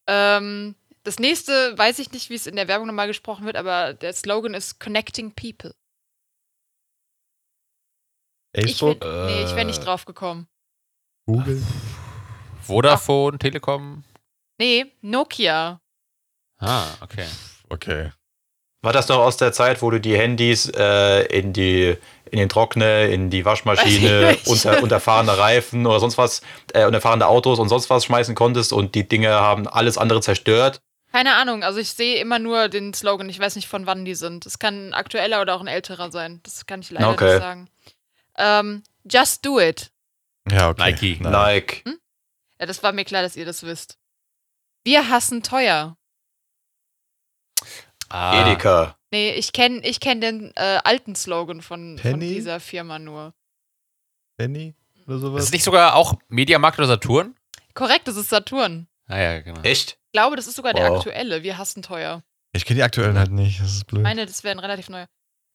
Ähm, 0.06 0.74
das 1.04 1.18
nächste 1.18 1.76
weiß 1.78 1.98
ich 1.98 2.12
nicht, 2.12 2.28
wie 2.30 2.34
es 2.34 2.46
in 2.46 2.56
der 2.56 2.68
Werbung 2.68 2.86
nochmal 2.86 3.06
gesprochen 3.06 3.46
wird, 3.46 3.56
aber 3.56 3.94
der 3.94 4.12
Slogan 4.12 4.54
ist 4.54 4.78
Connecting 4.80 5.32
People. 5.34 5.74
Ich 8.54 8.62
bin, 8.64 8.68
Facebook, 8.68 9.00
nee, 9.02 9.44
ich 9.44 9.54
wäre 9.54 9.64
nicht 9.64 9.80
Äh. 9.80 9.84
drauf 9.84 10.04
gekommen. 10.04 10.46
Google. 11.26 11.62
Vodafone, 12.60 13.38
Telekom. 13.38 14.04
Nee, 14.58 14.92
Nokia. 15.00 15.80
Ah, 16.58 16.86
okay. 17.00 17.26
Okay. 17.70 18.12
War 18.82 18.92
das 18.92 19.08
noch 19.08 19.18
aus 19.18 19.36
der 19.36 19.52
Zeit, 19.52 19.80
wo 19.80 19.90
du 19.90 20.00
die 20.00 20.16
Handys 20.18 20.68
äh, 20.68 21.22
in, 21.26 21.52
die, 21.52 21.96
in 22.30 22.38
den 22.38 22.48
Trockner, 22.48 23.02
in 23.06 23.30
die 23.30 23.44
Waschmaschine, 23.44 24.36
unter, 24.46 24.82
unterfahrene 24.82 25.38
Reifen 25.38 25.86
oder 25.86 26.00
sonst 26.00 26.18
was, 26.18 26.42
äh, 26.74 26.84
unterfahrene 26.84 27.26
Autos 27.26 27.60
und 27.60 27.68
sonst 27.68 27.88
was 27.90 28.04
schmeißen 28.04 28.34
konntest 28.34 28.72
und 28.72 28.94
die 28.96 29.06
Dinge 29.06 29.30
haben 29.30 29.68
alles 29.68 29.98
andere 29.98 30.20
zerstört? 30.20 30.80
Keine 31.12 31.34
Ahnung, 31.34 31.62
also 31.62 31.78
ich 31.78 31.92
sehe 31.92 32.16
immer 32.20 32.38
nur 32.38 32.68
den 32.68 32.92
Slogan. 32.94 33.28
Ich 33.28 33.38
weiß 33.38 33.54
nicht, 33.56 33.68
von 33.68 33.86
wann 33.86 34.04
die 34.04 34.14
sind. 34.14 34.46
Es 34.46 34.58
kann 34.58 34.88
ein 34.88 34.94
aktueller 34.94 35.42
oder 35.42 35.54
auch 35.54 35.60
ein 35.60 35.66
älterer 35.66 36.10
sein. 36.10 36.40
Das 36.42 36.66
kann 36.66 36.80
ich 36.80 36.90
leider 36.90 37.10
Okay. 37.10 37.34
nicht 37.34 37.38
sagen. 37.42 37.68
Ähm, 38.38 38.82
Just 39.08 39.44
Do 39.44 39.60
It. 39.60 39.92
Ja, 40.50 40.70
okay. 40.70 40.90
Nike. 40.90 41.18
Nike. 41.20 41.84
Ja, 42.58 42.66
das 42.66 42.82
war 42.82 42.92
mir 42.92 43.04
klar, 43.04 43.22
dass 43.22 43.36
ihr 43.36 43.44
das 43.44 43.62
wisst. 43.62 43.98
Wir 44.84 45.08
hassen 45.10 45.42
teuer. 45.42 45.96
Ah, 48.12 48.42
Edeka. 48.42 48.96
Nee, 49.10 49.30
ich 49.32 49.52
kenne 49.52 49.80
ich 49.86 50.00
kenn 50.00 50.20
den 50.20 50.52
äh, 50.56 50.80
alten 50.84 51.14
Slogan 51.14 51.62
von, 51.62 51.98
von 51.98 52.20
dieser 52.20 52.60
Firma 52.60 52.98
nur. 52.98 53.32
Penny 54.38 54.74
oder 55.06 55.14
Das 55.14 55.20
sowas? 55.20 55.44
ist 55.44 55.52
nicht 55.52 55.64
sogar 55.64 55.94
auch 55.94 56.14
Mediamarkt 56.28 56.78
oder 56.78 56.88
Saturn? 56.88 57.34
Korrekt, 57.74 58.08
das 58.08 58.16
ist 58.16 58.28
Saturn. 58.30 58.86
Ah 59.06 59.18
ja, 59.18 59.40
genau. 59.40 59.60
Echt? 59.62 59.92
Ich 60.06 60.12
glaube, 60.12 60.36
das 60.36 60.46
ist 60.46 60.56
sogar 60.56 60.74
der 60.74 60.90
Wow. 60.90 60.98
aktuelle. 60.98 61.42
Wir 61.42 61.58
hassen 61.58 61.82
teuer. 61.82 62.22
ich 62.54 62.64
kenne 62.64 62.76
die 62.78 62.82
aktuellen 62.82 63.18
halt 63.18 63.30
nicht. 63.32 63.60
Das 63.60 63.70
ist 63.72 63.78
Ich 63.78 63.86
blöd. 63.86 64.02
meine, 64.02 64.26
das 64.26 64.44
wäre 64.44 64.54
ein 64.54 64.58
relativ 64.60 64.88
neuer. 64.88 65.06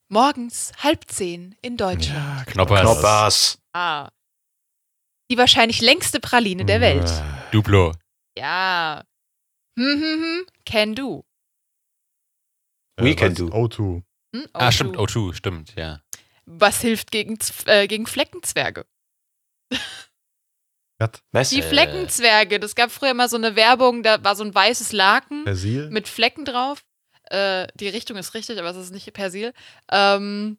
Morgens 0.09 0.71
halb 0.83 1.03
zehn 1.09 1.55
in 1.61 1.77
Deutschland. 1.77 2.37
ja, 2.39 2.43
Knoppers. 2.45 2.81
Knoppers. 2.81 3.59
Ah. 3.73 4.09
Die 5.29 5.37
wahrscheinlich 5.37 5.81
längste 5.81 6.19
Praline 6.19 6.65
der 6.65 6.79
Welt. 6.81 7.11
Duplo. 7.51 7.91
Ja. 8.37 9.03
Hm, 9.77 10.01
hm, 10.01 10.21
hm. 10.23 10.45
Can 10.65 10.95
do. 10.95 11.23
We 12.99 13.11
äh, 13.11 13.15
can 13.15 13.33
do. 13.35 13.47
O2. 13.47 14.01
Hm? 14.35 14.47
Ah, 14.53 14.67
O2. 14.67 14.71
stimmt, 14.71 14.97
O2, 14.97 15.33
stimmt, 15.33 15.75
ja. 15.75 16.01
Was 16.45 16.81
hilft 16.81 17.11
gegen, 17.11 17.39
Z- 17.39 17.67
äh, 17.67 17.87
gegen 17.87 18.07
Fleckenzwerge? 18.07 18.85
Was? 21.31 21.49
Die 21.49 21.59
Äh. 21.59 21.63
Fleckenzwerge. 21.63 22.59
Das 22.59 22.73
gab 22.75 22.91
früher 22.91 23.11
immer 23.11 23.29
so 23.29 23.37
eine 23.37 23.55
Werbung, 23.55 24.01
da 24.03 24.23
war 24.23 24.35
so 24.35 24.43
ein 24.43 24.53
weißes 24.55 24.93
Laken 24.93 25.43
Persil? 25.43 25.89
mit 25.91 26.07
Flecken 26.07 26.43
drauf. 26.45 26.83
Äh, 27.29 27.67
die 27.75 27.87
Richtung 27.89 28.17
ist 28.17 28.33
richtig, 28.33 28.57
aber 28.57 28.69
es 28.69 28.77
ist 28.77 28.91
nicht 28.93 29.11
Persil. 29.13 29.53
Ähm, 29.91 30.57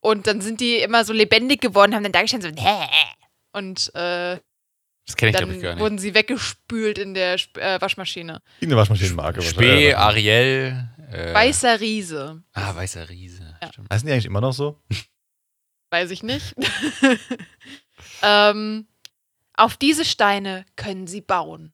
und 0.00 0.26
dann 0.26 0.40
sind 0.40 0.60
die 0.60 0.76
immer 0.76 1.04
so 1.04 1.12
lebendig 1.12 1.60
geworden, 1.60 1.94
haben 1.94 2.02
dann 2.04 2.12
da 2.12 2.22
gestanden 2.22 2.56
so, 2.56 2.62
Hä? 2.62 2.86
und 3.52 3.92
äh, 3.94 4.38
Das 5.06 5.16
kenne 5.16 5.30
ich, 5.30 5.36
glaube 5.36 5.52
dann 5.52 5.56
ich, 5.56 5.62
gar 5.62 5.74
nicht. 5.74 5.82
wurden 5.82 5.98
sie 5.98 6.14
weggespült 6.14 6.98
in 6.98 7.14
der 7.14 7.34
Sp 7.34 7.58
äh, 7.60 7.80
Waschmaschine. 7.80 8.40
Irgendeine 8.60 8.80
Waschmaschinenmarke. 8.80 9.42
Spee. 9.42 9.94
Ariel. 9.94 10.88
Äh, 11.10 11.34
Weißer 11.34 11.80
Riese. 11.80 12.42
Ah, 12.52 12.74
weißer 12.74 13.08
Riese. 13.08 13.56
Ja. 13.60 13.68
Stimmt. 13.72 13.92
Heißen 13.92 14.06
die 14.06 14.12
eigentlich 14.12 14.26
immer 14.26 14.40
noch 14.40 14.52
so? 14.52 14.80
Weiß 15.90 16.10
ich 16.10 16.22
nicht. 16.22 16.54
ähm, 18.22 18.86
auf 19.54 19.76
diese 19.76 20.04
Steine 20.04 20.64
können 20.76 21.06
sie 21.06 21.20
bauen. 21.20 21.72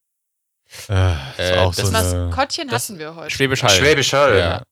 Äh, 0.88 1.12
ist 1.12 1.38
Äh, 1.38 1.58
auch 1.58 1.74
das 1.74 1.86
so 1.86 1.92
Das 1.92 2.12
eine. 2.12 2.26
Maskottchen 2.26 2.68
das- 2.68 2.88
hatten 2.88 2.98
wir 2.98 3.14
heute. 3.14 3.30
Schwäbisch 3.30 3.62
Hall. 3.62 3.70
Schwäbisch 3.70 4.12
Hall. 4.12 4.38
Ja. 4.38 4.62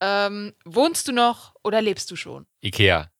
Ähm, 0.00 0.54
wohnst 0.64 1.08
du 1.08 1.12
noch 1.12 1.54
oder 1.64 1.80
lebst 1.82 2.10
du 2.10 2.16
schon? 2.16 2.46
Ikea. 2.62 3.10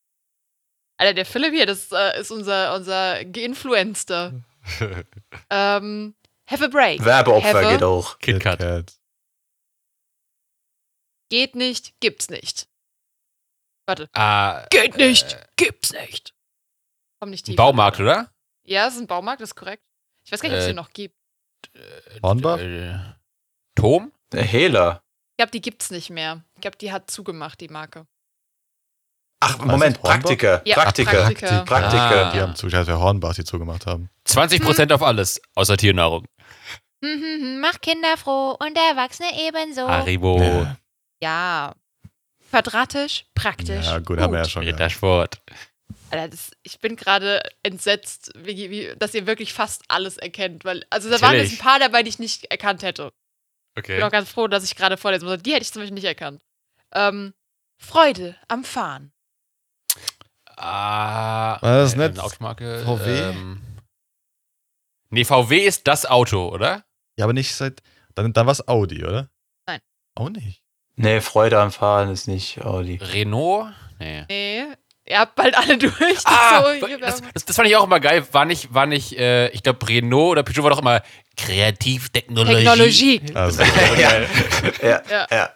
Alter, 0.99 1.15
der 1.15 1.27
Philipp 1.27 1.53
hier, 1.53 1.67
das 1.67 1.91
äh, 1.93 2.21
ist 2.21 2.31
unser, 2.31 2.75
unser 2.75 3.25
Geinfluenster. 3.25 4.33
Ähm, 5.49 6.17
have 6.51 6.65
a 6.65 6.67
break. 6.69 7.05
Werbeopfer 7.05 7.71
geht 7.71 7.83
auch. 7.85 8.19
KitKat. 8.19 8.59
KitKat. 8.59 8.93
Geht 11.31 11.55
nicht, 11.55 11.95
gibt's 12.01 12.29
nicht. 12.31 12.69
Warte. 13.87 14.09
Ah, 14.13 14.67
Geht 14.71 14.97
nicht, 14.97 15.35
äh, 15.35 15.47
gibt's 15.57 15.93
nicht. 15.93 16.35
Komm 17.21 17.31
nicht 17.31 17.47
tief. 17.47 17.57
Baumarkt, 17.57 18.01
oder? 18.01 18.33
Ja, 18.65 18.89
es 18.89 18.95
ist 18.95 19.01
ein 19.01 19.07
Baumarkt, 19.07 19.41
das 19.41 19.51
ist 19.51 19.55
korrekt. 19.55 19.85
Ich 20.25 20.33
weiß 20.33 20.41
gar 20.41 20.49
nicht, 20.49 20.57
ob 20.57 20.61
es 20.61 20.65
Äh, 20.67 20.71
den 20.71 20.77
noch 20.77 20.91
gibt. 20.91 21.17
Hornbach? 22.23 22.59
Äh, 22.59 22.99
Tom? 23.77 24.13
Der 24.33 24.43
Hehler. 24.43 25.03
Ich 25.33 25.37
glaube, 25.39 25.53
die 25.53 25.61
gibt's 25.61 25.91
nicht 25.91 26.11
mehr. 26.11 26.45
Ich 26.57 26.61
glaube, 26.63 26.77
die 26.79 26.91
hat 26.91 27.09
zugemacht, 27.11 27.61
die 27.61 27.69
Marke. 27.69 28.07
Ach, 29.41 29.59
Moment? 29.59 30.01
Praktiker. 30.01 30.63
Ja, 30.65 30.77
Praktiker. 30.77 31.25
Praktiker. 31.25 31.65
Praktiker. 31.65 32.27
Ah. 32.27 32.33
Die 32.33 32.41
haben 32.41 32.57
zu, 32.57 32.67
ich 32.69 32.73
weiß, 32.73 32.87
wer 32.87 32.99
Hornbach 32.99 33.35
die 33.35 33.45
zugemacht 33.45 33.87
haben. 33.87 34.09
20% 34.27 34.93
auf 34.93 35.03
alles, 35.03 35.41
außer 35.55 35.77
Tiernahrung. 35.77 36.25
Hm, 37.05 37.21
hm, 37.21 37.41
hm, 37.41 37.61
Mach 37.61 37.81
Kinder 37.81 38.17
froh 38.17 38.57
und 38.59 38.77
Erwachsene 38.77 39.29
ebenso. 39.47 39.87
Haribo, 39.89 40.41
Ja. 40.43 40.77
Ja. 41.23 41.75
Quadratisch, 42.51 43.27
praktisch. 43.35 43.87
Ja, 43.87 43.99
gut, 43.99 44.19
haben 44.21 44.33
wir 44.33 44.39
ja 44.41 44.49
schon 44.49 44.63
gehabt. 44.65 44.81
Rittersport. 44.81 45.43
Alter, 46.11 46.29
das, 46.29 46.53
ich 46.63 46.79
bin 46.81 46.97
gerade 46.97 47.43
entsetzt, 47.63 48.33
wie, 48.37 48.71
wie, 48.71 48.95
dass 48.99 49.13
ihr 49.15 49.27
wirklich 49.27 49.53
fast 49.53 49.83
alles 49.89 50.17
erkennt. 50.17 50.65
Weil, 50.65 50.85
also 50.89 51.11
da 51.11 51.21
waren 51.21 51.35
jetzt 51.35 51.53
ein 51.53 51.57
Natürlich. 51.57 51.59
paar 51.59 51.79
dabei, 51.81 52.03
die 52.03 52.09
ich 52.09 52.19
nicht 52.19 52.45
erkannt 52.47 52.83
hätte. 52.83 53.13
Ich 53.77 53.83
bin 53.83 54.01
auch 54.03 54.07
Okay. 54.07 54.11
ganz 54.11 54.31
froh, 54.31 54.47
dass 54.49 54.65
ich 54.65 54.75
gerade 54.77 54.97
vorlesen 54.97 55.29
muss. 55.29 55.43
Die 55.43 55.53
hätte 55.53 55.63
ich 55.63 55.73
zum 55.73 55.83
Beispiel 55.83 55.95
nicht 55.95 56.05
erkannt. 56.05 56.41
Ähm, 56.95 57.35
Freude 57.79 58.37
am 58.49 58.65
Fahren. 58.65 59.13
Ah, 60.57 61.59
War 61.61 61.77
das 61.79 61.95
äh, 61.95 61.99
nicht 61.99 62.11
eine 62.19 62.23
Automarke? 62.23 62.83
VW? 62.85 63.19
Ähm, 63.31 63.61
nee, 65.11 65.25
VW 65.25 65.59
ist 65.59 65.87
das 65.87 66.07
Auto, 66.07 66.49
oder? 66.49 66.85
Ja, 67.19 67.25
aber 67.25 67.33
nicht 67.33 67.55
seit. 67.55 67.83
Dann, 68.15 68.33
dann 68.33 68.47
war 68.47 68.53
es 68.53 68.67
Audi, 68.67 69.05
oder? 69.05 69.29
Nein. 69.67 69.81
Auch 70.15 70.31
nicht. 70.31 70.63
Nee, 70.97 71.21
Freude 71.21 71.61
am 71.61 71.71
Fahren 71.73 72.09
ist 72.11 72.27
nicht 72.27 72.63
Audi. 72.65 72.97
Renault? 72.97 73.73
Nee. 73.99 74.25
Nee, 74.31 74.65
ihr 75.07 75.19
habt 75.19 75.35
bald 75.35 75.55
alle 75.57 75.77
durch. 75.79 75.95
Ah, 76.25 76.63
so 76.81 76.87
das, 76.99 77.23
das, 77.35 77.45
das 77.45 77.57
fand 77.57 77.69
ich 77.69 77.77
auch 77.77 77.85
immer 77.85 78.01
geil. 78.01 78.27
War 78.33 78.47
nicht, 78.47 78.73
war 78.73 78.87
nicht, 78.87 79.13
äh, 79.19 79.49
ich 79.49 79.63
glaube, 79.63 79.87
Renault 79.87 80.33
oder 80.33 80.43
Peugeot 80.43 80.63
war 80.63 80.71
doch 80.71 80.81
immer 80.81 81.03
Kreativtechnologie. 81.37 82.55
Technologie. 82.65 83.21
Also, 83.35 83.63
ja. 83.99 84.21
ja, 84.83 85.03
Ja. 85.11 85.27
ja. 85.31 85.51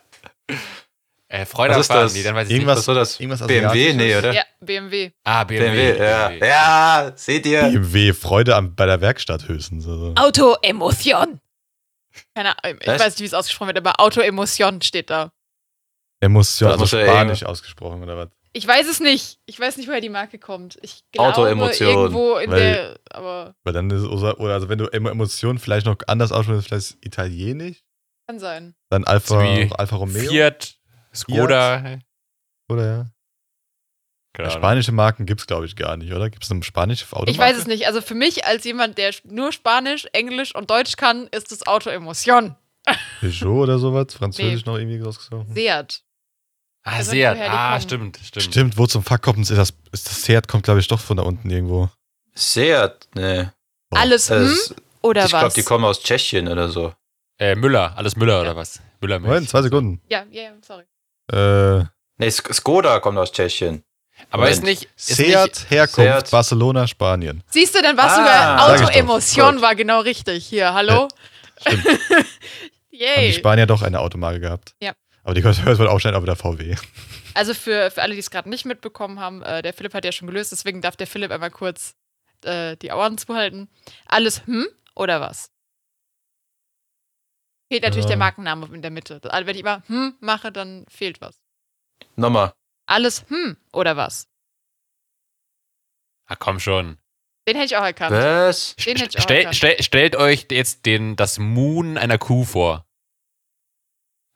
Äh, 1.32 1.47
Freude 1.47 1.77
Was 1.77 1.77
am 1.77 1.81
ist 1.81 1.90
das? 2.07 2.15
Nee, 2.15 2.23
dann 2.24 2.35
weiß 2.35 2.48
ich 2.48 2.55
Irgendwas- 2.55 2.78
Was 2.78 2.89
war 2.89 2.94
das? 2.97 3.20
irgendwas 3.20 3.47
BMW? 3.47 3.93
Nee, 3.94 4.16
oder? 4.16 4.32
Ja, 4.32 4.43
BMW. 4.61 5.05
nicht. 5.05 5.15
Ah, 5.23 5.44
BMW. 5.44 5.93
BMW, 5.93 6.05
ja. 6.05 6.28
BMW. 6.28 6.47
Ja, 6.48 7.12
seht 7.15 7.47
ihr? 7.47 7.62
BMW, 7.62 8.12
Freude 8.12 8.57
am, 8.57 8.74
bei 8.74 8.85
der 8.86 9.01
Werkstatt 9.01 9.47
höchstens. 9.47 9.86
Also. 9.86 10.12
Autoemotion. 10.16 11.40
Keine 12.35 12.59
Ahnung, 12.65 12.78
ich 12.81 12.86
Was? 12.89 13.01
weiß 13.01 13.12
nicht, 13.15 13.20
wie 13.20 13.27
es 13.27 13.35
ausgesprochen 13.35 13.69
wird, 13.69 13.78
aber 13.78 14.01
Autoemotion 14.01 14.82
steht 14.82 15.11
da. 15.11 15.31
Emotion, 16.20 16.69
Das 16.70 16.81
also 16.81 16.97
muss 16.97 17.07
ja 17.07 17.12
Spanisch 17.12 17.44
ausgesprochen, 17.44 18.02
oder 18.02 18.16
was? 18.16 18.28
Ich 18.52 18.66
weiß 18.66 18.89
es 18.89 18.98
nicht. 18.98 19.39
Ich 19.47 19.59
weiß 19.61 19.77
nicht, 19.77 19.89
woher 19.89 20.01
die 20.01 20.09
Marke 20.09 20.39
kommt. 20.40 20.78
Ich 20.82 21.05
glaube, 21.12 21.28
Autoemotion. 21.36 21.89
irgendwo 21.89 22.35
in 22.39 22.51
Weil- 22.51 22.61
der, 22.61 22.98
aber 23.11 23.55
Weil 23.62 23.73
dann 23.73 23.89
ist, 23.90 24.02
oder, 24.05 24.40
oder 24.40 24.55
also 24.55 24.69
wenn 24.69 24.78
du 24.78 24.86
Emo- 24.86 25.11
Emotionen 25.11 25.61
vielleicht 25.61 25.86
noch 25.86 25.97
anders 26.09 26.32
aussprichst, 26.32 26.66
vielleicht 26.66 26.97
italienisch, 27.05 27.77
kann 28.28 28.40
sein. 28.40 28.74
dann 28.90 29.05
Alfa, 29.05 29.40
Alfa 29.78 29.94
Romeo. 29.97 30.28
Fiat, 30.28 30.74
Skoda. 31.15 31.99
Oder 32.69 32.87
ja. 32.87 33.07
Keine. 34.32 34.51
Spanische 34.53 34.93
Marken 34.93 35.27
gibt 35.27 35.41
es, 35.41 35.47
glaube 35.49 35.66
ich, 35.66 35.74
gar 35.74 35.97
nicht, 35.97 36.12
oder? 36.12 36.31
Gibt 36.31 36.45
es 36.45 36.51
eine 36.53 36.62
spanische 36.62 37.05
Automarke? 37.07 37.31
Ich 37.32 37.39
weiß 37.39 37.57
es 37.57 37.66
nicht. 37.66 37.87
Also 37.89 38.01
für 38.01 38.15
mich 38.15 38.45
als 38.47 38.65
jemand, 38.65 38.97
der 38.97 39.12
nur 39.24 39.51
Spanisch, 39.53 40.07
Englisch 40.12 40.55
und 40.55 40.70
Deutsch 40.70 40.97
kann, 40.97 41.27
ist 41.32 41.51
es 41.51 41.66
Autoemotion. 41.66 42.55
Peugeot 43.20 43.62
oder 43.65 43.78
sowas? 43.78 44.15
Französisch 44.15 44.65
noch 44.66 44.77
irgendwie 44.78 45.01
rausgesucht? 45.01 45.47
Seat. 45.53 46.03
Ah, 46.85 46.93
Also 46.97 47.11
Seat. 47.11 47.37
Ah, 47.41 47.70
kommen. 47.70 47.82
stimmt, 47.82 48.20
stimmt. 48.23 48.45
Stimmt, 48.45 48.78
wo 48.78 48.87
zum 48.87 49.03
Fuck 49.03 49.23
kommt, 49.23 49.39
ist 49.41 49.51
das, 49.51 49.74
ist 49.93 50.07
das 50.09 50.23
Seat 50.23 50.47
kommt, 50.47 50.62
glaube 50.62 50.78
ich, 50.78 50.87
doch 50.87 51.01
von 51.01 51.16
da 51.16 51.24
unten 51.24 51.51
irgendwo. 51.51 51.91
Seat, 52.35 53.09
nee. 53.15 53.49
Boah. 53.91 53.99
Alles 53.99 54.31
hm 54.31 54.37
Das, 54.45 54.74
oder 55.03 55.27
ich 55.27 55.32
was? 55.32 55.41
glaube, 55.41 55.55
die 55.55 55.62
kommen 55.65 55.85
aus 55.85 56.01
Tschechien 56.03 56.47
oder 56.47 56.69
so. 56.69 56.95
Äh, 57.39 57.57
Müller, 57.57 57.97
alles 57.99 58.15
Müller 58.16 58.35
Ja. 58.37 58.41
oder 58.43 58.57
was? 58.57 58.81
Müller 59.01 59.19
Moment, 59.19 59.49
zwei 59.49 59.62
Sekunden. 59.62 60.01
ja, 60.09 60.24
ja, 60.31 60.43
ja, 60.45 60.53
sorry. 60.62 60.85
Äh, 61.32 61.85
Nee, 62.19 62.28
Sk- 62.28 62.52
Skoda 62.52 63.01
kommt 63.01 63.16
aus 63.19 63.32
Tschechien. 63.32 63.82
Aber 64.31 64.51
ist 64.51 64.61
Moment. 64.61 64.81
nicht. 64.81 64.90
Ist 64.97 65.16
Seat, 65.16 65.47
nicht 65.48 65.70
Herkunft, 65.70 66.27
Seat. 66.27 66.31
Barcelona, 66.31 66.86
Spanien. 66.86 67.43
Siehst 67.48 67.74
du, 67.74 67.81
dann 67.81 67.97
war 67.97 68.05
Ah, 68.11 68.16
sogar. 68.77 68.85
Autoemotion 68.89 69.62
war 69.62 69.74
genau 69.74 70.01
richtig. 70.01 70.44
Hier, 70.47 70.74
hallo? 70.74 71.09
Stimmt. 71.61 71.85
Haben 72.11 72.24
die 72.93 72.97
Yay. 72.98 73.32
Spanier 73.32 73.66
doch 73.66 73.81
eine 73.81 74.01
Automarke 74.01 74.40
gehabt. 74.40 74.74
Ja. 74.82 74.93
Aber 75.24 75.32
die 75.35 75.43
hört 75.43 75.78
wohl 75.78 75.89
auch 75.89 75.98
schnell 76.01 76.15
auf 76.15 76.24
der 76.24 76.36
VW. 76.36 76.74
Also 77.32 77.55
für, 77.55 77.90
für 77.90 78.02
alle, 78.02 78.12
die 78.15 78.20
es 78.20 78.31
gerade 78.31 78.51
nicht 78.51 78.66
mitbekommen 78.66 79.20
haben, 79.20 79.43
äh, 79.43 79.62
der 79.62 79.73
Philipp 79.73 79.94
hat 79.94 80.05
ja 80.05 80.12
schon 80.12 80.27
gelöst, 80.28 80.52
deswegen 80.52 80.82
darf 80.82 80.97
der 80.97 81.07
Philipp 81.07 81.31
einmal 81.31 81.51
kurz 81.51 81.94
äh, 82.44 82.77
die 82.77 82.90
Ohren 82.90 83.16
zuhalten. 83.16 83.69
Alles 84.07 84.43
hm 84.47 84.66
oder 84.94 85.20
was? 85.23 85.51
Fehlt 87.70 87.82
natürlich 87.84 88.05
Ja. 88.05 88.10
der 88.10 88.16
Markenname 88.18 88.66
in 88.74 88.82
der 88.82 88.90
Mitte. 88.90 89.20
Also 89.30 89.47
wenn 89.47 89.55
ich 89.55 89.60
immer 89.60 89.82
hm 89.86 90.14
mache, 90.20 90.51
dann 90.51 90.84
fehlt 90.88 91.20
was. 91.20 91.40
Nochmal. 92.16 92.52
Alles 92.86 93.24
hm 93.28 93.56
oder 93.72 93.97
was? 93.97 94.26
Ah, 96.26 96.36
komm 96.36 96.59
schon. 96.60 96.98
Den 97.48 97.56
hätte 97.56 97.66
ich 97.66 97.76
auch 97.76 97.84
erkannt. 97.84 98.12
Was? 98.12 98.74
Den 98.76 98.97
hätte 98.97 99.10
ich 99.10 99.18
auch 99.18 99.22
Stell, 99.22 99.36
erkannt. 99.38 99.56
stell, 99.56 99.82
stellt 99.82 100.16
euch 100.16 100.47
jetzt 100.51 100.84
den, 100.86 101.16
das 101.16 101.38
Moon 101.38 101.97
einer 101.98 102.18
Kuh 102.18 102.44
vor. 102.44 102.86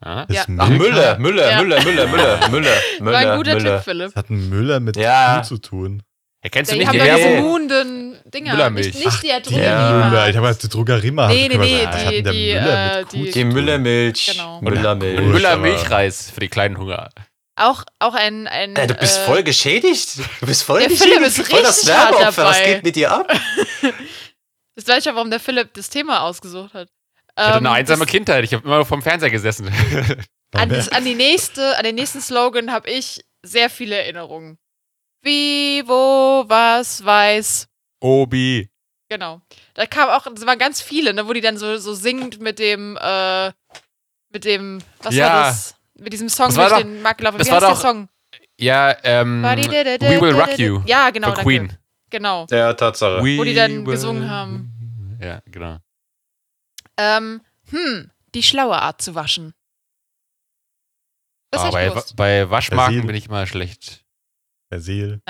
Das 0.00 0.26
Ja. 0.28 0.44
Ach, 0.58 0.68
Müller, 0.68 1.18
Müller, 1.18 1.50
Ja. 1.50 1.62
Müller, 1.62 1.82
Müller, 1.82 2.06
Müller, 2.08 2.48
Müller, 2.50 2.70
war 2.98 3.00
Müller, 3.00 3.18
ein 3.32 3.36
guter 3.38 3.54
Müller. 3.54 3.76
Tipp, 3.78 3.84
Philipp. 3.84 4.06
Das 4.08 4.16
hat 4.16 4.30
ein 4.30 4.48
Müller 4.48 4.80
mit 4.80 4.96
Ja. 4.96 5.38
Kuh 5.40 5.44
zu 5.46 5.58
tun. 5.58 6.02
Ja, 6.44 6.50
kennst 6.50 6.70
du 6.70 6.74
Die 6.74 6.80
nicht 6.80 6.88
haben 6.88 6.98
den 6.98 7.08
doch 7.08 7.16
diese 7.16 7.40
muhenden 7.40 8.20
Dinger. 8.26 8.52
Müllermilch. 8.52 8.94
Nicht, 8.94 9.04
nicht 9.06 9.22
die 9.22 9.26
Ja, 9.28 9.40
Drogerie. 9.40 10.08
Müller. 10.10 10.28
Ich 10.28 10.36
habe 10.36 10.48
jetzt 10.48 10.62
die 10.62 10.68
Drogerie 10.68 11.10
mal. 11.10 11.28
Nee, 11.28 11.48
nee, 11.48 11.56
nee, 11.56 11.86
die- 11.86 12.22
der 12.22 12.32
die, 12.32 12.52
Müller 12.52 13.00
äh, 13.00 13.04
die- 13.10 13.30
Die? 13.30 13.44
Müllermilch. 13.44 14.26
Genau. 14.32 14.60
Müllermilch. 14.60 15.18
Wurscht, 15.20 15.32
Müller 15.32 15.50
aber- 15.52 15.62
Milchreis 15.62 16.30
für 16.30 16.40
die 16.40 16.48
kleinen 16.48 16.76
Hunger. 16.76 17.08
Auch, 17.56 17.84
auch 17.98 18.14
ein. 18.14 18.46
ein 18.48 18.76
Ey, 18.76 18.86
du 18.88 18.94
bist 18.94 19.18
äh, 19.20 19.24
voll 19.24 19.42
geschädigt. 19.42 20.18
Du 20.40 20.46
bist 20.46 20.64
voll 20.64 20.80
Der 20.80 20.88
geschädigt. 20.90 21.14
Philipp 21.14 21.26
ist 21.28 21.48
voll 21.50 21.62
das 21.62 21.76
richtig 21.78 21.94
Werbeopfer. 21.94 22.44
Was 22.44 22.62
geht 22.62 22.82
mit 22.84 22.96
dir 22.96 23.10
ab? 23.12 23.32
Das 24.76 24.88
weiß 24.88 24.98
ich 24.98 25.04
ja, 25.04 25.14
warum 25.14 25.30
der 25.30 25.38
Philipp 25.40 25.72
das 25.74 25.88
Thema 25.88 26.22
ausgesucht 26.22 26.74
hat. 26.74 26.88
Ich 27.36 27.42
hatte 27.44 27.58
Ähm, 27.58 27.66
eine 27.66 27.70
einsame 27.70 28.04
das- 28.04 28.10
Kindheit. 28.10 28.42
Ich 28.44 28.52
habe 28.52 28.66
immer 28.66 28.84
vom 28.84 29.02
Fernseher 29.02 29.30
gesessen. 29.30 29.70
An, 30.52 30.68
das, 30.68 30.88
an, 30.88 31.04
die 31.04 31.14
nächste, 31.14 31.76
an 31.78 31.84
den 31.84 31.94
nächsten 31.94 32.20
Slogan 32.20 32.72
habe 32.72 32.90
ich 32.90 33.24
sehr 33.42 33.70
viele 33.70 33.94
Erinnerungen. 33.96 34.58
Wie, 35.24 35.82
wo, 35.86 36.44
was, 36.46 37.04
weiß. 37.04 37.66
Obi. 38.00 38.68
Genau. 39.08 39.40
Da 39.74 39.86
kam 39.86 40.08
auch, 40.10 40.24
das 40.32 40.44
waren 40.46 40.58
ganz 40.58 40.80
viele, 40.82 41.14
ne, 41.14 41.26
wo 41.26 41.32
die 41.32 41.40
dann 41.40 41.56
so, 41.56 41.76
so 41.78 41.94
singt 41.94 42.40
mit 42.40 42.58
dem, 42.58 42.98
äh, 43.00 43.52
mit 44.30 44.44
dem, 44.44 44.80
was 45.02 45.14
Ja. 45.14 45.26
war 45.28 45.42
das? 45.44 45.74
Mit 45.98 46.12
diesem 46.12 46.28
Song 46.28 46.46
Das 46.48 46.56
war 46.56 46.68
durch 46.68 46.82
doch- 46.82 46.86
den 46.88 47.02
Markt 47.02 47.18
gelaufen. 47.18 47.38
das 47.38 47.46
Wie 47.46 47.52
war 47.52 47.60
heißt 47.60 47.66
der 47.68 47.74
doch- 47.74 47.80
Song? 47.98 48.08
Ja, 48.58 48.94
ähm. 49.02 49.42
We 49.42 50.20
Will 50.20 50.34
Rock 50.38 50.58
You. 50.58 50.82
Ja, 50.86 51.10
genau. 51.10 51.28
Danke. 51.28 51.42
Queen. 51.42 51.78
Genau. 52.10 52.46
Ja, 52.50 52.72
Tatsache. 52.74 53.18
We 53.24 53.38
Wo 53.38 53.44
die 53.44 53.54
dann 53.54 53.84
will- 53.86 53.94
gesungen 53.94 54.28
haben. 54.30 55.18
Ja, 55.20 55.40
genau. 55.46 55.78
Ähm, 56.96 57.40
hm, 57.70 58.10
die 58.34 58.42
schlaue 58.42 58.76
Art 58.80 59.00
zu 59.02 59.14
waschen. 59.14 59.54
Das 61.50 61.64
ich 61.64 61.70
bei, 61.70 61.90
bei 62.16 62.50
Waschmarken 62.50 63.06
bin 63.06 63.16
ich 63.16 63.26
immer 63.26 63.46
schlecht. 63.46 64.03
Persil. 64.78 65.20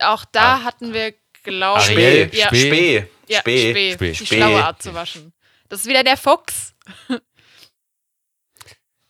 Auch 0.00 0.24
da 0.24 0.54
Ah. 0.56 0.64
hatten 0.64 0.92
wir, 0.92 1.14
glaube 1.44 1.80
Ariel, 1.80 2.28
ich, 2.32 2.38
ja, 2.38 2.46
Spee. 2.48 2.66
Spee. 2.66 3.08
ja, 3.28 3.40
Spee. 3.40 3.70
Spee. 3.70 3.92
Spee. 3.94 4.10
Die 4.10 4.26
Spee. 4.26 4.36
schlaue 4.36 4.64
Art 4.64 4.82
zu 4.82 4.92
waschen. 4.94 5.32
Das 5.68 5.80
ist 5.80 5.86
wieder 5.86 6.02
der 6.02 6.16
Fuchs. 6.16 6.74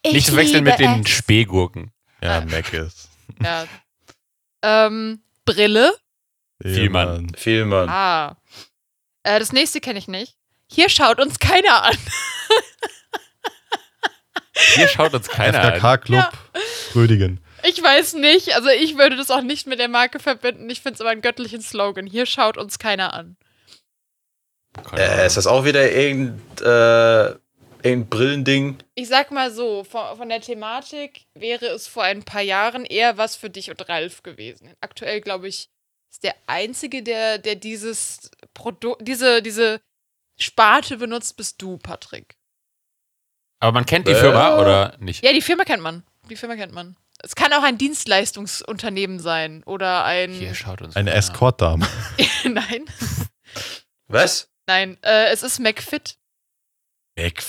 Nicht 0.04 0.26
zu 0.26 0.36
wechseln 0.36 0.64
mit 0.64 0.78
den 0.78 1.06
Spähgurken. 1.06 1.90
Ja, 2.22 2.38
Ah. 2.38 2.44
Mac 2.44 2.72
ist. 2.72 3.08
Ja. 3.42 3.66
ähm, 4.62 5.22
Brille. 5.46 5.94
Vielmann. 6.62 7.32
Vielmann. 7.34 7.88
Ah. 7.88 8.36
Äh, 9.22 9.38
das 9.38 9.52
nächste 9.52 9.80
kenne 9.80 9.98
ich 9.98 10.06
nicht. 10.06 10.36
Hier 10.70 10.88
schaut 10.90 11.18
uns 11.18 11.38
keiner 11.38 11.82
an. 11.84 11.96
Hier 14.74 14.86
schaut 14.88 15.14
uns 15.14 15.28
keiner 15.28 15.60
an. 15.60 15.72
FKK-Club 15.80 16.18
Ja. 16.20 16.30
Rödigen. 16.94 17.40
Ich 17.64 17.82
weiß 17.82 18.14
nicht. 18.14 18.54
Also 18.54 18.68
ich 18.68 18.96
würde 18.98 19.16
das 19.16 19.30
auch 19.30 19.42
nicht 19.42 19.66
mit 19.66 19.78
der 19.78 19.88
Marke 19.88 20.18
verbinden. 20.18 20.68
Ich 20.70 20.80
finde 20.80 20.94
es 20.94 21.00
aber 21.00 21.10
einen 21.10 21.22
göttlichen 21.22 21.60
Slogan. 21.60 22.06
Hier 22.06 22.26
schaut 22.26 22.56
uns 22.58 22.78
keiner 22.78 23.12
an. 23.14 23.36
Äh, 24.96 25.26
ist 25.26 25.36
das 25.36 25.46
auch 25.46 25.64
wieder 25.64 25.92
irgendein, 25.92 26.40
äh, 26.64 27.36
irgendein 27.86 28.08
Brillending? 28.08 28.78
Ich 28.94 29.08
sag 29.08 29.30
mal 29.30 29.50
so, 29.50 29.84
von, 29.84 30.16
von 30.16 30.28
der 30.28 30.40
Thematik 30.40 31.26
wäre 31.34 31.66
es 31.66 31.86
vor 31.86 32.02
ein 32.04 32.22
paar 32.24 32.40
Jahren 32.40 32.84
eher 32.84 33.18
was 33.18 33.36
für 33.36 33.50
dich 33.50 33.70
und 33.70 33.88
Ralf 33.88 34.22
gewesen. 34.22 34.74
Aktuell, 34.80 35.20
glaube 35.20 35.48
ich, 35.48 35.68
ist 36.10 36.24
der 36.24 36.34
einzige, 36.46 37.02
der, 37.02 37.38
der 37.38 37.54
dieses 37.56 38.30
Produkt, 38.54 39.06
diese, 39.06 39.42
diese 39.42 39.80
Sparte 40.38 40.96
benutzt, 40.96 41.36
bist 41.36 41.60
du, 41.60 41.76
Patrick. 41.78 42.36
Aber 43.60 43.72
man 43.72 43.86
kennt 43.86 44.08
die 44.08 44.12
Äh. 44.12 44.20
Firma 44.20 44.58
oder 44.58 44.96
nicht? 44.98 45.22
Ja, 45.22 45.32
die 45.32 45.42
Firma 45.42 45.64
kennt 45.64 45.82
man. 45.82 46.02
Die 46.30 46.36
Firma 46.36 46.56
kennt 46.56 46.72
man. 46.72 46.96
Es 47.22 47.34
kann 47.36 47.52
auch 47.52 47.62
ein 47.62 47.78
Dienstleistungsunternehmen 47.78 49.20
sein 49.20 49.62
oder 49.64 50.04
ein. 50.04 50.32
Hier, 50.32 50.54
schaut 50.54 50.82
uns 50.82 50.96
Eine. 50.96 51.12
Escort-Dame. 51.12 51.86
Nein, 52.44 52.84
Was? 54.08 54.48
nein. 54.66 54.98
Äh, 55.02 55.26
es 55.32 55.42
ist 55.42 55.60
McFit. 55.60 56.16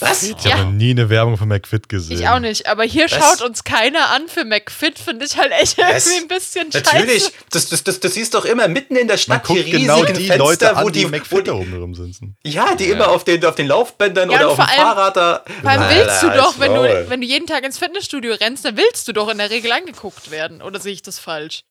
Was? 0.02 0.23
Ich 0.23 0.44
Ja. 0.44 0.56
habe 0.56 0.64
noch 0.65 0.72
nie 0.73 0.91
eine 0.91 1.10
Werbung 1.10 1.38
von 1.38 1.48
McFit 1.48 1.88
gesehen. 1.88 2.19
Ich 2.19 2.27
auch 2.27 2.40
nicht, 2.40 2.68
aber 2.68 2.84
hier 2.84 3.06
Was? 3.06 3.11
schaut 3.14 3.41
uns 3.48 3.64
keiner 3.64 4.10
an 4.10 4.27
für 4.27 4.44
McFit, 4.44 4.99
finde 4.99 5.26
ich 5.26 5.38
halt 5.38 5.53
echt 5.53 5.77
Was? 5.77 6.06
irgendwie 6.06 6.22
ein 6.23 6.27
bisschen 6.27 6.69
Natürlich. 6.73 7.23
scheiße. 7.23 7.31
Das, 7.49 7.69
das, 7.69 7.84
das, 7.85 7.99
das 8.02 8.14
siehst 8.14 8.34
doch 8.34 8.44
immer 8.44 8.68
mitten 8.68 8.98
in 8.98 9.07
der 9.07 9.15
Man 9.15 9.19
Stadt 9.19 9.44
guckt 9.45 9.60
die 9.60 9.64
riesigen 9.64 9.84
genau 9.85 10.03
die 10.03 10.14
Fenster, 10.15 10.38
Leute 10.38 10.65
wo 10.76 10.80
an, 10.80 10.85
die 10.88 10.99
die, 10.99 11.06
wo 11.06 11.10
McFit 11.11 11.38
die 11.40 11.44
da 11.45 11.53
oben 11.53 11.73
rumsitzen. 11.77 12.35
Ja, 12.45 12.76
die 12.76 12.85
Ja. 12.88 12.95
immer 12.95 13.07
auf 13.10 13.23
den, 13.23 13.44
auf 13.45 13.56
den 13.56 13.68
Laufbändern 13.68 14.30
Ja, 14.31 14.40
oder 14.40 14.52
und 14.52 14.52
auf 14.52 14.57
dem 14.57 14.65
vor 14.68 14.73
allem- 14.85 14.95
Fahrrad 14.95 15.15
da. 15.15 15.44
Vor 15.61 15.69
allem 15.69 15.98
willst 15.98 16.23
du 16.23 16.30
doch, 16.31 16.60
wenn 16.60 16.73
du, 16.73 17.10
wenn 17.10 17.22
du 17.22 17.27
jeden 17.27 17.48
Tag 17.48 17.64
ins 17.64 17.77
Fitnessstudio 17.77 18.34
rennst, 18.34 18.65
dann 18.65 18.76
willst 18.76 19.07
du 19.07 19.14
doch 19.14 19.30
in 19.30 19.38
der 19.38 19.49
Regel 19.49 19.72
angeguckt 19.72 20.30
werden. 20.30 20.61
Oder 20.61 20.81
sehe 20.81 20.91
ich 20.91 21.03
das 21.03 21.19
falsch? 21.19 21.61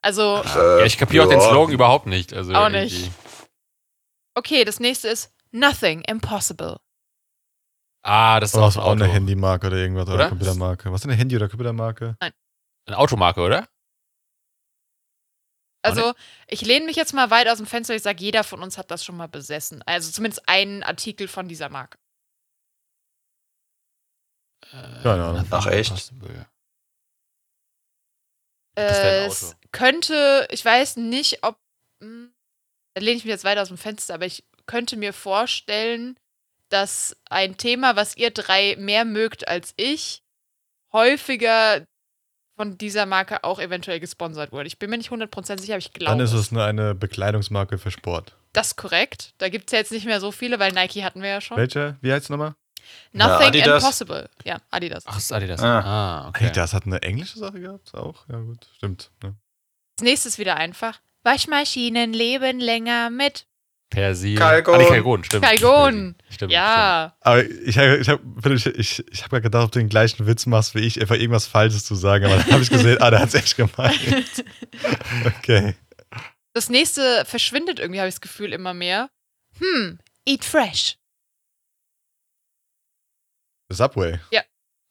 Also, 0.00 0.42
Äh, 0.56 0.78
Ja, 0.78 0.84
ich 0.86 0.96
kapiere 0.96 1.26
auch 1.26 1.28
den. 1.28 1.42
Slogan 1.42 1.74
überhaupt 1.74 2.06
nicht. 2.06 2.32
Also 2.32 2.54
Auch 2.54 2.70
irgendwie- 2.70 2.96
nicht. 3.00 3.10
okay, 4.34 4.64
das 4.64 4.80
nächste 4.80 5.08
ist 5.08 5.30
Nothing 5.52 6.02
Impossible. 6.02 6.76
Ah, 8.08 8.40
das 8.40 8.54
ist 8.54 8.56
auch, 8.56 8.76
auch 8.76 8.92
eine. 8.92 9.06
Handymarke 9.06 9.66
oder 9.66 9.76
irgendwas 9.76 10.06
oder, 10.06 10.14
Oder? 10.14 10.28
Computermarke. 10.30 10.90
Was 10.90 11.02
ist 11.02 11.06
eine 11.06 11.14
Handy- 11.14 11.36
oder 11.36 11.48
Computermarke? 11.50 12.16
Eine 12.20 12.96
Automarke, 12.96 13.42
oder? 13.42 13.68
Also, 15.82 16.14
ich 16.46 16.62
lehne 16.62 16.86
mich 16.86 16.96
jetzt 16.96 17.12
mal 17.12 17.30
weit 17.30 17.48
aus 17.48 17.58
dem 17.58 17.66
Fenster. 17.66 17.94
Ich 17.94 18.02
sage, 18.02 18.22
jeder 18.22 18.44
von 18.44 18.62
uns 18.62 18.78
hat 18.78 18.90
das 18.90 19.04
schon 19.04 19.16
mal 19.16 19.28
besessen. 19.28 19.82
Also 19.82 20.10
zumindest 20.10 20.48
einen 20.48 20.82
Artikel 20.82 21.28
von 21.28 21.48
dieser 21.48 21.68
Marke. 21.68 21.98
Keine 25.02 25.24
Ahnung. 25.24 25.46
Ach, 25.50 25.66
echt? 25.66 26.12
Äh, 28.76 29.26
es 29.26 29.56
könnte, 29.72 30.48
ich 30.50 30.64
weiß 30.64 30.96
nicht, 30.96 31.42
ob. 31.42 31.58
Hm, 32.02 32.32
da 32.94 33.02
lehne 33.02 33.18
ich 33.18 33.24
mich 33.24 33.30
jetzt 33.32 33.44
weit 33.44 33.58
aus 33.58 33.68
dem 33.68 33.78
Fenster, 33.78 34.14
aber 34.14 34.26
ich 34.26 34.44
könnte 34.66 34.96
mir 34.96 35.12
vorstellen, 35.12 36.18
dass 36.68 37.16
ein 37.30 37.56
Thema, 37.56 37.96
was 37.96 38.16
ihr 38.16 38.30
drei 38.30 38.76
mehr 38.78 39.04
mögt 39.04 39.48
als 39.48 39.72
ich, 39.76 40.22
häufiger 40.92 41.84
von 42.56 42.76
dieser 42.76 43.06
Marke 43.06 43.44
auch 43.44 43.60
eventuell 43.60 44.00
gesponsert 44.00 44.50
wurde. 44.52 44.66
Ich 44.66 44.78
bin 44.78 44.90
mir 44.90 44.98
nicht 44.98 45.10
100% 45.10 45.60
sicher, 45.60 45.74
aber 45.74 45.78
ich 45.78 45.92
glaube. 45.92 46.18
Dann 46.18 46.20
ist 46.20 46.32
es 46.32 46.50
nur 46.50 46.64
eine 46.64 46.94
Bekleidungsmarke 46.94 47.78
für 47.78 47.90
Sport. 47.90 48.36
Das 48.52 48.68
ist 48.68 48.76
korrekt. 48.76 49.34
Da 49.38 49.48
gibt 49.48 49.68
es 49.68 49.72
ja 49.72 49.78
jetzt 49.78 49.92
nicht 49.92 50.06
mehr 50.06 50.20
so 50.20 50.32
viele, 50.32 50.58
weil 50.58 50.72
Nike 50.72 51.04
hatten 51.04 51.22
wir 51.22 51.28
ja 51.28 51.40
schon. 51.40 51.56
Welche? 51.56 51.96
Wie 52.00 52.12
heißt 52.12 52.24
es 52.24 52.30
nochmal? 52.30 52.54
Nothing 53.12 53.48
Adidas. 53.48 53.82
Impossible. 53.82 54.30
Ja, 54.44 54.56
Adidas. 54.70 55.04
Ach, 55.06 55.18
ist 55.18 55.32
Adidas. 55.32 55.62
Ah. 55.62 55.80
Ah, 55.80 56.28
okay. 56.28 56.46
Adidas 56.46 56.72
hat 56.72 56.86
eine 56.86 57.02
englische 57.02 57.38
Sache 57.38 57.60
gehabt? 57.60 57.94
Auch? 57.94 58.26
Ja, 58.28 58.38
gut. 58.40 58.66
Stimmt. 58.76 59.10
ne? 59.22 59.28
Ja. 59.30 59.34
Das 59.96 60.04
nächste 60.04 60.28
ist 60.28 60.38
wieder 60.38 60.56
einfach. 60.56 61.00
Waschmaschinen 61.22 62.12
leben 62.12 62.60
länger 62.60 63.10
mit. 63.10 63.46
Persil. 63.90 64.36
Kalgon. 64.38 64.74
Ah, 64.74 64.78
nee, 64.78 64.88
Kalgon, 64.88 65.24
stimmt. 65.24 65.44
Kalgon. 65.44 65.94
Stimmt, 65.94 66.34
stimmt. 66.34 66.52
Ja. 66.52 67.16
Aber 67.20 67.42
ich, 67.44 67.76
ich 67.76 68.08
habe 68.08 68.54
ich, 68.54 68.66
ich, 68.66 69.04
ich 69.10 69.24
hab 69.24 69.32
ja 69.32 69.38
gedacht, 69.38 69.64
ob 69.64 69.72
du 69.72 69.78
den 69.78 69.88
gleichen 69.88 70.26
Witz 70.26 70.44
machst 70.46 70.74
wie 70.74 70.80
ich, 70.80 71.00
einfach 71.00 71.14
irgendwas 71.16 71.46
Falsches 71.46 71.84
zu 71.84 71.94
sagen. 71.94 72.26
Aber 72.26 72.36
dann 72.36 72.50
habe 72.52 72.62
ich 72.62 72.70
gesehen, 72.70 73.00
ah, 73.00 73.10
der 73.10 73.20
hat 73.20 73.28
es 73.28 73.34
echt 73.34 73.56
gemeint. 73.56 74.44
Okay. 75.38 75.74
Das 76.52 76.68
nächste 76.68 77.24
verschwindet 77.24 77.78
irgendwie, 77.78 78.00
habe 78.00 78.08
ich 78.08 78.14
das 78.14 78.20
Gefühl, 78.20 78.52
immer 78.52 78.74
mehr. 78.74 79.10
Hm, 79.58 79.98
eat 80.26 80.44
fresh. 80.44 80.96
Subway. 83.70 84.18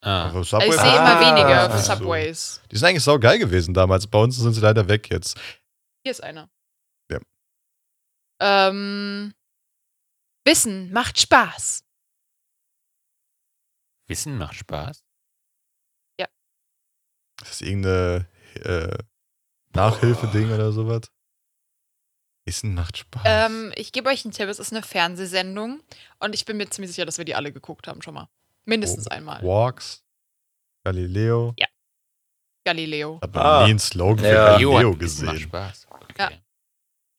Ah. 0.01 0.25
Aber 0.25 0.37
Also 0.37 0.43
Subway 0.43 0.67
ich 0.69 0.73
sehe 0.75 0.95
immer 0.95 1.17
Ah, 1.17 1.21
weniger 1.21 1.77
so. 1.77 1.93
Subways. 1.95 2.61
Die 2.71 2.77
sind 2.77 2.87
eigentlich 2.87 3.03
sau 3.03 3.17
geil 3.19 3.39
gewesen 3.39 3.73
damals. 3.73 4.07
Bei 4.07 4.19
uns 4.19 4.37
sind 4.37 4.53
sie 4.53 4.61
leider 4.61 4.87
weg 4.87 5.09
jetzt. 5.09 5.37
Hier 6.03 6.11
ist 6.11 6.23
einer. 6.23 6.49
Ja. 8.41 8.69
Ähm, 8.69 9.34
Wissen 10.45 10.91
macht 10.91 11.19
Spaß. 11.19 11.84
Wissen 14.07 14.38
macht 14.38 14.55
Spaß. 14.55 15.03
Das 17.39 17.51
ist 17.51 17.61
irgendeine 17.61 18.27
äh, 18.64 18.97
Nachhilfeding 19.76 20.51
oder 20.51 20.72
sowas. 20.72 21.01
Wissen 22.47 22.73
macht 22.73 22.97
Spaß. 22.97 23.22
Ähm, 23.26 23.72
ich 23.76 23.91
gebe 23.91 24.09
euch 24.09 24.26
einen 24.26 24.31
Tipp, 24.31 24.49
es 24.49 24.57
ist 24.57 24.73
eine 24.73 24.81
Fernsehsendung 24.81 25.84
und 26.19 26.34
ich 26.34 26.45
bin 26.45 26.57
mir 26.57 26.68
ziemlich 26.72 26.89
sicher, 26.91 27.05
dass 27.05 27.19
wir 27.19 27.26
die 27.26 27.35
alle 27.35 27.51
geguckt 27.51 27.88
haben 27.88 28.01
schon 28.01 28.15
mal. 28.15 28.27
Mindestens 28.65 29.05
Oh, 29.05 29.11
einmal. 29.14 29.43
Walks. 29.43 30.03
Galileo. 30.84 31.53
Galileo. 32.65 33.18
Ich 33.18 33.27
habe 33.27 33.39
Ah. 33.39 33.64
nie 33.65 33.69
einen 33.69 33.80
Slogan 33.80 34.18
für 34.26 34.31
Ja. 34.34 34.57
Jo, 34.57 34.72
Galileo 34.72 34.93
hat 34.93 34.99
Wissen 34.99 35.26
macht 35.26 35.34
gesehen. 35.35 35.49
Spaß. 35.49 35.88
Okay. 35.91 36.15
Ja. 36.18 36.31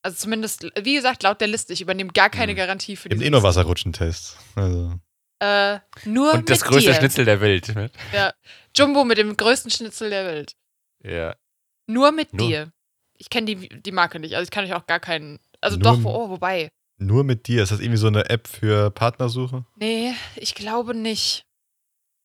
Also 0.02 0.16
zumindest, 0.16 0.66
wie 0.80 0.94
gesagt, 0.94 1.22
laut 1.22 1.40
der 1.40 1.48
Liste. 1.48 1.72
Ich 1.72 1.80
übernehme 1.80 2.12
gar 2.12 2.30
keine 2.30 2.52
Mhm. 2.52 2.56
Garantie 2.56 2.96
für 2.96 3.08
Im 3.08 3.18
diese 3.18 3.26
Innowasserrutschentest. 3.26 4.36
Also. 4.54 4.98
Äh, 5.40 5.78
nur 6.04 6.34
Und 6.34 6.48
das 6.50 6.60
mit 6.60 6.70
größte 6.70 6.90
dir. 6.90 6.96
Schnitzel 6.96 7.24
der 7.24 7.40
Welt. 7.40 7.68
Ne? 7.74 7.90
Jumbo 8.76 9.04
mit 9.04 9.18
dem 9.18 9.36
größten 9.36 9.70
Schnitzel 9.70 10.10
der 10.10 10.24
Welt. 10.24 10.56
Ja. 11.02 11.36
Nur 11.86 12.12
mit 12.12 12.32
Nur- 12.34 12.46
dir. 12.48 12.72
Ich 13.20 13.30
kenne 13.30 13.46
die, 13.54 13.68
die 13.82 13.90
Marke 13.92 14.20
nicht, 14.20 14.34
also 14.36 14.44
ich 14.44 14.50
kann 14.52 14.64
euch 14.64 14.74
auch 14.74 14.86
gar 14.86 15.00
keinen. 15.00 15.40
Also 15.60 15.76
Nur 15.76 15.82
doch, 15.96 16.04
oh, 16.04 16.28
wobei. 16.30 16.70
Nur 16.98 17.24
mit 17.24 17.48
dir. 17.48 17.62
Ist 17.64 17.72
das 17.72 17.80
irgendwie 17.80 17.96
so 17.98 18.06
eine 18.06 18.28
App 18.30 18.46
für 18.46 18.90
Partnersuche? 18.92 19.64
Nee, 19.76 20.14
ich 20.36 20.54
glaube 20.54 20.94
nicht. 20.94 21.44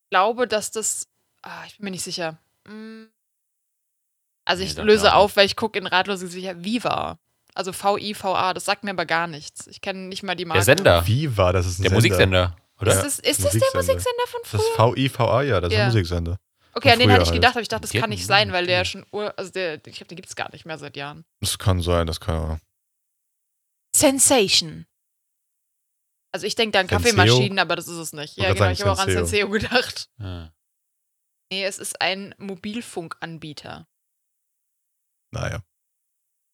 Ich 0.04 0.10
glaube, 0.10 0.46
dass 0.46 0.70
das. 0.70 1.08
Ah, 1.42 1.64
ich 1.66 1.76
bin 1.78 1.84
mir 1.86 1.90
nicht 1.90 2.04
sicher. 2.04 2.38
Hm. 2.68 3.08
Also 4.44 4.62
Nee, 4.62 4.68
ich 4.70 4.76
löse 4.76 5.14
auf, 5.14 5.36
weil 5.36 5.46
ich 5.46 5.56
gucke 5.56 5.78
in 5.78 5.86
ratlose 5.86 6.26
Sicher 6.28 6.62
Viva. 6.64 7.18
Also 7.56 7.72
V-I-V-A, 7.72 8.52
das 8.52 8.64
sagt 8.64 8.82
mir 8.84 8.90
aber 8.90 9.06
gar 9.06 9.26
nichts. 9.28 9.66
Ich 9.68 9.80
kenne 9.80 10.00
nicht 10.08 10.22
mal 10.22 10.34
die 10.34 10.44
Marke. 10.44 10.64
Der 10.64 10.76
Sender. 10.76 11.06
Wie 11.06 11.36
war 11.36 11.52
das? 11.52 11.66
Ist 11.66 11.78
ein 11.78 11.82
Der 11.82 11.90
Sender. 11.90 11.96
Musiksender. 11.96 12.56
Oder? 12.80 12.92
Ist 12.92 13.02
das, 13.04 13.18
ist 13.20 13.44
das 13.44 13.52
der 13.52 13.68
Musiksender. 13.74 14.26
Von 14.26 14.40
Das 14.42 14.54
ist 14.60 14.68
früher? 14.74 14.96
VIVA, 14.96 15.42
ja, 15.42 15.60
das 15.60 15.72
ist 15.72 15.76
Ja. 15.78 15.84
ein 15.84 15.88
Musiksender. 15.92 16.36
Okay, 16.72 16.90
an 16.90 16.98
den 16.98 17.04
früher 17.08 17.14
hatte 17.14 17.22
ich 17.22 17.28
halt. 17.28 17.36
gedacht, 17.36 17.52
aber 17.54 17.62
ich 17.62 17.68
dachte, 17.68 17.82
das 17.82 17.92
kann 17.92 18.10
nicht 18.10 18.26
sein, 18.26 18.52
weil 18.52 18.66
der 18.66 18.84
schon 18.84 19.06
ur. 19.12 19.32
Also 19.38 19.52
der, 19.52 19.74
ich 19.86 19.94
glaube, 19.94 20.06
den 20.08 20.16
gibt 20.16 20.28
es 20.28 20.34
gar 20.34 20.50
nicht 20.52 20.66
mehr 20.66 20.76
seit 20.78 20.96
Jahren. 20.96 21.24
Das 21.40 21.56
kann 21.58 21.80
sein, 21.80 22.08
das 22.08 22.18
kann 22.18 22.34
aber. 22.34 22.60
Sensation. 23.94 24.86
Also 26.32 26.48
ich 26.48 26.56
denke 26.56 26.72
da 26.72 26.80
an? 26.80 26.88
Kaffeemaschinen, 26.88 27.60
aber 27.60 27.76
das 27.76 27.86
ist 27.86 27.96
es 27.98 28.12
nicht. 28.12 28.36
Ja, 28.36 28.52
genau, 28.52 28.70
ich 28.70 28.80
habe 28.80 28.90
auch 28.90 28.98
an 28.98 29.08
Senseo 29.10 29.48
gedacht. 29.50 30.08
Ah. 30.18 30.50
Nee, 31.52 31.64
es 31.64 31.78
ist 31.78 32.00
ein 32.00 32.34
Mobilfunkanbieter. 32.38 33.86
Naja. 35.30 35.60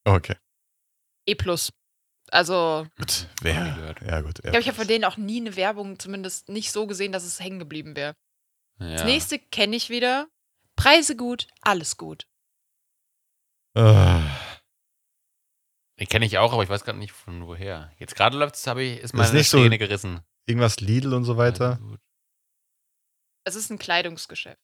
Okay. 0.05 0.36
E+. 1.27 1.37
Also, 2.33 2.87
Gut. 2.97 3.29
Wer? 3.43 3.65
gehört. 3.75 4.01
Ja, 4.03 4.21
gut. 4.21 4.39
ich 4.39 4.45
Ja. 4.45 4.51
glaube, 4.51 4.61
ich 4.61 4.69
habe 4.69 4.77
von 4.77 4.87
denen 4.87 5.05
auch 5.05 5.17
nie 5.17 5.41
eine 5.41 5.57
Werbung 5.57 5.99
zumindest 5.99 6.49
nicht 6.49 6.71
so 6.73 6.87
gesehen, 6.87 7.11
dass 7.13 7.25
es 7.25 7.41
hängen 7.41 7.59
geblieben 7.59 7.97
wäre. 7.97 8.15
Ja. 8.79 8.93
Das 8.93 9.05
nächste 9.05 9.39
kenne 9.39 9.77
ich 9.77 9.91
wieder. 9.91 10.29
Preise 10.77 11.17
gut, 11.17 11.49
alles 11.61 11.97
gut. 11.97 12.27
Ah, 13.75 14.23
Den 15.99 16.07
kenne 16.09 16.25
ich 16.25 16.39
auch, 16.39 16.53
aber 16.53 16.63
ich 16.63 16.69
weiß 16.71 16.85
gerade 16.85 16.99
nicht 16.99 17.13
von 17.13 17.47
woher. 17.47 17.93
Jetzt 17.99 18.17
gerade 18.17 18.39
habe 18.41 18.83
ich, 18.83 18.97
ist 18.99 19.05
Ist 19.05 19.15
meine 19.15 19.33
nicht 19.33 19.51
so- 19.51 19.59
Strähne 19.59 19.77
gerissen. 19.79 20.21
irgendwas 20.47 20.81
Lidl 20.81 21.13
und 21.13 21.25
so 21.25 21.37
weiter. 21.37 21.79
Es 23.45 23.55
ist 23.55 23.71
ein 23.71 23.79
Kleidungsgeschäft. 23.79 24.61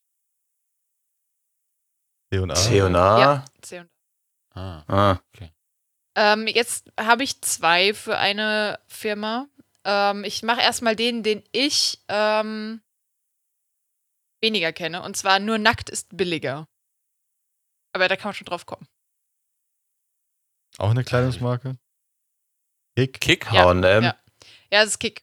C 2.33 2.39
und 2.39 2.51
A. 2.51 2.55
C 2.55 2.81
und 2.83 2.97
A. 2.97 3.21
Ja. 3.21 3.45
C&A. 3.61 3.87
Ah. 4.55 4.85
Ah. 4.89 5.21
Ähm, 6.17 6.47
jetzt 6.47 6.91
habe 6.99 7.23
ich 7.23 7.41
zwei 7.43 7.93
für 7.93 8.17
eine 8.19 8.81
Firma. 8.89 9.49
Ähm, 9.85 10.25
ich 10.25 10.43
mache 10.43 10.63
erstmal 10.63 10.97
den, 10.97 11.23
den 11.23 11.45
ich 11.53 12.03
ähm, 12.09 12.81
weniger 14.41 14.73
kenne. 14.73 15.03
Und 15.03 15.17
zwar 15.17 15.39
nur 15.39 15.59
nackt 15.59 15.91
ist 15.91 16.17
billiger. 16.17 16.67
Aber 17.93 18.09
da 18.09 18.17
kann 18.17 18.29
man 18.29 18.35
schon 18.35 18.47
drauf 18.47 18.67
kommen. 18.67 18.89
Auch 20.79 20.91
eine 20.91 21.05
Kleidungsmarke. 21.05 21.77
Kick. 22.97 23.21
Kick? 23.21 23.45
Ja. 23.53 23.67
H&M. 23.67 23.83
Ja. 23.83 24.17
Ja, 24.71 24.81
das 24.81 24.87
ist 24.89 24.99
Kick. 24.99 25.23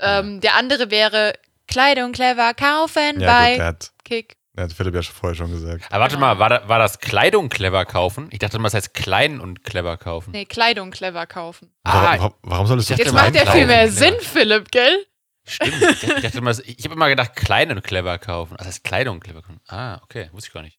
Ähm, 0.00 0.40
der 0.40 0.54
andere 0.56 0.90
wäre 0.90 1.34
Kleidung 1.66 2.12
clever 2.12 2.54
kaufen 2.54 3.20
Ja, 3.20 3.26
bei 3.26 3.76
Kick. 4.04 4.36
Der 4.54 4.64
hat 4.64 4.72
Philipp 4.72 4.94
ja 4.94 5.02
schon 5.02 5.14
vorher 5.14 5.34
schon 5.36 5.50
gesagt. 5.50 5.84
Aber 5.90 6.00
warte 6.00 6.16
Genau. 6.16 6.26
mal, 6.26 6.38
war, 6.38 6.48
da, 6.48 6.68
war 6.68 6.78
das 6.78 6.98
Kleidung 7.00 7.48
clever 7.48 7.84
kaufen? 7.84 8.28
Ich 8.32 8.38
dachte 8.38 8.56
immer, 8.58 8.66
das 8.66 8.74
heißt 8.74 8.94
klein 8.94 9.40
und 9.40 9.64
clever 9.64 9.96
kaufen. 9.96 10.32
Nee, 10.32 10.44
Kleidung 10.44 10.90
clever 10.90 11.26
kaufen. 11.26 11.74
Ah, 11.84 12.16
warum, 12.18 12.34
warum 12.42 12.78
ich 12.78 12.86
dachte 12.86 13.02
Jetzt 13.02 13.12
mal, 13.12 13.22
macht 13.24 13.34
der 13.34 13.46
viel 13.50 13.66
mehr 13.66 13.88
clever. 13.88 13.92
Sinn, 13.92 14.14
Philipp, 14.20 14.70
gell? 14.70 15.06
Stimmt. 15.44 15.74
Ich 15.82 16.22
dachte- 16.22 16.62
ich 16.66 16.84
habe 16.84 16.94
immer 16.94 17.08
gedacht, 17.08 17.34
klein 17.34 17.70
und 17.72 17.82
clever 17.82 18.18
kaufen. 18.18 18.56
Das 18.58 18.66
heißt 18.68 18.84
Kleidung 18.84 19.20
clever 19.20 19.42
kaufen. 19.42 19.60
Ah, 19.68 20.00
okay, 20.04 20.28
wusste 20.32 20.48
ich 20.48 20.54
gar 20.54 20.62
nicht. 20.62 20.78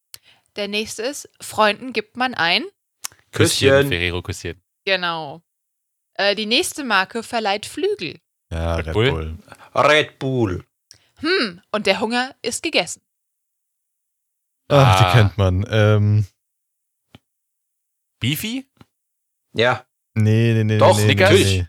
Der 0.56 0.68
nächste 0.68 1.02
ist, 1.02 1.30
Freunden 1.42 1.94
gibt 1.94 2.16
man 2.16 2.34
ein. 2.34 2.64
Küsschen. 3.32 3.90
Ferrero 3.90 4.22
Küsschen. 4.22 4.62
Genau. 4.86 5.42
Äh, 6.14 6.36
die 6.36 6.46
nächste 6.46 6.84
Marke 6.84 7.24
verleiht 7.24 7.66
Flügel. 7.66 8.20
Ja, 8.52 8.76
Red 8.76 8.86
Red, 8.88 8.94
Bull? 8.94 9.10
Bull. 9.12 9.38
Red 9.76 10.20
Bull. 10.20 10.64
Hm, 11.20 11.62
und 11.72 11.88
der 11.88 12.00
Hunger 12.00 12.36
ist 12.42 12.62
gegessen. 12.64 13.02
Ach, 14.70 14.98
die 15.00 15.06
Ah. 15.06 15.12
kennt 15.12 15.38
man. 15.38 15.66
Ähm, 15.70 16.28
Beefy? 18.20 18.70
Ja. 19.56 19.86
nee, 20.16 20.54
nee, 20.54 20.64
nee. 20.64 20.78
Doch, 20.78 20.98
nee, 20.98 21.04
Snickers? 21.04 21.32
Nee. 21.32 21.68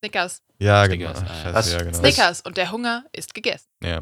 Snickers. 0.00 0.42
Ja, 0.58 0.84
Snickers, 0.86 1.18
genau. 1.20 1.30
ah, 1.30 1.42
Scheiße, 1.42 1.72
ja, 1.72 1.78
genau. 1.84 1.98
Snickers 1.98 2.40
und 2.42 2.56
der 2.56 2.70
Hunger 2.72 3.04
ist 3.12 3.34
gegessen. 3.34 3.68
Ja. 3.82 4.00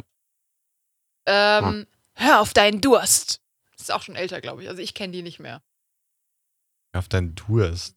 Ähm, 1.26 1.86
hör 2.14 2.40
auf 2.40 2.52
deinen 2.54 2.80
Durst. 2.80 3.42
Das 3.72 3.82
ist 3.82 3.92
auch 3.92 4.02
schon 4.02 4.16
älter, 4.16 4.40
glaube 4.40 4.62
ich. 4.62 4.68
Also 4.68 4.80
ich 4.82 4.94
kenne 4.94 5.12
die 5.12 5.22
nicht 5.22 5.38
mehr. 5.38 5.62
Auf 6.92 7.08
deinen 7.08 7.34
Durst. 7.34 7.96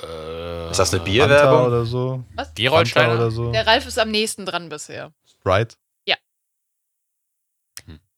Äh, 0.00 0.70
Ist 0.70 0.78
das 0.78 0.90
eine 0.92 1.00
Fanta 1.00 1.04
Bierwerbung? 1.04 1.66
oder 1.66 1.84
so? 1.84 2.24
Was? 2.34 2.48
Fanta 2.48 2.62
Gerolsteiner? 2.62 3.14
oder 3.14 3.30
so? 3.30 3.52
Der 3.52 3.66
Ralf 3.66 3.86
ist 3.86 3.98
am 3.98 4.10
nächsten 4.10 4.44
dran 4.46 4.68
bisher. 4.68 5.12
Sprite? 5.26 5.76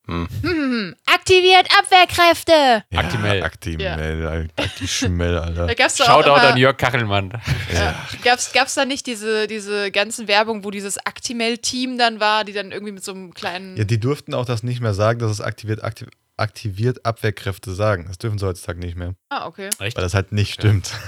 Hm. 0.06 0.28
Hm, 0.42 0.94
aktiviert 1.06 1.66
Abwehrkräfte. 1.78 2.84
Ja, 2.90 3.00
Actimel. 3.00 3.42
Actimel. 3.42 4.50
Actischmel, 4.56 5.38
Alter. 5.38 5.66
Da 5.66 5.74
gab's 5.74 5.96
doch 5.96 6.04
auch 6.04 6.22
Shoutout 6.22 6.40
immer, 6.40 6.52
an 6.52 6.56
Jörg 6.58 6.76
Kachelmann. 6.76 7.32
Ja. 7.72 8.06
gab's, 8.22 8.52
gab's 8.52 8.74
da 8.74 8.84
nicht 8.84 9.06
diese, 9.06 9.46
diese 9.46 9.90
ganzen 9.90 10.28
Werbung, 10.28 10.62
wo 10.64 10.70
dieses 10.70 10.98
Actimel-Team 10.98 11.96
dann 11.96 12.20
war, 12.20 12.44
die 12.44 12.52
dann 12.52 12.70
irgendwie 12.70 12.92
mit 12.92 13.04
so 13.04 13.12
einem 13.12 13.32
kleinen... 13.32 13.76
ja, 13.76 13.84
die 13.84 13.98
durften 13.98 14.34
auch 14.34 14.44
das 14.44 14.62
nicht 14.62 14.80
mehr 14.80 14.94
sagen, 14.94 15.20
dass 15.20 15.30
es 15.30 15.40
aktiviert, 15.40 15.82
aktiv, 15.82 16.08
aktiviert 16.36 17.06
Abwehrkräfte 17.06 17.72
sagen. 17.72 18.04
Das 18.06 18.18
dürfen 18.18 18.38
sie 18.38 18.46
heutzutage 18.46 18.80
nicht 18.80 18.96
mehr. 18.96 19.14
ah, 19.30 19.46
okay. 19.46 19.70
Echt? 19.78 19.96
Weil 19.96 20.04
das 20.04 20.14
halt 20.14 20.32
nicht 20.32 20.52
stimmt. 20.54 20.92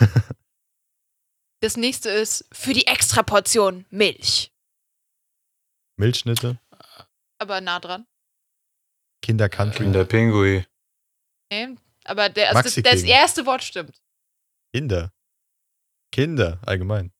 Das 1.60 1.76
nächste 1.78 2.10
ist 2.10 2.44
für 2.52 2.74
die 2.74 2.86
Extraportion 2.86 3.86
Milch. 3.88 4.52
Milchschnitte, 5.96 6.60
Aber 7.38 7.62
nah 7.62 7.80
dran. 7.80 8.06
Kinder 9.22 9.48
Country, 9.48 9.84
Kinder 9.84 10.04
Pinguin. 10.04 10.66
Nee. 11.50 11.76
Aber 12.04 12.28
der, 12.28 12.56
also 12.56 12.80
das, 12.80 13.02
erste 13.02 13.46
Wort 13.46 13.64
stimmt. 13.64 14.00
Kinder. 14.72 15.12
Kinder, 16.12 16.60
allgemein. 16.64 17.12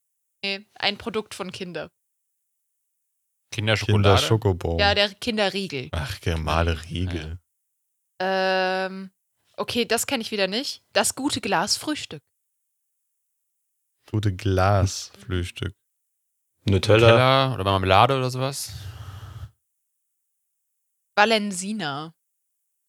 Nee, 0.45 0.65
ein 0.75 0.97
Produkt 0.97 1.35
von 1.35 1.51
Kinder. 1.51 1.91
Kinder 3.51 3.75
Kinderschokolade? 3.75 4.23
Schokobon. 4.23 4.79
Ja, 4.79 4.95
der 4.95 5.15
Kinderriegel. 5.15 5.89
Ach, 5.93 6.19
normale 6.25 6.83
Riegel. 6.85 7.39
Ähm, 8.21 9.11
okay, 9.57 9.85
das 9.85 10.07
kenne 10.07 10.23
ich 10.23 10.31
wieder 10.31 10.47
nicht. 10.47 10.85
Das 10.93 11.15
gute 11.15 11.41
Glas 11.41 11.77
Frühstück. 11.77 12.23
Gute 14.11 14.35
Glasfrühstück. 14.35 15.75
Nutella. 16.65 17.09
Teller 17.09 17.55
oder 17.55 17.65
Marmelade 17.65 18.17
oder 18.17 18.31
sowas? 18.31 18.73
Valensina. 21.17 22.15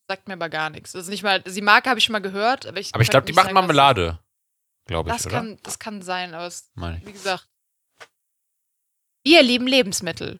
Sagt 0.09 0.27
mir 0.27 0.35
aber 0.35 0.49
gar 0.49 0.69
nichts. 0.69 0.95
Also 0.95 1.09
nicht 1.09 1.23
mal, 1.23 1.41
die 1.41 1.61
Marke 1.61 1.89
habe 1.89 1.99
ich 1.99 2.05
schon 2.05 2.13
mal 2.13 2.21
gehört, 2.21 2.65
aber 2.65 2.79
ich 2.79 2.93
Aber 2.93 3.01
ich 3.03 3.09
glaube, 3.09 3.25
die 3.25 3.31
nicht 3.31 3.35
machen 3.35 3.47
sagen, 3.47 3.55
Marmelade. 3.55 4.19
Glaube 4.85 5.09
Das, 5.09 5.17
ich, 5.19 5.23
das, 5.23 5.33
oder? 5.33 5.41
kann, 5.41 5.59
das 5.63 5.79
kann 5.79 6.01
sein, 6.01 6.33
aber 6.33 6.47
es, 6.47 6.71
wie 6.75 7.11
gesagt. 7.11 7.47
Wir 9.25 9.41
lieben 9.43 9.67
Lebensmittel. 9.67 10.39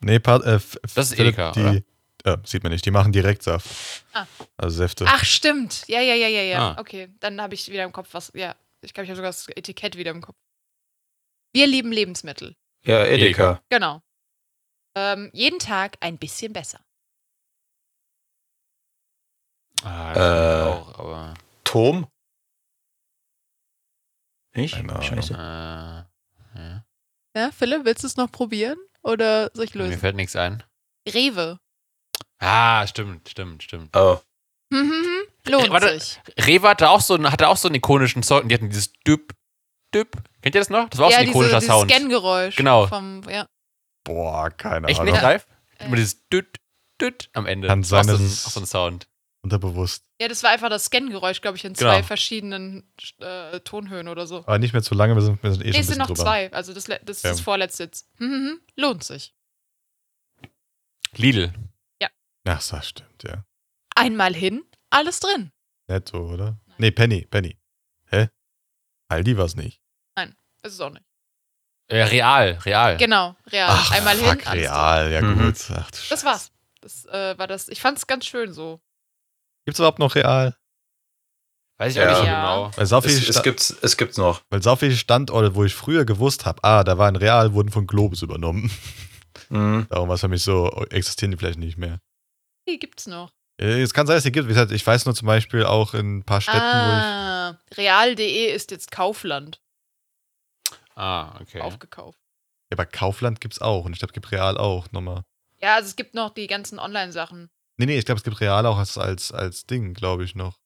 Nee, 0.00 0.20
Part, 0.20 0.44
äh, 0.44 0.60
Das 0.94 1.10
ist 1.10 1.18
Edeka, 1.18 1.50
die, 1.52 1.84
äh, 2.24 2.38
Sieht 2.44 2.62
man 2.62 2.70
nicht, 2.72 2.86
die 2.86 2.90
machen 2.92 3.10
Direktsaft. 3.10 4.04
Ah. 4.12 4.26
Also 4.56 4.76
Säfte. 4.76 5.04
Ach, 5.08 5.24
stimmt. 5.24 5.86
Ja, 5.88 6.00
ja, 6.00 6.14
ja, 6.14 6.28
ja, 6.28 6.42
ja. 6.42 6.70
Ah. 6.72 6.80
Okay, 6.80 7.12
dann 7.20 7.40
habe 7.40 7.54
ich 7.54 7.68
wieder 7.68 7.84
im 7.84 7.92
Kopf 7.92 8.08
was. 8.12 8.30
Ja, 8.34 8.54
ich 8.82 8.94
glaube, 8.94 9.04
ich 9.04 9.10
habe 9.10 9.16
sogar 9.16 9.30
das 9.30 9.48
Etikett 9.48 9.96
wieder 9.96 10.12
im 10.12 10.22
Kopf. 10.22 10.36
Wir 11.52 11.66
lieben 11.66 11.90
Lebensmittel. 11.90 12.56
Ja, 12.84 13.04
Edeka. 13.04 13.62
Genau. 13.70 14.02
Ähm, 14.96 15.30
jeden 15.32 15.58
Tag 15.58 15.96
ein 16.00 16.18
bisschen 16.18 16.52
besser. 16.52 16.80
Ah, 19.84 20.12
Äh. 20.14 20.68
auch, 20.68 20.98
aber. 20.98 21.34
Tom? 21.64 22.06
Nicht? 24.54 24.74
Ahnung. 24.76 25.02
Scheiße. 25.02 25.34
Äh, 25.34 25.36
ja. 26.58 26.84
Ja, 27.36 27.50
Philipp, 27.50 27.84
willst 27.84 28.04
du 28.04 28.06
es 28.06 28.16
noch 28.16 28.30
probieren? 28.30 28.78
Oder 29.02 29.50
soll 29.54 29.64
ich 29.64 29.74
Mir 29.74 29.84
lösen? 29.84 29.98
fällt 29.98 30.16
nichts 30.16 30.36
ein. 30.36 30.62
Rewe. 31.08 31.58
Ah, 32.38 32.86
stimmt, 32.86 33.28
stimmt, 33.28 33.62
stimmt. 33.62 33.94
Oh. 33.96 34.20
Hm, 34.72 34.80
hm, 34.90 34.90
hm. 34.90 35.52
Lohnt 35.52 35.70
warte. 35.70 35.98
sich. 35.98 36.20
Rewe 36.38 36.68
hatte 36.68 36.88
auch 36.88 37.00
so 37.00 37.14
einen, 37.14 37.30
hatte 37.30 37.48
auch 37.48 37.56
so 37.56 37.68
einen 37.68 37.74
ikonischen 37.74 38.22
Sound. 38.22 38.50
Die 38.50 38.54
hatten 38.54 38.70
dieses 38.70 38.92
Düpp, 39.06 39.34
Düpp. 39.94 40.12
Kennt 40.42 40.54
ihr 40.54 40.60
das 40.60 40.70
noch? 40.70 40.88
Das 40.88 40.98
war 41.00 41.08
auch 41.08 41.10
ja, 41.10 41.16
so 41.18 41.20
ein 41.22 41.26
diese, 41.26 41.38
ikonischer 41.38 41.60
dieses 41.60 41.74
Sound. 41.74 41.90
Scan-Geräusch. 41.90 42.56
Genau. 42.56 42.86
Vom, 42.86 43.22
ja. 43.28 43.46
Boah, 44.04 44.50
keine 44.50 44.86
Echt 44.88 45.00
Ahnung. 45.00 45.12
nicht, 45.12 45.22
Ralf? 45.22 45.46
Äh. 45.78 45.86
Immer 45.86 45.96
dieses 45.96 46.26
Dütt, 46.28 46.56
Dütt 47.00 47.28
am 47.34 47.46
Ende. 47.46 47.68
Kann 47.68 47.82
sein, 47.82 48.00
auch 48.08 48.14
so 48.14 48.22
ein, 48.22 48.24
auch 48.26 48.50
so 48.50 48.60
ein 48.60 48.66
Sound. 48.66 49.06
Unterbewusst. 49.44 50.06
ja, 50.20 50.26
das 50.28 50.42
war 50.42 50.50
einfach 50.50 50.70
das 50.70 50.86
Scan-Geräusch, 50.86 51.42
glaube 51.42 51.58
ich, 51.58 51.64
in 51.66 51.74
Genau. 51.74 51.90
zwei 51.90 52.02
verschiedenen 52.02 52.90
äh, 53.18 53.60
Tonhöhen 53.60 54.08
oder 54.08 54.26
so. 54.26 54.38
Aber 54.38 54.58
nicht 54.58 54.72
mehr 54.72 54.82
zu 54.82 54.94
lange, 54.94 55.14
wir 55.14 55.20
sind, 55.22 55.42
wir 55.42 55.52
sind 55.52 55.60
eh 55.62 55.66
Nee, 55.66 55.72
schon 55.74 55.80
es 55.82 55.86
sind 55.88 55.98
noch 55.98 56.06
drüber. 56.06 56.22
zwei. 56.22 56.50
Also 56.52 56.72
das, 56.72 56.84
das 56.84 56.98
ist 57.18 57.24
Ja. 57.24 57.30
das 57.30 57.40
vorletzte 57.40 57.82
jetzt. 57.84 58.08
Hm, 58.16 58.30
hm, 58.30 58.46
hm. 58.48 58.60
Lohnt 58.76 59.04
sich. 59.04 59.34
Lidl. 61.16 61.52
Ach, 62.46 62.62
das 62.68 62.88
stimmt, 62.88 63.22
ja. 63.22 63.44
Einmal 63.96 64.34
hin, 64.34 64.64
alles 64.90 65.20
drin. 65.20 65.50
Netto, 65.88 66.32
oder? 66.32 66.58
Nee, 66.76 66.90
Penny, 66.90 67.26
Penny. 67.30 67.58
Hä? 68.10 68.28
Aldi 69.08 69.36
war's 69.38 69.56
nicht. 69.56 69.80
Ist 70.62 70.72
es 70.74 70.80
auch 70.80 70.90
nicht. 70.90 71.04
Äh, 71.88 72.02
Real, 72.04 72.52
Real. 72.64 72.96
Genau, 72.96 73.36
real. 73.52 73.68
Ach, 73.70 73.90
Einmal 73.92 74.16
fuck, 74.16 74.38
hin, 74.40 74.46
alles 74.46 74.62
real, 74.64 75.12
ja 75.12 75.20
Mhm. 75.22 75.38
gut. 75.42 75.56
Ach, 75.70 75.90
du 75.90 75.96
drin. 75.98 76.06
Das 76.08 76.24
war's. 76.24 76.52
Das 76.80 77.04
äh, 77.06 77.36
war 77.38 77.46
das. 77.46 77.68
Ich 77.68 77.80
fand 77.82 77.98
es 77.98 78.06
ganz 78.06 78.24
schön 78.26 78.52
so. 78.54 78.80
Gibt's 79.64 79.78
überhaupt 79.78 79.98
noch 79.98 80.14
real? 80.14 80.56
Weiß 81.78 81.92
ich 81.92 81.96
Ja. 81.98 82.04
auch 82.06 82.18
nicht 82.20 82.24
genau. 82.24 82.70
Weil 82.76 82.86
so 82.86 83.00
viele, 83.00 83.14
Es, 83.14 83.22
es, 83.28 83.34
Sta 83.34 83.42
gibt's, 83.42 83.70
es 83.82 83.96
gibt's 83.96 84.16
noch. 84.16 84.42
weil 84.50 84.62
so 84.62 84.76
viele 84.76 84.94
Standorte, 84.96 85.54
wo 85.54 85.64
ich 85.64 85.74
früher 85.74 86.04
gewusst 86.04 86.46
habe, 86.46 86.62
ah, 86.62 86.84
da 86.84 86.98
war 86.98 87.08
ein 87.08 87.16
Real, 87.16 87.52
wurden 87.52 87.70
von 87.70 87.86
Globus 87.86 88.22
übernommen. 88.22 88.70
Mhm. 89.48 89.86
Darum 89.90 90.08
war 90.08 90.14
es 90.14 90.20
für 90.20 90.28
mich 90.28 90.42
so, 90.44 90.68
existieren 90.90 91.32
die 91.32 91.36
vielleicht 91.36 91.58
nicht 91.58 91.76
mehr. 91.78 92.00
Die 92.68 92.78
gibt's 92.78 93.06
noch. 93.06 93.32
Äh, 93.60 93.82
Es 93.82 93.92
kann 93.92 94.06
sein, 94.06 94.14
dass 94.14 94.20
es 94.20 94.24
die 94.24 94.32
gibt. 94.32 94.46
Wie 94.46 94.52
gesagt, 94.52 94.72
ich 94.72 94.86
weiß 94.86 95.04
nur 95.06 95.14
zum 95.14 95.26
Beispiel 95.26 95.64
auch 95.64 95.94
in 95.94 96.18
ein 96.18 96.22
paar 96.24 96.40
Städten, 96.40 96.58
ah, 96.60 97.58
real.de 97.76 98.52
ist 98.54 98.70
jetzt 98.70 98.90
Kaufland 98.90 99.60
Ah, 100.94 101.38
okay. 101.40 101.60
aufgekauft. 101.60 102.18
wo 102.18 102.22
ich. 102.22 102.70
Ja, 102.70 102.76
aber 102.82 102.86
Kaufland 102.86 103.40
gibt's 103.40 103.60
auch. 103.60 103.84
Und 103.84 103.92
ich 103.92 103.98
glaube, 103.98 104.10
es 104.10 104.14
gibt 104.14 104.30
Real 104.32 104.56
auch 104.58 104.90
nochmal. 104.92 105.22
Ja, 105.60 105.74
also 105.76 105.88
es 105.88 105.96
gibt 105.96 106.14
noch 106.14 106.30
die 106.34 106.46
ganzen 106.46 106.78
Online-Sachen. 106.78 107.50
Nee, 107.76 107.86
nee, 107.86 107.98
ich 107.98 108.04
glaube, 108.04 108.18
es 108.18 108.24
gibt 108.24 108.40
Real 108.40 108.66
auch 108.66 108.78
als, 108.78 108.98
als, 108.98 109.32
als 109.32 109.66
Ding, 109.66 109.94
glaube 109.94 110.24
ich 110.24 110.34
noch. 110.34 110.58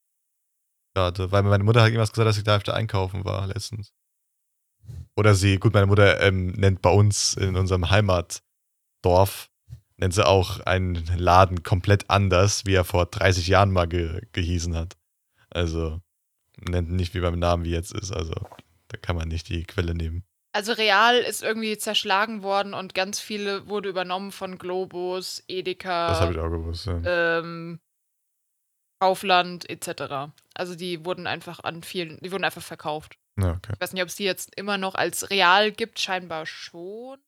Gerade. 0.95 1.33
Weil 1.33 1.43
meine 1.43 1.65
Mutter 1.65 1.81
hat 1.81 1.89
irgendwas 1.89 2.13
gesagt, 2.13 2.29
dass 2.29 2.37
sie 2.37 2.43
da 2.43 2.57
öfter 2.57 2.75
einkaufen 2.75 3.25
war 3.25 3.47
letztens. 3.47 3.93
Oder 5.17 5.35
sie, 5.35 5.59
gut, 5.59 5.75
meine 5.75 5.87
Mutter 5.87 6.21
ähm, 6.21 6.49
nennt 6.53 6.83
bei 6.83 6.91
uns 6.91 7.35
in 7.35 7.57
unserem 7.57 7.91
Heimatdorf, 7.91 9.51
nennt 9.97 10.15
sie 10.15 10.27
auch 10.27 10.61
einen 10.61 11.05
Laden 11.17 11.63
komplett 11.63 12.09
anders, 12.11 12.67
wie 12.67 12.75
er 12.75 12.85
vor 12.85 13.07
30 13.07 13.49
Jahren 13.49 13.73
mal 13.73 13.87
ge 13.87 14.23
gehießen 14.33 14.75
hat. 14.77 14.97
Also 15.51 16.01
nennt 16.69 16.91
nicht 16.91 17.15
wie 17.15 17.21
beim 17.21 17.39
Namen 17.39 17.65
wie 17.65 17.71
jetzt 17.71 17.93
ist. 17.93 18.13
Also 18.13 18.35
da 18.89 18.97
kann 18.97 19.17
man 19.17 19.29
nicht 19.29 19.49
die 19.49 19.65
Quelle 19.65 19.95
nehmen. 19.95 20.25
Also 20.59 20.73
Real 20.73 21.19
ist 21.19 21.45
irgendwie 21.45 21.79
zerschlagen 21.79 22.43
worden 22.43 22.75
und 22.75 22.93
ganz 22.93 23.21
viele 23.21 23.69
wurde 23.69 23.89
übernommen 23.89 24.33
von 24.33 24.59
Globus, 24.59 25.45
Edeka, 25.47 26.09
Das 26.09 26.21
habe 26.21 26.33
ich 26.33 26.39
auch 26.41 26.51
gewusst. 26.51 26.87
Ja. 26.87 27.39
ähm, 27.39 27.79
Kaufland 29.01 29.71
etc. 29.71 30.33
Also 30.55 30.75
die 30.75 31.05
wurden 31.05 31.29
einfach 31.29 31.61
an 31.63 31.85
vielen, 31.85 32.19
die 32.23 32.33
wurden 32.33 32.43
einfach 32.43 32.61
verkauft. 32.61 33.21
ja, 33.39 33.53
okay. 33.53 33.71
Ich 33.75 33.81
weiß 33.81 33.93
nicht, 33.93 34.03
ob 34.03 34.09
es 34.09 34.17
die 34.17 34.25
jetzt 34.25 34.53
immer 34.57 34.79
noch 34.79 34.97
als 34.97 35.31
real 35.31 35.71
gibt, 35.71 36.01
scheinbar 36.01 36.45
schon. 36.45 37.21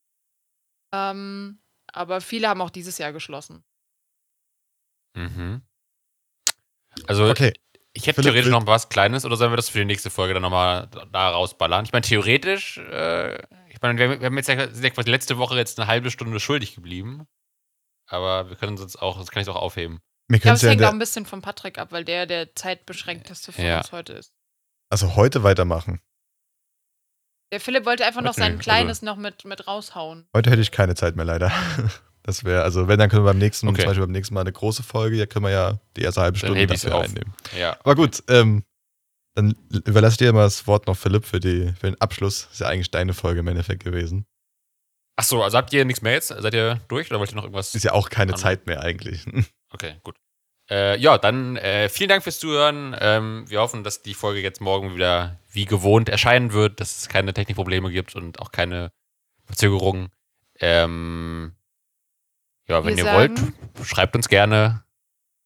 Ähm, 0.93 1.61
aber 1.93 2.21
viele 2.21 2.49
haben 2.49 2.61
auch 2.63 2.71
dieses 2.71 2.99
Jahr 2.99 3.13
geschlossen. 3.13 3.63
Mhm. 5.15 5.63
Also, 7.07 7.31
Okay, 7.31 7.53
ich 7.93 8.07
hätte 8.07 8.17
Philipp, 8.17 8.33
theoretisch 8.33 8.47
will- 8.53 8.53
noch 8.61 8.67
was 8.67 8.89
Kleines 8.89 9.25
oder 9.25 9.37
sollen 9.37 9.53
wir 9.53 9.57
das 9.57 9.69
für 9.69 9.79
die 9.79 9.85
nächste 9.85 10.11
Folge 10.11 10.35
dann 10.35 10.43
nochmal 10.43 10.89
da 11.13 11.31
rausballern? 11.31 11.85
Ich 11.85 11.93
meine, 11.93 12.03
theoretisch, 12.03 12.79
äh, 12.79 13.37
ich 13.69 13.81
meine, 13.83 13.99
wir, 13.99 14.21
wir 14.21 14.27
haben 14.27 14.37
jetzt 14.37 14.49
ja, 14.49 14.57
quasi 14.91 15.11
letzte 15.11 15.39
Woche 15.39 15.57
jetzt 15.57 15.79
eine 15.79 15.87
halbe 15.89 16.11
Stunde 16.11 16.39
schuldig 16.41 16.75
geblieben. 16.75 17.27
Aber 18.07 18.49
wir 18.49 18.57
können 18.57 18.73
uns 18.73 18.81
jetzt 18.81 19.01
auch, 19.01 19.19
das 19.19 19.31
kann 19.31 19.43
ich 19.43 19.49
auch 19.49 19.55
aufheben. 19.57 20.01
wir 20.29 20.37
Ich 20.37 20.43
glaube, 20.43 20.43
können 20.43 20.55
es 20.57 20.63
ja 20.63 20.71
hängt 20.71 20.85
auch 20.85 20.93
ein 20.93 20.99
bisschen 20.99 21.27
von 21.27 21.43
Patrick 21.43 21.79
ab, 21.79 21.93
weil 21.93 22.05
der 22.05 22.27
der 22.27 22.55
zeitbeschränkteste 22.57 23.53
von 23.53 23.65
Ja. 23.65 23.79
uns 23.79 23.93
heute 23.93 24.15
ist. 24.15 24.33
also 24.91 25.15
heute 25.15 25.43
weitermachen. 25.45 26.01
Der 27.53 27.61
Philipp 27.61 27.85
wollte 27.87 28.05
einfach 28.05 28.21
noch 28.23 28.31
Okay, 28.33 28.41
sein 28.41 28.53
also- 28.53 28.63
Kleines 28.63 29.03
noch 29.03 29.17
mit, 29.17 29.45
mit 29.45 29.67
raushauen. 29.67 30.29
Heute 30.37 30.51
hätte 30.51 30.63
ich 30.63 30.71
keine 30.73 30.95
Zeit 30.95 31.17
mehr, 31.17 31.25
leider. 31.25 31.51
Das 32.31 32.45
wäre, 32.45 32.63
also 32.63 32.87
wenn, 32.87 32.99
dann 32.99 33.11
können 33.11 33.25
wir 33.25 33.31
beim 33.31 33.39
nächsten, 33.39 33.67
Okay. 33.69 33.81
zum 33.81 33.87
Beispiel 33.89 34.05
beim 34.07 34.13
nächsten 34.13 34.35
Mal 34.35 34.43
eine 34.43 34.53
große 34.53 34.85
Folge, 34.85 35.17
ja 35.17 35.27
können 35.27 35.45
wir 35.47 35.51
ja 35.51 35.81
die 35.97 36.03
erste 36.03 36.21
halbe 36.21 36.39
Stunde 36.39 36.65
dafür 36.67 36.95
auf. 36.95 37.05
einnehmen. 37.05 37.35
Ja. 37.59 37.77
Aber 37.81 37.95
gut, 37.97 38.23
ähm, 38.29 38.63
Dann 39.35 39.55
überlasse 39.87 40.15
ich 40.15 40.19
dir 40.19 40.33
mal 40.33 40.43
das 40.45 40.67
Wort 40.67 40.87
noch, 40.87 40.97
Philipp, 40.97 41.25
für, 41.25 41.39
die, 41.41 41.73
für 41.79 41.87
den 41.91 42.01
Abschluss. 42.01 42.49
Ist 42.53 42.61
ja 42.61 42.69
eigentlich 42.69 42.91
deine 42.91 43.15
Folge 43.15 43.41
im 43.41 43.49
Endeffekt 43.49 43.85
gewesen. 43.85 44.27
Achso, 45.17 45.43
also 45.43 45.57
habt 45.59 45.73
ihr 45.73 45.85
nichts 45.85 46.03
mehr 46.03 46.13
jetzt? 46.15 46.29
Seid 46.29 46.55
ihr 46.55 46.81
durch 46.89 47.11
oder 47.11 47.19
wollt 47.21 47.31
ihr 47.31 47.37
noch 47.37 47.45
irgendwas? 47.45 47.75
Ist 47.75 47.85
ja 47.85 47.93
auch 47.93 48.11
keine 48.11 48.33
Andere. 48.33 48.43
Zeit 48.43 48.67
mehr 48.67 48.81
eigentlich. 48.83 49.25
Okay, 49.73 49.95
gut. 50.03 50.17
Äh, 50.69 50.99
ja, 50.99 51.17
dann 51.17 51.57
äh, 51.57 51.89
vielen 51.89 52.09
Dank 52.09 52.25
fürs 52.25 52.41
Zuhören. 52.41 52.97
Ähm, 53.01 53.45
wir 53.49 53.61
hoffen, 53.61 53.85
dass 53.85 54.03
die 54.03 54.15
Folge 54.15 54.41
jetzt 54.41 54.61
morgen 54.61 54.95
wieder 54.97 55.39
wie 55.53 55.65
gewohnt 55.65 56.09
erscheinen 56.09 56.53
wird, 56.53 56.81
dass 56.81 56.99
es 56.99 57.09
keine 57.09 57.33
Technikprobleme 57.33 57.91
gibt 57.93 58.17
und 58.17 58.41
auch 58.41 58.51
keine 58.51 58.91
Verzögerungen. 59.45 60.09
Ähm, 60.59 61.53
ja, 62.71 62.85
wenn 62.85 62.97
Wir 62.97 63.05
ihr 63.05 63.11
sagen- 63.11 63.55
wollt, 63.77 63.87
schreibt 63.87 64.17
uns 64.17 64.29
gerne. 64.29 64.83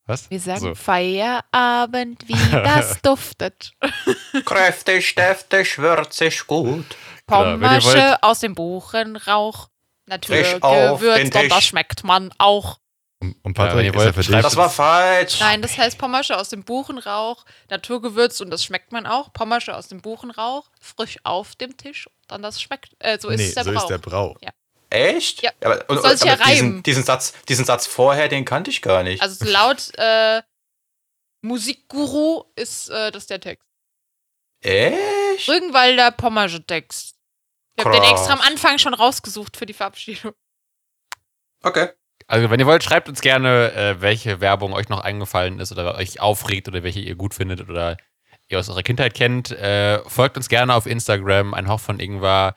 Was? 0.06 0.30
Wir 0.30 0.38
sagen 0.40 0.60
So. 0.60 0.74
Feierabend, 0.74 2.28
wie 2.28 2.34
das 2.52 3.00
duftet. 3.02 3.72
Kräftig, 4.44 5.14
deftig, 5.14 5.78
würzig, 5.78 6.46
gut. 6.46 6.84
Genau, 7.26 7.42
Pommersche 7.42 7.86
wollt- 7.96 8.22
aus 8.22 8.40
dem 8.40 8.54
Buchenrauch. 8.54 9.68
Natürlich 10.06 10.60
gewürzt 10.60 11.34
und 11.34 11.48
das 11.50 11.64
schmeckt 11.64 12.04
man 12.04 12.30
auch. 12.36 12.78
Und, 13.20 13.36
und 13.42 13.56
Ja, 13.56 13.74
wenn 13.74 13.86
ihr 13.86 13.92
Patrick, 13.92 13.94
wollt, 13.94 14.06
ja 14.08 14.12
für 14.12 14.22
schreibt 14.22 14.36
dich. 14.36 14.42
Das 14.42 14.56
war 14.56 14.68
falsch. 14.68 15.40
Nein, 15.40 15.62
das 15.62 15.78
heißt 15.78 15.96
Pommersche 15.96 16.36
aus 16.36 16.50
dem 16.50 16.62
Buchenrauch, 16.64 17.46
naturgewürzt 17.70 18.42
und 18.42 18.50
das 18.50 18.62
schmeckt 18.62 18.92
man 18.92 19.06
auch. 19.06 19.32
Pommersche 19.32 19.74
aus 19.74 19.88
dem 19.88 20.02
Buchenrauch, 20.02 20.68
frisch 20.78 21.16
auf 21.24 21.56
dem 21.56 21.78
Tisch, 21.78 22.06
dann 22.28 22.42
das 22.42 22.60
schmeckt. 22.60 22.90
Äh, 22.98 23.18
so 23.18 23.30
ist 23.30 23.38
nee, 23.40 23.46
es 23.46 23.54
der 23.54 23.64
so 23.64 23.72
Brauch. 23.72 23.80
ist 23.84 23.88
der 23.88 23.98
Brauch. 23.98 24.36
Echt? 24.94 25.42
Ja. 25.42 25.50
Aber, 25.64 25.84
und, 25.88 26.00
Soll 26.02 26.16
sich 26.16 26.26
ja 26.26 26.34
aber 26.34 26.44
diesen, 26.44 26.66
reimen. 26.68 26.82
diesen, 26.84 27.02
Satz, 27.02 27.32
diesen 27.48 27.64
Satz 27.64 27.86
vorher, 27.86 28.28
den 28.28 28.44
kannte 28.44 28.70
ich 28.70 28.80
gar 28.80 29.02
nicht. 29.02 29.20
Also 29.20 29.44
laut 29.44 29.90
äh, 29.98 30.40
Musikguru 31.42 32.44
ist 32.54 32.90
äh, 32.90 33.10
das 33.10 33.26
der 33.26 33.40
Text. 33.40 33.68
Echt? 34.60 35.48
Rügenwalder 35.48 36.12
Pommersche 36.12 36.64
Text. 36.64 37.16
Ich 37.76 37.84
habe 37.84 37.94
den 37.96 38.04
extra 38.04 38.34
am 38.34 38.40
Anfang 38.40 38.78
schon 38.78 38.94
rausgesucht 38.94 39.56
für 39.56 39.66
die 39.66 39.72
Verabschiedung. 39.72 40.32
Okay. 41.62 41.88
Also, 42.26 42.48
wenn 42.48 42.60
ihr 42.60 42.66
wollt, 42.66 42.84
schreibt 42.84 43.08
uns 43.08 43.20
gerne, 43.20 43.72
äh, 43.72 44.00
welche 44.00 44.40
Werbung 44.40 44.74
euch 44.74 44.88
noch 44.88 45.00
eingefallen 45.00 45.58
ist 45.58 45.72
oder 45.72 45.96
euch 45.96 46.20
aufregt 46.20 46.68
oder 46.68 46.82
welche 46.82 47.00
ihr 47.00 47.16
gut 47.16 47.34
findet 47.34 47.68
oder 47.68 47.96
ihr 48.48 48.58
aus 48.58 48.68
eurer 48.68 48.82
Kindheit 48.82 49.14
kennt. 49.14 49.50
Äh, 49.50 49.98
folgt 50.08 50.36
uns 50.36 50.48
gerne 50.48 50.74
auf 50.74 50.86
Instagram, 50.86 51.52
ein 51.52 51.68
Hauch 51.68 51.80
von 51.80 51.98
Ingwer. 51.98 52.54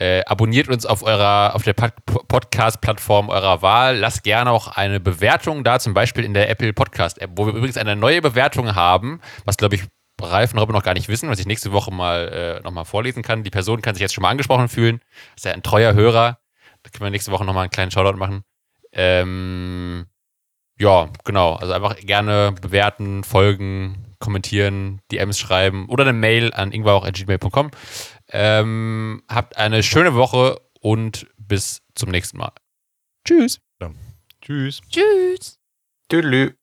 Äh, 0.00 0.22
abonniert 0.24 0.68
uns 0.68 0.86
auf 0.86 1.02
eurer, 1.02 1.54
auf 1.54 1.62
der 1.62 1.74
Pod- 1.74 1.92
Podcast-Plattform 2.26 3.28
eurer 3.28 3.60
Wahl. 3.60 3.98
Lasst 3.98 4.24
gerne 4.24 4.50
auch 4.50 4.68
eine 4.68 4.98
Bewertung 4.98 5.62
da, 5.62 5.78
zum 5.78 5.92
Beispiel 5.92 6.24
in 6.24 6.32
der 6.32 6.48
Apple 6.48 6.72
Podcast-App, 6.72 7.32
wo 7.36 7.46
wir 7.46 7.52
übrigens 7.52 7.76
eine 7.76 7.96
neue 7.96 8.22
Bewertung 8.22 8.74
haben, 8.74 9.20
was 9.44 9.58
glaube 9.58 9.74
ich 9.74 9.82
Ralf 10.22 10.52
und 10.52 10.58
Robin 10.58 10.74
noch 10.74 10.82
gar 10.82 10.94
nicht 10.94 11.08
wissen, 11.08 11.28
was 11.28 11.38
ich 11.38 11.46
nächste 11.46 11.72
Woche 11.72 11.90
mal 11.92 12.60
äh, 12.60 12.62
nochmal 12.62 12.84
vorlesen 12.86 13.22
kann. 13.22 13.42
Die 13.42 13.50
Person 13.50 13.82
kann 13.82 13.94
sich 13.94 14.00
jetzt 14.02 14.14
schon 14.14 14.22
mal 14.22 14.30
angesprochen 14.30 14.68
fühlen. 14.68 15.00
Ist 15.36 15.44
ja 15.44 15.52
ein 15.52 15.62
treuer 15.62 15.94
Hörer. 15.94 16.38
Da 16.82 16.90
können 16.90 17.04
wir 17.06 17.10
nächste 17.10 17.30
Woche 17.32 17.44
nochmal 17.44 17.64
einen 17.64 17.70
kleinen 17.70 17.90
Shoutout 17.90 18.18
machen. 18.18 18.42
Ähm, 18.92 20.06
ja, 20.78 21.08
genau. 21.24 21.54
Also 21.56 21.72
einfach 21.72 21.96
gerne 21.96 22.54
bewerten, 22.60 23.22
folgen, 23.24 24.14
kommentieren, 24.18 25.00
DMs 25.10 25.38
schreiben 25.38 25.88
oder 25.88 26.04
eine 26.04 26.12
Mail 26.12 26.52
an 26.52 26.72
ingwarauch.gmail.com. 26.72 27.70
Ähm, 28.32 29.22
habt 29.28 29.56
eine 29.56 29.82
schöne 29.82 30.14
Woche 30.14 30.60
und 30.80 31.26
bis 31.36 31.82
zum 31.94 32.10
nächsten 32.10 32.38
Mal. 32.38 32.52
Tschüss. 33.26 33.60
Tschüss. 34.40 34.80
Tschüss. 34.90 35.58
Tüdelü. 36.08 36.59